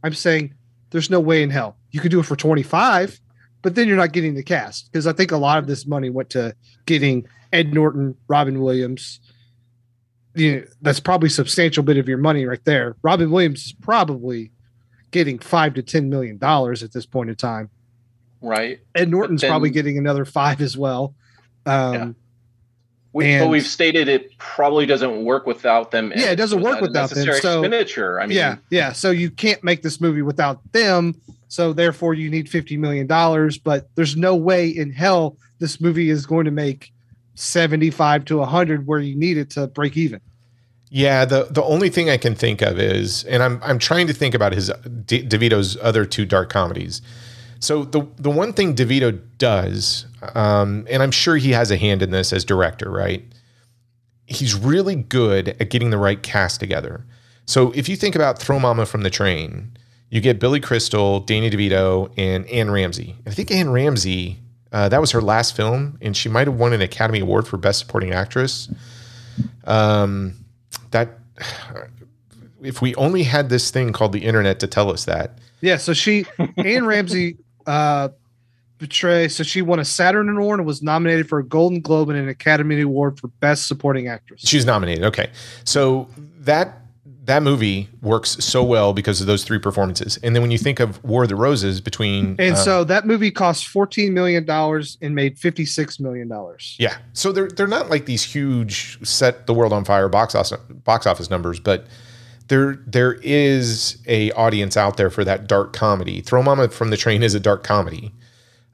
I'm 0.04 0.14
saying 0.14 0.54
there's 0.92 1.10
no 1.10 1.20
way 1.20 1.42
in 1.42 1.50
hell. 1.50 1.76
You 1.90 2.00
could 2.00 2.12
do 2.12 2.20
it 2.20 2.28
for 2.28 2.36
25, 2.36 3.20
but 3.64 3.74
then 3.74 3.88
you're 3.88 3.98
not 3.98 4.14
getting 4.14 4.36
the 4.36 4.44
cast 4.44 4.92
because 4.92 5.08
I 5.08 5.14
think 5.14 5.32
a 5.32 5.38
lot 5.38 5.58
of 5.58 5.66
this 5.66 5.88
money 5.88 6.12
went 6.12 6.30
to 6.32 6.56
getting 6.86 7.28
Ed 7.52 7.74
Norton, 7.74 8.16
Robin 8.28 8.62
Williams. 8.62 9.22
You 10.36 10.58
know, 10.58 10.66
that's 10.84 11.00
probably 11.00 11.28
a 11.28 11.32
substantial 11.32 11.82
bit 11.82 11.98
of 11.98 12.08
your 12.08 12.20
money 12.20 12.46
right 12.46 12.64
there. 12.64 12.96
Robin 13.02 13.32
Williams 13.32 13.66
is 13.66 13.74
probably 13.74 14.52
getting 15.12 15.40
five 15.40 15.74
to 15.76 15.82
ten 15.84 16.10
million 16.10 16.38
dollars 16.38 16.84
at 16.84 16.92
this 16.94 17.06
point 17.06 17.30
in 17.30 17.36
time. 17.36 17.70
Right. 18.42 18.80
Ed 18.96 19.10
Norton's 19.10 19.42
then- 19.42 19.50
probably 19.50 19.70
getting 19.70 19.98
another 19.98 20.26
five 20.26 20.62
as 20.62 20.78
well. 20.78 21.16
Um, 21.66 21.94
Yeah. 21.94 22.12
We, 23.14 23.24
but 23.24 23.30
And- 23.30 23.50
we've 23.52 23.66
stated 23.66 24.10
it 24.10 24.38
probably 24.38 24.86
doesn't 24.86 25.24
work 25.24 25.48
without 25.48 25.90
them. 25.90 26.12
Yeah, 26.16 26.30
it 26.32 26.36
doesn't 26.36 26.62
work 26.62 26.82
without 26.82 27.10
them, 27.10 27.26
so- 27.42 27.62
expenditure. 27.62 28.20
I 28.20 28.28
mean, 28.28 28.38
yeah, 28.38 28.58
yeah. 28.70 28.92
So 28.92 29.10
you 29.10 29.32
can't 29.32 29.64
make 29.64 29.82
this 29.82 30.00
movie 30.00 30.22
without 30.22 30.60
them. 30.72 31.16
So 31.48 31.74
therefore, 31.74 32.14
you 32.14 32.30
need 32.30 32.48
fifty 32.50 32.78
million 32.78 33.08
dollars. 33.08 33.58
But 33.58 33.88
there's 33.96 34.16
no 34.18 34.36
way 34.36 34.68
in 34.70 34.92
hell 34.92 35.38
this 35.60 35.82
movie 35.82 36.10
is 36.12 36.26
going 36.28 36.46
to 36.46 36.52
make 36.52 36.92
seventy-five 37.34 38.26
to 38.26 38.44
hundred 38.44 38.86
where 38.86 39.00
you 39.00 39.16
need 39.16 39.38
it 39.38 39.50
to 39.52 39.68
break 39.68 39.98
even. 39.98 40.20
Yeah, 40.90 41.26
the 41.26 41.48
the 41.50 41.64
only 41.64 41.90
thing 41.90 42.10
I 42.10 42.18
can 42.18 42.34
think 42.34 42.62
of 42.62 42.80
is, 42.80 43.24
and 43.26 43.44
I'm 43.44 43.60
I'm 43.64 43.80
trying 43.80 44.08
to 44.08 44.14
think 44.14 44.34
about 44.34 44.54
his 44.54 44.72
D- 45.06 45.24
DeVito's 45.24 45.78
other 45.82 46.06
two 46.06 46.26
dark 46.26 46.50
comedies. 46.50 47.02
So 47.60 47.84
the 47.84 48.08
the 48.18 48.30
one 48.30 48.54
thing 48.54 48.76
DeVito 48.76 49.20
does, 49.38 50.06
um, 50.36 50.88
and 50.90 51.04
I'm 51.04 51.12
sure 51.12 51.36
he 51.38 51.52
has 51.52 51.72
a 51.72 51.78
hand 51.78 52.02
in 52.02 52.12
this 52.12 52.32
as 52.32 52.46
director, 52.46 52.90
right? 52.90 53.24
He's 54.26 54.56
really 54.56 54.96
good 54.96 55.50
at 55.60 55.70
getting 55.70 55.90
the 55.90 55.98
right 55.98 56.22
cast 56.22 56.60
together. 56.60 57.06
So 57.46 57.72
if 57.72 57.90
you 57.90 57.96
think 57.96 58.16
about 58.16 58.40
Throw 58.40 58.60
Mama 58.60 58.86
from 58.86 59.02
the 59.02 59.10
Train, 59.10 59.78
you 60.10 60.22
get 60.22 60.40
Billy 60.40 60.60
Crystal, 60.60 61.20
Danny 61.20 61.50
DeVito, 61.50 62.12
and 62.18 62.46
Anne 62.48 62.72
Ramsey. 62.72 63.16
And 63.26 63.32
I 63.32 63.36
think 63.36 63.52
Anne 63.52 63.72
Ramsey, 63.72 64.40
uh, 64.72 64.90
that 64.90 65.02
was 65.02 65.12
her 65.12 65.22
last 65.22 65.56
film, 65.56 65.98
and 66.02 66.16
she 66.16 66.30
might 66.30 66.48
have 66.48 66.58
won 66.58 66.74
an 66.74 66.82
Academy 66.82 67.20
Award 67.20 67.48
for 67.48 67.58
Best 67.58 67.80
Supporting 67.80 68.12
Actress. 68.12 68.70
Um, 69.66 70.34
that 70.92 71.20
if 72.62 72.82
we 72.82 72.96
only 72.96 73.24
had 73.24 73.50
this 73.50 73.70
thing 73.72 73.94
called 73.94 74.12
the 74.14 74.24
internet 74.24 74.60
to 74.60 74.68
tell 74.68 74.92
us 74.92 75.06
that 75.06 75.38
Yeah. 75.62 75.78
So 75.78 75.94
she, 75.94 76.26
Anne 76.58 76.86
Ramsey, 76.86 77.38
uh, 77.68 78.10
betray. 78.78 79.28
So 79.28 79.44
she 79.44 79.62
won 79.62 79.80
a 79.80 79.86
Saturn 79.86 80.30
Award 80.30 80.60
and 80.60 80.68
was 80.68 80.82
nominated 80.82 81.28
for 81.28 81.40
a 81.40 81.44
Golden 81.44 81.82
Globe 81.82 82.10
and 82.10 82.18
an 82.18 82.30
Academy 82.30 82.80
Award 82.82 83.20
for 83.20 83.28
Best 83.28 83.68
Supporting 83.68 84.08
Actress. 84.08 84.42
She's 84.42 84.66
nominated 84.66 85.04
okay 85.06 85.32
so 85.64 86.08
that 86.40 86.82
that 87.28 87.44
movie 87.44 87.90
works 88.02 88.44
so 88.44 88.64
well 88.64 88.94
because 88.94 89.20
of 89.20 89.28
those 89.28 89.44
three 89.44 89.60
performances. 89.60 90.18
And 90.24 90.34
then 90.34 90.42
when 90.42 90.50
you 90.50 90.58
think 90.58 90.80
of 90.80 91.04
war 91.04 91.24
of 91.24 91.30
the 91.30 91.36
roses 91.36 91.82
between 91.82 92.38
And 92.40 92.58
so 92.58 92.86
that 92.86 93.06
movie 93.06 93.32
cost 93.32 93.68
$14 93.68 94.14
million 94.14 94.50
and 94.50 95.14
made 95.14 95.38
$56 95.38 96.00
million. 96.00 96.32
yeah. 96.80 96.98
So 97.12 97.34
they're 97.34 97.50
they're 97.50 97.68
not 97.68 97.90
like 97.90 98.06
these 98.06 98.24
huge 98.24 99.06
set 99.06 99.46
the 99.46 99.54
world 99.54 99.74
on 99.74 99.84
fire 99.84 100.08
box 100.08 100.36
office 100.36 100.58
box 100.70 101.06
office 101.06 101.30
numbers 101.30 101.60
but 101.60 101.86
there 102.48 102.80
there 102.88 103.16
is 103.24 103.98
a 104.08 104.32
audience 104.32 104.78
out 104.78 104.96
there 104.96 105.10
for 105.10 105.26
that 105.26 105.48
dark 105.48 105.74
comedy. 105.74 106.22
Throw 106.22 106.42
mama 106.42 106.70
from 106.70 106.92
the 106.92 106.98
train 106.98 107.24
is 107.24 107.36
a 107.36 107.42
dark 107.42 107.64
comedy. 107.64 108.14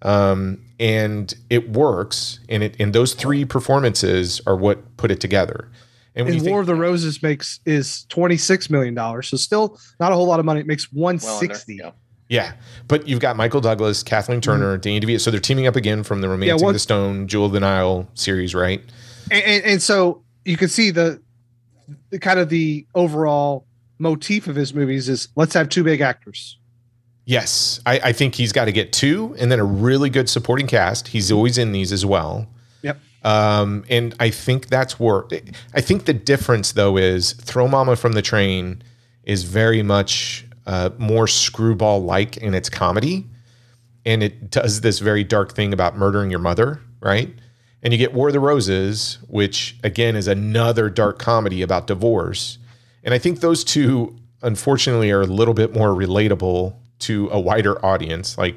Um, 0.04 0.60
and 0.80 1.34
it 1.50 1.72
works 1.72 2.40
and 2.50 2.62
it 2.62 2.76
and 2.80 2.94
those 2.94 3.16
three 3.16 3.46
performances 3.46 4.42
are 4.46 4.56
what 4.56 4.96
put 4.98 5.10
it 5.10 5.20
together 5.20 5.72
and 6.16 6.28
And 6.28 6.38
War 6.42 6.44
think, 6.44 6.60
of 6.62 6.66
the 6.68 6.76
Roses 6.76 7.22
makes 7.24 7.60
is 7.66 8.06
$26 8.10 8.70
million. 8.70 8.96
So 9.24 9.38
still 9.38 9.80
not 10.00 10.12
a 10.12 10.16
whole 10.16 10.28
lot 10.28 10.40
of 10.40 10.46
money. 10.46 10.60
It 10.60 10.68
makes 10.68 10.92
well 10.92 11.06
160. 11.14 11.76
yeah. 11.76 11.92
yeah 12.30 12.54
but 12.88 13.08
you've 13.08 13.20
got 13.20 13.36
michael 13.36 13.60
douglas 13.62 14.02
kathleen 14.04 14.40
turner 14.40 14.78
danny 14.78 15.00
devito 15.02 15.20
so 15.20 15.30
they're 15.30 15.40
teaming 15.40 15.68
up 15.68 15.76
again 15.76 16.04
from 16.04 16.22
the 16.22 16.30
romancing 16.30 16.58
Mm-hmm. 16.66 16.74
the 16.74 16.80
stone 16.80 17.28
jewel 17.28 17.48
of 17.48 17.52
the 17.52 17.60
nile 17.60 18.08
series 18.14 18.56
right 18.56 18.82
and, 19.30 19.44
and, 19.44 19.64
and 19.66 19.82
so 19.82 20.24
you 20.46 20.56
can 20.58 20.70
see 20.70 20.90
the, 20.92 21.22
the 22.10 22.20
kind 22.20 22.40
of 22.40 22.50
the 22.50 22.86
overall 22.96 23.66
motif 24.00 24.48
of 24.48 24.56
his 24.56 24.74
movies 24.74 25.10
is 25.10 25.28
let's 25.36 25.54
have 25.54 25.70
two 25.70 25.84
big 25.84 26.02
actors. 26.02 26.58
Yes, 27.26 27.80
I, 27.86 28.00
I 28.06 28.12
think 28.14 28.36
he's 28.36 28.52
got 28.52 28.66
to 28.66 28.74
get 28.74 28.92
two, 28.92 29.34
and 29.40 29.50
then 29.50 29.60
a 29.60 29.64
really 29.64 30.10
good 30.10 30.28
supporting 30.30 30.68
cast. 30.68 31.08
He's 31.10 31.32
always 31.32 31.58
in 31.58 31.72
these 31.72 31.94
as 31.94 32.06
well. 32.06 32.48
Um, 33.24 33.86
and 33.90 34.14
I 34.20 34.30
think 34.30 34.68
that's 34.68 35.00
where 35.00 35.26
I 35.74 35.82
think 35.82 36.06
the 36.06 36.14
difference 36.14 36.74
though 36.74 36.98
is 36.98 37.34
Throw 37.34 37.68
Mama 37.68 37.96
from 37.96 38.14
the 38.14 38.22
Train 38.22 38.82
is 39.24 39.44
very 39.44 39.82
much 39.82 40.46
uh, 40.66 40.90
more 40.98 41.28
screwball 41.28 42.04
like 42.04 42.38
in 42.38 42.54
its 42.54 42.70
comedy, 42.70 43.26
and 44.06 44.22
it 44.22 44.50
does 44.52 44.82
this 44.82 45.00
very 45.00 45.24
dark 45.24 45.56
thing 45.56 45.74
about 45.74 45.98
murdering 45.98 46.30
your 46.30 46.40
mother, 46.40 46.82
right? 47.02 47.34
And 47.82 47.94
you 47.94 48.00
get 48.00 48.14
War 48.14 48.28
of 48.28 48.34
the 48.34 48.40
Roses, 48.40 49.20
which 49.28 49.78
again 49.84 50.16
is 50.16 50.28
another 50.28 50.90
dark 50.90 51.20
comedy 51.20 51.62
about 51.62 51.88
divorce. 51.88 52.58
And 53.04 53.14
I 53.14 53.18
think 53.18 53.40
those 53.42 53.64
two, 53.64 54.18
unfortunately, 54.42 55.12
are 55.12 55.22
a 55.22 55.26
little 55.26 55.54
bit 55.54 55.74
more 55.74 55.90
relatable 55.90 56.76
to 57.00 57.30
a 57.32 57.40
wider 57.40 57.84
audience. 57.86 58.38
Like 58.38 58.56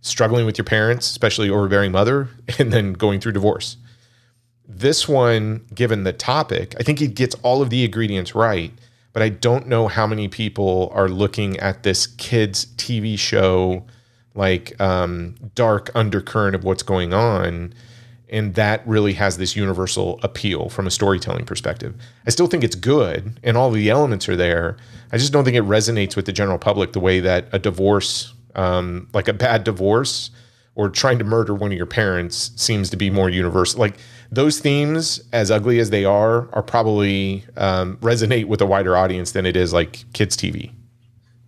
struggling 0.00 0.46
with 0.46 0.58
your 0.58 0.64
parents, 0.64 1.10
especially 1.10 1.50
overbearing 1.50 1.92
mother, 1.92 2.28
and 2.58 2.72
then 2.72 2.92
going 2.92 3.20
through 3.20 3.32
divorce. 3.32 3.76
This 4.68 5.08
one, 5.08 5.64
given 5.74 6.04
the 6.04 6.12
topic, 6.12 6.74
I 6.78 6.82
think 6.82 7.00
it 7.00 7.14
gets 7.14 7.34
all 7.42 7.62
of 7.62 7.70
the 7.70 7.84
ingredients 7.84 8.34
right, 8.34 8.70
but 9.14 9.22
I 9.22 9.30
don't 9.30 9.66
know 9.66 9.88
how 9.88 10.06
many 10.06 10.28
people 10.28 10.92
are 10.94 11.08
looking 11.08 11.58
at 11.58 11.82
this 11.82 12.06
kids' 12.06 12.66
TV 12.76 13.18
show 13.18 13.86
like 14.34 14.80
um, 14.80 15.34
dark 15.54 15.90
undercurrent 15.94 16.54
of 16.54 16.64
what's 16.64 16.82
going 16.82 17.12
on. 17.12 17.74
And 18.30 18.54
that 18.54 18.86
really 18.86 19.14
has 19.14 19.38
this 19.38 19.56
universal 19.56 20.20
appeal 20.22 20.68
from 20.68 20.86
a 20.86 20.90
storytelling 20.90 21.46
perspective. 21.46 21.94
I 22.26 22.30
still 22.30 22.46
think 22.46 22.62
it's 22.62 22.76
good 22.76 23.40
and 23.42 23.56
all 23.56 23.70
the 23.70 23.88
elements 23.88 24.28
are 24.28 24.36
there. 24.36 24.76
I 25.12 25.16
just 25.16 25.32
don't 25.32 25.44
think 25.44 25.56
it 25.56 25.64
resonates 25.64 26.14
with 26.14 26.26
the 26.26 26.32
general 26.32 26.58
public 26.58 26.92
the 26.92 27.00
way 27.00 27.20
that 27.20 27.48
a 27.52 27.58
divorce, 27.58 28.34
um, 28.54 29.08
like 29.14 29.28
a 29.28 29.32
bad 29.32 29.64
divorce 29.64 30.30
or 30.74 30.88
trying 30.88 31.18
to 31.18 31.24
murder 31.24 31.54
one 31.54 31.72
of 31.72 31.76
your 31.76 31.86
parents, 31.86 32.52
seems 32.54 32.90
to 32.90 32.96
be 32.96 33.10
more 33.10 33.30
universal. 33.30 33.80
Like 33.80 33.98
those 34.30 34.60
themes, 34.60 35.20
as 35.32 35.50
ugly 35.50 35.78
as 35.78 35.90
they 35.90 36.04
are, 36.04 36.52
are 36.54 36.62
probably 36.62 37.44
um, 37.56 37.96
resonate 37.98 38.44
with 38.46 38.60
a 38.60 38.66
wider 38.66 38.96
audience 38.96 39.32
than 39.32 39.46
it 39.46 39.56
is 39.56 39.72
like 39.72 40.04
kids' 40.12 40.36
TV. 40.36 40.72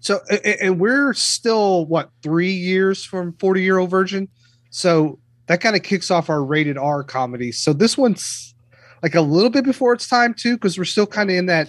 So, 0.00 0.20
and 0.62 0.80
we're 0.80 1.12
still 1.12 1.84
what 1.86 2.10
three 2.22 2.52
years 2.52 3.04
from 3.04 3.34
forty 3.34 3.62
year 3.62 3.78
old 3.78 3.90
virgin. 3.90 4.28
So 4.70 5.18
that 5.46 5.60
kind 5.60 5.76
of 5.76 5.82
kicks 5.82 6.10
off 6.10 6.30
our 6.30 6.42
rated 6.42 6.78
R 6.78 7.04
comedy. 7.04 7.52
So 7.52 7.72
this 7.74 7.98
one's 7.98 8.54
like 9.02 9.14
a 9.14 9.20
little 9.20 9.50
bit 9.50 9.64
before 9.64 9.92
its 9.92 10.08
time 10.08 10.32
too, 10.32 10.54
because 10.56 10.78
we're 10.78 10.84
still 10.84 11.06
kind 11.06 11.30
of 11.30 11.36
in 11.36 11.46
that. 11.46 11.68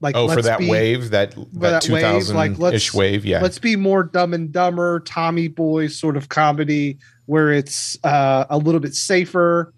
Like 0.00 0.14
Oh, 0.14 0.28
for 0.28 0.42
that 0.42 0.60
be- 0.60 0.70
wave, 0.70 1.10
that 1.10 1.34
that 1.54 1.82
two 1.82 1.94
wave, 1.94 2.02
thousand 2.02 2.36
like, 2.36 2.52
ish 2.52 2.58
let's- 2.60 2.94
wave, 2.94 3.24
yeah. 3.24 3.40
Let's 3.42 3.58
be 3.58 3.74
more 3.74 4.04
dumb 4.04 4.32
and 4.32 4.52
dumber, 4.52 5.00
Tommy 5.00 5.48
Boy 5.48 5.88
sort 5.88 6.16
of 6.16 6.28
comedy 6.28 6.98
where 7.26 7.50
it's 7.52 7.98
uh, 8.04 8.44
a 8.48 8.58
little 8.58 8.80
bit 8.80 8.94
safer. 8.94 9.74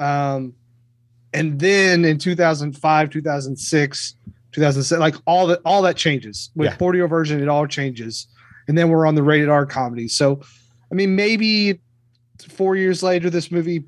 Um, 0.00 0.54
and 1.32 1.60
then 1.60 2.04
in 2.04 2.18
2005, 2.18 3.10
2006, 3.10 4.14
2007, 4.52 5.00
like 5.00 5.14
all 5.26 5.46
that, 5.46 5.60
all 5.64 5.82
that 5.82 5.96
changes 5.96 6.50
with 6.56 6.70
Yeah. 6.70 6.76
40 6.76 6.98
year 6.98 7.08
version. 7.08 7.40
It 7.40 7.48
all 7.48 7.66
changes. 7.66 8.26
And 8.66 8.76
then 8.76 8.88
we're 8.88 9.06
on 9.06 9.14
the 9.14 9.22
rated 9.22 9.48
R 9.48 9.66
comedy. 9.66 10.08
So, 10.08 10.40
I 10.90 10.94
mean, 10.94 11.14
maybe 11.14 11.80
four 12.48 12.74
years 12.76 13.02
later, 13.02 13.30
this 13.30 13.50
movie 13.52 13.84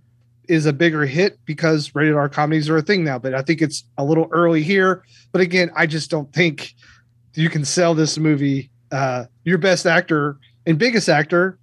is 0.49 0.67
a 0.67 0.73
bigger 0.73 1.05
hit 1.07 1.39
because 1.47 1.95
rated 1.95 2.15
R 2.15 2.29
comedies 2.29 2.69
are 2.69 2.77
a 2.77 2.83
thing 2.83 3.03
now, 3.05 3.19
but 3.19 3.35
I 3.35 3.43
think 3.43 3.63
it's 3.63 3.85
a 3.99 4.05
little 4.05 4.29
early 4.33 4.63
here. 4.63 5.05
But 5.33 5.41
again, 5.41 5.71
I 5.75 5.87
just 5.87 6.11
don't 6.11 6.33
think 6.33 6.75
you 7.35 7.49
can 7.49 7.65
sell 7.65 7.95
this 7.95 8.19
movie. 8.19 8.71
Uh, 8.91 9.25
your 9.45 9.57
best 9.59 9.87
actor 9.87 10.37
and 10.67 10.79
biggest 10.79 11.09
actor, 11.09 11.59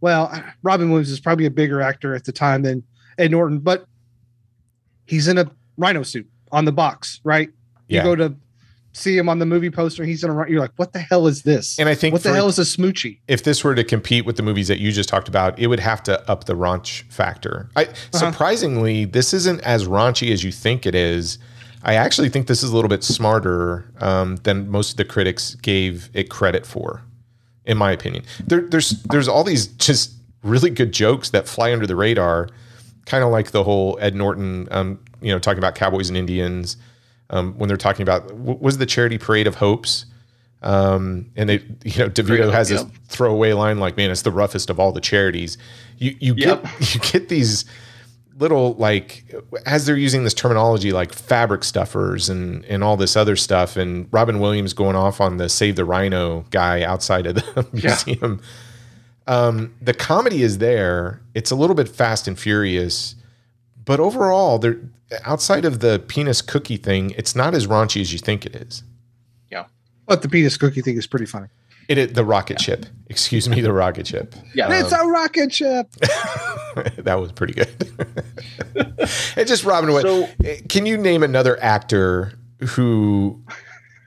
well, 0.00 0.32
Robin 0.62 0.88
Williams 0.90 1.10
is 1.10 1.20
probably 1.20 1.44
a 1.44 1.50
bigger 1.50 1.82
actor 1.82 2.14
at 2.14 2.24
the 2.24 2.32
time 2.32 2.62
than 2.62 2.82
Ed 3.18 3.32
Norton, 3.32 3.58
but 3.58 3.84
he's 5.10 5.26
in 5.28 5.38
a 5.38 5.50
rhino 5.76 6.02
suit 6.04 6.26
on 6.52 6.64
the 6.64 6.72
box, 6.72 7.20
right? 7.24 7.50
Yeah. 7.88 7.98
You 7.98 8.04
go 8.04 8.16
to 8.16 8.36
see 8.92 9.16
him 9.16 9.28
on 9.28 9.38
the 9.40 9.46
movie 9.46 9.70
poster, 9.70 10.04
he's 10.04 10.22
in 10.22 10.30
a 10.30 10.32
rhino. 10.32 10.50
You're 10.50 10.60
like, 10.60 10.72
what 10.76 10.92
the 10.92 11.00
hell 11.00 11.26
is 11.26 11.42
this? 11.42 11.78
And 11.78 11.88
I 11.88 11.94
think 11.94 12.12
what 12.12 12.22
the 12.22 12.30
for- 12.30 12.34
hell 12.36 12.48
is 12.48 12.58
a 12.58 12.62
Smoochy? 12.62 13.18
if 13.28 13.42
this 13.42 13.62
were 13.64 13.74
to 13.74 13.84
compete 13.84 14.24
with 14.24 14.36
the 14.36 14.42
movies 14.42 14.68
that 14.68 14.78
you 14.78 14.92
just 14.92 15.08
talked 15.08 15.28
about, 15.28 15.58
it 15.58 15.66
would 15.66 15.80
have 15.80 16.02
to 16.04 16.30
up 16.30 16.44
the 16.44 16.54
raunch 16.54 17.02
factor. 17.10 17.68
I 17.76 17.88
surprisingly, 18.12 19.04
this 19.04 19.34
isn't 19.34 19.60
as 19.62 19.86
raunchy 19.86 20.32
as 20.32 20.44
you 20.44 20.52
think 20.52 20.86
it 20.86 20.94
is. 20.94 21.38
I 21.82 21.94
actually 21.94 22.28
think 22.28 22.46
this 22.46 22.62
is 22.62 22.70
a 22.70 22.74
little 22.74 22.90
bit 22.90 23.02
smarter 23.02 23.90
um, 24.00 24.36
than 24.44 24.68
most 24.68 24.92
of 24.92 24.96
the 24.96 25.04
critics 25.04 25.54
gave 25.56 26.10
it 26.12 26.28
credit 26.28 26.66
for, 26.66 27.02
in 27.64 27.78
my 27.78 27.90
opinion. 27.90 28.24
There, 28.46 28.60
there's 28.60 29.02
there's 29.04 29.28
all 29.28 29.44
these 29.44 29.66
just 29.66 30.12
really 30.42 30.70
good 30.70 30.92
jokes 30.92 31.30
that 31.30 31.48
fly 31.48 31.72
under 31.72 31.86
the 31.86 31.96
radar, 31.96 32.48
kind 33.10 33.24
of 33.24 33.30
like 33.30 33.50
the 33.50 33.64
whole 33.64 33.98
Ed 34.00 34.14
Norton, 34.14 34.68
um, 34.70 34.98
you 35.20 35.32
know, 35.32 35.38
talking 35.40 35.58
about 35.58 35.74
cowboys 35.74 36.08
and 36.08 36.16
Indians. 36.16 36.76
Um, 37.30 37.54
when 37.58 37.68
they're 37.68 37.76
talking 37.76 38.02
about 38.02 38.32
what 38.34 38.60
was 38.60 38.78
the 38.78 38.86
charity 38.86 39.18
parade 39.18 39.46
of 39.46 39.56
hopes, 39.56 40.06
um, 40.62 41.30
and 41.36 41.48
they, 41.48 41.54
you 41.84 41.98
know, 41.98 42.08
DeVito 42.10 42.52
has 42.52 42.68
this 42.68 42.84
throwaway 43.08 43.52
line 43.52 43.78
like, 43.78 43.96
"Man, 43.96 44.10
it's 44.10 44.22
the 44.22 44.30
roughest 44.32 44.68
of 44.70 44.78
all 44.80 44.92
the 44.92 45.00
charities." 45.00 45.56
You 45.98 46.16
you 46.20 46.34
Yep. 46.36 46.62
get 46.62 46.80
you 46.94 47.00
get 47.00 47.28
these 47.28 47.64
little 48.38 48.72
like 48.74 49.32
as 49.66 49.84
they're 49.86 49.96
using 49.96 50.24
this 50.24 50.32
terminology 50.34 50.92
like 50.92 51.12
fabric 51.12 51.62
stuffers 51.62 52.28
and 52.30 52.64
and 52.64 52.82
all 52.82 52.96
this 52.96 53.16
other 53.16 53.36
stuff, 53.36 53.76
and 53.76 54.08
Robin 54.10 54.40
Williams 54.40 54.72
going 54.72 54.96
off 54.96 55.20
on 55.20 55.36
the 55.36 55.48
Save 55.48 55.76
the 55.76 55.84
Rhino 55.84 56.44
guy 56.50 56.82
outside 56.82 57.26
of 57.26 57.36
the 57.36 57.66
museum. 57.72 58.40
Um, 59.30 59.76
the 59.80 59.94
comedy 59.94 60.42
is 60.42 60.58
there. 60.58 61.22
It's 61.36 61.52
a 61.52 61.54
little 61.54 61.76
bit 61.76 61.88
fast 61.88 62.26
and 62.26 62.36
furious, 62.36 63.14
but 63.84 64.00
overall, 64.00 64.58
there 64.58 64.76
outside 65.24 65.64
of 65.64 65.78
the 65.78 66.02
penis 66.08 66.42
cookie 66.42 66.76
thing, 66.76 67.12
it's 67.16 67.36
not 67.36 67.54
as 67.54 67.68
raunchy 67.68 68.00
as 68.00 68.12
you 68.12 68.18
think 68.18 68.44
it 68.44 68.56
is. 68.56 68.82
Yeah, 69.48 69.66
but 70.06 70.22
the 70.22 70.28
penis 70.28 70.56
cookie 70.56 70.82
thing 70.82 70.96
is 70.96 71.06
pretty 71.06 71.26
funny. 71.26 71.46
It, 71.86 71.96
it 71.96 72.14
the 72.14 72.24
rocket 72.24 72.60
ship. 72.60 72.86
Excuse 73.08 73.48
me, 73.48 73.60
the 73.60 73.72
rocket 73.72 74.08
ship. 74.08 74.34
Yeah. 74.52 74.66
it's 74.80 74.90
a 74.90 75.06
rocket 75.06 75.52
ship. 75.52 75.90
that 76.98 77.20
was 77.20 77.30
pretty 77.30 77.52
good. 77.52 77.68
and 79.36 79.46
just 79.46 79.62
Robin, 79.62 79.92
Williams. 79.92 80.28
So- 80.42 80.54
can 80.68 80.86
you 80.86 80.96
name 80.96 81.22
another 81.22 81.56
actor 81.62 82.32
who 82.70 83.40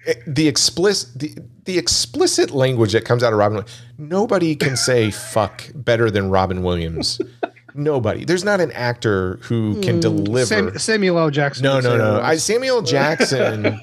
Eh, 0.06 0.14
the 0.28 0.48
explicit 0.48 1.20
the, 1.20 1.34
the 1.66 1.78
explicit 1.78 2.52
language 2.52 2.94
that 2.94 3.06
comes 3.06 3.24
out 3.24 3.34
of 3.34 3.40
Robin? 3.40 3.58
Williams, 3.58 3.82
Nobody 3.98 4.56
can 4.56 4.76
say 4.76 5.12
fuck 5.34 5.70
better 5.74 6.12
than 6.12 6.30
Robin 6.30 6.64
Williams. 6.64 7.22
Nobody. 7.76 8.26
There's 8.26 8.44
not 8.44 8.62
an 8.62 8.72
actor 8.74 9.40
who 9.44 9.82
can 9.82 9.96
hmm. 9.96 10.02
deliver. 10.02 10.46
Sam, 10.46 10.78
Samuel 10.78 11.18
L. 11.18 11.30
Jackson. 11.30 11.64
No, 11.64 11.80
no, 11.80 11.98
no. 11.98 12.22
I, 12.22 12.36
Samuel 12.36 12.82
Jackson. 12.82 13.80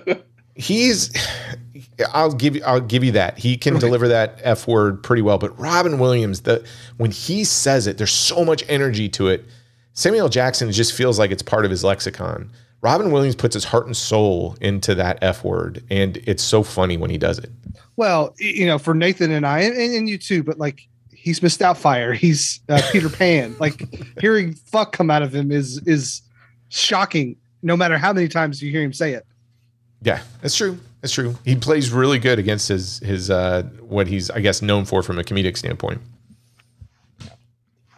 he's. 0.54 1.12
I'll 2.12 2.32
give 2.32 2.56
you. 2.56 2.62
I'll 2.64 2.80
give 2.80 3.04
you 3.04 3.12
that. 3.12 3.38
He 3.38 3.56
can 3.56 3.78
deliver 3.78 4.08
that 4.08 4.40
f 4.42 4.66
word 4.66 5.02
pretty 5.02 5.22
well. 5.22 5.38
But 5.38 5.58
Robin 5.58 5.98
Williams, 5.98 6.42
the 6.42 6.64
when 6.96 7.10
he 7.10 7.44
says 7.44 7.86
it, 7.86 7.98
there's 7.98 8.12
so 8.12 8.44
much 8.44 8.64
energy 8.68 9.08
to 9.10 9.28
it. 9.28 9.44
Samuel 9.92 10.28
Jackson 10.28 10.70
just 10.72 10.92
feels 10.92 11.18
like 11.18 11.30
it's 11.30 11.42
part 11.42 11.64
of 11.64 11.70
his 11.70 11.84
lexicon. 11.84 12.50
Robin 12.80 13.10
Williams 13.10 13.34
puts 13.34 13.54
his 13.54 13.64
heart 13.64 13.86
and 13.86 13.96
soul 13.96 14.56
into 14.60 14.94
that 14.94 15.18
f 15.22 15.44
word, 15.44 15.82
and 15.90 16.16
it's 16.18 16.42
so 16.42 16.62
funny 16.62 16.96
when 16.96 17.10
he 17.10 17.18
does 17.18 17.38
it. 17.38 17.50
Well, 17.96 18.34
you 18.38 18.66
know, 18.66 18.78
for 18.78 18.94
Nathan 18.94 19.32
and 19.32 19.44
I, 19.46 19.60
and, 19.60 19.76
and 19.76 20.08
you 20.08 20.18
too, 20.18 20.44
but 20.44 20.58
like 20.58 20.86
he's 21.12 21.40
Mrs. 21.40 21.58
Doubtfire. 21.58 22.14
he's 22.14 22.60
uh, 22.68 22.80
Peter 22.92 23.08
Pan. 23.08 23.56
Like 23.60 23.82
hearing 24.20 24.54
"fuck" 24.54 24.92
come 24.92 25.10
out 25.10 25.22
of 25.22 25.34
him 25.34 25.50
is 25.50 25.78
is 25.86 26.22
shocking. 26.68 27.36
No 27.62 27.76
matter 27.76 27.98
how 27.98 28.12
many 28.12 28.28
times 28.28 28.62
you 28.62 28.70
hear 28.70 28.82
him 28.82 28.92
say 28.92 29.14
it. 29.14 29.26
Yeah, 30.02 30.22
that's 30.40 30.54
true. 30.54 30.78
That's 31.00 31.12
true. 31.12 31.36
He 31.44 31.56
plays 31.56 31.90
really 31.90 32.20
good 32.20 32.38
against 32.38 32.68
his 32.68 33.00
his 33.00 33.30
uh, 33.30 33.64
what 33.80 34.06
he's 34.06 34.30
I 34.30 34.40
guess 34.40 34.62
known 34.62 34.84
for 34.84 35.02
from 35.02 35.18
a 35.18 35.24
comedic 35.24 35.56
standpoint. 35.56 36.00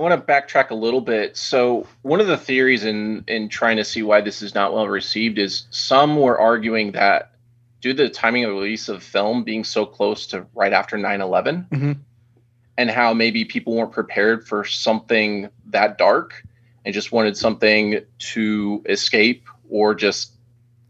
I 0.01 0.02
want 0.02 0.27
to 0.27 0.32
backtrack 0.32 0.70
a 0.70 0.74
little 0.74 1.02
bit. 1.02 1.36
So 1.36 1.86
one 2.01 2.22
of 2.22 2.27
the 2.27 2.39
theories 2.39 2.86
in 2.86 3.22
in 3.28 3.51
trying 3.51 3.77
to 3.77 3.85
see 3.85 4.02
why 4.02 4.22
this 4.22 4.40
is 4.40 4.55
not 4.55 4.72
well 4.72 4.89
received 4.89 5.39
is 5.39 5.66
some 5.70 6.16
were 6.16 6.40
arguing 6.40 6.93
that 6.93 7.32
due 7.82 7.93
to 7.93 8.05
the 8.05 8.09
timing 8.09 8.44
of 8.44 8.51
the 8.51 8.56
release 8.56 8.89
of 8.89 9.02
film 9.02 9.44
being 9.44 9.62
so 9.62 9.85
close 9.85 10.27
to 10.28 10.47
right 10.55 10.72
after 10.72 10.97
9-11 10.97 11.66
Mhm. 11.70 11.98
and 12.78 12.90
how 12.90 13.12
maybe 13.12 13.44
people 13.44 13.74
weren't 13.77 13.93
prepared 13.93 14.48
for 14.48 14.64
something 14.64 15.51
that 15.66 15.98
dark 15.98 16.47
and 16.86 16.94
just 16.94 17.12
wanted 17.12 17.36
something 17.36 18.01
to 18.18 18.82
escape 18.86 19.47
or 19.68 19.94
just 19.94 20.32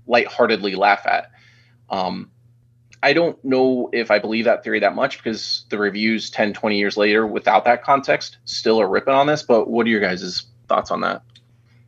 lightheartedly 0.07 0.77
laugh 0.77 1.05
at. 1.05 1.33
Um, 1.89 2.31
I 3.03 3.13
don't 3.15 3.43
know 3.45 3.89
if 3.93 4.11
I 4.11 4.19
believe 4.19 4.45
that 4.45 4.63
theory 4.63 4.81
that 4.81 4.95
much 4.95 5.17
because 5.19 5.65
the 5.71 5.79
reviews 5.79 6.29
10, 6.31 6.53
20 6.53 6.79
years 6.79 6.97
later, 6.97 7.27
without 7.27 7.65
that 7.65 7.83
context, 7.83 8.37
still 8.45 8.81
are 8.81 8.89
ripping 8.89 9.15
on 9.15 9.27
this. 9.27 9.43
But 9.43 9.69
what 9.71 9.87
are 9.87 9.91
your 9.91 10.01
guys' 10.01 10.45
thoughts 10.69 10.91
on 10.91 11.01
that? 11.01 11.23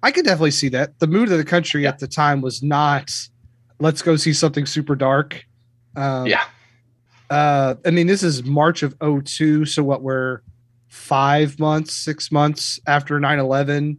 I 0.03 0.11
could 0.11 0.25
definitely 0.25 0.51
see 0.53 0.69
that. 0.71 0.99
The 1.01 1.07
mood 1.07 1.31
of 1.31 1.39
the 1.39 1.45
country 1.45 1.83
Yeah. 1.83 1.91
at 1.91 1.99
the 1.99 2.09
time 2.09 2.41
was 2.41 2.63
not 2.63 3.11
let's 3.79 4.01
go 4.03 4.17
see 4.17 4.33
something 4.33 4.65
super 4.67 4.95
dark. 4.97 5.45
Um, 5.97 6.27
yeah. 6.27 6.45
uh 7.29 7.75
i 7.85 7.91
mean 7.91 8.07
this 8.07 8.23
is 8.23 8.45
march 8.45 8.83
of 8.83 8.95
02 9.01 9.67
so 9.67 9.83
what 9.83 10.03
we're 10.03 10.41
five 10.89 11.59
months 11.59 11.95
six 11.95 12.33
months 12.33 12.81
after 12.87 13.19
9-11 13.21 13.99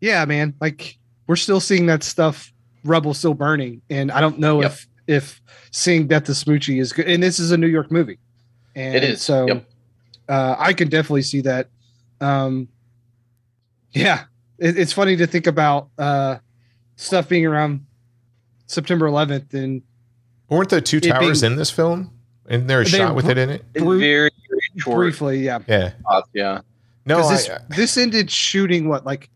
yeah 0.00 0.24
man 0.24 0.54
like 0.60 0.98
we're 1.26 1.34
still 1.36 1.58
seeing 1.60 1.86
that 1.86 2.02
stuff 2.04 2.52
rubble 2.84 3.12
still 3.14 3.34
burning 3.34 3.82
and 3.90 4.12
i 4.12 4.20
don't 4.20 4.38
know 4.38 4.62
Yep. 4.62 4.70
if 4.70 4.86
if 5.10 5.40
seeing 5.72 6.06
death 6.06 6.24
to 6.24 6.32
Smoochy 6.32 6.80
is 6.80 6.92
good 6.92 7.06
and 7.08 7.22
this 7.22 7.38
is 7.38 7.50
a 7.50 7.56
new 7.56 7.66
york 7.66 7.90
movie 7.90 8.18
and 8.76 8.94
It 8.94 9.04
is, 9.04 9.22
so 9.22 9.46
yep. 9.46 9.68
uh 10.28 10.54
i 10.58 10.72
can 10.72 10.88
definitely 10.88 11.22
see 11.22 11.40
that 11.42 11.68
um 12.20 12.68
yeah 13.92 14.24
it, 14.58 14.78
it's 14.78 14.92
funny 14.92 15.16
to 15.16 15.26
think 15.26 15.46
about 15.46 15.88
uh 15.98 16.36
stuff 16.96 17.28
being 17.28 17.46
around 17.46 17.84
september 18.66 19.06
11th 19.06 19.54
and 19.54 19.82
Weren't 20.48 20.68
the 20.70 20.80
two 20.80 20.98
towers 21.00 21.40
being- 21.42 21.52
in 21.52 21.58
this 21.58 21.70
film? 21.70 22.10
Isn't 22.48 22.66
there 22.66 22.80
a 22.80 22.84
shot 22.84 23.14
with 23.14 23.26
br- 23.26 23.30
it 23.30 23.38
in 23.38 23.50
it? 23.50 23.72
Brute- 23.74 24.00
very, 24.00 24.30
very 24.48 24.60
short 24.78 24.96
briefly, 24.96 25.38
yeah. 25.44 25.60
Yeah. 25.68 25.92
spots, 26.00 26.28
yeah. 26.34 26.60
No, 27.06 27.18
Because 27.18 27.48
I, 27.48 27.58
this 27.68 27.76
this 27.76 27.96
ended 27.96 28.28
shooting 28.32 28.88
what 28.88 29.06
like 29.06 29.30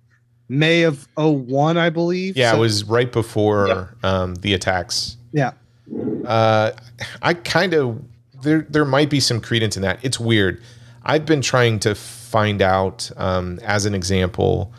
May 0.48 0.82
of 0.82 1.06
01, 1.16 1.76
I 1.78 1.88
believe. 1.90 2.36
yeah, 2.36 2.50
So- 2.50 2.56
it 2.56 2.60
was 2.60 2.82
right 2.84 3.12
before 3.12 3.94
um, 4.02 4.34
the 4.36 4.54
attacks. 4.54 5.16
yeah. 5.32 5.52
Uh, 6.26 6.72
I 7.22 7.34
kind 7.34 7.74
of 7.74 8.02
there 8.42 8.66
there 8.68 8.84
might 8.84 9.10
be 9.10 9.20
some 9.20 9.40
credence 9.40 9.76
in 9.76 9.82
that. 9.82 9.98
It's 10.02 10.20
weird. 10.20 10.62
I've 11.02 11.26
been 11.26 11.40
trying 11.42 11.78
to 11.80 11.94
find 11.94 12.62
out 12.62 13.10
um, 13.16 13.58
as 13.62 13.84
an 13.86 13.94
example. 13.94 14.72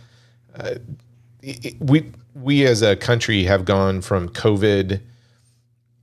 Uh, 0.55 0.75
it- 1.41 1.65
it- 1.65 1.75
we 1.81 2.11
we 2.33 2.65
as 2.65 2.81
a 2.81 2.95
country 2.95 3.43
have 3.45 3.63
gone 3.65 4.01
from 4.01 4.29
COVID 4.29 4.99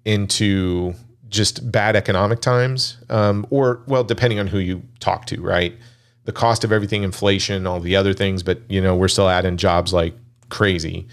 into 0.05 0.95
just 1.29 1.71
bad 1.71 1.97
economic 1.97 2.41
times, 2.41 2.99
um, 3.09 3.47
or 3.51 3.83
well, 3.87 4.05
depending 4.05 4.39
on 4.39 4.47
who 4.49 4.59
you 4.59 4.83
talk 5.01 5.27
to, 5.27 5.41
right? 5.41 5.75
The 6.25 6.33
cost 6.33 6.63
of 6.65 6.73
everything, 6.73 7.03
inflation, 7.03 7.67
all 7.67 7.81
the 7.81 7.97
other 7.97 8.13
things, 8.15 8.43
but 8.43 8.61
you 8.69 8.81
know 8.81 8.95
we're 8.97 9.09
still 9.09 9.29
adding 9.29 9.57
jobs 9.57 9.93
like 9.93 10.15
crazy. 10.51 11.07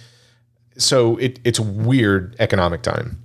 So 0.77 1.17
it, 1.17 1.39
it's 1.43 1.59
weird 1.59 2.35
economic 2.39 2.81
time. 2.81 3.21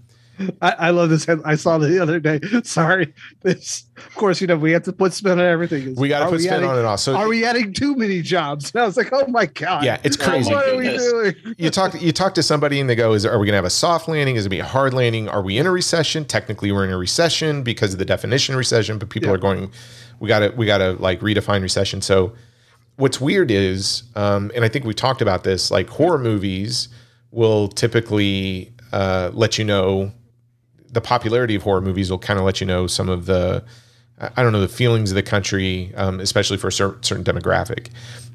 I, 0.62 0.70
I 0.72 0.90
love 0.90 1.10
this. 1.10 1.24
head- 1.24 1.40
I 1.44 1.54
saw 1.56 1.76
it 1.76 1.88
the 1.88 1.98
other 2.00 2.18
day. 2.20 2.40
Sorry. 2.64 3.14
This, 3.42 3.84
of 3.96 4.14
course, 4.14 4.40
you 4.40 4.46
know, 4.46 4.56
we 4.56 4.72
have 4.72 4.82
to 4.84 4.92
put 4.92 5.12
spin 5.12 5.32
on 5.32 5.38
everything. 5.40 5.94
We 5.96 6.08
got 6.08 6.24
to 6.24 6.30
put 6.30 6.40
spin 6.40 6.54
adding- 6.54 6.68
on 6.68 6.78
it 6.78 6.84
all. 6.84 6.96
So 6.96 7.14
Are 7.16 7.28
we 7.28 7.44
adding 7.44 7.72
too 7.72 7.94
many 7.94 8.22
jobs? 8.22 8.72
And 8.74 8.82
I 8.82 8.86
was 8.86 8.96
like, 8.96 9.10
oh 9.12 9.26
my 9.28 9.46
God. 9.46 9.84
yeah, 9.84 10.00
it's 10.02 10.16
crazy. 10.16 10.50
my 10.50 10.56
What 10.56 10.68
are 10.70 10.76
we 10.76 10.96
doing? 10.96 11.34
you 11.58 11.70
talk 11.70 12.00
you 12.00 12.12
talk 12.12 12.34
to 12.34 12.42
somebody 12.42 12.80
and 12.80 12.88
they 12.90 12.94
go, 12.96 13.12
"Is 13.12 13.24
are 13.26 13.38
we 13.38 13.46
going 13.46 13.52
to 13.52 13.56
have 13.56 13.64
a 13.64 13.70
soft 13.70 14.08
landing? 14.08 14.36
Is 14.36 14.46
it 14.46 14.48
going 14.48 14.58
to 14.58 14.64
be 14.64 14.68
a 14.68 14.72
hard 14.72 14.94
landing? 14.94 15.28
Are 15.28 15.42
we 15.42 15.58
in 15.58 15.66
a 15.66 15.70
recession? 15.70 16.24
Technically, 16.24 16.72
we're 16.72 16.84
in 16.84 16.90
a 16.90 16.98
recession 16.98 17.62
because 17.62 17.92
of 17.92 17.98
the 17.98 18.04
definition 18.04 18.54
of 18.54 18.58
recession, 18.58 18.98
but 18.98 19.10
people 19.10 19.28
Yeah. 19.28 19.34
are 19.34 19.38
going, 19.38 19.70
we 20.20 20.28
got 20.28 20.40
to 20.40 20.48
we 20.56 20.66
got 20.66 20.78
to 20.78 20.92
like 20.94 21.20
redefine 21.20 21.62
recession." 21.62 22.00
So, 22.02 22.32
what's 22.96 23.20
weird 23.20 23.50
is, 23.50 24.04
um, 24.16 24.50
and 24.54 24.64
I 24.64 24.68
think 24.68 24.84
we 24.84 24.94
talked 24.94 25.22
about 25.22 25.44
this, 25.44 25.70
like 25.70 25.88
horror 25.90 26.18
movies 26.18 26.88
will 27.30 27.68
typically 27.68 28.72
uh, 28.92 29.30
let 29.32 29.58
you 29.58 29.64
know 29.64 30.12
the 30.94 31.00
popularity 31.00 31.54
of 31.54 31.62
horror 31.62 31.80
movies 31.80 32.10
will 32.10 32.18
kind 32.18 32.38
of 32.38 32.44
let 32.44 32.60
you 32.60 32.66
know 32.66 32.86
some 32.86 33.08
of 33.08 33.26
the 33.26 33.64
I 34.18 34.42
don't 34.44 34.52
know 34.52 34.60
the 34.60 34.68
feelings 34.68 35.10
of 35.10 35.16
the 35.16 35.24
country, 35.24 35.92
um, 35.96 36.20
especially 36.20 36.56
for 36.56 36.68
a 36.68 36.72
cer- 36.72 36.96
certain 37.02 37.24
demographic. 37.24 37.88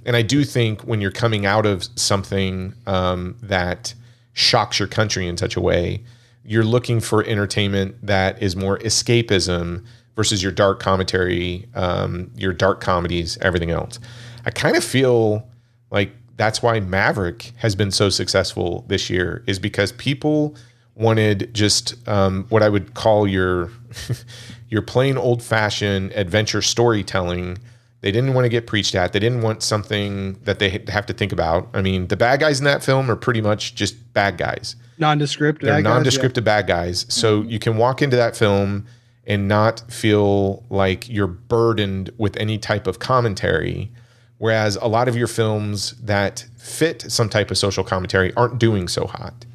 And 0.05 0.15
I 0.15 0.21
do 0.21 0.43
think 0.43 0.81
when 0.81 0.99
you're 0.99 1.09
coming 1.09 1.45
out 1.45 1.65
of 1.65 1.87
something 1.95 2.73
um, 2.85 3.37
that 3.41 3.93
shocks 4.33 4.77
your 4.77 4.89
country 4.89 5.25
in 5.25 5.37
such 5.37 5.55
a 5.55 5.61
way, 5.61 6.03
you're 6.43 6.65
looking 6.65 6.99
for 6.99 7.23
entertainment 7.23 7.95
that 8.05 8.41
is 8.43 8.57
more 8.57 8.77
escapism 8.79 9.85
versus 10.17 10.43
your 10.43 10.51
dark 10.51 10.81
commentary, 10.81 11.65
um, 11.75 12.29
your 12.35 12.51
dark 12.51 12.81
comedies, 12.81 13.37
everything 13.41 13.71
else. 13.71 13.99
I 14.45 14.51
kind 14.51 14.75
of 14.75 14.83
feel 14.83 15.47
like 15.91 16.11
that's 16.35 16.61
why 16.61 16.81
Maverick 16.81 17.53
has 17.57 17.73
been 17.75 17.91
so 17.91 18.09
successful 18.09 18.83
this 18.87 19.09
year, 19.09 19.43
is 19.47 19.59
because 19.59 19.93
people 19.93 20.55
wanted 20.99 21.53
just 21.53 22.07
um, 22.07 22.45
what 22.49 22.61
I 22.61 22.69
would 22.69 22.93
call 22.93 23.27
your 23.27 23.71
your 24.69 24.81
plain 24.81 25.17
old 25.17 25.41
fashioned 25.41 26.11
adventure 26.11 26.61
storytelling. 26.61 27.57
They 28.01 28.11
didn't 28.11 28.33
want 28.33 28.45
to 28.45 28.49
get 28.49 28.67
preached 28.67 28.95
at. 28.95 29.11
They 29.11 29.19
didn't 29.19 29.41
want 29.41 29.61
something 29.63 30.39
that 30.43 30.59
they 30.59 30.81
have 30.87 31.05
to 31.07 31.13
think 31.13 31.31
about. 31.33 31.67
I 31.73 31.81
mean, 31.81 32.07
the 32.07 32.15
bad 32.15 32.39
guys 32.39 32.59
in 32.59 32.65
that 32.65 32.83
film 32.83 33.09
are 33.11 33.15
pretty 33.15 33.41
much 33.41 33.75
just 33.75 34.13
bad 34.13 34.37
guys. 34.37 34.75
Nondescript. 34.99 35.61
They're 35.61 35.73
bad 35.75 35.83
guys, 35.83 35.93
nondescript 35.93 36.43
bad 36.43 36.67
guys. 36.67 37.05
So 37.09 37.41
you 37.41 37.59
can 37.59 37.77
walk 37.77 38.01
into 38.01 38.15
that 38.15 38.37
film 38.37 38.85
and 39.25 39.47
not 39.47 39.83
feel 39.91 40.63
like 40.69 41.09
you're 41.09 41.27
burdened 41.27 42.09
with 42.17 42.37
any 42.37 42.57
type 42.57 42.87
of 42.87 42.99
commentary. 42.99 43.91
Whereas 44.37 44.77
a 44.77 44.87
lot 44.87 45.09
of 45.09 45.17
your 45.17 45.27
films 45.27 45.91
that 46.01 46.45
fit 46.57 47.11
some 47.11 47.29
type 47.29 47.51
of 47.51 47.57
social 47.57 47.83
commentary 47.83 48.33
aren't 48.35 48.59
doing 48.59 48.87
so 48.87 49.07
hot. 49.07 49.45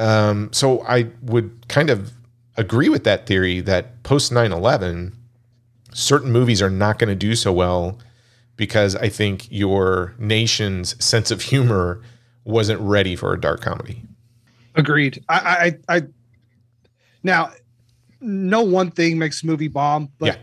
Um, 0.00 0.50
so 0.52 0.82
I 0.86 1.08
would 1.22 1.68
kind 1.68 1.90
of 1.90 2.12
agree 2.56 2.88
with 2.88 3.04
that 3.04 3.26
theory 3.26 3.60
that 3.60 4.02
post 4.02 4.32
9 4.32 4.50
11, 4.50 5.14
certain 5.92 6.32
movies 6.32 6.62
are 6.62 6.70
not 6.70 6.98
going 6.98 7.10
to 7.10 7.14
do 7.14 7.36
so 7.36 7.52
well 7.52 7.98
because 8.56 8.96
I 8.96 9.10
think 9.10 9.46
your 9.50 10.14
nation's 10.18 11.02
sense 11.04 11.30
of 11.30 11.42
humor 11.42 12.02
wasn't 12.44 12.80
ready 12.80 13.14
for 13.14 13.32
a 13.34 13.40
dark 13.40 13.60
comedy. 13.60 14.02
Agreed. 14.74 15.22
I, 15.28 15.74
I, 15.88 15.96
I, 15.96 16.02
now, 17.22 17.50
no 18.20 18.62
one 18.62 18.90
thing 18.90 19.18
makes 19.18 19.42
a 19.42 19.46
movie 19.46 19.68
bomb, 19.68 20.10
but 20.18 20.26
Yeah. 20.26 20.36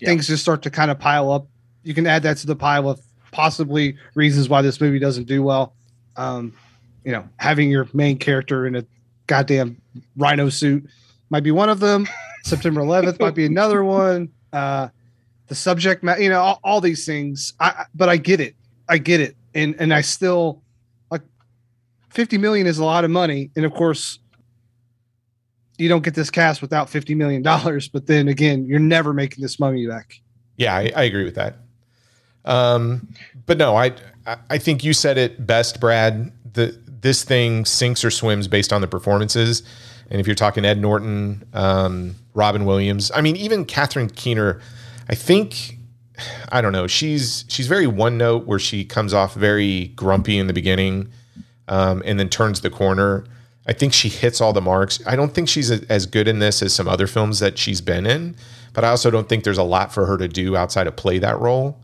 Yeah. 0.00 0.08
things 0.08 0.26
just 0.26 0.42
start 0.42 0.62
to 0.62 0.70
kind 0.70 0.90
of 0.90 0.98
pile 0.98 1.30
up. 1.30 1.46
You 1.84 1.94
can 1.94 2.06
add 2.06 2.22
that 2.24 2.36
to 2.38 2.46
the 2.46 2.56
pile 2.56 2.88
of 2.88 3.00
possibly 3.30 3.96
reasons 4.14 4.48
why 4.48 4.62
this 4.62 4.80
movie 4.80 4.98
doesn't 4.98 5.24
do 5.28 5.42
well. 5.42 5.74
Um, 6.16 6.52
you 7.04 7.12
know, 7.12 7.28
having 7.36 7.70
your 7.70 7.88
main 7.92 8.18
character 8.18 8.66
in 8.66 8.76
a 8.76 8.84
goddamn 9.26 9.80
rhino 10.16 10.48
suit 10.48 10.86
might 11.30 11.42
be 11.42 11.50
one 11.50 11.68
of 11.68 11.80
them. 11.80 12.06
September 12.44 12.80
11th 12.80 13.20
might 13.20 13.34
be 13.34 13.44
another 13.46 13.84
one. 13.84 14.30
Uh, 14.52 14.88
the 15.48 15.54
subject 15.54 16.02
matter, 16.02 16.20
you 16.22 16.28
know, 16.30 16.40
all, 16.40 16.60
all 16.64 16.80
these 16.80 17.04
things. 17.06 17.52
I, 17.60 17.84
but 17.94 18.08
I 18.08 18.16
get 18.16 18.40
it. 18.40 18.54
I 18.88 18.98
get 18.98 19.20
it. 19.20 19.36
And 19.54 19.74
and 19.78 19.92
I 19.94 20.02
still 20.02 20.62
like 21.10 21.22
50 22.10 22.38
million 22.38 22.66
is 22.66 22.78
a 22.78 22.84
lot 22.84 23.04
of 23.04 23.10
money. 23.10 23.50
And 23.56 23.64
of 23.64 23.72
course, 23.74 24.18
you 25.78 25.88
don't 25.88 26.02
get 26.02 26.14
this 26.14 26.30
cast 26.30 26.60
without 26.60 26.88
50 26.90 27.14
million 27.14 27.42
dollars. 27.42 27.88
But 27.88 28.06
then 28.06 28.28
again, 28.28 28.66
you're 28.66 28.78
never 28.78 29.12
making 29.12 29.42
this 29.42 29.58
money 29.58 29.86
back. 29.86 30.20
Yeah, 30.56 30.74
I, 30.74 30.90
I 30.94 31.02
agree 31.04 31.24
with 31.24 31.34
that. 31.36 31.56
Um, 32.44 33.08
but 33.46 33.58
no, 33.58 33.76
I- 33.76 33.92
I 34.50 34.58
think 34.58 34.84
you 34.84 34.92
said 34.92 35.16
it 35.16 35.46
best, 35.46 35.80
Brad. 35.80 36.30
The 36.52 36.78
this 37.00 37.24
thing 37.24 37.64
sinks 37.64 38.04
or 38.04 38.10
swims 38.10 38.48
based 38.48 38.72
on 38.72 38.80
the 38.80 38.88
performances. 38.88 39.62
And 40.10 40.20
if 40.20 40.26
you're 40.26 40.36
talking 40.36 40.64
Ed 40.64 40.80
Norton, 40.80 41.46
um, 41.52 42.14
Robin 42.34 42.64
Williams, 42.64 43.10
I 43.14 43.20
mean, 43.20 43.36
even 43.36 43.64
Catherine 43.64 44.08
Keener, 44.08 44.60
I 45.08 45.14
think 45.14 45.78
I 46.50 46.60
don't 46.60 46.72
know. 46.72 46.86
She's 46.86 47.44
she's 47.48 47.66
very 47.66 47.86
one 47.86 48.18
note 48.18 48.46
where 48.46 48.58
she 48.58 48.84
comes 48.84 49.14
off 49.14 49.34
very 49.34 49.88
grumpy 49.88 50.38
in 50.38 50.46
the 50.46 50.52
beginning, 50.52 51.10
um, 51.68 52.02
and 52.04 52.18
then 52.18 52.28
turns 52.28 52.60
the 52.60 52.70
corner. 52.70 53.24
I 53.66 53.72
think 53.72 53.92
she 53.92 54.08
hits 54.08 54.40
all 54.40 54.52
the 54.52 54.62
marks. 54.62 54.98
I 55.06 55.14
don't 55.14 55.34
think 55.34 55.48
she's 55.48 55.70
a, 55.70 55.80
as 55.90 56.06
good 56.06 56.26
in 56.26 56.38
this 56.38 56.62
as 56.62 56.74
some 56.74 56.88
other 56.88 57.06
films 57.06 57.38
that 57.40 57.58
she's 57.58 57.80
been 57.82 58.06
in, 58.06 58.34
but 58.72 58.82
I 58.82 58.88
also 58.88 59.10
don't 59.10 59.28
think 59.28 59.44
there's 59.44 59.58
a 59.58 59.62
lot 59.62 59.92
for 59.92 60.06
her 60.06 60.16
to 60.16 60.26
do 60.26 60.56
outside 60.56 60.86
of 60.86 60.96
play 60.96 61.18
that 61.18 61.38
role. 61.38 61.78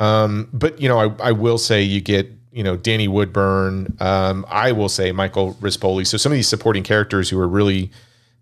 Um, 0.00 0.48
but 0.52 0.80
you 0.80 0.88
know, 0.88 0.98
I, 0.98 1.28
I 1.28 1.32
will 1.32 1.58
say 1.58 1.82
you 1.82 2.00
get 2.00 2.30
you 2.52 2.62
know 2.64 2.76
Danny 2.76 3.08
Woodburn. 3.08 3.96
Um, 4.00 4.44
I 4.48 4.72
will 4.72 4.88
say 4.88 5.12
Michael 5.12 5.54
Rispoli. 5.54 6.06
So 6.06 6.16
some 6.16 6.32
of 6.32 6.36
these 6.36 6.48
supporting 6.48 6.82
characters 6.82 7.30
who 7.30 7.38
are 7.38 7.48
really 7.48 7.90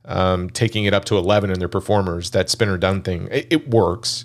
um, 0.05 0.51
taking 0.51 0.85
it 0.85 0.95
up 0.95 1.05
to 1.07 1.17
eleven 1.17 1.51
in 1.51 1.59
their 1.59 1.69
performers. 1.69 2.31
That 2.31 2.49
Spinner 2.51 2.79
Dunn 2.79 3.03
thing, 3.03 3.29
it, 3.31 3.47
it 3.51 3.69
works. 3.69 4.25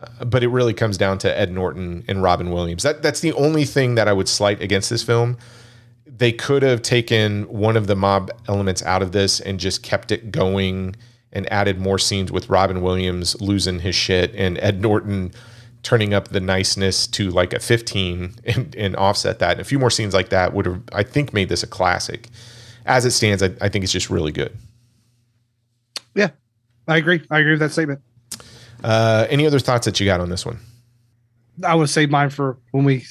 Uh, 0.00 0.26
but 0.26 0.44
it 0.44 0.48
really 0.48 0.74
comes 0.74 0.98
down 0.98 1.16
to 1.18 1.38
Ed 1.38 1.50
Norton 1.50 2.04
and 2.06 2.22
Robin 2.22 2.50
Williams. 2.50 2.82
That 2.82 3.02
that's 3.02 3.20
the 3.20 3.32
only 3.32 3.64
thing 3.64 3.94
that 3.94 4.08
I 4.08 4.12
would 4.12 4.28
slight 4.28 4.62
against 4.62 4.90
this 4.90 5.02
film. 5.02 5.38
They 6.06 6.32
could 6.32 6.62
have 6.62 6.82
taken 6.82 7.42
one 7.44 7.76
of 7.76 7.86
the 7.88 7.96
mob 7.96 8.30
elements 8.48 8.82
out 8.82 9.02
of 9.02 9.12
this 9.12 9.40
and 9.40 9.58
just 9.58 9.82
kept 9.82 10.12
it 10.12 10.30
going 10.30 10.96
and 11.32 11.50
added 11.52 11.78
more 11.78 11.98
scenes 11.98 12.32
with 12.32 12.48
Robin 12.48 12.80
Williams 12.80 13.38
losing 13.40 13.80
his 13.80 13.94
shit 13.94 14.34
and 14.34 14.56
Ed 14.58 14.80
Norton 14.80 15.32
turning 15.86 16.12
up 16.12 16.28
the 16.28 16.40
niceness 16.40 17.06
to 17.06 17.30
like 17.30 17.52
a 17.52 17.60
15 17.60 18.34
and, 18.44 18.74
and 18.74 18.96
offset 18.96 19.38
that. 19.38 19.52
And 19.52 19.60
a 19.60 19.64
few 19.64 19.78
more 19.78 19.88
scenes 19.88 20.14
like 20.14 20.30
that 20.30 20.52
would 20.52 20.66
have, 20.66 20.82
I 20.92 21.04
think, 21.04 21.32
made 21.32 21.48
this 21.48 21.62
a 21.62 21.66
classic. 21.68 22.28
As 22.86 23.04
it 23.04 23.12
stands, 23.12 23.40
I, 23.40 23.50
I 23.60 23.68
think 23.68 23.84
it's 23.84 23.92
just 23.92 24.10
really 24.10 24.32
good. 24.32 24.56
Yeah, 26.16 26.30
I 26.88 26.96
agree. 26.96 27.22
I 27.30 27.38
agree 27.38 27.52
with 27.52 27.60
that 27.60 27.70
statement. 27.70 28.00
Uh, 28.82 29.28
any 29.30 29.46
other 29.46 29.60
thoughts 29.60 29.84
that 29.84 30.00
you 30.00 30.06
got 30.06 30.18
on 30.18 30.28
this 30.28 30.44
one? 30.44 30.58
I 31.64 31.76
would 31.76 31.88
save 31.88 32.10
mine 32.10 32.30
for 32.30 32.58
when 32.72 32.84
we 32.84 33.04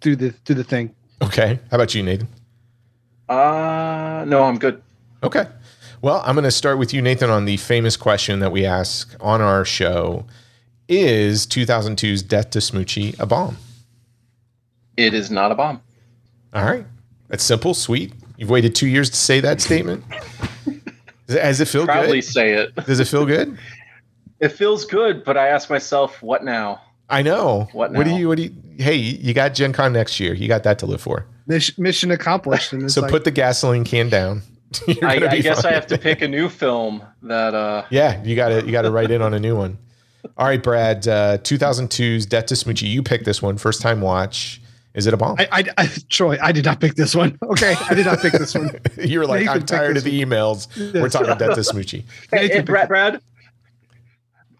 do 0.00 0.16
the 0.16 0.30
do 0.46 0.54
the 0.54 0.64
thing. 0.64 0.94
Okay. 1.20 1.60
How 1.70 1.76
about 1.76 1.94
you, 1.94 2.02
Nathan? 2.02 2.28
Uh, 3.28 4.24
no, 4.26 4.44
I'm 4.44 4.58
good. 4.58 4.82
Okay. 5.22 5.46
Well, 6.00 6.22
I'm 6.24 6.34
going 6.34 6.44
to 6.44 6.50
start 6.50 6.78
with 6.78 6.94
you, 6.94 7.02
Nathan, 7.02 7.28
on 7.28 7.44
the 7.44 7.58
famous 7.58 7.94
question 7.96 8.40
that 8.40 8.52
we 8.52 8.64
ask 8.64 9.14
on 9.20 9.42
our 9.42 9.66
show 9.66 10.24
Is 10.88 11.46
2002's 11.46 12.22
Death 12.22 12.50
to 12.50 12.60
Smoochy 12.60 13.18
a 13.18 13.26
bomb? 13.26 13.56
It 14.96 15.14
is 15.14 15.30
not 15.30 15.50
a 15.50 15.54
bomb. 15.54 15.80
All 16.54 16.64
right. 16.64 16.86
That's 17.28 17.42
simple, 17.42 17.74
sweet. 17.74 18.12
You've 18.36 18.50
waited 18.50 18.74
two 18.74 18.86
years 18.86 19.10
to 19.10 19.16
say 19.16 19.40
that 19.40 19.60
statement. 19.60 20.04
Does 20.08 21.36
it- 21.36 21.42
Does 21.42 21.60
it 21.60 21.68
feel 21.68 21.84
Proudly 21.84 22.18
good? 22.20 22.24
say 22.24 22.52
it. 22.54 22.74
Does 22.86 23.00
it 23.00 23.08
feel 23.08 23.26
good? 23.26 23.58
It 24.38 24.50
feels 24.50 24.84
good, 24.84 25.24
but 25.24 25.36
I 25.36 25.48
ask 25.48 25.68
myself, 25.70 26.22
what 26.22 26.44
now? 26.44 26.80
I 27.08 27.22
know. 27.22 27.68
What 27.72 27.92
now? 27.92 27.98
What 27.98 28.04
do 28.06 28.10
you? 28.14 28.28
What 28.28 28.36
do 28.36 28.44
you? 28.44 28.54
Hey, 28.78 28.96
you 28.96 29.32
got 29.32 29.54
Gen 29.54 29.72
Con 29.72 29.92
next 29.92 30.20
year. 30.20 30.34
You 30.34 30.46
got 30.48 30.62
that 30.64 30.78
to 30.80 30.86
live 30.86 31.00
for. 31.00 31.24
Mission, 31.46 31.74
mission 31.82 32.10
accomplished. 32.10 32.72
And 32.72 32.90
So 32.92 33.00
like, 33.00 33.10
put 33.10 33.24
the 33.24 33.30
gasoline 33.30 33.84
can 33.84 34.08
down. 34.08 34.42
I, 35.02 35.26
I 35.30 35.38
guess 35.40 35.62
fine. 35.62 35.72
I 35.72 35.74
have 35.74 35.86
to 35.88 35.98
pick 35.98 36.20
a 36.20 36.28
new 36.28 36.48
film 36.48 37.02
that 37.22 37.54
uh 37.54 37.84
Yeah, 37.90 38.22
you 38.24 38.36
got 38.36 38.48
to 38.48 38.64
you 38.66 38.72
got 38.72 38.82
to 38.82 38.90
write 38.90 39.10
in 39.10 39.22
on 39.22 39.32
a 39.34 39.40
new 39.40 39.56
one. 39.56 39.78
All 40.36 40.46
right, 40.46 40.62
Brad. 40.62 41.06
Uh, 41.06 41.38
2002's 41.38 42.26
Death 42.26 42.46
to 42.46 42.54
Smoochy. 42.54 42.88
You 42.88 43.02
picked 43.02 43.24
this 43.24 43.40
one, 43.40 43.56
first 43.58 43.80
time 43.80 44.00
watch. 44.00 44.60
Is 44.94 45.06
it 45.06 45.12
a 45.12 45.16
bomb? 45.16 45.36
I, 45.38 45.48
I, 45.52 45.64
I, 45.76 45.90
Troy, 46.08 46.38
I 46.42 46.52
did 46.52 46.64
not 46.64 46.80
pick 46.80 46.94
this 46.94 47.14
one. 47.14 47.38
Okay, 47.50 47.74
I 47.88 47.94
did 47.94 48.06
not 48.06 48.20
pick 48.20 48.32
this 48.32 48.54
one. 48.54 48.70
you 48.98 49.18
were 49.18 49.26
like, 49.26 49.40
Nathan 49.40 49.60
I'm 49.60 49.66
tired 49.66 49.96
of 49.96 50.04
the 50.04 50.22
emails. 50.22 50.68
We're 50.94 51.10
talking 51.10 51.36
Death 51.36 51.54
to 51.54 51.60
Smoochy. 51.72 52.04
Hey, 52.30 52.48
hey, 52.48 52.60
Brad. 52.60 52.88
Brad 52.88 53.20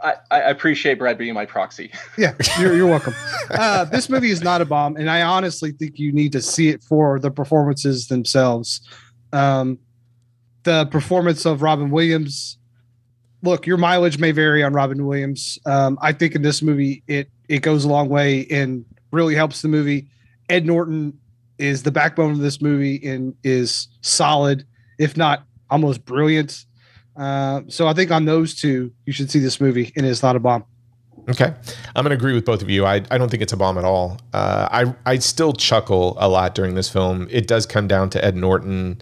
I, 0.00 0.14
I 0.30 0.38
appreciate 0.50 0.98
Brad 0.98 1.18
being 1.18 1.34
my 1.34 1.46
proxy. 1.46 1.90
Yeah, 2.18 2.34
you're, 2.60 2.76
you're 2.76 2.86
welcome. 2.86 3.14
Uh, 3.50 3.84
this 3.84 4.08
movie 4.08 4.30
is 4.30 4.42
not 4.42 4.60
a 4.60 4.64
bomb, 4.64 4.96
and 4.96 5.10
I 5.10 5.22
honestly 5.22 5.72
think 5.72 5.98
you 5.98 6.12
need 6.12 6.32
to 6.32 6.42
see 6.42 6.68
it 6.68 6.82
for 6.82 7.18
the 7.18 7.30
performances 7.30 8.08
themselves. 8.08 8.80
Um, 9.32 9.78
the 10.64 10.86
performance 10.86 11.46
of 11.46 11.62
Robin 11.62 11.90
Williams. 11.90 12.58
Look, 13.47 13.64
your 13.64 13.77
mileage 13.77 14.18
may 14.18 14.32
vary 14.32 14.64
on 14.64 14.73
Robin 14.73 15.06
Williams. 15.06 15.56
Um, 15.66 15.98
I 16.02 16.12
think 16.12 16.35
in 16.35 16.43
this 16.43 16.62
movie, 16.62 17.05
it 17.06 17.31
it 17.48 17.60
goes 17.60 17.85
a 17.85 17.89
long 17.89 18.09
way 18.09 18.44
and 18.51 18.85
really 19.12 19.36
helps 19.36 19.62
the 19.62 19.68
movie. 19.68 20.09
Ed 20.48 20.66
Norton 20.66 21.16
is 21.56 21.85
the 21.85 21.93
backbone 21.93 22.32
of 22.32 22.39
this 22.39 22.60
movie 22.60 23.01
and 23.06 23.36
is 23.44 23.86
solid, 24.01 24.66
if 24.98 25.16
not 25.16 25.44
almost 25.70 26.05
brilliant. 26.05 26.66
Uh, 27.16 27.62
so 27.68 27.86
I 27.86 27.94
think 27.94 28.10
on 28.10 28.24
those 28.24 28.55
two, 28.55 28.93
you 29.06 29.12
should 29.12 29.31
see 29.31 29.39
this 29.39 29.60
movie, 29.60 29.93
and 29.97 30.05
it's 30.05 30.24
not 30.24 30.35
a 30.35 30.40
bomb. 30.40 30.64
Okay, 31.28 31.55
I'm 31.94 32.05
to 32.05 32.10
agree 32.10 32.35
with 32.35 32.44
both 32.44 32.62
of 32.62 32.70
you. 32.70 32.85
I, 32.85 32.97
I 33.12 33.18
don't 33.18 33.31
think 33.31 33.43
it's 33.43 33.52
a 33.52 33.56
bomb 33.56 33.78
at 33.78 33.85
all. 33.85 34.18
Uh, 34.32 34.68
I 34.73 34.94
I 35.10 35.18
still 35.18 35.52
chuckle 35.52 36.16
a 36.18 36.28
lot 36.28 36.56
during 36.56 36.74
this 36.74 36.89
film. 36.89 37.28
It 37.31 37.47
does 37.47 37.64
come 37.64 37.86
down 37.86 38.10
to 38.10 38.24
Ed 38.24 38.35
Norton 38.35 39.01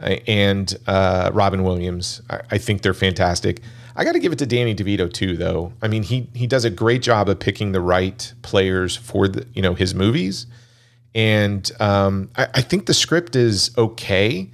and 0.00 0.76
uh, 0.86 1.30
Robin 1.32 1.62
Williams. 1.62 2.22
I, 2.30 2.40
I 2.52 2.58
think 2.58 2.82
they're 2.82 2.94
fantastic. 2.94 3.62
I 3.96 4.04
got 4.04 4.12
to 4.12 4.20
give 4.20 4.32
it 4.32 4.38
to 4.38 4.46
Danny 4.46 4.74
DeVito 4.74 5.12
too, 5.12 5.36
though. 5.36 5.72
I 5.82 5.88
mean, 5.88 6.04
he 6.04 6.28
he 6.32 6.46
does 6.46 6.64
a 6.64 6.70
great 6.70 7.02
job 7.02 7.28
of 7.28 7.40
picking 7.40 7.72
the 7.72 7.80
right 7.80 8.32
players 8.42 8.96
for 8.96 9.26
the 9.26 9.46
you 9.54 9.62
know 9.62 9.74
his 9.74 9.94
movies, 9.94 10.46
and 11.14 11.70
um, 11.80 12.30
I, 12.36 12.48
I 12.54 12.60
think 12.62 12.86
the 12.86 12.94
script 12.94 13.34
is 13.34 13.76
okay. 13.76 14.50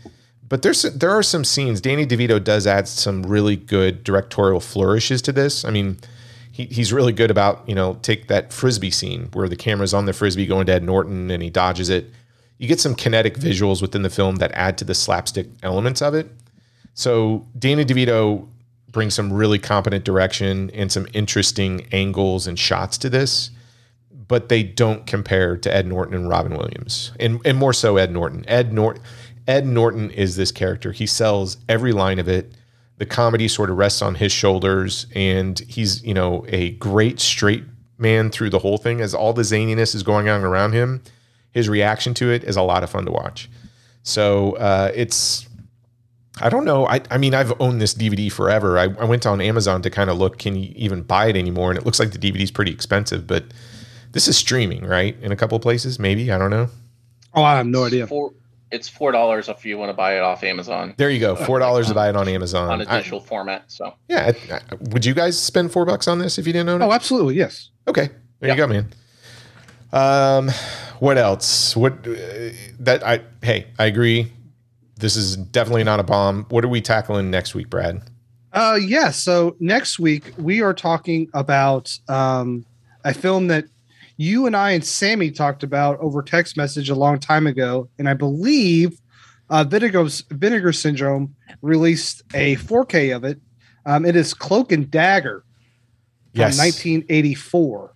But 0.49 0.63
there's 0.63 0.83
there 0.83 1.11
are 1.11 1.23
some 1.23 1.45
scenes. 1.45 1.81
Danny 1.81 2.07
DeVito 2.07 2.43
does 2.43 2.67
add 2.67 2.89
some 2.89 3.23
really 3.23 3.57
good 3.57 4.03
directorial 4.03 4.61
flourishes 4.61 5.21
to 5.23 5.33
this. 5.33 5.65
I 5.65 5.71
mean, 5.71 5.99
he, 6.51 6.65
he's 6.67 6.93
really 6.93 7.13
good 7.13 7.31
about 7.31 7.69
you 7.69 7.75
know 7.75 7.99
take 8.01 8.29
that 8.29 8.53
frisbee 8.53 8.91
scene 8.91 9.29
where 9.33 9.49
the 9.49 9.57
camera's 9.57 9.93
on 9.93 10.07
the 10.07 10.13
frisbee 10.15 10.47
going 10.47 10.67
to 10.67 10.73
Ed 10.73 10.85
Norton 10.85 11.31
and 11.31 11.43
he 11.43 11.51
dodges 11.51 11.91
it. 11.91 12.11
You 12.59 12.69
get 12.69 12.81
some 12.81 12.95
kinetic 12.95 13.37
visuals 13.37 13.83
within 13.83 14.03
the 14.03 14.11
film 14.11 14.37
that 14.37 14.53
add 14.53 14.79
to 14.79 14.85
the 14.85 14.95
slapstick 14.95 15.49
elements 15.63 16.01
of 16.01 16.15
it. 16.15 16.31
So 16.95 17.47
Danny 17.59 17.85
DeVito 17.85 18.49
brings 18.95 19.15
some 19.15 19.33
really 19.33 19.59
competent 19.59 20.05
direction 20.05 20.71
and 20.71 20.91
some 20.91 21.07
interesting 21.13 21.87
angles 21.93 22.47
and 22.47 22.59
shots 22.59 22.97
to 22.99 23.11
this, 23.11 23.51
but 24.29 24.49
they 24.49 24.63
don't 24.63 25.07
compare 25.07 25.57
to 25.59 25.75
Ed 25.75 25.87
Norton 25.87 26.15
and 26.15 26.29
Robin 26.29 26.57
Williams, 26.57 27.13
and 27.21 27.41
and 27.45 27.59
more 27.59 27.75
so 27.75 27.99
Ed 27.99 28.13
Norton. 28.13 28.45
Ed 28.49 28.73
Norton. 28.73 29.03
Ed 29.47 29.67
Norton 29.67 30.11
is 30.11 30.37
this 30.37 30.51
character. 30.51 30.93
He 30.93 31.07
sells 31.07 31.59
every 31.69 31.93
line 31.93 32.19
of 32.19 32.29
it. 32.29 32.55
The 32.97 33.05
comedy 33.05 33.49
sort 33.49 33.69
of 33.69 33.77
rests 33.77 34.01
on 34.01 34.15
his 34.15 34.33
shoulders, 34.33 35.07
and 35.15 35.59
he's 35.69 36.03
you 36.03 36.15
know 36.15 36.47
a 36.49 36.71
great 36.73 37.21
straight 37.21 37.65
man 37.99 38.31
through 38.31 38.51
the 38.51 38.61
whole 38.61 38.79
thing. 38.79 39.01
As 39.01 39.13
all 39.13 39.33
the 39.33 39.43
zaniness 39.43 39.95
is 39.95 40.03
going 40.03 40.29
on 40.29 40.43
around 40.43 40.73
him, 40.73 41.03
his 41.55 41.69
reaction 41.69 42.13
to 42.15 42.31
it 42.31 42.45
is 42.45 42.57
a 42.57 42.63
lot 42.63 42.83
of 42.85 42.91
fun 42.91 43.07
to 43.07 43.13
watch. 43.13 43.49
So 44.03 44.53
uh, 44.57 44.91
it's 44.95 45.49
I 46.43 46.49
don't 46.51 46.65
know. 46.65 46.87
I, 46.87 47.01
I 47.11 47.17
mean, 47.17 47.33
I've 47.33 47.53
owned 47.61 47.81
this 47.81 47.95
DVD 47.95 48.31
forever. 48.31 48.77
I, 48.79 48.83
I 48.85 49.05
went 49.05 49.25
on 49.25 49.41
Amazon 49.41 49.81
to 49.83 49.89
kind 49.91 50.11
of 50.11 50.19
look, 50.19 50.37
can 50.39 50.57
you 50.57 50.73
even 50.75 51.03
buy 51.03 51.27
it 51.29 51.37
anymore? 51.37 51.71
And 51.71 51.79
it 51.79 51.87
looks 51.87 52.01
like 52.01 52.11
the 52.11 52.19
DVD 52.19 52.43
is 52.43 52.51
pretty 52.51 52.73
expensive, 52.73 53.27
but 53.27 53.45
this 54.13 54.27
is 54.27 54.37
streaming, 54.37 54.85
right? 54.85 55.17
In 55.23 55.31
a 55.31 55.37
couple 55.37 55.55
of 55.57 55.63
places, 55.63 55.99
maybe. 56.01 56.33
I 56.33 56.39
don't 56.39 56.51
know. 56.51 56.69
Oh, 57.35 57.45
I 57.45 57.57
have 57.57 57.67
no 57.67 57.85
idea. 57.85 58.07
Four, 58.09 58.33
it's 58.73 58.89
four 58.89 59.13
dollars 59.13 59.49
if 59.49 59.65
you 59.65 59.79
want 59.79 59.91
to 59.91 59.95
buy 59.95 60.17
it 60.17 60.23
off 60.23 60.43
Amazon 60.43 60.95
There 60.97 61.09
you 61.11 61.21
go. 61.21 61.37
Four 61.37 61.61
dollars 61.61 61.87
to 61.89 61.95
buy 61.95 62.09
it 62.09 62.17
on 62.17 62.27
Amazon. 62.29 62.69
on 62.69 62.81
a 62.81 62.91
I- 62.91 62.97
digital 62.99 63.21
format. 63.21 63.65
So 63.71 63.95
yeah. 64.09 64.33
I- 64.51 64.55
I- 64.57 64.61
would 64.91 65.05
you 65.07 65.15
guys 65.15 65.39
spend 65.39 65.71
four 65.73 65.85
bucks 65.87 66.09
on 66.09 66.19
this 66.19 66.37
if 66.39 66.47
you 66.49 66.53
didn't 66.53 66.69
own 66.69 66.83
it? 66.83 66.85
Oh, 66.85 66.93
absolutely. 66.93 67.37
Yes. 67.37 67.71
Okay, 67.87 68.09
there 68.41 68.51
you 68.51 68.55
Yeah. 68.55 68.57
go, 68.57 68.67
man. 68.67 68.93
Um, 69.95 70.51
what 70.99 71.17
else? 71.17 71.77
What 71.77 71.93
uh, 72.07 72.51
that 72.81 73.03
I 73.07 73.21
hey, 73.43 73.67
I 73.79 73.87
agree. 73.87 74.33
This 74.97 75.17
is 75.17 75.37
definitely 75.37 75.85
not 75.85 76.01
a 76.01 76.03
bomb. 76.03 76.45
What 76.49 76.65
are 76.65 76.69
we 76.69 76.81
tackling 76.81 77.31
next 77.31 77.55
week, 77.55 77.71
Brad? 77.71 78.03
Uh, 78.53 78.79
yeah. 78.81 79.11
So 79.11 79.57
next 79.61 79.99
week 79.99 80.33
we 80.37 80.61
are 80.63 80.75
talking 80.75 81.29
about 81.33 81.97
um, 82.09 82.67
a 83.05 83.15
film 83.15 83.47
that 83.49 83.65
you 84.17 84.47
and 84.47 84.57
I 84.57 84.73
and 84.73 84.85
Sammy 84.85 85.31
talked 85.31 85.63
about 85.63 85.99
over 86.01 86.23
text 86.23 86.57
message 86.57 86.91
a 86.91 86.95
long 86.95 87.19
time 87.19 87.47
ago, 87.47 87.89
and 87.99 88.09
I 88.09 88.15
believe 88.15 89.01
uh, 89.51 89.65
Vinegar's 89.65 90.23
Vinegar 90.31 90.73
Syndrome 90.73 91.35
released 91.63 92.23
a 92.33 92.57
4K 92.57 93.15
of 93.15 93.25
it. 93.25 93.41
Um, 93.87 94.05
it 94.05 94.17
is 94.17 94.35
Cloak 94.35 94.73
and 94.73 94.91
Dagger 94.91 95.45
from 96.33 96.41
Yes. 96.41 96.59
1984, 96.59 97.94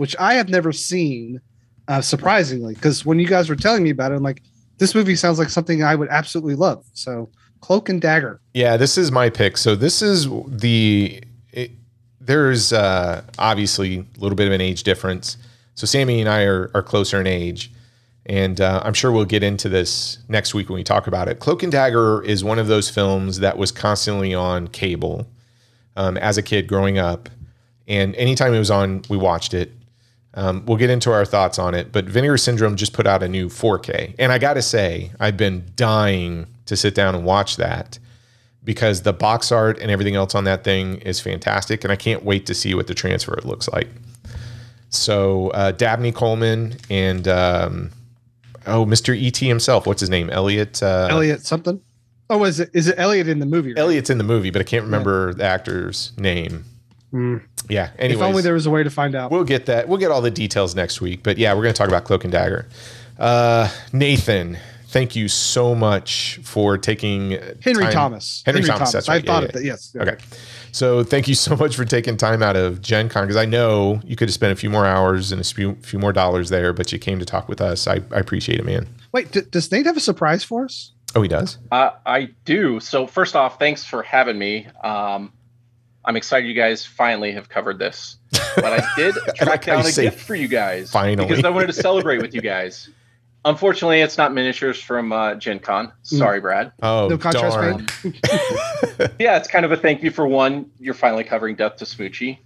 which 0.00 0.16
I 0.18 0.32
have 0.34 0.48
never 0.48 0.72
seen. 0.72 1.42
Uh, 1.86 2.00
surprisingly, 2.00 2.72
because 2.74 3.04
when 3.04 3.18
you 3.18 3.26
guys 3.26 3.50
were 3.50 3.56
telling 3.56 3.82
me 3.82 3.90
about 3.90 4.12
it, 4.12 4.14
I'm 4.14 4.22
like, 4.22 4.42
this 4.78 4.94
movie 4.94 5.14
sounds 5.14 5.38
like 5.38 5.50
something 5.50 5.82
I 5.82 5.94
would 5.94 6.08
absolutely 6.08 6.54
love. 6.54 6.84
So, 6.94 7.28
Cloak 7.60 7.90
and 7.90 8.00
Dagger. 8.00 8.40
Yeah, 8.54 8.78
this 8.78 8.96
is 8.96 9.12
my 9.12 9.28
pick. 9.28 9.58
So 9.58 9.74
this 9.74 10.00
is 10.00 10.26
the 10.46 11.22
it, 11.52 11.72
there's 12.18 12.72
uh, 12.72 13.22
obviously 13.38 13.98
a 13.98 14.20
little 14.20 14.36
bit 14.36 14.46
of 14.46 14.54
an 14.54 14.62
age 14.62 14.84
difference. 14.84 15.36
So 15.74 15.86
Sammy 15.86 16.20
and 16.20 16.30
I 16.30 16.44
are, 16.44 16.70
are 16.74 16.82
closer 16.82 17.20
in 17.20 17.26
age, 17.26 17.70
and 18.24 18.58
uh, 18.58 18.80
I'm 18.82 18.94
sure 18.94 19.12
we'll 19.12 19.26
get 19.26 19.42
into 19.42 19.68
this 19.68 20.18
next 20.28 20.54
week 20.54 20.70
when 20.70 20.76
we 20.76 20.84
talk 20.84 21.08
about 21.08 21.28
it. 21.28 21.40
Cloak 21.40 21.62
and 21.62 21.72
Dagger 21.72 22.22
is 22.22 22.42
one 22.42 22.58
of 22.58 22.68
those 22.68 22.88
films 22.88 23.40
that 23.40 23.58
was 23.58 23.70
constantly 23.70 24.32
on 24.32 24.68
cable 24.68 25.26
um, 25.96 26.16
as 26.16 26.38
a 26.38 26.42
kid 26.42 26.68
growing 26.68 26.98
up, 26.98 27.28
and 27.86 28.14
anytime 28.16 28.54
it 28.54 28.58
was 28.58 28.70
on, 28.70 29.02
we 29.10 29.18
watched 29.18 29.52
it. 29.52 29.72
Um, 30.34 30.64
we'll 30.66 30.76
get 30.76 30.90
into 30.90 31.10
our 31.10 31.24
thoughts 31.24 31.58
on 31.58 31.74
it, 31.74 31.90
but 31.90 32.04
Vinegar 32.04 32.36
Syndrome 32.36 32.76
just 32.76 32.92
put 32.92 33.06
out 33.06 33.22
a 33.22 33.28
new 33.28 33.48
4K, 33.48 34.14
and 34.18 34.30
I 34.30 34.38
got 34.38 34.54
to 34.54 34.62
say, 34.62 35.10
I've 35.18 35.36
been 35.36 35.64
dying 35.74 36.46
to 36.66 36.76
sit 36.76 36.94
down 36.94 37.16
and 37.16 37.24
watch 37.24 37.56
that 37.56 37.98
because 38.62 39.02
the 39.02 39.12
box 39.12 39.50
art 39.50 39.80
and 39.80 39.90
everything 39.90 40.14
else 40.14 40.34
on 40.34 40.44
that 40.44 40.62
thing 40.62 40.98
is 40.98 41.18
fantastic, 41.18 41.82
and 41.82 41.92
I 41.92 41.96
can't 41.96 42.24
wait 42.24 42.46
to 42.46 42.54
see 42.54 42.74
what 42.74 42.86
the 42.86 42.94
transfer 42.94 43.36
looks 43.42 43.68
like. 43.68 43.88
So 44.90 45.48
uh, 45.50 45.72
Dabney 45.72 46.12
Coleman 46.12 46.76
and 46.88 47.26
um, 47.26 47.90
oh, 48.66 48.84
Mr. 48.84 49.20
ET 49.20 49.36
himself, 49.36 49.86
what's 49.86 50.00
his 50.00 50.10
name? 50.10 50.30
Elliot. 50.30 50.82
Uh, 50.82 51.08
Elliot 51.10 51.44
something. 51.46 51.80
Oh, 52.28 52.44
is 52.44 52.60
it 52.60 52.70
is 52.72 52.86
it 52.86 52.94
Elliot 52.98 53.26
in 53.26 53.40
the 53.40 53.46
movie? 53.46 53.70
right? 53.70 53.80
Elliot's 53.80 54.10
in 54.10 54.18
the 54.18 54.24
movie, 54.24 54.50
but 54.50 54.60
I 54.60 54.64
can't 54.64 54.84
remember 54.84 55.34
the 55.34 55.44
actor's 55.44 56.12
name. 56.16 56.64
Hmm. 57.10 57.38
Yeah. 57.68 57.90
If 57.98 58.20
only 58.20 58.42
there 58.42 58.54
was 58.54 58.66
a 58.66 58.70
way 58.70 58.82
to 58.82 58.90
find 58.90 59.14
out. 59.14 59.30
We'll 59.30 59.44
get 59.44 59.66
that. 59.66 59.88
We'll 59.88 59.98
get 59.98 60.10
all 60.10 60.20
the 60.22 60.30
details 60.30 60.74
next 60.74 61.00
week. 61.00 61.22
But 61.22 61.38
yeah, 61.38 61.52
we're 61.54 61.62
going 61.62 61.74
to 61.74 61.78
talk 61.78 61.88
about 61.88 62.04
Cloak 62.04 62.24
and 62.24 62.32
Dagger. 62.32 62.68
Uh, 63.18 63.68
Nathan, 63.92 64.58
thank 64.88 65.14
you 65.14 65.28
so 65.28 65.74
much 65.74 66.40
for 66.42 66.78
taking 66.78 67.32
Henry 67.62 67.84
time- 67.84 67.92
Thomas. 67.92 68.42
Henry, 68.46 68.62
Thomas. 68.62 68.92
That's 68.92 69.08
right. 69.08 69.22
I 69.22 69.26
thought 69.26 69.42
Yeah, 69.42 69.46
of 69.48 69.52
that. 69.54 69.64
Yes. 69.64 69.92
yeah. 69.94 70.02
Okay. 70.02 70.16
So 70.72 71.02
thank 71.04 71.26
you 71.28 71.34
so 71.34 71.56
much 71.56 71.76
for 71.76 71.84
taking 71.84 72.16
time 72.16 72.42
out 72.42 72.56
of 72.56 72.80
Gen 72.80 73.08
Con 73.08 73.24
because 73.24 73.36
I 73.36 73.44
know 73.44 74.00
you 74.04 74.16
could 74.16 74.28
have 74.28 74.34
spent 74.34 74.52
a 74.52 74.56
few 74.56 74.70
more 74.70 74.86
hours 74.86 75.32
and 75.32 75.40
a 75.40 75.44
few, 75.44 75.74
few 75.82 75.98
more 75.98 76.12
dollars 76.12 76.48
there, 76.48 76.72
but 76.72 76.92
you 76.92 76.98
came 76.98 77.18
to 77.18 77.24
talk 77.24 77.48
with 77.48 77.60
us. 77.60 77.86
I, 77.86 77.94
I 78.12 78.18
appreciate 78.20 78.58
it, 78.60 78.64
man. 78.64 78.86
Wait, 79.12 79.32
d- 79.32 79.42
does 79.50 79.70
Nate 79.72 79.86
have 79.86 79.96
a 79.96 80.00
surprise 80.00 80.44
for 80.44 80.64
us? 80.64 80.92
Oh, 81.16 81.22
he 81.22 81.28
does. 81.28 81.58
Uh, 81.72 81.90
I 82.06 82.30
do. 82.44 82.78
So 82.78 83.06
first 83.08 83.34
off, 83.34 83.58
thanks 83.58 83.84
for 83.84 84.02
having 84.04 84.38
me. 84.38 84.68
Um, 84.84 85.32
I'm 86.04 86.16
excited 86.16 86.48
you 86.48 86.54
guys 86.54 86.84
finally 86.84 87.32
have 87.32 87.48
covered 87.48 87.78
this. 87.78 88.16
But 88.56 88.64
I 88.64 88.88
did 88.96 89.14
I 89.28 89.32
track 89.44 89.64
down 89.64 89.84
a 89.86 89.92
gift 89.92 90.20
for 90.20 90.34
you 90.34 90.48
guys 90.48 90.90
finally. 90.90 91.26
because 91.26 91.44
I 91.44 91.50
wanted 91.50 91.68
to 91.68 91.72
celebrate 91.72 92.22
with 92.22 92.34
you 92.34 92.40
guys. 92.40 92.88
Unfortunately, 93.44 94.00
it's 94.02 94.18
not 94.18 94.34
miniatures 94.34 94.82
from 94.82 95.12
uh, 95.12 95.34
Gen 95.34 95.60
Con. 95.60 95.92
Sorry, 96.02 96.40
Brad. 96.40 96.72
Oh, 96.82 97.08
no 97.08 97.16
contrast 97.16 97.56
darn. 97.56 97.86
Yeah, 99.18 99.38
it's 99.38 99.48
kind 99.48 99.64
of 99.64 99.72
a 99.72 99.76
thank 99.78 100.02
you 100.02 100.10
for 100.10 100.26
one. 100.26 100.70
You're 100.78 100.92
finally 100.94 101.24
covering 101.24 101.56
Death 101.56 101.76
to 101.76 101.86
Smoochy. 101.86 102.38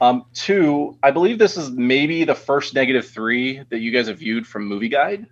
Um, 0.00 0.24
two, 0.32 0.96
I 1.02 1.10
believe 1.12 1.38
this 1.38 1.56
is 1.56 1.70
maybe 1.70 2.24
the 2.24 2.34
first 2.34 2.74
negative 2.74 3.06
three 3.06 3.62
that 3.68 3.78
you 3.78 3.92
guys 3.92 4.08
have 4.08 4.18
viewed 4.18 4.46
from 4.46 4.66
Movie 4.66 4.88
Guide. 4.88 5.26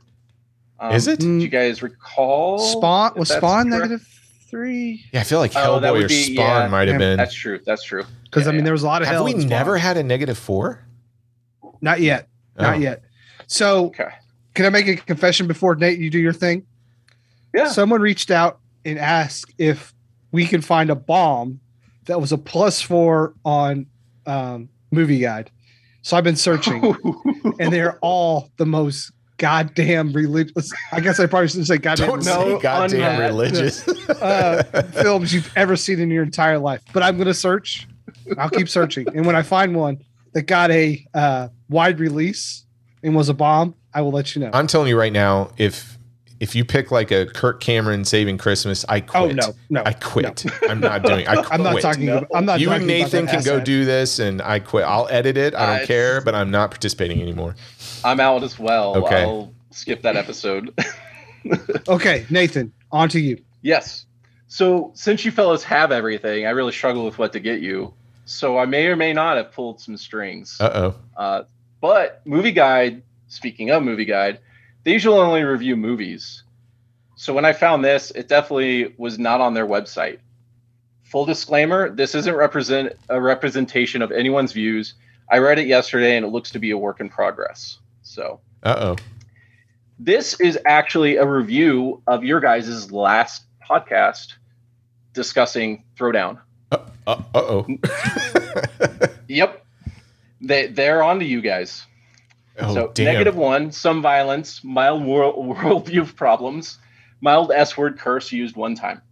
Um, 0.79 0.95
Is 0.95 1.09
it? 1.09 1.19
Do 1.19 1.39
you 1.39 1.49
guys 1.49 1.83
recall? 1.83 2.59
Spawn 2.59 3.13
was 3.17 3.31
Spawn 3.31 3.71
correct? 3.71 3.91
negative 3.91 4.28
three? 4.49 5.05
Yeah, 5.13 5.21
I 5.21 5.25
feel 5.25 5.39
like 5.39 5.55
Oh, 5.57 5.81
Hellboy 5.81 5.93
would 5.93 6.05
or 6.05 6.09
be- 6.09 6.35
Spawn 6.35 6.63
yeah. 6.63 6.69
might 6.69 6.89
have 6.89 6.99
been. 6.99 7.17
That's 7.17 7.35
true. 7.35 7.61
That's 7.65 7.83
true. 7.83 8.05
Because 8.25 8.45
Yeah, 8.45 8.49
I 8.51 8.53
mean, 8.53 8.61
yeah. 8.61 8.65
there 8.65 8.73
was 8.73 8.83
a 8.83 8.87
lot 8.87 9.03
of 9.03 9.09
Have 9.09 9.17
hell. 9.17 9.25
we 9.25 9.35
never 9.35 9.77
had 9.79 9.97
a 9.97 10.03
negative 10.03 10.39
four? 10.39 10.85
Not 11.81 12.01
yet. 12.01 12.29
Not 12.59 12.77
Oh. 12.77 12.79
yet. 12.79 13.03
So, 13.47 13.87
Okay. 13.87 14.09
can 14.55 14.67
I 14.67 14.71
make 14.71 14.89
a 14.89 14.97
confession 14.97 15.47
before 15.47 15.75
Nate? 15.77 15.99
You 15.99 16.11
do 16.11 16.19
your 16.19 16.33
thing. 16.33 16.65
Yeah. 17.55 17.69
Someone 17.69 18.01
reached 18.01 18.31
out 18.31 18.59
and 18.85 18.99
asked 18.99 19.53
if 19.59 19.95
we 20.33 20.47
can 20.47 20.61
find 20.61 20.91
a 20.91 20.95
bomb 20.95 21.61
that 22.07 22.21
was 22.21 22.33
a 22.33 22.39
plus 22.39 22.81
four 22.83 23.35
on 23.45 23.87
um, 24.27 24.69
movie 24.91 25.19
guide. 25.21 25.51
So 26.03 26.17
I've 26.17 26.25
been 26.25 26.37
searching, 26.37 26.83
and 27.61 27.73
they're 27.73 27.99
all 28.01 28.51
the 28.57 28.67
most 28.67 29.13
goddamn 29.39 30.13
religious. 30.13 30.73
I 30.93 31.01
guess 31.01 31.19
I 31.19 31.27
probably 31.27 31.49
shouldn't 31.49 31.69
say 31.69 31.79
goddamn 31.79 32.09
Don't 32.09 32.25
No, 32.25 32.59
goddamn 32.59 33.15
unmet. 33.15 33.31
religious. 33.31 33.87
uh, 33.89 34.63
films 34.93 35.33
you've 35.33 35.51
ever 35.57 35.77
seen 35.77 36.01
in 36.01 36.11
your 36.11 36.23
entire 36.25 36.59
life. 36.59 36.83
But 36.93 37.03
I'm 37.03 37.17
going 37.17 37.29
to 37.29 37.35
search. 37.35 37.89
I'll 38.37 38.51
keep 38.51 38.69
searching, 38.69 39.07
and 39.15 39.25
when 39.25 39.37
I 39.37 39.43
find 39.43 39.75
one 39.75 39.99
that 40.35 40.43
got 40.43 40.71
a 40.71 41.03
uh, 41.15 41.49
wide 41.71 41.99
release 41.99 42.67
and 43.03 43.15
was 43.15 43.29
a 43.31 43.35
bomb, 43.35 43.75
I 43.95 44.03
will 44.03 44.11
let 44.13 44.35
you 44.35 44.43
know. 44.43 44.51
I'm 44.53 44.67
telling 44.67 44.89
you 44.89 44.99
right 44.99 45.13
now, 45.13 45.51
if 45.57 45.97
if 46.41 46.55
you 46.55 46.65
pick 46.65 46.91
like 46.91 47.11
a 47.11 47.27
Kirk 47.27 47.61
Cameron 47.61 48.05
Saving 48.05 48.39
Christmas, 48.39 48.85
I 48.89 49.01
quit. 49.01 49.23
Oh, 49.23 49.29
no, 49.33 49.55
no, 49.71 49.83
I 49.85 49.93
quit. 49.95 50.45
I'm 50.69 50.79
not 50.81 51.03
doing. 51.03 51.27
I 51.27 51.35
quit. 51.37 51.49
I'm 51.53 51.63
not 51.63 51.81
talking. 51.81 52.07
No. 52.07 52.19
About, 52.19 52.31
I'm 52.35 52.45
not. 52.45 52.61
You 52.61 52.67
talking 52.67 52.83
and 52.83 52.87
Nathan 52.87 53.25
that 53.27 53.35
can 53.35 53.45
go 53.45 53.61
do 53.61 53.85
this, 53.85 54.19
and 54.19 54.41
I 54.43 54.59
quit. 54.61 54.85
I'll 54.85 55.09
edit 55.11 55.37
it. 55.37 55.55
I 55.55 55.67
don't 55.67 55.75
it's- 55.77 55.87
care, 55.87 56.21
but 56.21 56.35
I'm 56.35 56.51
not 56.51 56.71
participating 56.71 57.21
anymore. 57.23 57.57
I'm 58.05 58.21
out 58.21 58.43
as 58.43 58.59
well. 58.59 58.97
Okay. 59.05 59.23
I'll 59.23 59.53
skip 59.71 60.03
that 60.03 60.17
episode. 60.17 60.75
Okay, 61.89 62.27
Nathan, 62.29 62.73
on 62.93 63.09
to 63.11 63.21
you. 63.21 63.43
yes. 63.63 64.05
So 64.49 64.91
since 64.95 65.25
you 65.25 65.31
fellows 65.31 65.63
have 65.65 65.93
everything, 65.93 66.47
I 66.47 66.51
really 66.51 66.73
struggle 66.73 67.05
with 67.05 67.17
what 67.19 67.33
to 67.35 67.41
get 67.41 67.61
you. 67.61 67.95
So 68.25 68.59
I 68.59 68.67
may 68.67 68.87
or 68.87 68.97
may 68.97 69.13
not 69.13 69.37
have 69.37 69.53
pulled 69.53 69.81
some 69.81 69.97
strings. 69.97 70.61
Uh 70.61 70.71
oh. 70.75 70.95
Uh, 71.17 71.43
but 71.81 72.21
Movie 72.27 72.53
Guide, 72.53 73.03
speaking 73.29 73.71
of 73.71 73.83
Movie 73.83 74.05
Guide, 74.05 74.41
they 74.85 74.93
usually 74.93 75.19
only 75.19 75.43
review 75.43 75.77
movies. 75.77 76.43
So 77.17 77.33
when 77.33 77.45
I 77.45 77.53
found 77.53 77.85
this, 77.85 78.11
it 78.11 78.29
definitely 78.29 78.95
was 78.99 79.19
not 79.19 79.41
on 79.41 79.55
their 79.55 79.67
website. 79.67 80.19
Full 81.05 81.25
disclaimer: 81.25 81.89
this 81.89 82.15
isn't 82.15 82.35
represent 82.35 82.95
a 83.09 83.21
representation 83.21 84.03
of 84.03 84.13
anyone's 84.13 84.53
views. 84.53 84.95
I 85.31 85.39
read 85.39 85.59
it 85.59 85.67
yesterday, 85.67 86.17
and 86.17 86.27
it 86.27 86.31
looks 86.31 86.51
to 86.51 86.59
be 86.59 86.71
a 86.73 86.79
work 86.79 87.01
in 87.01 87.09
progress. 87.09 87.79
So 88.09 88.41
Uh 88.63 88.75
oh. 88.79 88.97
this 89.99 90.41
is 90.41 90.59
actually 90.67 91.17
a 91.17 91.27
review 91.27 92.03
of 92.07 92.25
your 92.25 92.41
guys' 92.41 92.91
last 92.91 93.45
podcast 93.69 94.35
discussing 95.13 95.85
Throwdown. 95.99 96.39
Uh 96.73 97.23
oh. 97.35 97.67
Yep, 99.29 99.65
they 100.41 100.69
they're 100.69 101.03
on 101.03 101.19
to 101.19 101.25
you 101.27 101.43
guys. 101.43 101.85
Oh 102.59 102.73
so 102.75 102.91
damn. 102.95 103.05
negative 103.13 103.37
one, 103.37 103.71
some 103.73 104.01
violence, 104.01 104.65
mild 104.65 105.05
world 105.05 105.37
worldview 105.59 106.15
problems, 106.17 106.79
mild 107.21 107.53
S 107.53 107.77
word 107.77 107.99
curse 107.99 108.33
used 108.33 108.57
one 108.57 108.75
time. 108.75 109.03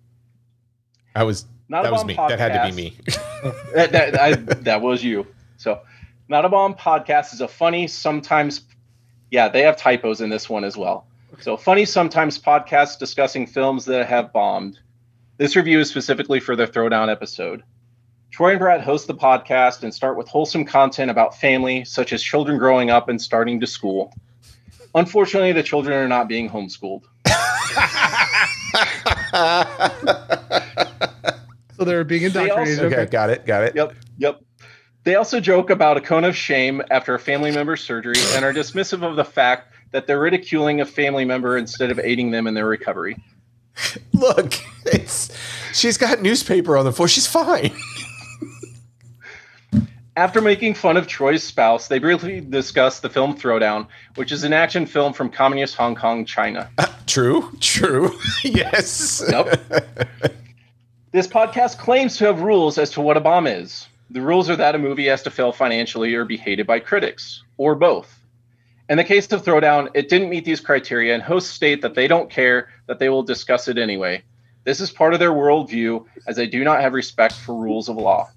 I 1.14 1.24
was. 1.24 1.44
Not 1.68 1.82
That 1.82 1.88
a 1.88 1.92
was 1.92 2.00
bomb 2.02 2.06
me. 2.06 2.14
podcast. 2.14 2.28
That 2.28 2.38
had 2.38 2.62
to 2.62 2.68
be 2.70 2.76
me. 2.76 2.96
that, 3.74 3.92
that, 3.92 4.20
I, 4.20 4.34
that 4.36 4.80
was 4.82 5.02
you. 5.02 5.26
So, 5.56 5.80
not 6.28 6.44
a 6.44 6.48
bomb 6.48 6.74
podcast 6.74 7.34
is 7.34 7.40
a 7.40 7.48
funny, 7.48 7.88
sometimes, 7.88 8.60
yeah, 9.30 9.48
they 9.48 9.62
have 9.62 9.76
typos 9.76 10.20
in 10.20 10.30
this 10.30 10.48
one 10.48 10.64
as 10.64 10.76
well. 10.76 11.06
So, 11.40 11.56
funny, 11.56 11.84
sometimes 11.84 12.38
podcasts 12.38 12.98
discussing 12.98 13.46
films 13.46 13.84
that 13.86 14.06
have 14.06 14.32
bombed. 14.32 14.78
This 15.36 15.56
review 15.56 15.80
is 15.80 15.90
specifically 15.90 16.40
for 16.40 16.56
the 16.56 16.66
Throwdown 16.66 17.10
episode. 17.10 17.62
Troy 18.30 18.50
and 18.50 18.58
Brad 18.58 18.80
host 18.80 19.06
the 19.06 19.14
podcast 19.14 19.82
and 19.82 19.94
start 19.94 20.16
with 20.16 20.28
wholesome 20.28 20.64
content 20.64 21.10
about 21.10 21.38
family, 21.38 21.84
such 21.84 22.12
as 22.12 22.22
children 22.22 22.58
growing 22.58 22.90
up 22.90 23.08
and 23.08 23.20
starting 23.20 23.60
to 23.60 23.66
school. 23.66 24.12
Unfortunately, 24.94 25.52
the 25.52 25.62
children 25.62 25.96
are 25.96 26.08
not 26.08 26.28
being 26.28 26.48
homeschooled. 26.48 27.02
So 31.76 31.84
they're 31.84 32.04
being 32.04 32.22
indoctrinated. 32.22 32.84
also- 32.84 32.86
okay, 32.86 33.04
got 33.10 33.28
it. 33.28 33.44
Got 33.44 33.64
it. 33.64 33.76
Yep, 33.76 33.92
yep. 34.16 34.40
They 35.06 35.14
also 35.14 35.38
joke 35.38 35.70
about 35.70 35.96
a 35.96 36.00
cone 36.00 36.24
of 36.24 36.36
shame 36.36 36.82
after 36.90 37.14
a 37.14 37.18
family 37.20 37.52
member's 37.52 37.80
surgery 37.80 38.16
and 38.34 38.44
are 38.44 38.52
dismissive 38.52 39.08
of 39.08 39.14
the 39.14 39.24
fact 39.24 39.72
that 39.92 40.08
they're 40.08 40.18
ridiculing 40.18 40.80
a 40.80 40.84
family 40.84 41.24
member 41.24 41.56
instead 41.56 41.92
of 41.92 42.00
aiding 42.00 42.32
them 42.32 42.48
in 42.48 42.54
their 42.54 42.66
recovery. 42.66 43.16
Look, 44.12 44.54
it's 44.84 45.30
she's 45.72 45.96
got 45.96 46.22
newspaper 46.22 46.76
on 46.76 46.84
the 46.84 46.90
floor. 46.90 47.06
She's 47.06 47.28
fine. 47.28 47.70
After 50.16 50.40
making 50.40 50.74
fun 50.74 50.96
of 50.96 51.06
Troy's 51.06 51.44
spouse, 51.44 51.86
they 51.86 52.00
briefly 52.00 52.40
discuss 52.40 52.98
the 52.98 53.08
film 53.08 53.38
Throwdown, 53.38 53.86
which 54.16 54.32
is 54.32 54.42
an 54.42 54.52
action 54.52 54.86
film 54.86 55.12
from 55.12 55.30
communist 55.30 55.76
Hong 55.76 55.94
Kong, 55.94 56.24
China. 56.24 56.68
Uh, 56.78 56.88
true. 57.06 57.52
True. 57.60 58.10
yes. 58.42 59.22
Yep. 59.28 59.70
this 61.12 61.28
podcast 61.28 61.78
claims 61.78 62.16
to 62.16 62.24
have 62.24 62.40
rules 62.40 62.76
as 62.76 62.90
to 62.90 63.00
what 63.00 63.16
a 63.16 63.20
bomb 63.20 63.46
is. 63.46 63.86
The 64.10 64.20
rules 64.20 64.48
are 64.48 64.56
that 64.56 64.74
a 64.74 64.78
movie 64.78 65.06
has 65.06 65.22
to 65.24 65.30
fail 65.30 65.52
financially 65.52 66.14
or 66.14 66.24
be 66.24 66.36
hated 66.36 66.66
by 66.66 66.78
critics, 66.80 67.42
or 67.56 67.74
both. 67.74 68.12
In 68.88 68.96
the 68.98 69.04
case 69.04 69.30
of 69.32 69.44
Throwdown, 69.44 69.88
it 69.94 70.08
didn't 70.08 70.28
meet 70.30 70.44
these 70.44 70.60
criteria, 70.60 71.12
and 71.12 71.22
hosts 71.22 71.50
state 71.50 71.82
that 71.82 71.94
they 71.94 72.06
don't 72.06 72.30
care, 72.30 72.68
that 72.86 73.00
they 73.00 73.08
will 73.08 73.24
discuss 73.24 73.66
it 73.66 73.78
anyway. 73.78 74.22
This 74.62 74.80
is 74.80 74.90
part 74.90 75.12
of 75.12 75.18
their 75.18 75.32
worldview, 75.32 76.04
as 76.28 76.36
they 76.36 76.46
do 76.46 76.62
not 76.62 76.80
have 76.80 76.92
respect 76.92 77.34
for 77.34 77.54
rules 77.54 77.88
of 77.88 77.96
law. 77.96 78.28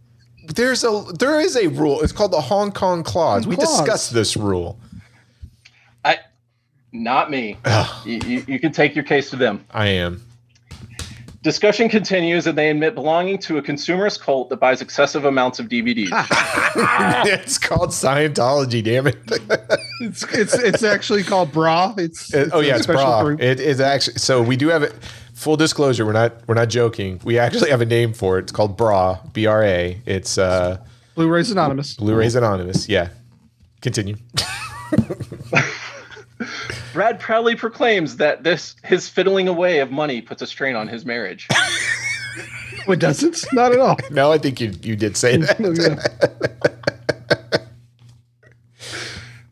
There's 0.48 0.84
a 0.84 1.04
there 1.20 1.40
is 1.40 1.56
a 1.56 1.68
rule. 1.68 2.02
It's 2.02 2.12
called 2.14 2.32
the 2.32 2.42
Hong 2.42 2.72
Kong 2.72 3.04
clause. 3.04 3.46
We 3.46 3.56
Clause. 3.56 3.80
discussed 3.80 4.14
this 4.14 4.36
rule. 4.36 4.80
I, 6.04 6.18
not 6.92 7.30
me. 7.30 7.58
You, 8.06 8.20
you, 8.26 8.46
you 8.48 8.60
can 8.60 8.72
take 8.72 8.96
your 8.96 9.04
case 9.04 9.30
to 9.30 9.36
them. 9.36 9.64
I 9.70 9.88
am. 9.90 10.24
Discussion 11.42 11.88
continues, 11.88 12.48
and 12.48 12.58
they 12.58 12.70
admit 12.70 12.96
belonging 12.96 13.38
to 13.40 13.58
a 13.58 13.62
consumerist 13.62 14.20
cult 14.20 14.50
that 14.50 14.58
buys 14.58 14.82
excessive 14.82 15.24
amounts 15.24 15.58
of 15.58 15.68
DVDs. 15.70 16.10
it's 17.28 17.58
called 17.58 17.92
Scientology. 17.92 18.84
Damn 18.84 19.08
it. 19.08 19.18
It's 20.02 20.24
it's 20.34 20.54
it's 20.54 20.82
actually 20.84 21.24
called 21.24 21.52
bra. 21.52 21.94
It's, 21.98 22.34
It- 22.34 22.52
oh 22.54 22.62
yeah, 22.62 22.78
it's 22.78 22.88
bra. 22.88 23.22
group. 23.22 23.42
It 23.42 23.60
is 23.60 23.82
actually 23.82 24.18
so 24.18 24.42
we 24.42 24.56
do 24.56 24.70
have 24.70 24.82
it. 24.84 24.94
Full 25.34 25.58
disclosure, 25.58 26.06
we're 26.06 26.14
not 26.14 26.34
we're 26.48 26.56
not 26.56 26.70
joking. 26.70 27.20
We 27.26 27.38
actually 27.38 27.70
have 27.70 27.82
a 27.82 27.86
name 27.86 28.14
for 28.14 28.38
it. 28.40 28.44
It's 28.44 28.52
called 28.54 28.78
Bra. 28.78 29.20
B 29.34 29.46
R 29.46 29.62
A. 29.64 30.02
It's 30.06 30.38
uh, 30.38 30.78
Blu-rays 31.16 31.52
Anonymous. 31.52 31.96
Blu-rays 31.96 32.36
Anonymous. 32.36 32.88
Yeah. 32.88 33.10
Continue. 33.82 34.16
Brad 37.00 37.18
proudly 37.18 37.56
proclaims 37.56 38.18
that 38.18 38.44
this 38.44 38.76
his 38.84 39.08
fiddling 39.08 39.48
away 39.48 39.80
of 39.80 39.90
money 39.90 40.22
puts 40.22 40.42
a 40.42 40.48
strain 40.48 40.76
on 40.76 40.90
his 40.90 41.06
marriage. 41.06 41.48
Oh, 42.88 42.94
it 42.94 43.00
doesn't. 43.00 43.46
Not 43.54 43.74
at 43.74 43.80
all. 43.80 43.98
no, 44.10 44.32
I 44.32 44.38
think 44.38 44.62
you 44.62 44.72
you 44.82 44.96
did 44.96 45.16
say 45.16 45.38
mm, 45.38 45.48
that. 45.48 47.30
Oh, 47.52 47.60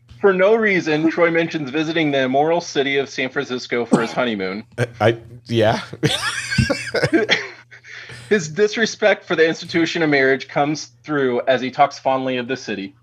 for 0.20 0.32
no 0.32 0.54
reason, 0.54 1.10
Troy 1.10 1.30
mentions 1.30 1.70
visiting 1.70 2.10
the 2.10 2.22
immoral 2.22 2.60
city 2.60 2.96
of 2.96 3.08
San 3.08 3.28
Francisco 3.28 3.84
for 3.84 4.00
his 4.00 4.12
honeymoon. 4.12 4.64
I 5.00 5.18
yeah. 5.46 5.82
His 8.28 8.48
disrespect 8.48 9.24
for 9.24 9.36
the 9.36 9.46
institution 9.46 10.02
of 10.02 10.10
marriage 10.10 10.48
comes 10.48 10.86
through 11.02 11.42
as 11.46 11.60
he 11.60 11.70
talks 11.70 11.98
fondly 11.98 12.38
of 12.38 12.48
the 12.48 12.56
city. 12.56 12.94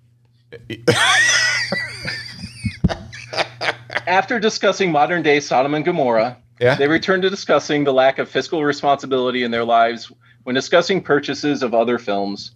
After 4.08 4.40
discussing 4.40 4.92
modern 4.92 5.24
day 5.24 5.40
Sodom 5.40 5.74
and 5.74 5.84
Gomorrah, 5.86 6.38
Yeah. 6.60 6.76
they 6.76 6.88
return 6.88 7.22
to 7.22 7.30
discussing 7.30 7.84
the 7.84 7.94
lack 7.94 8.20
of 8.20 8.30
fiscal 8.30 8.64
responsibility 8.64 9.44
in 9.44 9.52
their 9.52 9.64
lives 9.66 10.12
when 10.44 10.54
discussing 10.56 11.02
purchases 11.02 11.64
of 11.64 11.74
other 11.74 11.98
films. 11.98 12.52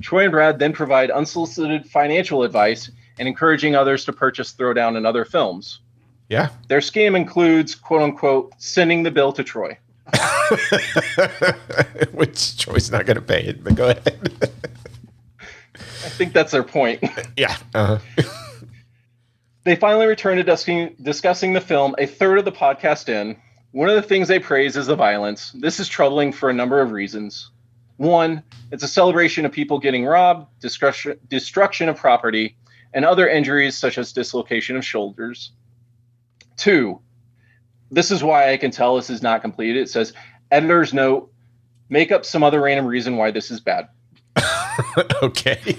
Troy 0.00 0.22
and 0.24 0.32
Brad 0.32 0.58
then 0.58 0.72
provide 0.72 1.10
unsolicited 1.10 1.86
financial 1.86 2.42
advice 2.42 2.90
and 3.18 3.28
encouraging 3.28 3.74
others 3.74 4.04
to 4.06 4.12
purchase 4.12 4.52
Throwdown 4.54 4.96
and 4.96 5.06
other 5.06 5.24
films. 5.24 5.80
Yeah. 6.28 6.48
Their 6.68 6.80
scheme 6.80 7.14
includes, 7.14 7.74
quote 7.74 8.02
unquote, 8.02 8.52
sending 8.58 9.02
the 9.02 9.10
bill 9.10 9.32
to 9.32 9.44
Troy. 9.44 9.76
Which 12.12 12.56
Troy's 12.58 12.90
not 12.90 13.06
going 13.06 13.16
to 13.16 13.22
pay 13.22 13.42
it, 13.42 13.62
but 13.62 13.74
go 13.74 13.90
ahead. 13.90 14.30
I 15.74 16.08
think 16.08 16.32
that's 16.32 16.52
their 16.52 16.62
point. 16.62 17.02
yeah. 17.36 17.56
Uh-huh. 17.74 17.98
They 19.64 19.76
finally 19.76 20.06
return 20.06 20.38
to 20.38 20.42
discussing, 20.42 20.96
discussing 21.00 21.52
the 21.52 21.60
film 21.60 21.94
a 21.98 22.06
third 22.06 22.38
of 22.38 22.44
the 22.44 22.52
podcast 22.52 23.08
in. 23.08 23.36
One 23.70 23.88
of 23.88 23.94
the 23.94 24.02
things 24.02 24.28
they 24.28 24.38
praise 24.38 24.76
is 24.76 24.86
the 24.86 24.96
violence. 24.96 25.52
This 25.52 25.80
is 25.80 25.88
troubling 25.88 26.32
for 26.32 26.50
a 26.50 26.52
number 26.52 26.80
of 26.80 26.90
reasons. 26.90 27.50
One, 27.96 28.42
it's 28.70 28.82
a 28.82 28.88
celebration 28.88 29.46
of 29.46 29.52
people 29.52 29.78
getting 29.78 30.04
robbed, 30.04 30.48
destruction, 30.60 31.18
destruction 31.28 31.88
of 31.88 31.96
property, 31.96 32.56
and 32.92 33.04
other 33.04 33.28
injuries 33.28 33.78
such 33.78 33.98
as 33.98 34.12
dislocation 34.12 34.76
of 34.76 34.84
shoulders. 34.84 35.52
Two, 36.56 37.00
this 37.90 38.10
is 38.10 38.24
why 38.24 38.52
I 38.52 38.56
can 38.56 38.70
tell 38.70 38.96
this 38.96 39.10
is 39.10 39.22
not 39.22 39.42
completed. 39.42 39.82
It 39.82 39.90
says, 39.90 40.12
editor's 40.50 40.92
note, 40.92 41.32
make 41.88 42.10
up 42.10 42.24
some 42.24 42.42
other 42.42 42.60
random 42.60 42.86
reason 42.86 43.16
why 43.16 43.30
this 43.30 43.50
is 43.50 43.60
bad. 43.60 43.88
okay. 45.22 45.76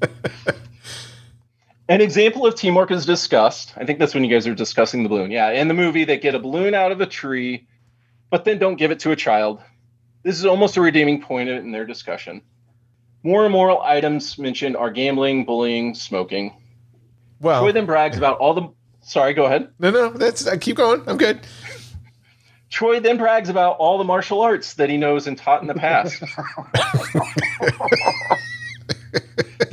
An 1.88 2.00
example 2.00 2.46
of 2.46 2.54
teamwork 2.54 2.90
is 2.90 3.04
discussed. 3.04 3.74
I 3.76 3.84
think 3.84 3.98
that's 3.98 4.14
when 4.14 4.24
you 4.24 4.30
guys 4.30 4.46
are 4.46 4.54
discussing 4.54 5.02
the 5.02 5.08
balloon. 5.08 5.30
Yeah, 5.30 5.50
in 5.50 5.68
the 5.68 5.74
movie, 5.74 6.04
they 6.04 6.18
get 6.18 6.34
a 6.34 6.38
balloon 6.38 6.74
out 6.74 6.92
of 6.92 7.00
a 7.02 7.06
tree, 7.06 7.66
but 8.30 8.44
then 8.44 8.58
don't 8.58 8.76
give 8.76 8.90
it 8.90 9.00
to 9.00 9.10
a 9.10 9.16
child. 9.16 9.60
This 10.22 10.38
is 10.38 10.46
almost 10.46 10.78
a 10.78 10.80
redeeming 10.80 11.20
point 11.20 11.50
in 11.50 11.72
their 11.72 11.84
discussion. 11.84 12.40
More 13.22 13.44
immoral 13.44 13.82
items 13.82 14.38
mentioned 14.38 14.76
are 14.76 14.90
gambling, 14.90 15.44
bullying, 15.44 15.94
smoking. 15.94 16.56
Well, 17.40 17.60
Troy 17.60 17.72
then 17.72 17.86
brags 17.86 18.16
about 18.16 18.38
all 18.38 18.54
the. 18.54 18.68
Sorry, 19.02 19.34
go 19.34 19.44
ahead. 19.44 19.68
no, 19.78 19.90
no, 19.90 20.10
that's 20.10 20.46
uh, 20.46 20.56
keep 20.58 20.76
going. 20.76 21.02
I'm 21.06 21.18
good. 21.18 21.40
Troy 22.70 23.00
then 23.00 23.18
brags 23.18 23.50
about 23.50 23.76
all 23.76 23.98
the 23.98 24.04
martial 24.04 24.40
arts 24.40 24.74
that 24.74 24.88
he 24.88 24.96
knows 24.96 25.26
and 25.26 25.36
taught 25.36 25.60
in 25.60 25.68
the 25.68 25.74
past. 25.74 26.22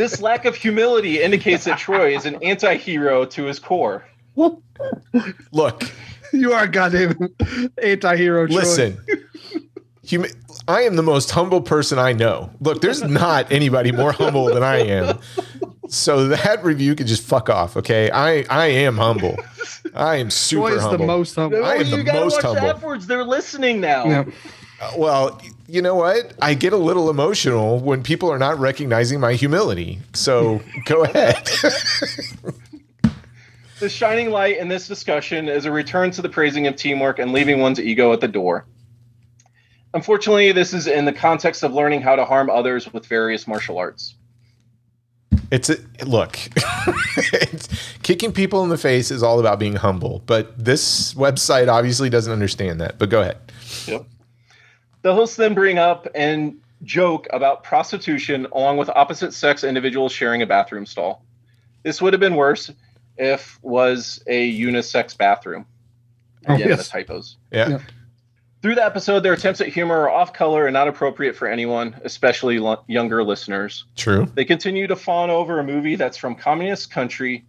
this 0.02 0.20
lack 0.22 0.46
of 0.46 0.56
humility 0.56 1.22
indicates 1.22 1.66
that 1.66 1.78
Troy 1.78 2.16
is 2.16 2.26
an 2.26 2.36
anti 2.42 2.76
hero 2.78 3.24
to 3.26 3.44
his 3.46 3.60
core. 3.60 4.04
Look, 5.52 5.84
You 6.34 6.54
are 6.54 6.64
a 6.64 6.68
goddamn 6.68 7.16
anti-hero. 7.84 8.48
Troy. 8.48 8.56
listen. 8.56 8.98
Humi- 10.04 10.30
I 10.68 10.82
am 10.84 10.96
the 10.96 11.04
most 11.04 11.30
humble 11.32 11.62
person 11.62 12.00
I 12.00 12.14
know. 12.14 12.50
Look, 12.62 12.82
there's 12.82 13.04
not 13.04 13.52
anybody 13.52 13.92
more 13.92 14.12
humble 14.12 14.46
than 14.46 14.64
I 14.64 14.78
am. 14.78 15.20
So 15.90 16.30
that 16.30 16.64
review 16.64 16.96
can 16.96 17.06
just 17.06 17.24
fuck 17.24 17.50
off, 17.50 17.76
okay? 17.78 18.10
I 18.12 18.46
I 18.50 18.68
am 18.68 18.98
humble. 18.98 19.36
I 19.94 20.16
am 20.16 20.30
super 20.32 20.62
humble. 20.62 20.70
Troy 20.70 20.78
is 20.78 20.82
humble. 20.84 20.98
the 21.00 21.06
most 21.06 21.36
humble. 21.36 21.66
I 21.66 21.76
am 21.76 21.86
you 21.88 21.98
the 21.98 22.04
gotta 22.04 22.20
most 22.22 22.36
watch 22.36 22.44
humble. 22.46 22.62
the 22.62 22.68
afterwards. 22.76 23.08
They're 23.08 23.26
listening 23.26 23.82
now. 23.82 24.06
Yeah. 24.06 24.24
Uh, 24.82 24.92
Well, 24.98 25.42
you 25.72 25.82
know 25.82 25.96
what? 25.96 26.34
I 26.42 26.54
get 26.54 26.74
a 26.74 26.78
little 26.78 27.10
emotional 27.10 27.80
when 27.80 28.04
people 28.04 28.30
are 28.30 28.38
not 28.38 28.60
recognizing 28.60 29.22
my 29.22 29.34
humility. 29.36 30.00
So 30.14 30.62
go 30.86 31.04
ahead. 31.04 31.50
The 33.80 33.90
shining 33.90 34.30
light 34.30 34.60
in 34.60 34.68
this 34.68 34.88
discussion 34.88 35.50
is 35.50 35.66
a 35.66 35.72
return 35.72 36.12
to 36.12 36.22
the 36.22 36.30
praising 36.30 36.68
of 36.68 36.76
teamwork 36.76 37.18
and 37.18 37.34
leaving 37.34 37.62
one's 37.62 37.80
ego 37.80 38.14
at 38.14 38.22
the 38.22 38.28
door. 38.28 38.68
Unfortunately, 39.96 40.52
this 40.52 40.72
is 40.72 40.86
in 40.86 41.06
the 41.06 41.12
context 41.12 41.64
of 41.64 41.74
learning 41.74 42.02
how 42.02 42.16
to 42.16 42.24
harm 42.24 42.52
others 42.52 42.94
with 42.94 43.08
various 43.08 43.48
martial 43.48 43.80
arts. 43.80 44.14
It's 45.50 45.72
a 45.72 45.78
look. 46.06 46.38
it's, 47.18 47.70
kicking 48.04 48.32
people 48.32 48.62
in 48.62 48.70
the 48.70 48.78
face 48.78 49.10
is 49.10 49.24
all 49.24 49.40
about 49.40 49.58
being 49.58 49.78
humble, 49.78 50.22
but 50.28 50.64
this 50.64 51.16
website 51.16 51.68
obviously 51.68 52.12
doesn't 52.12 52.32
understand 52.32 52.80
that. 52.82 53.00
But 53.00 53.10
go 53.10 53.22
ahead. 53.22 53.40
Yep. 53.88 54.06
The 55.02 55.14
hosts 55.14 55.36
then 55.36 55.54
bring 55.54 55.78
up 55.78 56.08
and 56.14 56.60
joke 56.84 57.28
about 57.32 57.64
prostitution 57.64 58.48
along 58.52 58.78
with 58.78 58.90
opposite 58.90 59.34
sex 59.34 59.64
individuals 59.64 60.12
sharing 60.12 60.42
a 60.42 60.46
bathroom 60.46 60.86
stall. 60.86 61.24
This 61.84 62.02
would 62.02 62.14
have 62.14 62.20
been 62.20 62.36
worse 62.36 62.72
if 63.18 63.60
was 63.62 64.24
a 64.28 64.60
unisex 64.60 65.18
bathroom. 65.18 65.66
Oh, 66.48 66.56
yes. 66.56 66.88
the 66.88 66.92
typos. 66.92 67.38
Yeah. 67.52 67.70
Yeah. 67.70 67.80
Through 68.62 68.76
the 68.76 68.86
episode, 68.86 69.22
their 69.22 69.34
attempts 69.34 69.60
at 69.60 69.70
humor 69.70 70.02
are 70.02 70.10
off 70.10 70.34
color 70.34 70.68
and 70.68 70.74
not 70.74 70.88
appropriate 70.88 71.36
for 71.36 71.48
anyone, 71.48 72.00
especially 72.04 72.60
lo- 72.60 72.84
younger 72.88 73.24
listeners. 73.24 73.86
True. 73.96 74.28
They 74.36 74.46
continue 74.46 74.86
to 74.86 74.96
fawn 74.96 75.32
over 75.32 75.60
a 75.60 75.64
movie 75.64 75.96
that's 75.96 76.18
from 76.18 76.36
communist 76.36 76.92
country, 76.92 77.44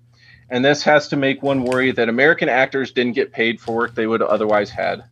and 0.49 0.65
this 0.65 0.83
has 0.85 1.09
to 1.09 1.17
make 1.17 1.43
one 1.43 1.65
worry 1.65 1.93
that 1.93 2.09
American 2.09 2.49
actors 2.49 2.93
didn't 2.93 3.13
get 3.13 3.31
paid 3.31 3.61
for 3.61 3.75
work 3.75 3.95
they 3.95 4.07
would 4.07 4.23
have 4.23 4.31
otherwise 4.31 4.71
had. 4.71 5.05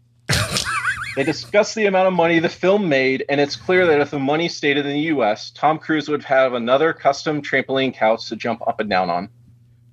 They 1.17 1.25
discuss 1.25 1.75
the 1.75 1.87
amount 1.87 2.09
of 2.09 2.15
money 2.15 2.39
the 2.39 2.49
film 2.49 2.89
made, 2.89 3.25
and 3.29 3.41
it's 3.41 3.57
clear 3.57 3.87
that 3.87 4.01
if 4.01 4.11
the 4.11 4.19
money 4.19 4.49
stayed 4.49 4.77
in 4.77 4.87
the 4.87 4.99
U.S., 5.01 5.51
Tom 5.51 5.79
Cruise 5.79 6.09
would 6.09 6.25
have 6.25 6.55
another 6.55 6.93
custom 6.93 7.43
trampoline 7.43 7.95
couch 7.95 8.29
to 8.29 8.37
jump 8.37 8.67
up 8.67 8.81
and 8.81 8.89
down 8.89 9.11
on. 9.11 9.29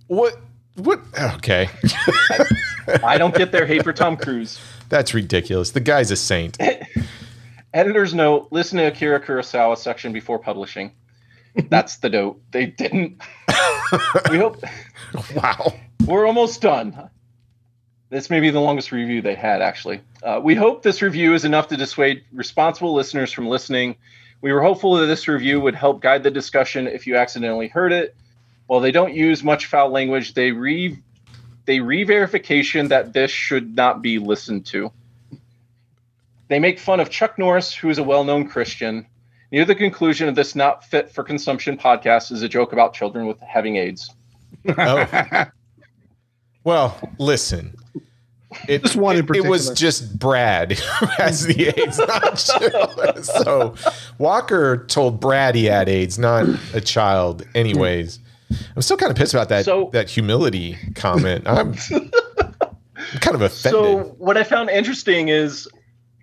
What? 0.08 0.40
What? 0.76 1.00
Okay. 1.36 1.70
I 3.04 3.18
don't 3.18 3.34
get 3.36 3.52
their 3.52 3.66
hate 3.66 3.84
for 3.84 3.94
Tom 3.94 4.16
Cruise. 4.16 4.60
That's 4.90 5.14
ridiculous. 5.14 5.72
The 5.72 5.80
guy's 5.80 6.12
a 6.12 6.16
saint. 6.16 6.58
Editor's 7.74 8.14
note: 8.14 8.48
Listen 8.52 8.78
to 8.78 8.86
Akira 8.86 9.20
Kurosawa 9.20 9.78
section 9.78 10.14
before 10.14 10.40
publishing. 10.40 10.92
That's 11.70 11.98
the 11.98 12.10
note. 12.10 12.40
They 12.52 12.68
didn't. 12.68 13.20
we 14.30 14.38
hope 14.38 14.64
Wow. 15.36 15.74
we're 16.06 16.28
almost 16.28 16.62
done. 16.62 17.10
This 18.10 18.30
may 18.30 18.40
be 18.40 18.50
the 18.50 18.62
longest 18.62 18.92
review 18.92 19.22
they 19.22 19.36
had, 19.36 19.62
actually. 19.62 20.02
Uh, 20.24 20.40
we 20.42 20.56
hope 20.56 20.82
this 20.82 21.02
review 21.02 21.34
is 21.34 21.44
enough 21.44 21.68
to 21.68 21.78
dissuade 21.78 22.24
responsible 22.32 22.94
listeners 22.94 23.34
from 23.34 23.48
listening. 23.48 23.98
We 24.42 24.54
were 24.54 24.62
hopeful 24.62 24.96
that 24.96 25.08
this 25.08 25.28
review 25.28 25.60
would 25.60 25.76
help 25.76 26.02
guide 26.02 26.24
the 26.24 26.32
discussion 26.32 26.88
if 26.88 27.06
you 27.06 27.18
accidentally 27.18 27.68
heard 27.68 27.92
it. 27.92 28.16
While 28.68 28.80
they 28.80 28.92
don't 28.92 29.14
use 29.14 29.44
much 29.44 29.66
foul 29.66 29.90
language, 29.90 30.34
they 30.34 30.52
re 30.52 30.98
they 31.66 31.82
re-verification 31.82 32.88
that 32.90 33.12
this 33.12 33.30
should 33.30 33.76
not 33.76 34.02
be 34.02 34.20
listened 34.20 34.66
to. 34.68 34.90
They 36.48 36.60
make 36.60 36.80
fun 36.80 37.02
of 37.02 37.10
Chuck 37.10 37.38
Norris, 37.38 37.76
who 37.76 37.90
is 37.90 37.98
a 37.98 38.04
well-known 38.04 38.48
Christian. 38.48 39.06
Near 39.52 39.66
the 39.66 39.76
conclusion 39.76 40.30
of 40.30 40.36
this 40.36 40.56
not 40.56 40.86
fit 40.86 41.12
for 41.12 41.26
consumption 41.26 41.78
podcast 41.78 42.32
is 42.32 42.42
a 42.42 42.48
joke 42.48 42.72
about 42.72 42.94
children 42.94 43.28
with 43.28 43.40
having 43.42 43.76
AIDS. 43.76 44.10
Oh. 44.78 45.46
Well, 46.64 47.00
listen. 47.18 47.74
It, 48.68 48.82
Just 48.84 48.96
one 48.96 49.18
in 49.18 49.26
it, 49.26 49.36
it 49.36 49.46
was 49.46 49.72
just 49.72 50.18
Brad 50.18 50.72
who 51.00 51.06
has 51.18 51.46
the 51.46 51.68
AIDS, 51.68 51.98
not 52.00 52.38
Jill. 52.60 53.24
So 53.44 53.76
Walker 54.20 54.86
told 54.88 55.20
Brad 55.20 55.54
he 55.56 55.66
had 55.66 55.90
AIDS, 55.90 56.18
not 56.18 56.48
a 56.74 56.80
child. 56.80 57.46
Anyways, 57.56 58.20
I'm 58.76 58.82
still 58.82 58.96
kind 58.98 59.10
of 59.12 59.18
pissed 59.18 59.34
about 59.34 59.50
that 59.50 59.66
So- 59.66 59.90
that 59.92 60.10
humility 60.10 60.78
comment. 60.96 61.46
I'm, 61.48 61.74
I'm 61.94 63.20
kind 63.20 63.36
of 63.36 63.42
offended. 63.42 63.62
So 63.82 64.04
what 64.18 64.38
I 64.38 64.44
found 64.44 64.70
interesting 64.70 65.28
is 65.28 65.68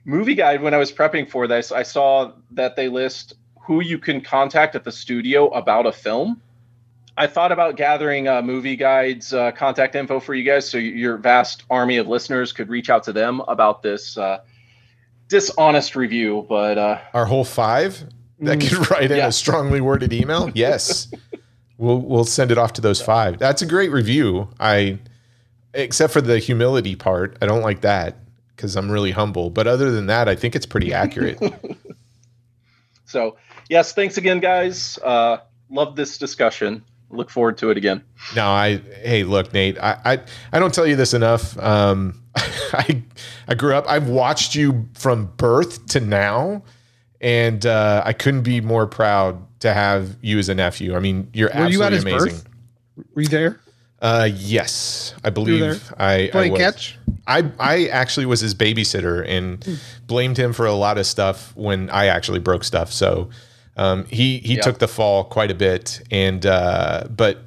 Movie 0.06 0.34
Guide 0.34 0.62
when 0.62 0.72
I 0.74 0.78
was 0.78 0.90
prepping 0.92 1.28
for 1.30 1.46
this, 1.46 1.72
I 1.72 1.82
saw 1.82 2.32
that 2.52 2.76
they 2.76 2.88
list 2.88 3.34
who 3.60 3.82
you 3.82 3.98
can 3.98 4.20
contact 4.20 4.74
at 4.74 4.84
the 4.84 4.92
studio 4.92 5.48
about 5.48 5.86
a 5.86 5.92
film. 5.92 6.40
I 7.16 7.26
thought 7.28 7.52
about 7.52 7.76
gathering 7.76 8.26
uh, 8.26 8.42
Movie 8.42 8.74
Guide's 8.76 9.32
uh, 9.32 9.52
contact 9.52 9.94
info 9.94 10.18
for 10.18 10.34
you 10.34 10.42
guys, 10.42 10.68
so 10.68 10.78
your 10.78 11.16
vast 11.16 11.62
army 11.70 11.96
of 11.98 12.08
listeners 12.08 12.52
could 12.52 12.68
reach 12.68 12.90
out 12.90 13.04
to 13.04 13.12
them 13.12 13.40
about 13.46 13.82
this 13.82 14.18
uh, 14.18 14.40
dishonest 15.28 15.94
review. 15.94 16.44
But 16.48 16.76
uh, 16.78 16.98
Our 17.12 17.26
whole 17.26 17.44
five 17.44 18.02
that 18.40 18.60
could 18.60 18.90
write 18.90 19.10
in 19.12 19.18
Yeah. 19.18 19.28
a 19.28 19.32
strongly 19.32 19.80
worded 19.80 20.12
email. 20.12 20.50
Yes, 20.54 21.08
we'll 21.78 22.00
we'll 22.00 22.24
send 22.24 22.50
it 22.50 22.58
off 22.58 22.72
to 22.74 22.80
those 22.80 23.00
five. 23.00 23.38
That's 23.38 23.62
a 23.62 23.66
great 23.66 23.92
review. 23.92 24.48
I, 24.58 24.98
except 25.72 26.12
for 26.12 26.20
the 26.20 26.38
humility 26.40 26.96
part, 26.96 27.38
I 27.40 27.46
don't 27.46 27.62
like 27.62 27.82
that 27.82 28.16
because 28.56 28.74
I'm 28.74 28.90
really 28.90 29.12
humble. 29.12 29.50
But 29.50 29.68
other 29.68 29.92
than 29.92 30.06
that, 30.06 30.28
I 30.28 30.34
think 30.34 30.56
it's 30.56 30.66
pretty 30.66 30.92
accurate. 30.92 31.38
so, 33.06 33.36
yes, 33.68 33.92
thanks 33.92 34.16
again, 34.16 34.40
guys. 34.40 34.98
Uh, 34.98 35.38
love 35.70 35.94
this 35.96 36.18
discussion. 36.18 36.84
Look 37.14 37.30
forward 37.30 37.56
to 37.58 37.70
it 37.70 37.76
again. 37.76 38.02
No, 38.34 38.46
I 38.46 38.78
hey, 39.02 39.24
look, 39.24 39.52
Nate, 39.52 39.78
I 39.78 39.98
I, 40.04 40.18
I 40.52 40.58
don't 40.58 40.72
tell 40.74 40.86
you 40.86 40.96
this 40.96 41.14
enough. 41.14 41.56
Um, 41.58 42.20
I 42.36 43.02
I 43.48 43.54
grew 43.54 43.74
up. 43.74 43.84
I've 43.88 44.08
watched 44.08 44.54
you 44.54 44.88
from 44.94 45.26
birth 45.36 45.86
to 45.88 46.00
now, 46.00 46.62
and 47.20 47.64
uh, 47.64 48.02
I 48.04 48.12
couldn't 48.12 48.42
be 48.42 48.60
more 48.60 48.86
proud 48.86 49.40
to 49.60 49.72
have 49.72 50.16
you 50.20 50.38
as 50.38 50.48
a 50.48 50.54
nephew. 50.54 50.94
I 50.96 50.98
mean, 51.00 51.30
you're 51.32 51.48
Were 51.54 51.68
you 51.68 51.82
absolutely 51.82 51.86
at 51.86 51.92
his 51.92 52.02
amazing. 52.02 52.28
birth? 52.30 52.48
Were 53.14 53.22
you 53.22 53.28
there? 53.28 53.60
Uh, 54.02 54.28
yes, 54.34 55.14
I 55.24 55.30
believe 55.30 55.60
there? 55.60 55.76
I 55.98 56.24
I 56.24 56.28
Playing 56.30 56.52
was. 56.52 56.60
catch? 56.60 56.98
I 57.26 57.50
I 57.58 57.86
actually 57.86 58.26
was 58.26 58.40
his 58.40 58.54
babysitter 58.54 59.24
and 59.26 59.80
blamed 60.06 60.36
him 60.36 60.52
for 60.52 60.66
a 60.66 60.74
lot 60.74 60.98
of 60.98 61.06
stuff 61.06 61.56
when 61.56 61.88
I 61.90 62.06
actually 62.06 62.40
broke 62.40 62.64
stuff. 62.64 62.92
So 62.92 63.30
um, 63.76 64.04
he 64.06 64.38
he 64.38 64.54
Yeah. 64.56 64.62
took 64.62 64.78
the 64.78 64.88
fall 64.88 65.24
quite 65.24 65.50
a 65.50 65.54
bit. 65.54 66.00
And 66.10 66.44
uh, 66.46 67.04
but 67.10 67.42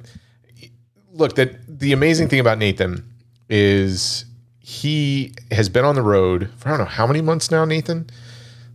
look, 1.12 1.34
that 1.36 1.54
the 1.80 1.92
amazing 1.92 2.28
thing 2.28 2.40
about 2.40 2.58
Nathan 2.58 3.04
is 3.48 4.24
he 4.60 5.32
has 5.50 5.68
been 5.68 5.84
on 5.84 5.94
the 5.94 6.02
road 6.02 6.50
for 6.58 6.68
I 6.68 6.72
don't 6.72 6.80
know 6.80 6.84
how 6.84 7.06
many 7.06 7.20
months 7.22 7.50
now, 7.50 7.64
Nathan, 7.64 8.08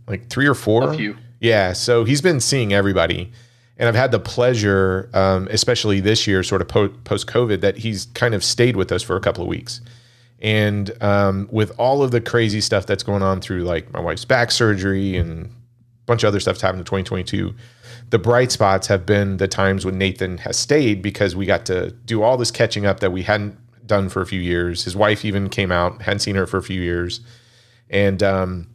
like 0.06 0.28
three 0.28 0.46
or 0.46 0.54
four. 0.54 0.90
A 0.92 0.96
few. 0.96 1.16
Yeah, 1.40 1.72
so 1.74 2.04
he's 2.04 2.22
been 2.22 2.40
seeing 2.40 2.72
everybody. 2.72 3.30
And 3.76 3.88
I've 3.88 3.96
had 3.96 4.12
the 4.12 4.20
pleasure, 4.20 5.10
um, 5.14 5.48
especially 5.50 5.98
this 6.00 6.26
year, 6.28 6.42
sort 6.44 6.62
of 6.62 6.68
po- 6.68 6.88
post 7.04 7.26
COVID, 7.26 7.60
that 7.60 7.76
he's 7.78 8.06
kind 8.14 8.32
of 8.32 8.44
stayed 8.44 8.76
with 8.76 8.92
us 8.92 9.02
for 9.02 9.16
a 9.16 9.20
couple 9.20 9.42
of 9.42 9.48
weeks. 9.48 9.80
And 10.40 10.92
um, 11.02 11.48
with 11.50 11.72
all 11.78 12.02
of 12.02 12.12
the 12.12 12.20
crazy 12.20 12.60
stuff 12.60 12.86
that's 12.86 13.02
going 13.02 13.22
on 13.22 13.40
through 13.40 13.64
like 13.64 13.92
my 13.92 13.98
wife's 14.00 14.24
back 14.24 14.52
surgery 14.52 15.16
and 15.16 15.50
bunch 16.06 16.22
of 16.22 16.28
other 16.28 16.40
stuff 16.40 16.54
that's 16.54 16.62
happened 16.62 16.80
in 16.80 16.84
2022, 16.84 17.54
the 18.10 18.18
bright 18.18 18.52
spots 18.52 18.86
have 18.88 19.06
been 19.06 19.38
the 19.38 19.48
times 19.48 19.84
when 19.84 19.98
Nathan 19.98 20.38
has 20.38 20.58
stayed 20.58 21.02
because 21.02 21.34
we 21.34 21.46
got 21.46 21.66
to 21.66 21.90
do 22.04 22.22
all 22.22 22.36
this 22.36 22.50
catching 22.50 22.86
up 22.86 23.00
that 23.00 23.12
we 23.12 23.22
hadn't 23.22 23.58
done 23.86 24.08
for 24.08 24.20
a 24.20 24.26
few 24.26 24.40
years. 24.40 24.84
His 24.84 24.96
wife 24.96 25.24
even 25.24 25.48
came 25.48 25.72
out, 25.72 26.02
hadn't 26.02 26.20
seen 26.20 26.36
her 26.36 26.46
for 26.46 26.58
a 26.58 26.62
few 26.62 26.80
years. 26.80 27.20
And 27.90 28.22
um, 28.22 28.68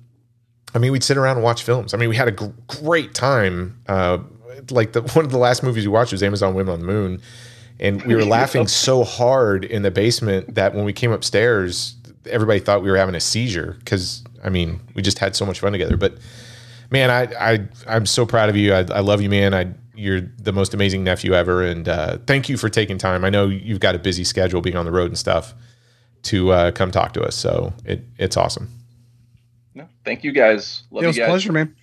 I 0.73 0.79
mean, 0.79 0.91
we'd 0.91 1.03
sit 1.03 1.17
around 1.17 1.37
and 1.37 1.43
watch 1.43 1.63
films. 1.63 1.93
I 1.93 1.97
mean, 1.97 2.09
we 2.09 2.15
had 2.15 2.27
a 2.27 2.31
gr- 2.31 2.47
great 2.67 3.13
time. 3.13 3.79
Uh, 3.87 4.19
like 4.71 4.93
the 4.93 5.01
one 5.13 5.25
of 5.25 5.31
the 5.31 5.37
last 5.37 5.63
movies 5.63 5.85
we 5.85 5.91
watched 5.91 6.11
was 6.11 6.23
Amazon 6.23 6.53
Women 6.53 6.73
on 6.73 6.79
the 6.79 6.85
Moon, 6.85 7.21
and 7.79 8.03
we 8.03 8.15
were 8.15 8.25
laughing 8.39 8.67
so 8.67 9.03
hard 9.03 9.65
in 9.65 9.81
the 9.81 9.91
basement 9.91 10.55
that 10.55 10.73
when 10.73 10.85
we 10.85 10.93
came 10.93 11.11
upstairs, 11.11 11.95
everybody 12.25 12.59
thought 12.59 12.83
we 12.83 12.89
were 12.89 12.97
having 12.97 13.15
a 13.15 13.19
seizure 13.19 13.77
because 13.79 14.23
I 14.43 14.49
mean, 14.49 14.79
we 14.95 15.01
just 15.01 15.19
had 15.19 15.35
so 15.35 15.45
much 15.45 15.59
fun 15.59 15.71
together. 15.71 15.97
But 15.97 16.13
man, 16.89 17.09
I, 17.09 17.53
I 17.53 17.67
I'm 17.87 18.05
so 18.05 18.25
proud 18.25 18.49
of 18.49 18.55
you. 18.55 18.73
I, 18.73 18.79
I 18.79 18.99
love 18.99 19.21
you, 19.21 19.29
man. 19.29 19.53
I 19.53 19.73
you're 19.95 20.21
the 20.21 20.53
most 20.53 20.73
amazing 20.73 21.03
nephew 21.03 21.33
ever, 21.33 21.61
and 21.63 21.87
uh, 21.87 22.17
thank 22.25 22.47
you 22.47 22.57
for 22.57 22.69
taking 22.69 22.97
time. 22.97 23.25
I 23.25 23.29
know 23.29 23.47
you've 23.47 23.81
got 23.81 23.95
a 23.95 23.99
busy 23.99 24.23
schedule, 24.23 24.61
being 24.61 24.77
on 24.77 24.85
the 24.85 24.91
road 24.91 25.07
and 25.07 25.17
stuff, 25.17 25.53
to 26.23 26.51
uh, 26.51 26.71
come 26.71 26.91
talk 26.91 27.13
to 27.13 27.23
us. 27.23 27.35
So 27.35 27.73
it 27.85 28.03
it's 28.17 28.37
awesome. 28.37 28.69
No, 29.75 29.87
thank 30.05 30.23
you 30.23 30.31
guys. 30.31 30.83
Love 30.91 31.03
it 31.03 31.07
was 31.07 31.17
you 31.17 31.23
a 31.23 31.27
pleasure, 31.27 31.51
man. 31.51 31.75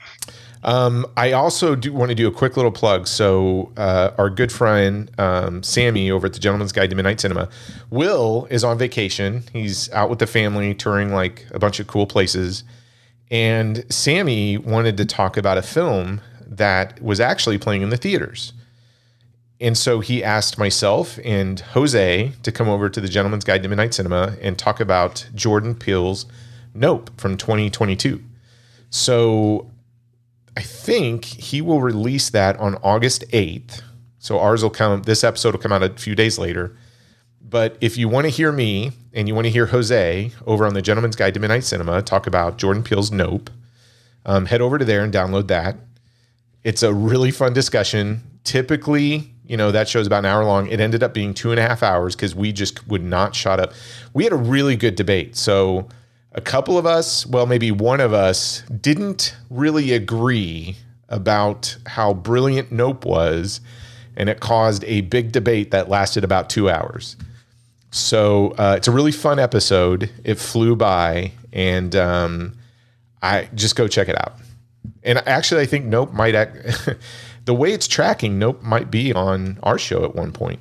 Um, 0.62 1.06
I 1.16 1.32
also 1.32 1.76
do 1.76 1.92
want 1.92 2.08
to 2.08 2.14
do 2.14 2.26
a 2.26 2.32
quick 2.32 2.56
little 2.56 2.72
plug. 2.72 3.06
So, 3.06 3.72
uh, 3.76 4.10
our 4.18 4.28
good 4.28 4.50
friend 4.50 5.10
um, 5.18 5.62
Sammy 5.62 6.10
over 6.10 6.26
at 6.26 6.32
the 6.32 6.40
Gentleman's 6.40 6.72
Guide 6.72 6.90
to 6.90 6.96
Midnight 6.96 7.20
Cinema, 7.20 7.48
Will 7.90 8.48
is 8.50 8.64
on 8.64 8.76
vacation. 8.76 9.44
He's 9.52 9.90
out 9.92 10.10
with 10.10 10.18
the 10.18 10.26
family 10.26 10.74
touring 10.74 11.12
like 11.12 11.46
a 11.52 11.60
bunch 11.60 11.78
of 11.78 11.86
cool 11.86 12.06
places. 12.06 12.64
And 13.30 13.84
Sammy 13.92 14.56
wanted 14.56 14.96
to 14.98 15.04
talk 15.04 15.36
about 15.36 15.58
a 15.58 15.62
film 15.62 16.20
that 16.46 17.00
was 17.02 17.20
actually 17.20 17.58
playing 17.58 17.82
in 17.82 17.90
the 17.90 17.96
theaters. 17.96 18.52
And 19.60 19.76
so 19.76 20.00
he 20.00 20.22
asked 20.22 20.58
myself 20.58 21.18
and 21.24 21.58
Jose 21.60 22.32
to 22.42 22.52
come 22.52 22.68
over 22.68 22.88
to 22.88 23.00
the 23.00 23.08
Gentleman's 23.08 23.44
Guide 23.44 23.62
to 23.62 23.68
Midnight 23.68 23.94
Cinema 23.94 24.36
and 24.42 24.58
talk 24.58 24.80
about 24.80 25.28
Jordan 25.34 25.74
Peele's 25.74 26.26
Nope 26.74 27.10
from 27.18 27.38
2022. 27.38 28.22
So 28.90 29.70
I 30.56 30.62
think 30.62 31.24
he 31.24 31.62
will 31.62 31.80
release 31.80 32.28
that 32.30 32.58
on 32.58 32.76
August 32.76 33.24
8th. 33.30 33.82
So 34.18 34.38
ours 34.38 34.62
will 34.62 34.70
come, 34.70 35.02
this 35.02 35.24
episode 35.24 35.54
will 35.54 35.60
come 35.60 35.72
out 35.72 35.82
a 35.82 35.90
few 35.90 36.14
days 36.14 36.38
later. 36.38 36.76
But 37.48 37.76
if 37.80 37.96
you 37.96 38.08
want 38.08 38.24
to 38.24 38.30
hear 38.30 38.50
me 38.50 38.92
and 39.12 39.28
you 39.28 39.34
want 39.34 39.44
to 39.44 39.50
hear 39.50 39.66
Jose 39.66 40.32
over 40.46 40.66
on 40.66 40.74
the 40.74 40.82
Gentleman's 40.82 41.14
Guide 41.14 41.34
to 41.34 41.40
Midnight 41.40 41.62
Cinema 41.64 42.02
talk 42.02 42.26
about 42.26 42.58
Jordan 42.58 42.82
Peele's 42.82 43.12
Nope, 43.12 43.50
um, 44.24 44.46
head 44.46 44.60
over 44.60 44.78
to 44.78 44.84
there 44.84 45.04
and 45.04 45.12
download 45.12 45.46
that. 45.46 45.76
It's 46.64 46.82
a 46.82 46.92
really 46.92 47.30
fun 47.30 47.52
discussion. 47.52 48.22
Typically, 48.42 49.32
you 49.46 49.56
know, 49.56 49.70
that 49.70 49.88
show's 49.88 50.08
about 50.08 50.20
an 50.20 50.26
hour 50.26 50.44
long. 50.44 50.66
It 50.66 50.80
ended 50.80 51.04
up 51.04 51.14
being 51.14 51.34
two 51.34 51.52
and 51.52 51.60
a 51.60 51.62
half 51.62 51.84
hours 51.84 52.16
because 52.16 52.34
we 52.34 52.50
just 52.50 52.88
would 52.88 53.04
not 53.04 53.36
shut 53.36 53.60
up. 53.60 53.72
We 54.12 54.24
had 54.24 54.32
a 54.32 54.36
really 54.36 54.74
good 54.74 54.96
debate. 54.96 55.36
So, 55.36 55.88
a 56.32 56.40
couple 56.40 56.76
of 56.76 56.84
us, 56.84 57.24
well, 57.24 57.46
maybe 57.46 57.70
one 57.70 58.00
of 58.00 58.12
us, 58.12 58.62
didn't 58.80 59.36
really 59.48 59.92
agree 59.92 60.76
about 61.08 61.76
how 61.86 62.12
brilliant 62.12 62.72
Nope 62.72 63.06
was. 63.06 63.60
And 64.16 64.28
it 64.28 64.40
caused 64.40 64.84
a 64.84 65.02
big 65.02 65.30
debate 65.32 65.70
that 65.70 65.88
lasted 65.88 66.24
about 66.24 66.50
two 66.50 66.68
hours. 66.68 67.16
So 67.96 68.48
uh, 68.58 68.74
it's 68.76 68.88
a 68.88 68.92
really 68.92 69.12
fun 69.12 69.38
episode. 69.38 70.10
It 70.22 70.38
flew 70.38 70.76
by, 70.76 71.32
and 71.52 71.96
um, 71.96 72.54
I 73.22 73.48
just 73.54 73.74
go 73.74 73.88
check 73.88 74.08
it 74.08 74.16
out. 74.18 74.34
And 75.02 75.18
actually, 75.26 75.62
I 75.62 75.66
think 75.66 75.86
Nope 75.86 76.12
might 76.12 76.34
act, 76.34 76.56
the 77.46 77.54
way 77.54 77.72
it's 77.72 77.88
tracking, 77.88 78.38
Nope 78.38 78.62
might 78.62 78.90
be 78.90 79.14
on 79.14 79.58
our 79.62 79.78
show 79.78 80.04
at 80.04 80.14
one 80.14 80.32
point. 80.32 80.60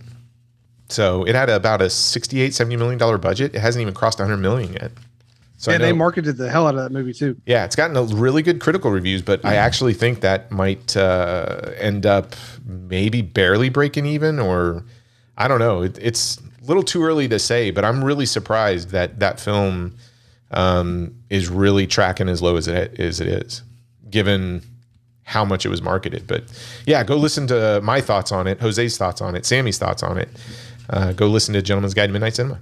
So 0.87 1.25
it 1.25 1.35
had 1.35 1.49
about 1.49 1.81
a 1.81 1.89
68, 1.89 2.53
70 2.53 2.77
million 2.77 2.97
dollar 2.97 3.17
budget. 3.17 3.53
It 3.53 3.59
hasn't 3.59 3.81
even 3.81 3.93
crossed 3.93 4.19
100 4.19 4.37
million 4.37 4.73
yet. 4.73 4.91
So 5.57 5.71
I 5.71 5.75
and 5.75 5.83
they 5.83 5.93
marketed 5.93 6.37
the 6.37 6.49
hell 6.49 6.67
out 6.67 6.75
of 6.75 6.83
that 6.83 6.91
movie 6.91 7.13
too. 7.13 7.41
yeah, 7.45 7.65
it's 7.65 7.75
gotten 7.75 7.97
a 7.97 8.03
really 8.03 8.43
good 8.43 8.61
critical 8.61 8.91
reviews, 8.91 9.21
but 9.21 9.43
I 9.43 9.55
actually 9.55 9.93
think 9.93 10.21
that 10.21 10.51
might 10.51 10.95
uh, 10.95 11.71
end 11.77 12.05
up 12.05 12.35
maybe 12.65 13.21
barely 13.21 13.69
breaking 13.69 14.05
even, 14.05 14.39
or 14.39 14.83
I 15.37 15.47
don't 15.47 15.59
know. 15.59 15.81
It, 15.81 15.97
it's 15.99 16.39
little 16.67 16.83
too 16.83 17.03
early 17.03 17.27
to 17.27 17.39
say, 17.39 17.71
but 17.71 17.85
I'm 17.85 18.03
really 18.03 18.25
surprised 18.25 18.89
that 18.89 19.19
that 19.19 19.39
film 19.39 19.95
um, 20.51 21.15
is 21.29 21.49
really 21.49 21.87
tracking 21.87 22.29
as 22.29 22.41
low 22.41 22.55
as 22.55 22.67
it 22.67 22.99
as 22.99 23.19
it 23.19 23.27
is, 23.27 23.63
given 24.09 24.61
how 25.23 25.43
much 25.43 25.65
it 25.65 25.69
was 25.69 25.81
marketed. 25.81 26.27
But 26.27 26.43
yeah, 26.85 27.03
go 27.03 27.15
listen 27.15 27.47
to 27.47 27.81
my 27.83 28.01
thoughts 28.01 28.31
on 28.31 28.47
it, 28.47 28.59
Jose's 28.59 28.97
thoughts 28.97 29.21
on 29.21 29.35
it, 29.35 29.45
Sammy's 29.45 29.77
thoughts 29.77 30.03
on 30.03 30.17
it. 30.17 30.29
Uh, 30.89 31.13
go 31.13 31.27
listen 31.27 31.53
to 31.53 31.61
Gentleman's 31.61 31.93
Guide 31.93 32.07
to 32.07 32.13
Midnight 32.13 32.35
Cinema. 32.35 32.59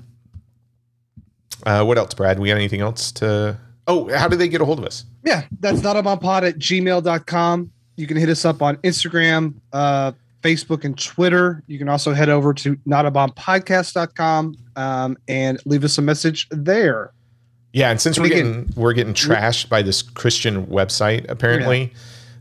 Uh, 1.65 1.83
what 1.83 1.97
else, 1.97 2.13
Brad? 2.13 2.39
We 2.39 2.49
got 2.49 2.55
anything 2.55 2.81
else 2.81 3.11
to? 3.13 3.57
Oh, 3.87 4.13
how 4.15 4.27
do 4.27 4.35
they 4.35 4.47
get 4.47 4.61
a 4.61 4.65
hold 4.65 4.79
of 4.79 4.85
us? 4.85 5.05
Yeah, 5.25 5.43
that's 5.59 5.81
not 5.81 5.97
a 5.97 6.17
pod 6.17 6.43
at 6.43 6.57
gmail.com. 6.57 7.71
You 7.95 8.07
can 8.07 8.17
hit 8.17 8.29
us 8.29 8.45
up 8.45 8.61
on 8.61 8.77
Instagram, 8.77 9.55
uh, 9.71 10.13
Facebook, 10.43 10.83
and 10.83 10.97
Twitter. 10.97 11.63
You 11.67 11.79
can 11.79 11.89
also 11.89 12.13
head 12.13 12.29
over 12.29 12.53
to 12.55 12.75
notabombpodcast.com 12.87 14.55
um, 14.75 15.17
and 15.27 15.59
leave 15.65 15.83
us 15.83 15.97
a 15.97 16.01
message 16.01 16.47
there. 16.51 17.13
Yeah, 17.71 17.89
and 17.89 17.99
since 17.99 18.19
we're 18.19 18.29
getting 18.29 18.69
we're 18.75 18.93
getting 18.93 19.15
trashed 19.15 19.67
by 19.67 19.81
this 19.81 20.03
Christian 20.03 20.67
website, 20.67 21.25
apparently, 21.27 21.91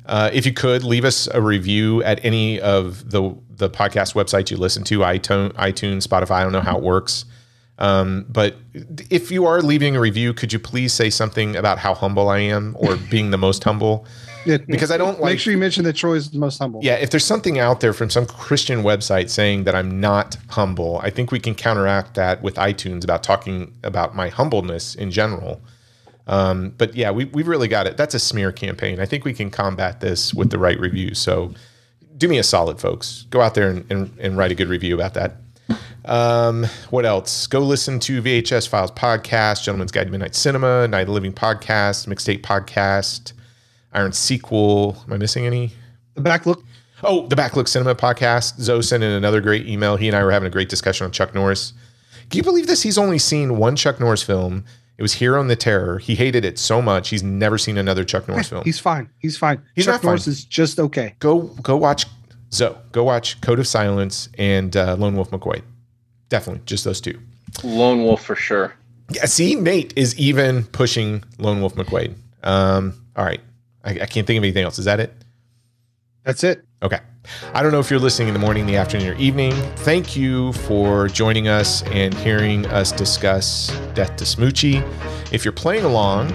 uh, 0.04 0.28
if 0.32 0.44
you 0.44 0.52
could 0.52 0.84
leave 0.84 1.06
us 1.06 1.26
a 1.28 1.40
review 1.40 2.02
at 2.02 2.22
any 2.22 2.60
of 2.60 3.10
the 3.10 3.34
the 3.48 3.70
podcast 3.70 4.14
websites 4.14 4.50
you 4.50 4.58
listen 4.58 4.84
to, 4.84 4.98
iTunes, 4.98 5.52
iTunes, 5.52 6.06
Spotify. 6.06 6.32
I 6.32 6.42
don't 6.42 6.52
know 6.52 6.60
how 6.60 6.76
it 6.76 6.82
works, 6.82 7.24
um, 7.78 8.26
but 8.28 8.56
if 9.10 9.30
you 9.30 9.46
are 9.46 9.62
leaving 9.62 9.96
a 9.96 10.00
review, 10.00 10.34
could 10.34 10.52
you 10.52 10.58
please 10.58 10.92
say 10.92 11.08
something 11.08 11.56
about 11.56 11.78
how 11.78 11.94
humble 11.94 12.28
I 12.28 12.40
am 12.40 12.76
or 12.78 12.96
being 12.96 13.30
the 13.30 13.38
most 13.38 13.64
humble? 13.64 14.06
Yeah, 14.44 14.58
Because 14.66 14.90
I 14.90 14.96
don't 14.96 15.20
like 15.20 15.32
make 15.32 15.40
sure 15.40 15.52
you 15.52 15.58
mention 15.58 15.84
that 15.84 15.94
Troy 15.94 16.14
is 16.14 16.30
the 16.30 16.38
most 16.38 16.58
humble. 16.58 16.80
Yeah, 16.82 16.94
if 16.94 17.10
there's 17.10 17.24
something 17.24 17.58
out 17.58 17.80
there 17.80 17.92
from 17.92 18.10
some 18.10 18.26
Christian 18.26 18.82
website 18.82 19.30
saying 19.30 19.64
that 19.64 19.74
I'm 19.74 20.00
not 20.00 20.36
humble, 20.48 20.98
I 21.02 21.10
think 21.10 21.32
we 21.32 21.40
can 21.40 21.54
counteract 21.54 22.14
that 22.14 22.42
with 22.42 22.56
iTunes 22.56 23.04
about 23.04 23.22
talking 23.22 23.74
about 23.82 24.14
my 24.14 24.28
humbleness 24.28 24.94
in 24.94 25.10
general. 25.10 25.60
Um, 26.26 26.74
but 26.78 26.94
yeah, 26.94 27.10
we, 27.10 27.24
we've 27.26 27.48
really 27.48 27.68
got 27.68 27.86
it. 27.86 27.96
That's 27.96 28.14
a 28.14 28.18
smear 28.18 28.52
campaign. 28.52 29.00
I 29.00 29.06
think 29.06 29.24
we 29.24 29.34
can 29.34 29.50
combat 29.50 30.00
this 30.00 30.32
with 30.32 30.50
the 30.50 30.58
right 30.58 30.78
reviews. 30.78 31.18
So 31.18 31.52
do 32.16 32.28
me 32.28 32.38
a 32.38 32.42
solid, 32.44 32.80
folks. 32.80 33.26
Go 33.30 33.40
out 33.40 33.54
there 33.54 33.68
and, 33.68 33.90
and, 33.90 34.18
and 34.20 34.36
write 34.36 34.52
a 34.52 34.54
good 34.54 34.68
review 34.68 34.94
about 34.94 35.14
that. 35.14 35.36
Um, 36.04 36.66
what 36.90 37.04
else? 37.06 37.46
Go 37.46 37.60
listen 37.60 38.00
to 38.00 38.22
VHS 38.22 38.68
Files 38.68 38.90
podcast, 38.90 39.62
Gentleman's 39.62 39.92
Guide 39.92 40.04
to 40.04 40.10
Midnight 40.10 40.34
Cinema, 40.34 40.88
Night 40.88 41.02
of 41.02 41.06
the 41.08 41.12
Living 41.12 41.32
podcast, 41.32 42.06
Mixtape 42.08 42.42
podcast, 42.42 43.32
Iron 43.94 44.12
Sequel. 44.12 44.96
Am 45.06 45.12
I 45.12 45.16
missing 45.16 45.46
any? 45.46 45.72
The 46.14 46.20
back 46.20 46.46
look. 46.46 46.64
Oh, 47.04 47.26
the 47.26 47.34
Backlook 47.34 47.66
Cinema 47.66 47.94
podcast. 47.94 48.60
Zoe 48.60 48.82
sent 48.82 49.02
in 49.02 49.10
another 49.10 49.40
great 49.40 49.66
email. 49.66 49.96
He 49.96 50.06
and 50.06 50.16
I 50.16 50.22
were 50.22 50.30
having 50.30 50.46
a 50.46 50.50
great 50.50 50.68
discussion 50.68 51.04
on 51.04 51.10
Chuck 51.10 51.34
Norris. 51.34 51.72
Can 52.30 52.38
you 52.38 52.44
believe 52.44 52.68
this? 52.68 52.82
He's 52.82 52.96
only 52.96 53.18
seen 53.18 53.56
one 53.56 53.74
Chuck 53.74 53.98
Norris 53.98 54.22
film. 54.22 54.64
It 54.98 55.02
was 55.02 55.14
Hero 55.14 55.40
and 55.40 55.50
the 55.50 55.56
Terror. 55.56 55.98
He 55.98 56.14
hated 56.14 56.44
it 56.44 56.58
so 56.58 56.80
much 56.80 57.08
he's 57.08 57.22
never 57.22 57.58
seen 57.58 57.76
another 57.76 58.04
Chuck 58.04 58.28
Norris 58.28 58.48
film. 58.48 58.62
He's 58.64 58.78
fine. 58.78 59.10
He's 59.18 59.36
fine. 59.36 59.60
He's 59.74 59.86
Chuck 59.86 59.94
not 59.94 60.02
fine. 60.02 60.08
Norris 60.10 60.26
is 60.28 60.44
just 60.44 60.78
okay. 60.78 61.16
go 61.18 61.40
go 61.62 61.76
watch 61.76 62.06
Zoe. 62.52 62.76
Go 62.92 63.02
watch 63.02 63.40
Code 63.40 63.58
of 63.58 63.66
Silence 63.66 64.28
and 64.38 64.76
uh, 64.76 64.94
Lone 64.96 65.16
Wolf 65.16 65.30
McQuaid. 65.30 65.62
Definitely, 66.28 66.62
just 66.66 66.84
those 66.84 67.00
two. 67.00 67.18
Lone 67.64 68.04
Wolf 68.04 68.24
for 68.24 68.36
sure. 68.36 68.74
Yeah, 69.10 69.24
see, 69.24 69.56
Nate 69.56 69.92
is 69.96 70.16
even 70.18 70.64
pushing 70.64 71.24
Lone 71.38 71.60
Wolf 71.60 71.74
McQuaid. 71.74 72.14
Um, 72.44 72.94
all 73.16 73.24
right, 73.24 73.40
I, 73.84 73.90
I 73.90 74.06
can't 74.06 74.26
think 74.26 74.38
of 74.38 74.44
anything 74.44 74.64
else. 74.64 74.78
Is 74.78 74.84
that 74.84 75.00
it? 75.00 75.12
That's 76.24 76.44
it. 76.44 76.64
Okay. 76.82 77.00
I 77.54 77.62
don't 77.62 77.72
know 77.72 77.80
if 77.80 77.90
you're 77.90 78.00
listening 78.00 78.28
in 78.28 78.34
the 78.34 78.40
morning, 78.40 78.66
the 78.66 78.76
afternoon, 78.76 79.08
or 79.08 79.14
evening. 79.14 79.52
Thank 79.76 80.16
you 80.16 80.52
for 80.52 81.08
joining 81.08 81.48
us 81.48 81.82
and 81.84 82.12
hearing 82.14 82.66
us 82.66 82.92
discuss 82.92 83.68
Death 83.94 84.16
to 84.16 84.24
Smoochy. 84.24 84.82
If 85.32 85.44
you're 85.44 85.52
playing 85.52 85.84
along, 85.84 86.30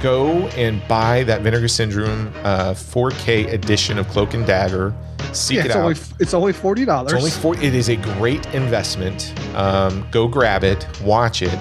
go 0.00 0.48
and 0.48 0.86
buy 0.88 1.24
that 1.24 1.42
Vinegar 1.42 1.68
Syndrome 1.68 2.32
uh, 2.44 2.72
4K 2.74 3.52
edition 3.52 3.98
of 3.98 4.08
Cloak 4.08 4.34
and 4.34 4.46
Dagger. 4.46 4.94
Seek 5.32 5.56
Yeah, 5.56 5.62
it 5.62 5.66
it's 5.66 5.76
out. 5.76 5.82
only 5.82 5.96
it's 6.20 6.34
only 6.34 6.52
forty 6.54 6.84
dollars. 6.86 7.12
It's 7.12 7.18
only 7.20 7.30
four. 7.30 7.54
It 7.62 7.74
is 7.74 7.88
a 7.90 7.96
great 7.96 8.46
investment. 8.54 9.34
Um, 9.54 10.06
go 10.10 10.26
grab 10.26 10.64
it, 10.64 10.86
watch 11.02 11.42
it, 11.42 11.52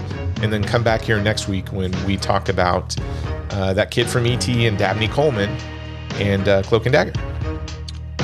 and 0.41 0.53
then 0.53 0.63
come 0.63 0.83
back 0.83 1.01
here 1.01 1.19
next 1.21 1.47
week 1.49 1.67
when 1.73 1.91
we 2.05 2.15
talk 2.15 2.47
about 2.49 2.95
uh, 3.51 3.73
that 3.73 3.91
kid 3.91 4.07
from 4.07 4.25
ET 4.25 4.47
and 4.47 4.77
Dabney 4.77 5.09
Coleman 5.09 5.49
and 6.15 6.47
uh, 6.47 6.63
Cloak 6.63 6.85
and 6.85 6.93
Dagger. 6.93 7.11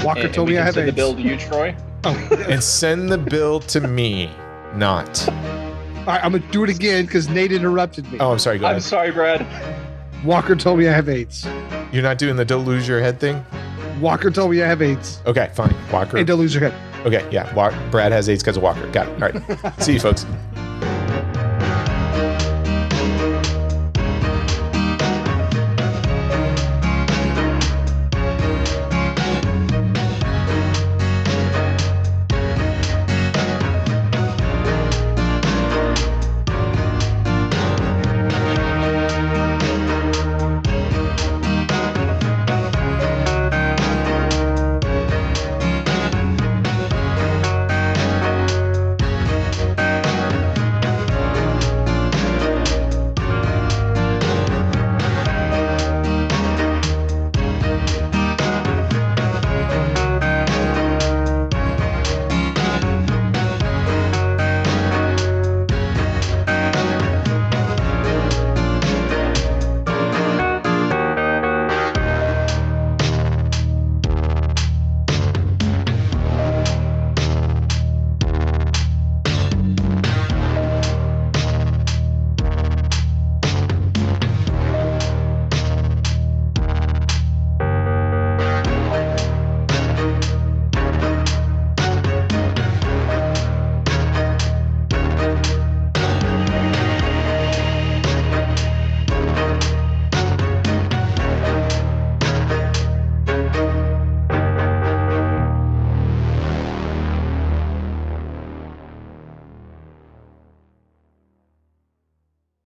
Walker 0.04 0.20
And, 0.20 0.26
and 0.28 0.34
told 0.34 0.48
we 0.48 0.54
me 0.54 0.60
I 0.60 0.62
can 0.62 0.66
have 0.68 0.74
send 0.76 0.88
the 0.88 0.94
bill 0.94 1.14
to 1.16 1.22
you, 1.22 1.38
Troy. 1.38 1.76
and 2.06 2.64
send 2.64 3.10
the 3.10 3.18
bill 3.18 3.60
to 3.62 3.82
me, 3.82 4.30
not. 4.76 5.28
All 5.30 6.06
right, 6.08 6.24
I'm 6.24 6.32
gonna 6.34 6.44
do 6.52 6.64
it 6.64 6.70
again 6.70 7.06
because 7.06 7.28
Nate 7.28 7.52
interrupted 7.52 8.10
me. 8.12 8.20
Oh, 8.20 8.32
I'm 8.32 8.40
sorry. 8.40 8.60
Go 8.60 8.66
I'm 8.68 8.72
ahead. 8.74 8.84
sorry, 8.84 9.12
Brad. 9.12 9.46
Walker 10.24 10.56
told 10.56 10.80
me 10.80 10.88
I 10.88 10.94
have 10.94 11.10
eights. 11.10 11.46
You're 11.92 12.04
not 12.04 12.18
doing 12.18 12.36
the 12.36 12.46
don't 12.46 12.66
lose 12.66 12.88
your 12.88 13.00
head 13.02 13.20
thing. 13.20 13.44
Walker 14.00 14.32
told 14.32 14.52
me 14.52 14.64
I 14.64 14.68
have 14.68 14.82
eights. 14.82 15.22
Okay, 15.26 15.52
fine. 15.54 15.76
Walker. 15.92 16.18
And 16.18 16.26
don't 16.26 16.40
lose 16.40 16.54
your 16.56 16.70
head. 16.70 17.06
Okay, 17.06 17.28
yeah. 17.32 17.54
Wa- 17.54 17.74
Brad 17.92 18.12
has 18.12 18.30
eights 18.30 18.42
because 18.42 18.58
of 18.58 18.64
Walker. 18.64 18.90
Got 18.92 19.08
it. 19.10 19.14
All 19.22 19.42
right. 19.42 19.82
See 19.84 19.94
you, 19.94 20.00
folks. 20.00 20.26